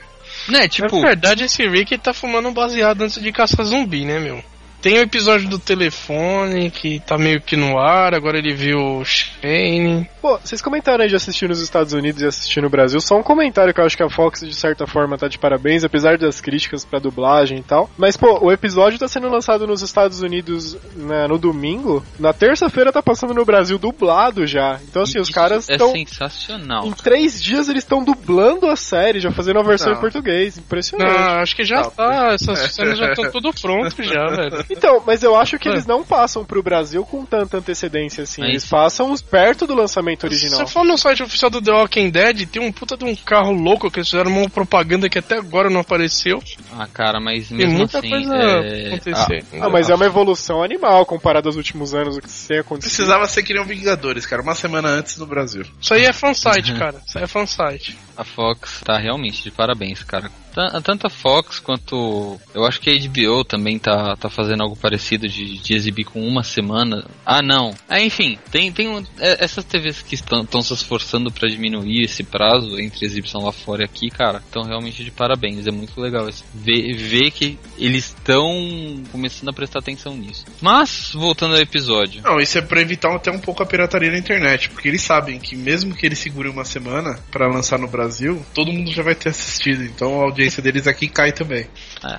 Né, 0.49 0.67
tipo, 0.67 0.95
Na 0.99 1.09
verdade, 1.09 1.43
esse 1.43 1.67
Rick 1.67 1.95
tá 1.99 2.15
fumando 2.15 2.49
um 2.49 2.53
baseado 2.53 3.03
antes 3.03 3.21
de 3.21 3.31
caçar 3.31 3.63
zumbi, 3.63 4.05
né, 4.05 4.17
meu? 4.17 4.43
Tem 4.83 4.97
o 4.97 5.01
episódio 5.01 5.47
do 5.47 5.57
telefone 5.57 6.69
que 6.69 6.99
tá 6.99 7.17
meio 7.17 7.39
que 7.39 7.55
no 7.55 7.79
ar, 7.79 8.13
agora 8.13 8.37
ele 8.37 8.53
viu 8.53 8.97
o 8.97 9.05
Shane. 9.05 10.09
Pô, 10.21 10.37
vocês 10.37 10.61
comentaram 10.61 11.03
aí 11.03 11.09
de 11.09 11.15
assistir 11.15 11.47
nos 11.47 11.61
Estados 11.61 11.93
Unidos 11.93 12.21
e 12.21 12.25
assistir 12.25 12.61
no 12.61 12.69
Brasil. 12.69 12.99
Só 12.99 13.17
um 13.17 13.23
comentário 13.23 13.73
que 13.73 13.79
eu 13.79 13.85
acho 13.85 13.95
que 13.95 14.03
a 14.03 14.09
Fox, 14.09 14.41
de 14.41 14.53
certa 14.53 14.85
forma, 14.85 15.17
tá 15.17 15.29
de 15.29 15.39
parabéns, 15.39 15.85
apesar 15.85 16.17
das 16.17 16.41
críticas 16.41 16.83
pra 16.83 16.99
dublagem 16.99 17.59
e 17.59 17.63
tal. 17.63 17.89
Mas, 17.97 18.17
pô, 18.17 18.39
o 18.45 18.51
episódio 18.51 18.99
tá 18.99 19.07
sendo 19.07 19.29
lançado 19.29 19.65
nos 19.65 19.81
Estados 19.81 20.21
Unidos 20.21 20.77
né, 20.97 21.27
no 21.29 21.37
domingo. 21.37 22.03
Na 22.19 22.33
terça-feira 22.33 22.91
tá 22.91 23.01
passando 23.01 23.33
no 23.33 23.45
Brasil 23.45 23.79
dublado 23.79 24.45
já. 24.45 24.81
Então, 24.83 25.03
assim, 25.03 25.17
os 25.17 25.29
isso 25.29 25.35
caras 25.35 25.69
é 25.69 25.73
estão. 25.73 25.93
sensacional. 25.93 26.85
Em 26.87 26.91
três 26.91 27.41
dias 27.41 27.69
eles 27.69 27.83
estão 27.83 28.03
dublando 28.03 28.67
a 28.67 28.75
série, 28.75 29.21
já 29.21 29.31
fazendo 29.31 29.59
a 29.59 29.63
versão 29.63 29.91
Não. 29.93 29.97
em 29.97 30.01
português. 30.01 30.57
Impressionante. 30.57 31.09
Não, 31.13 31.41
acho 31.41 31.55
que 31.55 31.63
já 31.63 31.83
Não. 31.83 31.89
tá, 31.89 32.31
essas 32.33 32.59
cenas 32.73 32.97
já 32.97 33.11
estão 33.11 33.31
tudo 33.31 33.53
pronto 33.53 34.03
já, 34.03 34.27
velho. 34.35 34.72
Então, 34.77 35.01
mas 35.05 35.23
eu 35.23 35.35
acho 35.35 35.57
que 35.57 35.67
É. 35.67 35.71
eles 35.71 35.85
não 35.85 36.03
passam 36.03 36.45
pro 36.45 36.61
Brasil 36.63 37.03
com 37.05 37.25
tanta 37.25 37.57
antecedência 37.57 38.23
assim. 38.23 38.43
É 38.43 38.47
Eles 38.49 38.65
passam 38.65 39.13
perto 39.17 39.65
do 39.67 39.73
lançamento 39.75 40.21
Se 40.21 40.25
original. 40.27 40.59
você 40.67 40.73
for 40.73 40.85
no 40.85 40.97
site 40.97 41.23
oficial 41.23 41.49
do 41.49 41.61
The 41.61 41.71
Walking 41.71 42.09
Dead, 42.09 42.47
tem 42.47 42.61
um 42.61 42.71
puta 42.71 42.95
de 42.95 43.03
um 43.05 43.15
carro 43.15 43.51
louco 43.51 43.89
que 43.91 43.99
eles 43.99 44.09
fizeram 44.09 44.31
uma 44.31 44.49
propaganda 44.49 45.09
que 45.09 45.19
até 45.19 45.37
agora 45.37 45.69
não 45.69 45.81
apareceu. 45.81 46.41
Ah, 46.77 46.87
cara, 46.87 47.19
mas 47.19 47.47
Tem 47.49 47.57
mesmo 47.57 47.77
muita 47.77 47.99
assim. 47.99 48.09
coisa 48.09 48.35
é... 48.35 48.87
acontecer. 48.87 49.43
Ah, 49.59 49.69
mas 49.69 49.89
é 49.89 49.95
uma 49.95 50.05
evolução 50.05 50.63
animal 50.63 51.05
comparado 51.05 51.49
aos 51.49 51.55
últimos 51.55 51.93
anos, 51.93 52.17
o 52.17 52.21
que 52.21 52.27
tem 52.47 52.59
acontecido. 52.59 52.95
Precisava 52.95 53.27
ser 53.27 53.41
que 53.43 53.53
nem 53.53 53.63
Vingadores, 53.63 54.25
cara, 54.25 54.41
uma 54.41 54.55
semana 54.55 54.89
antes 54.89 55.17
no 55.17 55.25
Brasil. 55.25 55.63
Isso 55.79 55.93
aí 55.93 56.03
é 56.05 56.13
fansite, 56.13 56.73
cara. 56.73 57.01
Isso 57.07 57.17
aí 57.17 57.23
é 57.23 57.27
fansite. 57.27 57.97
A, 58.17 58.21
a 58.21 58.25
Fox 58.25 58.81
tá 58.83 58.97
realmente 58.97 59.41
de 59.43 59.51
parabéns, 59.51 60.03
cara. 60.03 60.29
Tan- 60.53 60.81
Tanto 60.81 61.07
a 61.07 61.09
Fox 61.09 61.59
quanto. 61.59 62.39
Eu 62.53 62.65
acho 62.65 62.79
que 62.79 62.89
a 62.89 62.93
HBO 62.93 63.43
também 63.43 63.79
tá, 63.79 64.15
tá 64.15 64.29
fazendo 64.29 64.62
algo 64.63 64.75
parecido 64.75 65.27
de, 65.27 65.57
de 65.59 65.73
exibir 65.75 66.05
com 66.05 66.21
uma 66.25 66.43
semana. 66.43 67.05
Ah, 67.25 67.41
não. 67.41 67.73
Ah, 67.87 68.01
enfim, 68.01 68.37
tem, 68.51 68.71
tem 68.71 68.87
um- 68.89 69.03
é- 69.19 69.43
essas 69.43 69.63
TVs 69.63 70.01
que 70.01 70.15
estão 70.15 70.61
se 70.61 70.73
esforçando 70.73 71.31
pra 71.31 71.47
diminuir 71.49 72.03
esse 72.03 72.23
prazo 72.23 72.79
entre 72.79 73.05
exibição 73.05 73.43
lá 73.43 73.51
fora 73.51 73.83
e 73.83 73.85
aqui, 73.85 74.09
cara, 74.09 74.39
estão 74.39 74.63
realmente 74.63 75.03
de 75.03 75.11
parabéns. 75.11 75.67
É 75.67 75.71
muito 75.71 75.99
legal 75.99 76.27
isso. 76.27 76.43
Ver, 76.53 76.93
ver 76.95 77.31
que 77.31 77.57
eles 77.77 78.05
estão 78.05 79.03
começando 79.11 79.49
a 79.49 79.53
prestar 79.53 79.79
atenção 79.79 80.15
nisso. 80.15 80.45
Mas, 80.61 81.11
voltando 81.13 81.55
ao 81.55 81.61
episódio. 81.61 82.21
Não, 82.23 82.39
isso 82.39 82.57
é 82.57 82.61
pra 82.61 82.81
evitar 82.81 83.13
até 83.15 83.31
um 83.31 83.39
pouco 83.39 83.61
a 83.61 83.65
pirataria 83.65 84.11
na 84.11 84.17
internet, 84.17 84.69
porque 84.69 84.87
eles 84.87 85.01
sabem 85.01 85.39
que 85.39 85.55
mesmo 85.55 85.95
que 85.95 86.05
eles 86.05 86.19
segurem 86.19 86.51
uma 86.51 86.65
semana 86.65 87.19
pra 87.31 87.47
lançar 87.47 87.77
no 87.79 87.87
Brasil, 87.87 88.43
todo 88.53 88.71
mundo 88.71 88.91
já 88.91 89.03
vai 89.03 89.15
ter 89.15 89.29
assistido, 89.29 89.83
então 89.83 90.19
a 90.21 90.23
audiência 90.25 90.61
deles 90.61 90.87
aqui 90.87 91.07
cai 91.07 91.31
também. 91.31 91.67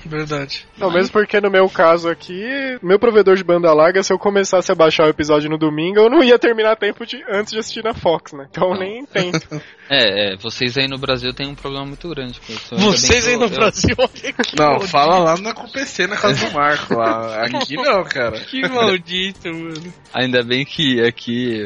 Verdade. 0.05 0.65
Não, 0.77 0.91
mesmo 0.91 1.11
porque 1.11 1.39
no 1.39 1.49
meu 1.49 1.69
caso 1.69 2.09
aqui, 2.09 2.34
meu 2.81 2.99
provedor 2.99 3.35
de 3.35 3.43
banda 3.43 3.73
larga, 3.73 4.03
se 4.03 4.11
eu 4.11 4.19
começasse 4.19 4.71
a 4.71 4.75
baixar 4.75 5.05
o 5.05 5.09
episódio 5.09 5.49
no 5.49 5.57
domingo, 5.57 5.99
eu 5.99 6.09
não 6.09 6.23
ia 6.23 6.39
terminar 6.39 6.75
tempo 6.75 7.05
de, 7.05 7.23
antes 7.29 7.53
de 7.53 7.59
assistir 7.59 7.83
na 7.83 7.93
Fox, 7.93 8.33
né? 8.33 8.47
Então 8.49 8.73
eu 8.73 8.79
nem 8.79 9.05
tento. 9.05 9.47
É, 9.89 10.33
é, 10.33 10.37
vocês 10.37 10.77
aí 10.77 10.87
no 10.87 10.97
Brasil 10.97 11.33
têm 11.33 11.47
um 11.47 11.55
problema 11.55 11.85
muito 11.85 12.07
grande 12.09 12.39
com 12.39 12.51
isso. 12.53 12.75
Vocês 12.75 13.27
aí 13.27 13.37
no 13.37 13.43
eu- 13.45 13.49
Brasil, 13.49 13.95
olha 13.97 14.35
Não, 14.57 14.79
fala 14.81 15.19
lá 15.19 15.37
na 15.37 15.53
PC 15.53 16.07
na 16.07 16.15
casa 16.17 16.47
do 16.47 16.53
Marco 16.53 16.95
lá. 16.95 17.43
Aqui 17.45 17.75
não, 17.75 18.03
cara. 18.03 18.39
Que 18.45 18.67
maldito, 18.67 19.47
mano. 19.53 19.93
Ainda 20.13 20.43
bem 20.43 20.65
que 20.65 21.01
aqui. 21.01 21.61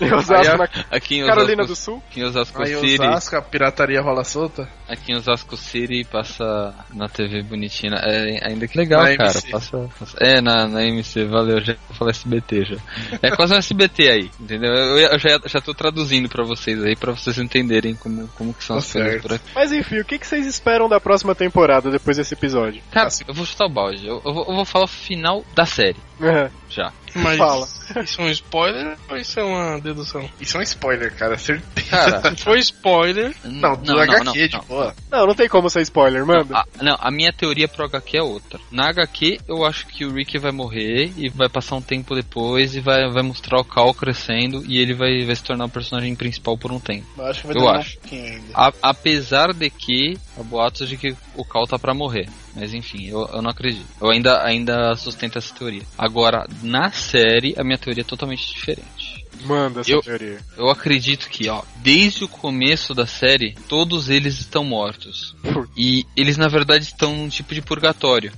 Em 0.00 0.12
Osasco, 0.12 0.62
Aí, 0.62 0.84
Aqui 0.90 1.16
em 1.18 1.26
Carolina 1.26 1.62
Osasco, 1.62 1.66
do 1.66 1.76
Sul. 1.76 2.02
aqui 2.10 2.20
em 2.20 2.24
Osasco 2.24 2.62
Aí 2.62 2.74
City. 2.76 3.00
Osasco, 3.02 3.36
a 3.36 3.42
pirataria 3.42 4.00
rola 4.02 4.22
solta. 4.24 4.68
Aqui 4.88 5.12
em 5.12 5.16
Osasco 5.16 5.56
City 5.56 6.04
passa 6.04 6.74
na 6.92 7.08
TV 7.08 7.42
bonitinha. 7.42 7.94
É, 8.02 8.48
ainda 8.48 8.68
que 8.68 8.76
legal, 8.76 9.02
Na 9.02 9.16
cara. 9.16 9.32
Passa, 9.50 9.88
passa- 9.98 10.16
é, 10.20 10.40
na, 10.42 10.68
na 10.68 10.82
MC, 10.84 11.24
valeu, 11.24 11.60
já 11.62 11.74
vou 11.88 11.96
falar 11.96 12.10
SBT 12.10 12.64
já. 12.66 12.76
É 13.22 13.30
quase 13.34 13.54
um 13.54 13.58
SBT 13.58 14.10
aí, 14.10 14.30
entendeu? 14.38 14.72
Eu, 14.74 14.98
eu 14.98 15.18
já, 15.18 15.40
já 15.46 15.60
tô 15.60 15.72
traduzindo 15.72 16.28
pra 16.28 16.44
vocês 16.44 16.82
aí, 16.84 16.89
pra 16.96 17.12
vocês 17.12 17.38
entenderem 17.38 17.94
como, 17.94 18.28
como 18.36 18.52
que 18.54 18.64
são 18.64 18.76
Tá 18.76 18.80
as 18.80 18.92
coisas 18.92 19.10
certo. 19.12 19.22
por 19.22 19.32
aqui. 19.34 19.44
Mas 19.54 19.72
enfim, 19.72 19.98
o 20.00 20.04
que, 20.04 20.18
que 20.18 20.26
vocês 20.26 20.46
esperam 20.46 20.88
da 20.88 21.00
próxima 21.00 21.34
temporada 21.34 21.90
depois 21.90 22.16
desse 22.16 22.34
episódio? 22.34 22.82
Cara, 22.90 23.08
Assim. 23.08 23.24
eu 23.26 23.34
vou 23.34 23.44
chutar 23.46 23.66
o 23.66 23.70
balde. 23.70 24.06
Eu, 24.06 24.20
eu 24.24 24.32
vou, 24.34 24.46
eu 24.48 24.54
vou 24.54 24.64
falar 24.64 24.84
o 24.84 24.88
final 24.88 25.44
da 25.54 25.66
série, 25.66 25.96
É, 26.20 26.50
já. 26.70 26.92
Mas 27.14 27.38
Fala. 27.38 27.66
isso 28.04 28.20
é 28.20 28.24
um 28.24 28.28
spoiler 28.30 28.96
ou 29.08 29.16
isso 29.16 29.40
é 29.40 29.42
uma 29.44 29.80
dedução? 29.80 30.28
Isso 30.40 30.56
é 30.56 30.60
um 30.60 30.62
spoiler, 30.62 31.12
cara, 31.16 31.36
certeza. 31.36 31.88
Cara, 31.90 32.36
for 32.38 32.56
spoiler, 32.58 33.34
Não, 33.44 33.74
do 33.76 33.98
HQ, 33.98 34.48
de 34.48 34.58
boa. 34.68 34.94
Não, 35.10 35.26
não 35.26 35.34
tem 35.34 35.48
como 35.48 35.68
ser 35.68 35.82
spoiler, 35.82 36.24
manda. 36.24 36.56
Ah, 36.58 36.64
não, 36.80 36.96
a 37.00 37.10
minha 37.10 37.32
teoria 37.32 37.66
pro 37.66 37.84
HQ 37.84 38.16
é 38.16 38.22
outra. 38.22 38.60
Na 38.70 38.88
HQ, 38.90 39.40
eu 39.48 39.64
acho 39.64 39.86
que 39.88 40.04
o 40.04 40.12
Rick 40.12 40.38
vai 40.38 40.52
morrer 40.52 41.12
e 41.16 41.28
vai 41.28 41.48
passar 41.48 41.74
um 41.76 41.82
tempo 41.82 42.14
depois 42.14 42.76
e 42.76 42.80
vai, 42.80 43.10
vai 43.10 43.22
mostrar 43.22 43.58
o 43.60 43.64
Cal 43.64 43.92
crescendo 43.92 44.62
e 44.66 44.78
ele 44.78 44.94
vai, 44.94 45.24
vai 45.26 45.34
se 45.34 45.42
tornar 45.42 45.64
o 45.64 45.68
personagem 45.70 46.14
principal 46.14 46.56
por 46.56 46.70
um 46.70 46.78
tempo. 46.78 47.06
Eu 47.18 47.26
acho 47.26 47.40
que 47.40 47.46
vai 47.48 47.56
Eu 47.56 47.60
demorar 47.60 47.78
acho. 47.80 47.96
um 47.96 48.00
pouquinho 48.00 48.24
ainda. 48.32 48.44
A- 48.54 48.72
apesar 48.82 49.52
de 49.52 49.68
que 49.68 50.16
há 50.40 50.44
boatos 50.44 50.88
de 50.88 50.96
que 50.96 51.14
o 51.36 51.44
Cal 51.44 51.66
tá 51.66 51.78
pra 51.78 51.94
morrer. 51.94 52.28
Mas 52.54 52.72
enfim, 52.74 53.06
eu, 53.08 53.28
eu 53.32 53.40
não 53.42 53.50
acredito. 53.50 53.86
Eu 54.00 54.10
ainda, 54.10 54.42
ainda 54.44 54.94
sustento 54.96 55.38
essa 55.38 55.54
teoria. 55.54 55.82
Agora, 55.96 56.46
na 56.62 56.90
série, 56.90 57.54
a 57.58 57.62
minha 57.64 57.78
teoria 57.78 58.02
é 58.02 58.04
totalmente 58.04 58.46
diferente. 58.52 59.20
Manda 59.44 59.80
essa 59.80 59.90
eu- 59.90 60.02
teoria. 60.02 60.38
Eu 60.56 60.68
acredito 60.68 61.28
que, 61.30 61.48
ó, 61.48 61.62
desde 61.76 62.24
o 62.24 62.28
começo 62.28 62.92
da 62.94 63.06
série, 63.06 63.54
todos 63.68 64.10
eles 64.10 64.38
estão 64.38 64.62
mortos. 64.64 65.34
E 65.76 66.04
eles, 66.14 66.36
na 66.36 66.46
verdade, 66.48 66.84
estão 66.84 67.14
num 67.16 67.28
tipo 67.28 67.54
de 67.54 67.62
purgatório. 67.62 68.32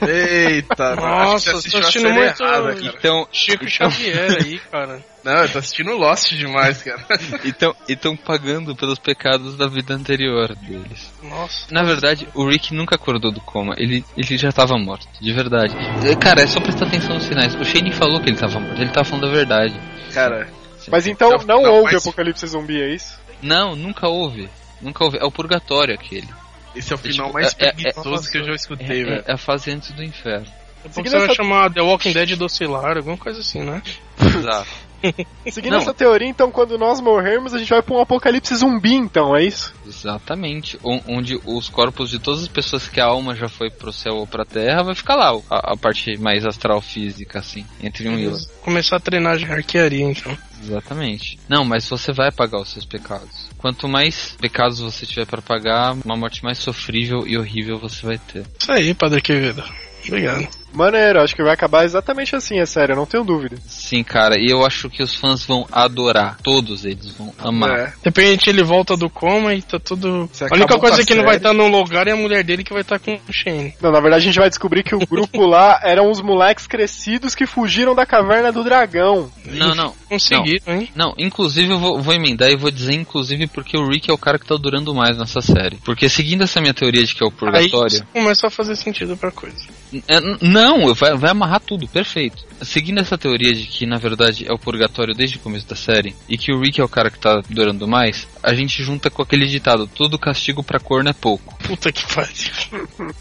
Eita, 0.00 0.96
Nossa, 0.96 1.52
tô 1.52 1.58
assistindo 1.58 2.10
muito- 2.10 2.42
errada, 2.42 2.74
cara. 2.74 2.94
Então, 2.98 3.28
Chico 3.30 3.68
Xavier 3.68 4.38
aí, 4.42 4.58
cara. 4.70 5.04
Não, 5.24 5.32
eu 5.34 5.48
tô 5.48 5.58
assistindo 5.58 5.92
Lost 5.96 6.32
demais, 6.34 6.82
cara. 6.82 7.04
então, 7.44 7.74
estão 7.88 8.16
pagando 8.16 8.74
pelos 8.74 8.98
pecados 8.98 9.56
da 9.56 9.68
vida 9.68 9.94
anterior 9.94 10.54
deles. 10.56 11.12
Nossa. 11.22 11.66
Na 11.72 11.82
verdade, 11.84 12.26
o 12.34 12.48
Rick 12.48 12.74
nunca 12.74 12.96
acordou 12.96 13.30
do 13.30 13.40
coma. 13.40 13.74
Ele, 13.78 14.04
ele 14.16 14.36
já 14.36 14.50
tava 14.50 14.76
morto, 14.76 15.06
de 15.20 15.32
verdade. 15.32 15.76
É, 16.04 16.16
Cara, 16.16 16.42
é 16.42 16.46
só 16.46 16.60
prestar 16.60 16.86
atenção 16.86 17.14
nos 17.14 17.24
sinais. 17.24 17.54
O 17.54 17.64
Shane 17.64 17.92
falou 17.92 18.20
que 18.20 18.28
ele 18.30 18.36
tava 18.36 18.58
morto. 18.58 18.80
Ele 18.80 18.90
tava 18.90 19.04
falando 19.04 19.26
a 19.28 19.30
verdade. 19.30 19.80
Cara, 20.12 20.48
Mas 20.88 21.06
então 21.06 21.30
Não, 21.30 21.38
não, 21.38 21.62
não, 21.62 21.72
houve 21.74 21.92
mas- 21.94 22.02
apocalipse 22.06 22.46
zumbi, 22.46 22.80
é 22.82 22.92
isso? 22.94 23.16
Não, 23.40 23.76
nunca 23.76 24.08
houve. 24.08 24.48
Nunca 24.80 25.04
houve. 25.04 25.18
É 25.18 25.24
o 25.24 25.30
purgatório 25.30 25.94
aquele. 25.94 26.28
esse 26.74 26.92
é 26.92 26.96
o 26.96 26.98
final 26.98 27.26
tipo, 27.26 27.38
mais 27.38 27.54
é- 27.58 27.66
é- 27.68 27.72
preguiçoso 27.72 28.30
que 28.30 28.38
eu 28.38 28.44
já 28.44 28.52
É, 28.52 28.54
escutei, 28.56 29.02
é- 29.02 29.04
velho. 29.04 29.24
é 29.26 29.32
a 29.32 29.38
fase 29.38 29.70
antes 29.70 29.92
do 29.92 30.02
inferno. 30.02 30.46
Você 30.84 31.02
vai 31.10 31.24
essa- 31.26 31.34
chamar 31.34 31.72
The 31.72 31.80
Walking 31.80 32.12
Dead 32.12 32.34
docilar, 32.36 32.96
alguma 32.96 33.16
coisa 33.16 33.38
assim, 33.40 33.60
né? 33.60 33.80
Exato. 34.20 34.68
Seguindo 35.50 35.72
Não. 35.72 35.78
essa 35.80 35.92
teoria, 35.94 36.28
então, 36.28 36.50
quando 36.50 36.78
nós 36.78 37.00
morrermos, 37.00 37.52
a 37.54 37.58
gente 37.58 37.68
vai 37.70 37.82
pra 37.82 37.94
um 37.94 38.00
apocalipse 38.00 38.54
zumbi, 38.54 38.94
então, 38.94 39.36
é 39.36 39.44
isso? 39.44 39.74
Exatamente. 39.86 40.78
O- 40.82 41.00
Onde 41.08 41.38
os 41.44 41.68
corpos 41.68 42.10
de 42.10 42.18
todas 42.18 42.42
as 42.42 42.48
pessoas 42.48 42.88
que 42.88 43.00
a 43.00 43.06
alma 43.06 43.34
já 43.34 43.48
foi 43.48 43.70
pro 43.70 43.92
céu 43.92 44.16
ou 44.16 44.26
pra 44.26 44.44
terra 44.44 44.82
vai 44.82 44.94
ficar 44.94 45.16
lá. 45.16 45.32
A, 45.50 45.72
a 45.72 45.76
parte 45.76 46.16
mais 46.18 46.44
astral 46.44 46.80
física, 46.80 47.38
assim, 47.38 47.66
entre 47.82 48.08
um 48.08 48.18
e 48.18 48.26
outro. 48.28 48.46
Começar 48.62 48.96
a 48.96 49.00
treinar 49.00 49.36
de 49.36 49.44
arquearia, 49.44 50.04
então. 50.04 50.36
Exatamente. 50.62 51.38
Não, 51.48 51.64
mas 51.64 51.88
você 51.88 52.12
vai 52.12 52.30
pagar 52.30 52.60
os 52.60 52.68
seus 52.70 52.84
pecados. 52.84 53.50
Quanto 53.58 53.88
mais 53.88 54.36
pecados 54.40 54.78
você 54.80 55.04
tiver 55.06 55.26
pra 55.26 55.42
pagar, 55.42 55.96
uma 56.04 56.16
morte 56.16 56.42
mais 56.44 56.58
sofrível 56.58 57.26
e 57.26 57.36
horrível 57.36 57.78
você 57.78 58.04
vai 58.06 58.18
ter. 58.18 58.44
Isso 58.58 58.70
aí, 58.72 58.94
Padre 58.94 59.20
Quevedo. 59.20 59.62
Obrigado. 60.06 60.48
Maneiro, 60.72 61.20
acho 61.20 61.34
que 61.34 61.42
vai 61.42 61.52
acabar 61.52 61.84
exatamente 61.84 62.34
assim, 62.34 62.58
é 62.58 62.66
sério, 62.66 62.92
eu 62.92 62.96
não 62.96 63.06
tenho 63.06 63.24
dúvida. 63.24 63.56
Sim, 63.66 64.02
cara, 64.02 64.36
e 64.38 64.50
eu 64.50 64.64
acho 64.64 64.88
que 64.88 65.02
os 65.02 65.14
fãs 65.14 65.44
vão 65.44 65.66
adorar. 65.70 66.38
Todos 66.42 66.84
eles 66.84 67.10
vão 67.12 67.32
amar. 67.38 67.78
É. 67.78 67.86
De 67.86 67.92
repente 68.04 68.48
ele 68.48 68.62
volta 68.62 68.96
do 68.96 69.10
coma 69.10 69.54
e 69.54 69.62
tá 69.62 69.78
tudo. 69.78 70.28
Você 70.32 70.44
a 70.44 70.54
única 70.54 70.78
coisa 70.78 71.02
a 71.02 71.04
que 71.04 71.14
não 71.14 71.24
vai 71.24 71.34
série. 71.34 71.46
estar 71.46 71.52
no 71.52 71.68
lugar 71.68 72.06
é 72.08 72.12
a 72.12 72.16
mulher 72.16 72.42
dele 72.42 72.64
que 72.64 72.72
vai 72.72 72.82
estar 72.82 72.98
com 72.98 73.14
o 73.28 73.32
Shane. 73.32 73.74
Não, 73.80 73.90
na 73.90 74.00
verdade 74.00 74.22
a 74.22 74.26
gente 74.26 74.38
vai 74.38 74.48
descobrir 74.48 74.82
que 74.82 74.94
o 74.94 75.06
grupo 75.06 75.44
lá 75.46 75.80
eram 75.82 76.10
os 76.10 76.20
moleques 76.20 76.66
crescidos 76.66 77.34
que 77.34 77.46
fugiram 77.46 77.94
da 77.94 78.06
caverna 78.06 78.50
do 78.50 78.64
dragão. 78.64 79.30
Não, 79.46 79.74
não. 79.74 79.94
Conseguiram, 80.08 80.74
hein? 80.74 80.88
Não, 80.94 81.14
inclusive 81.18 81.70
eu 81.70 81.78
vou, 81.78 82.00
vou 82.00 82.14
emendar 82.14 82.50
e 82.50 82.56
vou 82.56 82.70
dizer 82.70 82.94
inclusive 82.94 83.46
porque 83.46 83.76
o 83.76 83.86
Rick 83.86 84.10
é 84.10 84.14
o 84.14 84.18
cara 84.18 84.38
que 84.38 84.46
tá 84.46 84.56
durando 84.56 84.94
mais 84.94 85.16
nessa 85.16 85.40
série. 85.40 85.76
Porque 85.84 86.08
seguindo 86.08 86.44
essa 86.44 86.60
minha 86.60 86.74
teoria 86.74 87.04
de 87.04 87.14
que 87.14 87.22
é 87.22 87.26
o 87.26 87.30
Aí 87.30 87.36
purgatório... 87.36 88.06
começa 88.12 88.46
a 88.46 88.50
fazer 88.50 88.76
sentido 88.76 89.16
pra 89.16 89.30
coisa. 89.30 89.81
É, 90.08 90.20
não, 90.40 90.94
vai, 90.94 91.16
vai 91.16 91.30
amarrar 91.30 91.60
tudo, 91.60 91.86
perfeito. 91.86 92.44
Seguindo 92.62 93.00
essa 93.00 93.18
teoria 93.18 93.52
de 93.52 93.66
que 93.66 93.84
na 93.84 93.98
verdade 93.98 94.46
é 94.48 94.52
o 94.52 94.58
purgatório 94.58 95.14
desde 95.14 95.36
o 95.36 95.40
começo 95.40 95.68
da 95.68 95.76
série 95.76 96.14
e 96.28 96.38
que 96.38 96.52
o 96.52 96.60
Rick 96.60 96.80
é 96.80 96.84
o 96.84 96.88
cara 96.88 97.10
que 97.10 97.18
tá 97.18 97.42
durando 97.48 97.86
mais, 97.86 98.26
a 98.42 98.54
gente 98.54 98.82
junta 98.82 99.10
com 99.10 99.22
aquele 99.22 99.46
ditado: 99.46 99.86
todo 99.86 100.18
castigo 100.18 100.62
pra 100.62 100.80
corno 100.80 101.10
é 101.10 101.12
pouco. 101.12 101.56
Puta 101.62 101.92
que 101.92 102.04
pariu. 102.14 103.12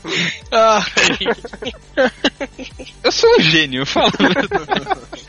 Ai. 0.51 1.71
Eu 3.03 3.11
sou 3.11 3.29
um 3.37 3.41
gênio, 3.41 3.85
fala. 3.85 4.11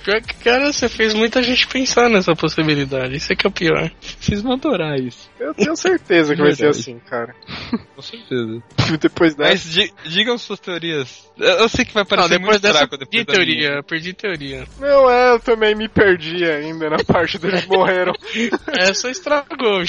Pior 0.04 0.20
que, 0.20 0.34
cara, 0.36 0.72
você 0.72 0.88
fez 0.88 1.14
muita 1.14 1.42
gente 1.42 1.66
pensar 1.66 2.08
nessa 2.08 2.34
possibilidade. 2.34 3.16
Isso 3.16 3.32
é 3.32 3.36
que 3.36 3.46
é 3.46 3.50
o 3.50 3.52
pior. 3.52 3.90
Vocês 4.20 4.42
vão 4.42 4.52
adorar 4.52 4.98
isso, 4.98 5.30
Eu 5.38 5.54
tenho 5.54 5.76
certeza 5.76 6.34
que 6.34 6.42
vai 6.42 6.54
ser 6.54 6.68
assim, 6.68 6.98
cara. 7.00 7.34
com 7.94 8.02
certeza. 8.02 8.62
Depois 9.00 9.34
dessa. 9.34 9.50
Mas 9.50 9.72
di- 9.72 9.92
digam 10.06 10.36
suas 10.38 10.60
teorias. 10.60 11.30
Eu, 11.38 11.68
sei 11.68 11.84
que 11.84 11.94
vai 11.94 12.02
Não, 12.02 12.08
parecer 12.08 12.28
depois 12.38 12.50
muito 12.50 12.62
dessa, 12.62 12.78
fraco 12.78 12.98
perdi 12.98 13.10
depois 13.18 13.26
da 13.26 13.44
minha. 13.44 13.58
teoria, 13.60 13.82
perdi 13.82 14.12
teoria. 14.12 14.64
Não, 14.78 15.10
é, 15.10 15.30
eu 15.32 15.40
também 15.40 15.74
me 15.74 15.88
perdi 15.88 16.44
ainda 16.44 16.90
na 16.90 17.02
parte 17.04 17.38
deles 17.38 17.66
morreram. 17.66 18.12
Essa 18.78 19.08
estragou, 19.10 19.81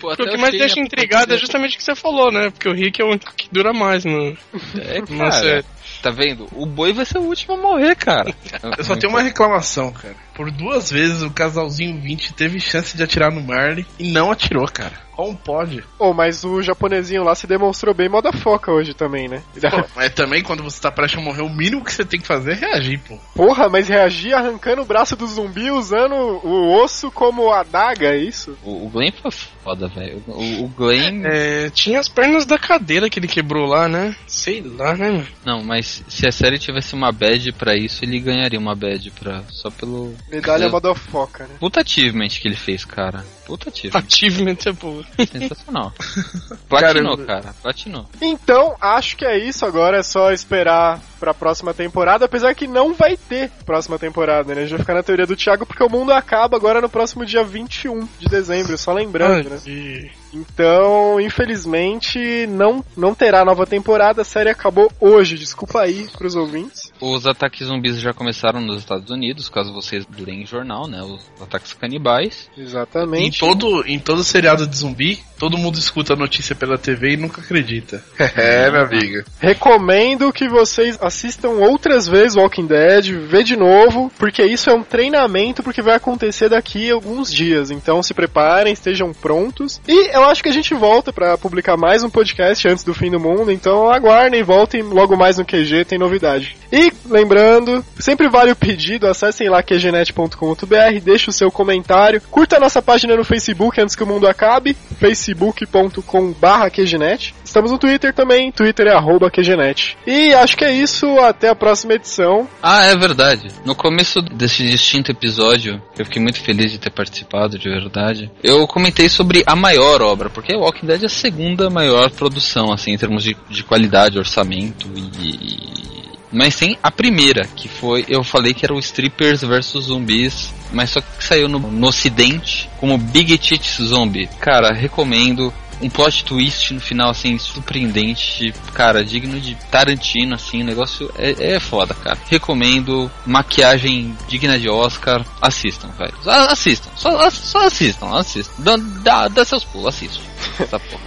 Pô, 0.00 0.10
até 0.10 0.22
o 0.24 0.28
que 0.30 0.36
mais 0.36 0.52
deixa 0.52 0.78
é- 0.78 0.82
intrigado 0.82 1.32
é 1.34 1.38
justamente 1.38 1.74
o 1.74 1.78
que 1.78 1.84
você 1.84 1.94
falou, 1.94 2.30
né? 2.32 2.50
Porque 2.50 2.68
o 2.68 2.72
Rick 2.74 3.00
é 3.00 3.04
o 3.04 3.08
único 3.08 3.32
que 3.34 3.48
dura 3.50 3.72
mais 3.72 4.04
no, 4.04 4.36
É, 4.80 5.00
na 5.00 5.18
cara. 5.18 5.32
série. 5.32 5.64
Tá 6.02 6.10
vendo? 6.10 6.46
O 6.52 6.66
boi 6.66 6.92
vai 6.92 7.04
ser 7.04 7.18
o 7.18 7.22
último 7.22 7.54
a 7.54 7.56
morrer, 7.56 7.94
cara. 7.96 8.34
Eu 8.76 8.84
só 8.84 8.94
tenho 8.96 9.12
uma 9.12 9.22
reclamação, 9.22 9.90
cara. 9.92 10.14
Por 10.34 10.50
duas 10.50 10.90
vezes 10.90 11.22
o 11.22 11.30
casalzinho 11.30 11.98
20 12.00 12.34
teve 12.34 12.60
chance 12.60 12.96
de 12.96 13.02
atirar 13.02 13.30
no 13.32 13.40
Marley 13.42 13.86
e 13.98 14.10
não 14.12 14.30
atirou, 14.30 14.66
cara. 14.66 15.03
Como 15.16 15.36
pode? 15.36 15.82
Oh, 15.98 16.12
mas 16.12 16.44
o 16.44 16.60
japonesinho 16.62 17.22
lá 17.22 17.34
se 17.34 17.46
demonstrou 17.46 17.94
bem 17.94 18.08
moda 18.08 18.32
foca 18.32 18.72
hoje 18.72 18.94
também, 18.94 19.28
né? 19.28 19.42
Pô, 19.70 19.84
mas 19.94 20.12
também 20.12 20.42
quando 20.42 20.62
você 20.62 20.80
tá 20.80 20.90
prestes 20.90 21.20
a 21.20 21.22
morrer, 21.22 21.42
o 21.42 21.48
mínimo 21.48 21.84
que 21.84 21.92
você 21.92 22.04
tem 22.04 22.20
que 22.20 22.26
fazer 22.26 22.52
é 22.52 22.54
reagir, 22.54 23.00
pô. 23.06 23.18
Porra, 23.34 23.68
mas 23.68 23.88
reagir 23.88 24.34
arrancando 24.34 24.82
o 24.82 24.84
braço 24.84 25.14
do 25.16 25.26
zumbi 25.26 25.70
usando 25.70 26.14
o 26.14 26.82
osso 26.82 27.10
como 27.10 27.52
adaga, 27.52 28.08
é 28.08 28.18
isso? 28.18 28.56
O, 28.62 28.86
o 28.86 28.88
Glenn 28.88 29.12
foi 29.12 29.30
foda, 29.30 29.88
velho. 29.88 30.22
O, 30.26 30.64
o 30.64 30.68
Glenn. 30.68 31.22
É, 31.24 31.70
tinha 31.70 32.00
as 32.00 32.08
pernas 32.08 32.44
da 32.44 32.58
cadeira 32.58 33.08
que 33.08 33.18
ele 33.18 33.28
quebrou 33.28 33.66
lá, 33.66 33.88
né? 33.88 34.14
Sei 34.26 34.60
lá, 34.62 34.94
né, 34.96 35.10
mano? 35.10 35.26
Não, 35.44 35.62
mas 35.62 36.02
se 36.08 36.26
a 36.26 36.32
série 36.32 36.58
tivesse 36.58 36.94
uma 36.94 37.12
badge 37.12 37.52
pra 37.52 37.74
isso, 37.76 38.04
ele 38.04 38.18
ganharia 38.20 38.58
uma 38.58 38.74
badge 38.74 39.10
pra. 39.10 39.42
Só 39.50 39.70
pelo. 39.70 40.14
Medalha 40.30 40.64
Eu- 40.64 40.70
moda 40.70 40.94
foca, 40.94 41.44
né? 41.46 41.54
Puta 41.60 41.80
achievement 41.80 42.28
que 42.28 42.48
ele 42.48 42.56
fez, 42.56 42.84
cara. 42.84 43.24
Puta 43.46 43.68
achievement. 43.70 44.02
Achievement 44.06 44.56
é 44.66 44.72
boa. 44.72 45.03
Sensacional. 45.30 45.92
Platinou, 46.68 47.16
Cara, 47.18 47.42
cara. 47.42 47.54
Platinou. 47.62 48.06
Então, 48.20 48.74
acho 48.80 49.16
que 49.16 49.24
é 49.24 49.38
isso 49.38 49.64
agora, 49.64 49.98
é 49.98 50.02
só 50.02 50.32
esperar 50.32 51.00
pra 51.20 51.32
próxima 51.32 51.72
temporada, 51.72 52.24
apesar 52.26 52.54
que 52.54 52.66
não 52.66 52.92
vai 52.94 53.16
ter 53.16 53.50
próxima 53.64 53.98
temporada, 53.98 54.54
né? 54.54 54.60
A 54.60 54.64
gente 54.64 54.70
vai 54.72 54.80
ficar 54.80 54.94
na 54.94 55.02
teoria 55.02 55.26
do 55.26 55.36
Thiago 55.36 55.64
porque 55.64 55.82
o 55.82 55.88
mundo 55.88 56.12
acaba 56.12 56.56
agora 56.56 56.80
no 56.80 56.88
próximo 56.88 57.24
dia 57.24 57.42
21 57.44 58.06
de 58.18 58.26
dezembro, 58.28 58.76
só 58.76 58.92
lembrando, 58.92 59.50
né? 59.50 59.58
E- 59.66 60.10
Então, 60.34 61.20
infelizmente, 61.20 62.46
não, 62.48 62.84
não 62.96 63.14
terá 63.14 63.44
nova 63.44 63.64
temporada, 63.66 64.22
a 64.22 64.24
série 64.24 64.50
acabou 64.50 64.90
hoje, 65.00 65.36
desculpa 65.36 65.80
aí 65.82 66.08
pros 66.18 66.34
ouvintes. 66.34 66.83
Os 67.00 67.26
ataques 67.26 67.66
zumbis 67.66 68.00
já 68.00 68.12
começaram 68.12 68.60
nos 68.60 68.78
Estados 68.78 69.10
Unidos, 69.10 69.48
caso 69.48 69.72
vocês 69.72 70.06
leem 70.18 70.46
jornal, 70.46 70.86
né? 70.86 71.02
Os 71.02 71.30
ataques 71.40 71.72
canibais. 71.72 72.48
Em 72.56 72.62
Exatamente. 72.62 73.40
todo, 73.40 73.84
em 73.86 73.98
todo 73.98 74.24
seriado 74.24 74.66
de 74.66 74.76
zumbi, 74.76 75.22
todo 75.38 75.58
mundo 75.58 75.78
escuta 75.78 76.14
a 76.14 76.16
notícia 76.16 76.54
pela 76.54 76.78
TV 76.78 77.12
e 77.12 77.16
nunca 77.16 77.40
acredita. 77.40 78.02
É, 78.36 78.70
meu 78.70 78.82
amigo. 78.82 79.24
Recomendo 79.38 80.32
que 80.32 80.48
vocês 80.48 80.98
assistam 81.00 81.50
outras 81.50 82.08
vezes 82.08 82.36
Walking 82.36 82.66
Dead, 82.66 83.12
vê 83.28 83.42
de 83.42 83.54
novo, 83.56 84.10
porque 84.18 84.42
isso 84.42 84.70
é 84.70 84.74
um 84.74 84.82
treinamento 84.82 85.62
porque 85.62 85.82
vai 85.82 85.94
acontecer 85.94 86.48
daqui 86.48 86.90
a 86.90 86.94
alguns 86.94 87.32
dias. 87.32 87.70
Então 87.70 88.02
se 88.02 88.12
preparem, 88.12 88.72
estejam 88.72 89.12
prontos. 89.12 89.80
E 89.86 90.14
eu 90.14 90.24
acho 90.24 90.42
que 90.42 90.48
a 90.48 90.52
gente 90.52 90.74
volta 90.74 91.12
pra 91.12 91.38
publicar 91.38 91.76
mais 91.76 92.02
um 92.02 92.10
podcast 92.10 92.66
antes 92.66 92.82
do 92.82 92.94
fim 92.94 93.10
do 93.10 93.20
mundo, 93.20 93.52
então 93.52 93.90
aguardem, 93.90 94.42
voltem 94.42 94.82
logo 94.82 95.16
mais 95.16 95.38
no 95.38 95.44
QG, 95.44 95.84
tem 95.84 95.98
novidade. 95.98 96.56
E 96.74 96.92
lembrando, 97.08 97.82
sempre 98.00 98.28
vale 98.28 98.50
o 98.50 98.56
pedido, 98.56 99.06
acessem 99.06 99.48
lá 99.48 99.62
qgnet.com.br, 99.62 101.00
deixe 101.04 101.30
o 101.30 101.32
seu 101.32 101.48
comentário, 101.48 102.20
curta 102.32 102.56
a 102.56 102.60
nossa 102.60 102.82
página 102.82 103.16
no 103.16 103.22
Facebook 103.22 103.80
antes 103.80 103.94
que 103.94 104.02
o 104.02 104.06
mundo 104.06 104.26
acabe, 104.26 104.76
facebook.com/qgnet. 104.98 107.32
Estamos 107.44 107.70
no 107.70 107.78
Twitter 107.78 108.12
também, 108.12 108.50
Twitter 108.50 108.88
é 108.88 108.96
QGNet. 109.30 109.96
E 110.04 110.34
acho 110.34 110.56
que 110.56 110.64
é 110.64 110.72
isso, 110.72 111.06
até 111.20 111.48
a 111.48 111.54
próxima 111.54 111.94
edição. 111.94 112.48
Ah, 112.60 112.86
é 112.86 112.96
verdade. 112.96 113.52
No 113.64 113.76
começo 113.76 114.20
desse 114.20 114.66
distinto 114.66 115.12
episódio, 115.12 115.80
eu 115.96 116.04
fiquei 116.04 116.20
muito 116.20 116.40
feliz 116.40 116.72
de 116.72 116.80
ter 116.80 116.90
participado, 116.90 117.56
de 117.56 117.68
verdade. 117.68 118.28
Eu 118.42 118.66
comentei 118.66 119.08
sobre 119.08 119.44
a 119.46 119.54
maior 119.54 120.02
obra, 120.02 120.28
porque 120.28 120.56
Walking 120.56 120.86
Dead 120.86 121.04
é 121.04 121.06
a 121.06 121.08
segunda 121.08 121.70
maior 121.70 122.10
produção, 122.10 122.72
assim, 122.72 122.90
em 122.90 122.98
termos 122.98 123.22
de, 123.22 123.36
de 123.48 123.62
qualidade, 123.62 124.18
orçamento 124.18 124.88
e. 124.96 126.02
Mas 126.34 126.56
tem 126.56 126.76
a 126.82 126.90
primeira, 126.90 127.46
que 127.54 127.68
foi, 127.68 128.04
eu 128.08 128.24
falei 128.24 128.52
que 128.52 128.66
era 128.66 128.74
o 128.74 128.78
Strippers 128.78 129.42
vs 129.42 129.84
Zumbis, 129.84 130.52
mas 130.72 130.90
só 130.90 131.00
que 131.00 131.22
saiu 131.22 131.48
no, 131.48 131.60
no 131.60 131.86
ocidente 131.86 132.68
como 132.78 132.98
Big 132.98 133.38
Tits 133.38 133.78
Zombie. 133.80 134.28
Cara, 134.40 134.74
recomendo. 134.74 135.54
Um 135.82 135.90
plot 135.90 136.24
twist 136.24 136.72
no 136.72 136.80
final, 136.80 137.10
assim, 137.10 137.36
surpreendente, 137.36 138.54
cara, 138.72 139.04
digno 139.04 139.40
de 139.40 139.56
Tarantino, 139.72 140.36
assim, 140.36 140.62
o 140.62 140.64
negócio 140.64 141.10
é, 141.18 141.54
é 141.54 141.60
foda, 141.60 141.92
cara. 141.92 142.16
Recomendo, 142.30 143.10
maquiagem 143.26 144.16
digna 144.28 144.56
de 144.56 144.70
Oscar, 144.70 145.26
assistam, 145.42 145.88
velho. 145.98 146.14
Assistam, 146.24 146.90
só, 146.96 147.28
só 147.28 147.66
assistam, 147.66 148.16
assistam. 148.16 148.54
Dá, 148.58 148.76
dá, 148.76 149.28
dá 149.28 149.44
seus 149.44 149.64
pulos, 149.64 149.88
assistam. 149.88 150.22
Essa 150.60 150.78
porra. 150.78 151.02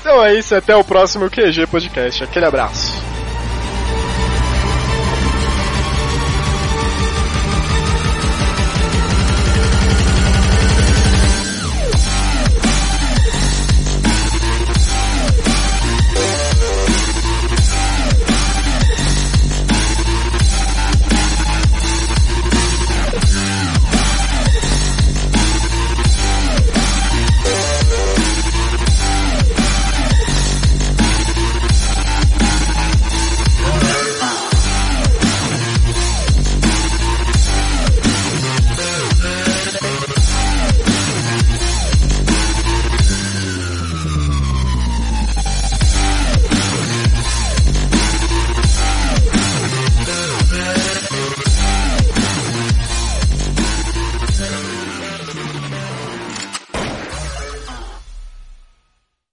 Então 0.00 0.24
é 0.24 0.34
isso, 0.34 0.54
até 0.54 0.74
o 0.74 0.82
próximo 0.82 1.30
QG 1.30 1.68
Podcast. 1.68 2.24
Aquele 2.24 2.46
abraço. 2.46 2.92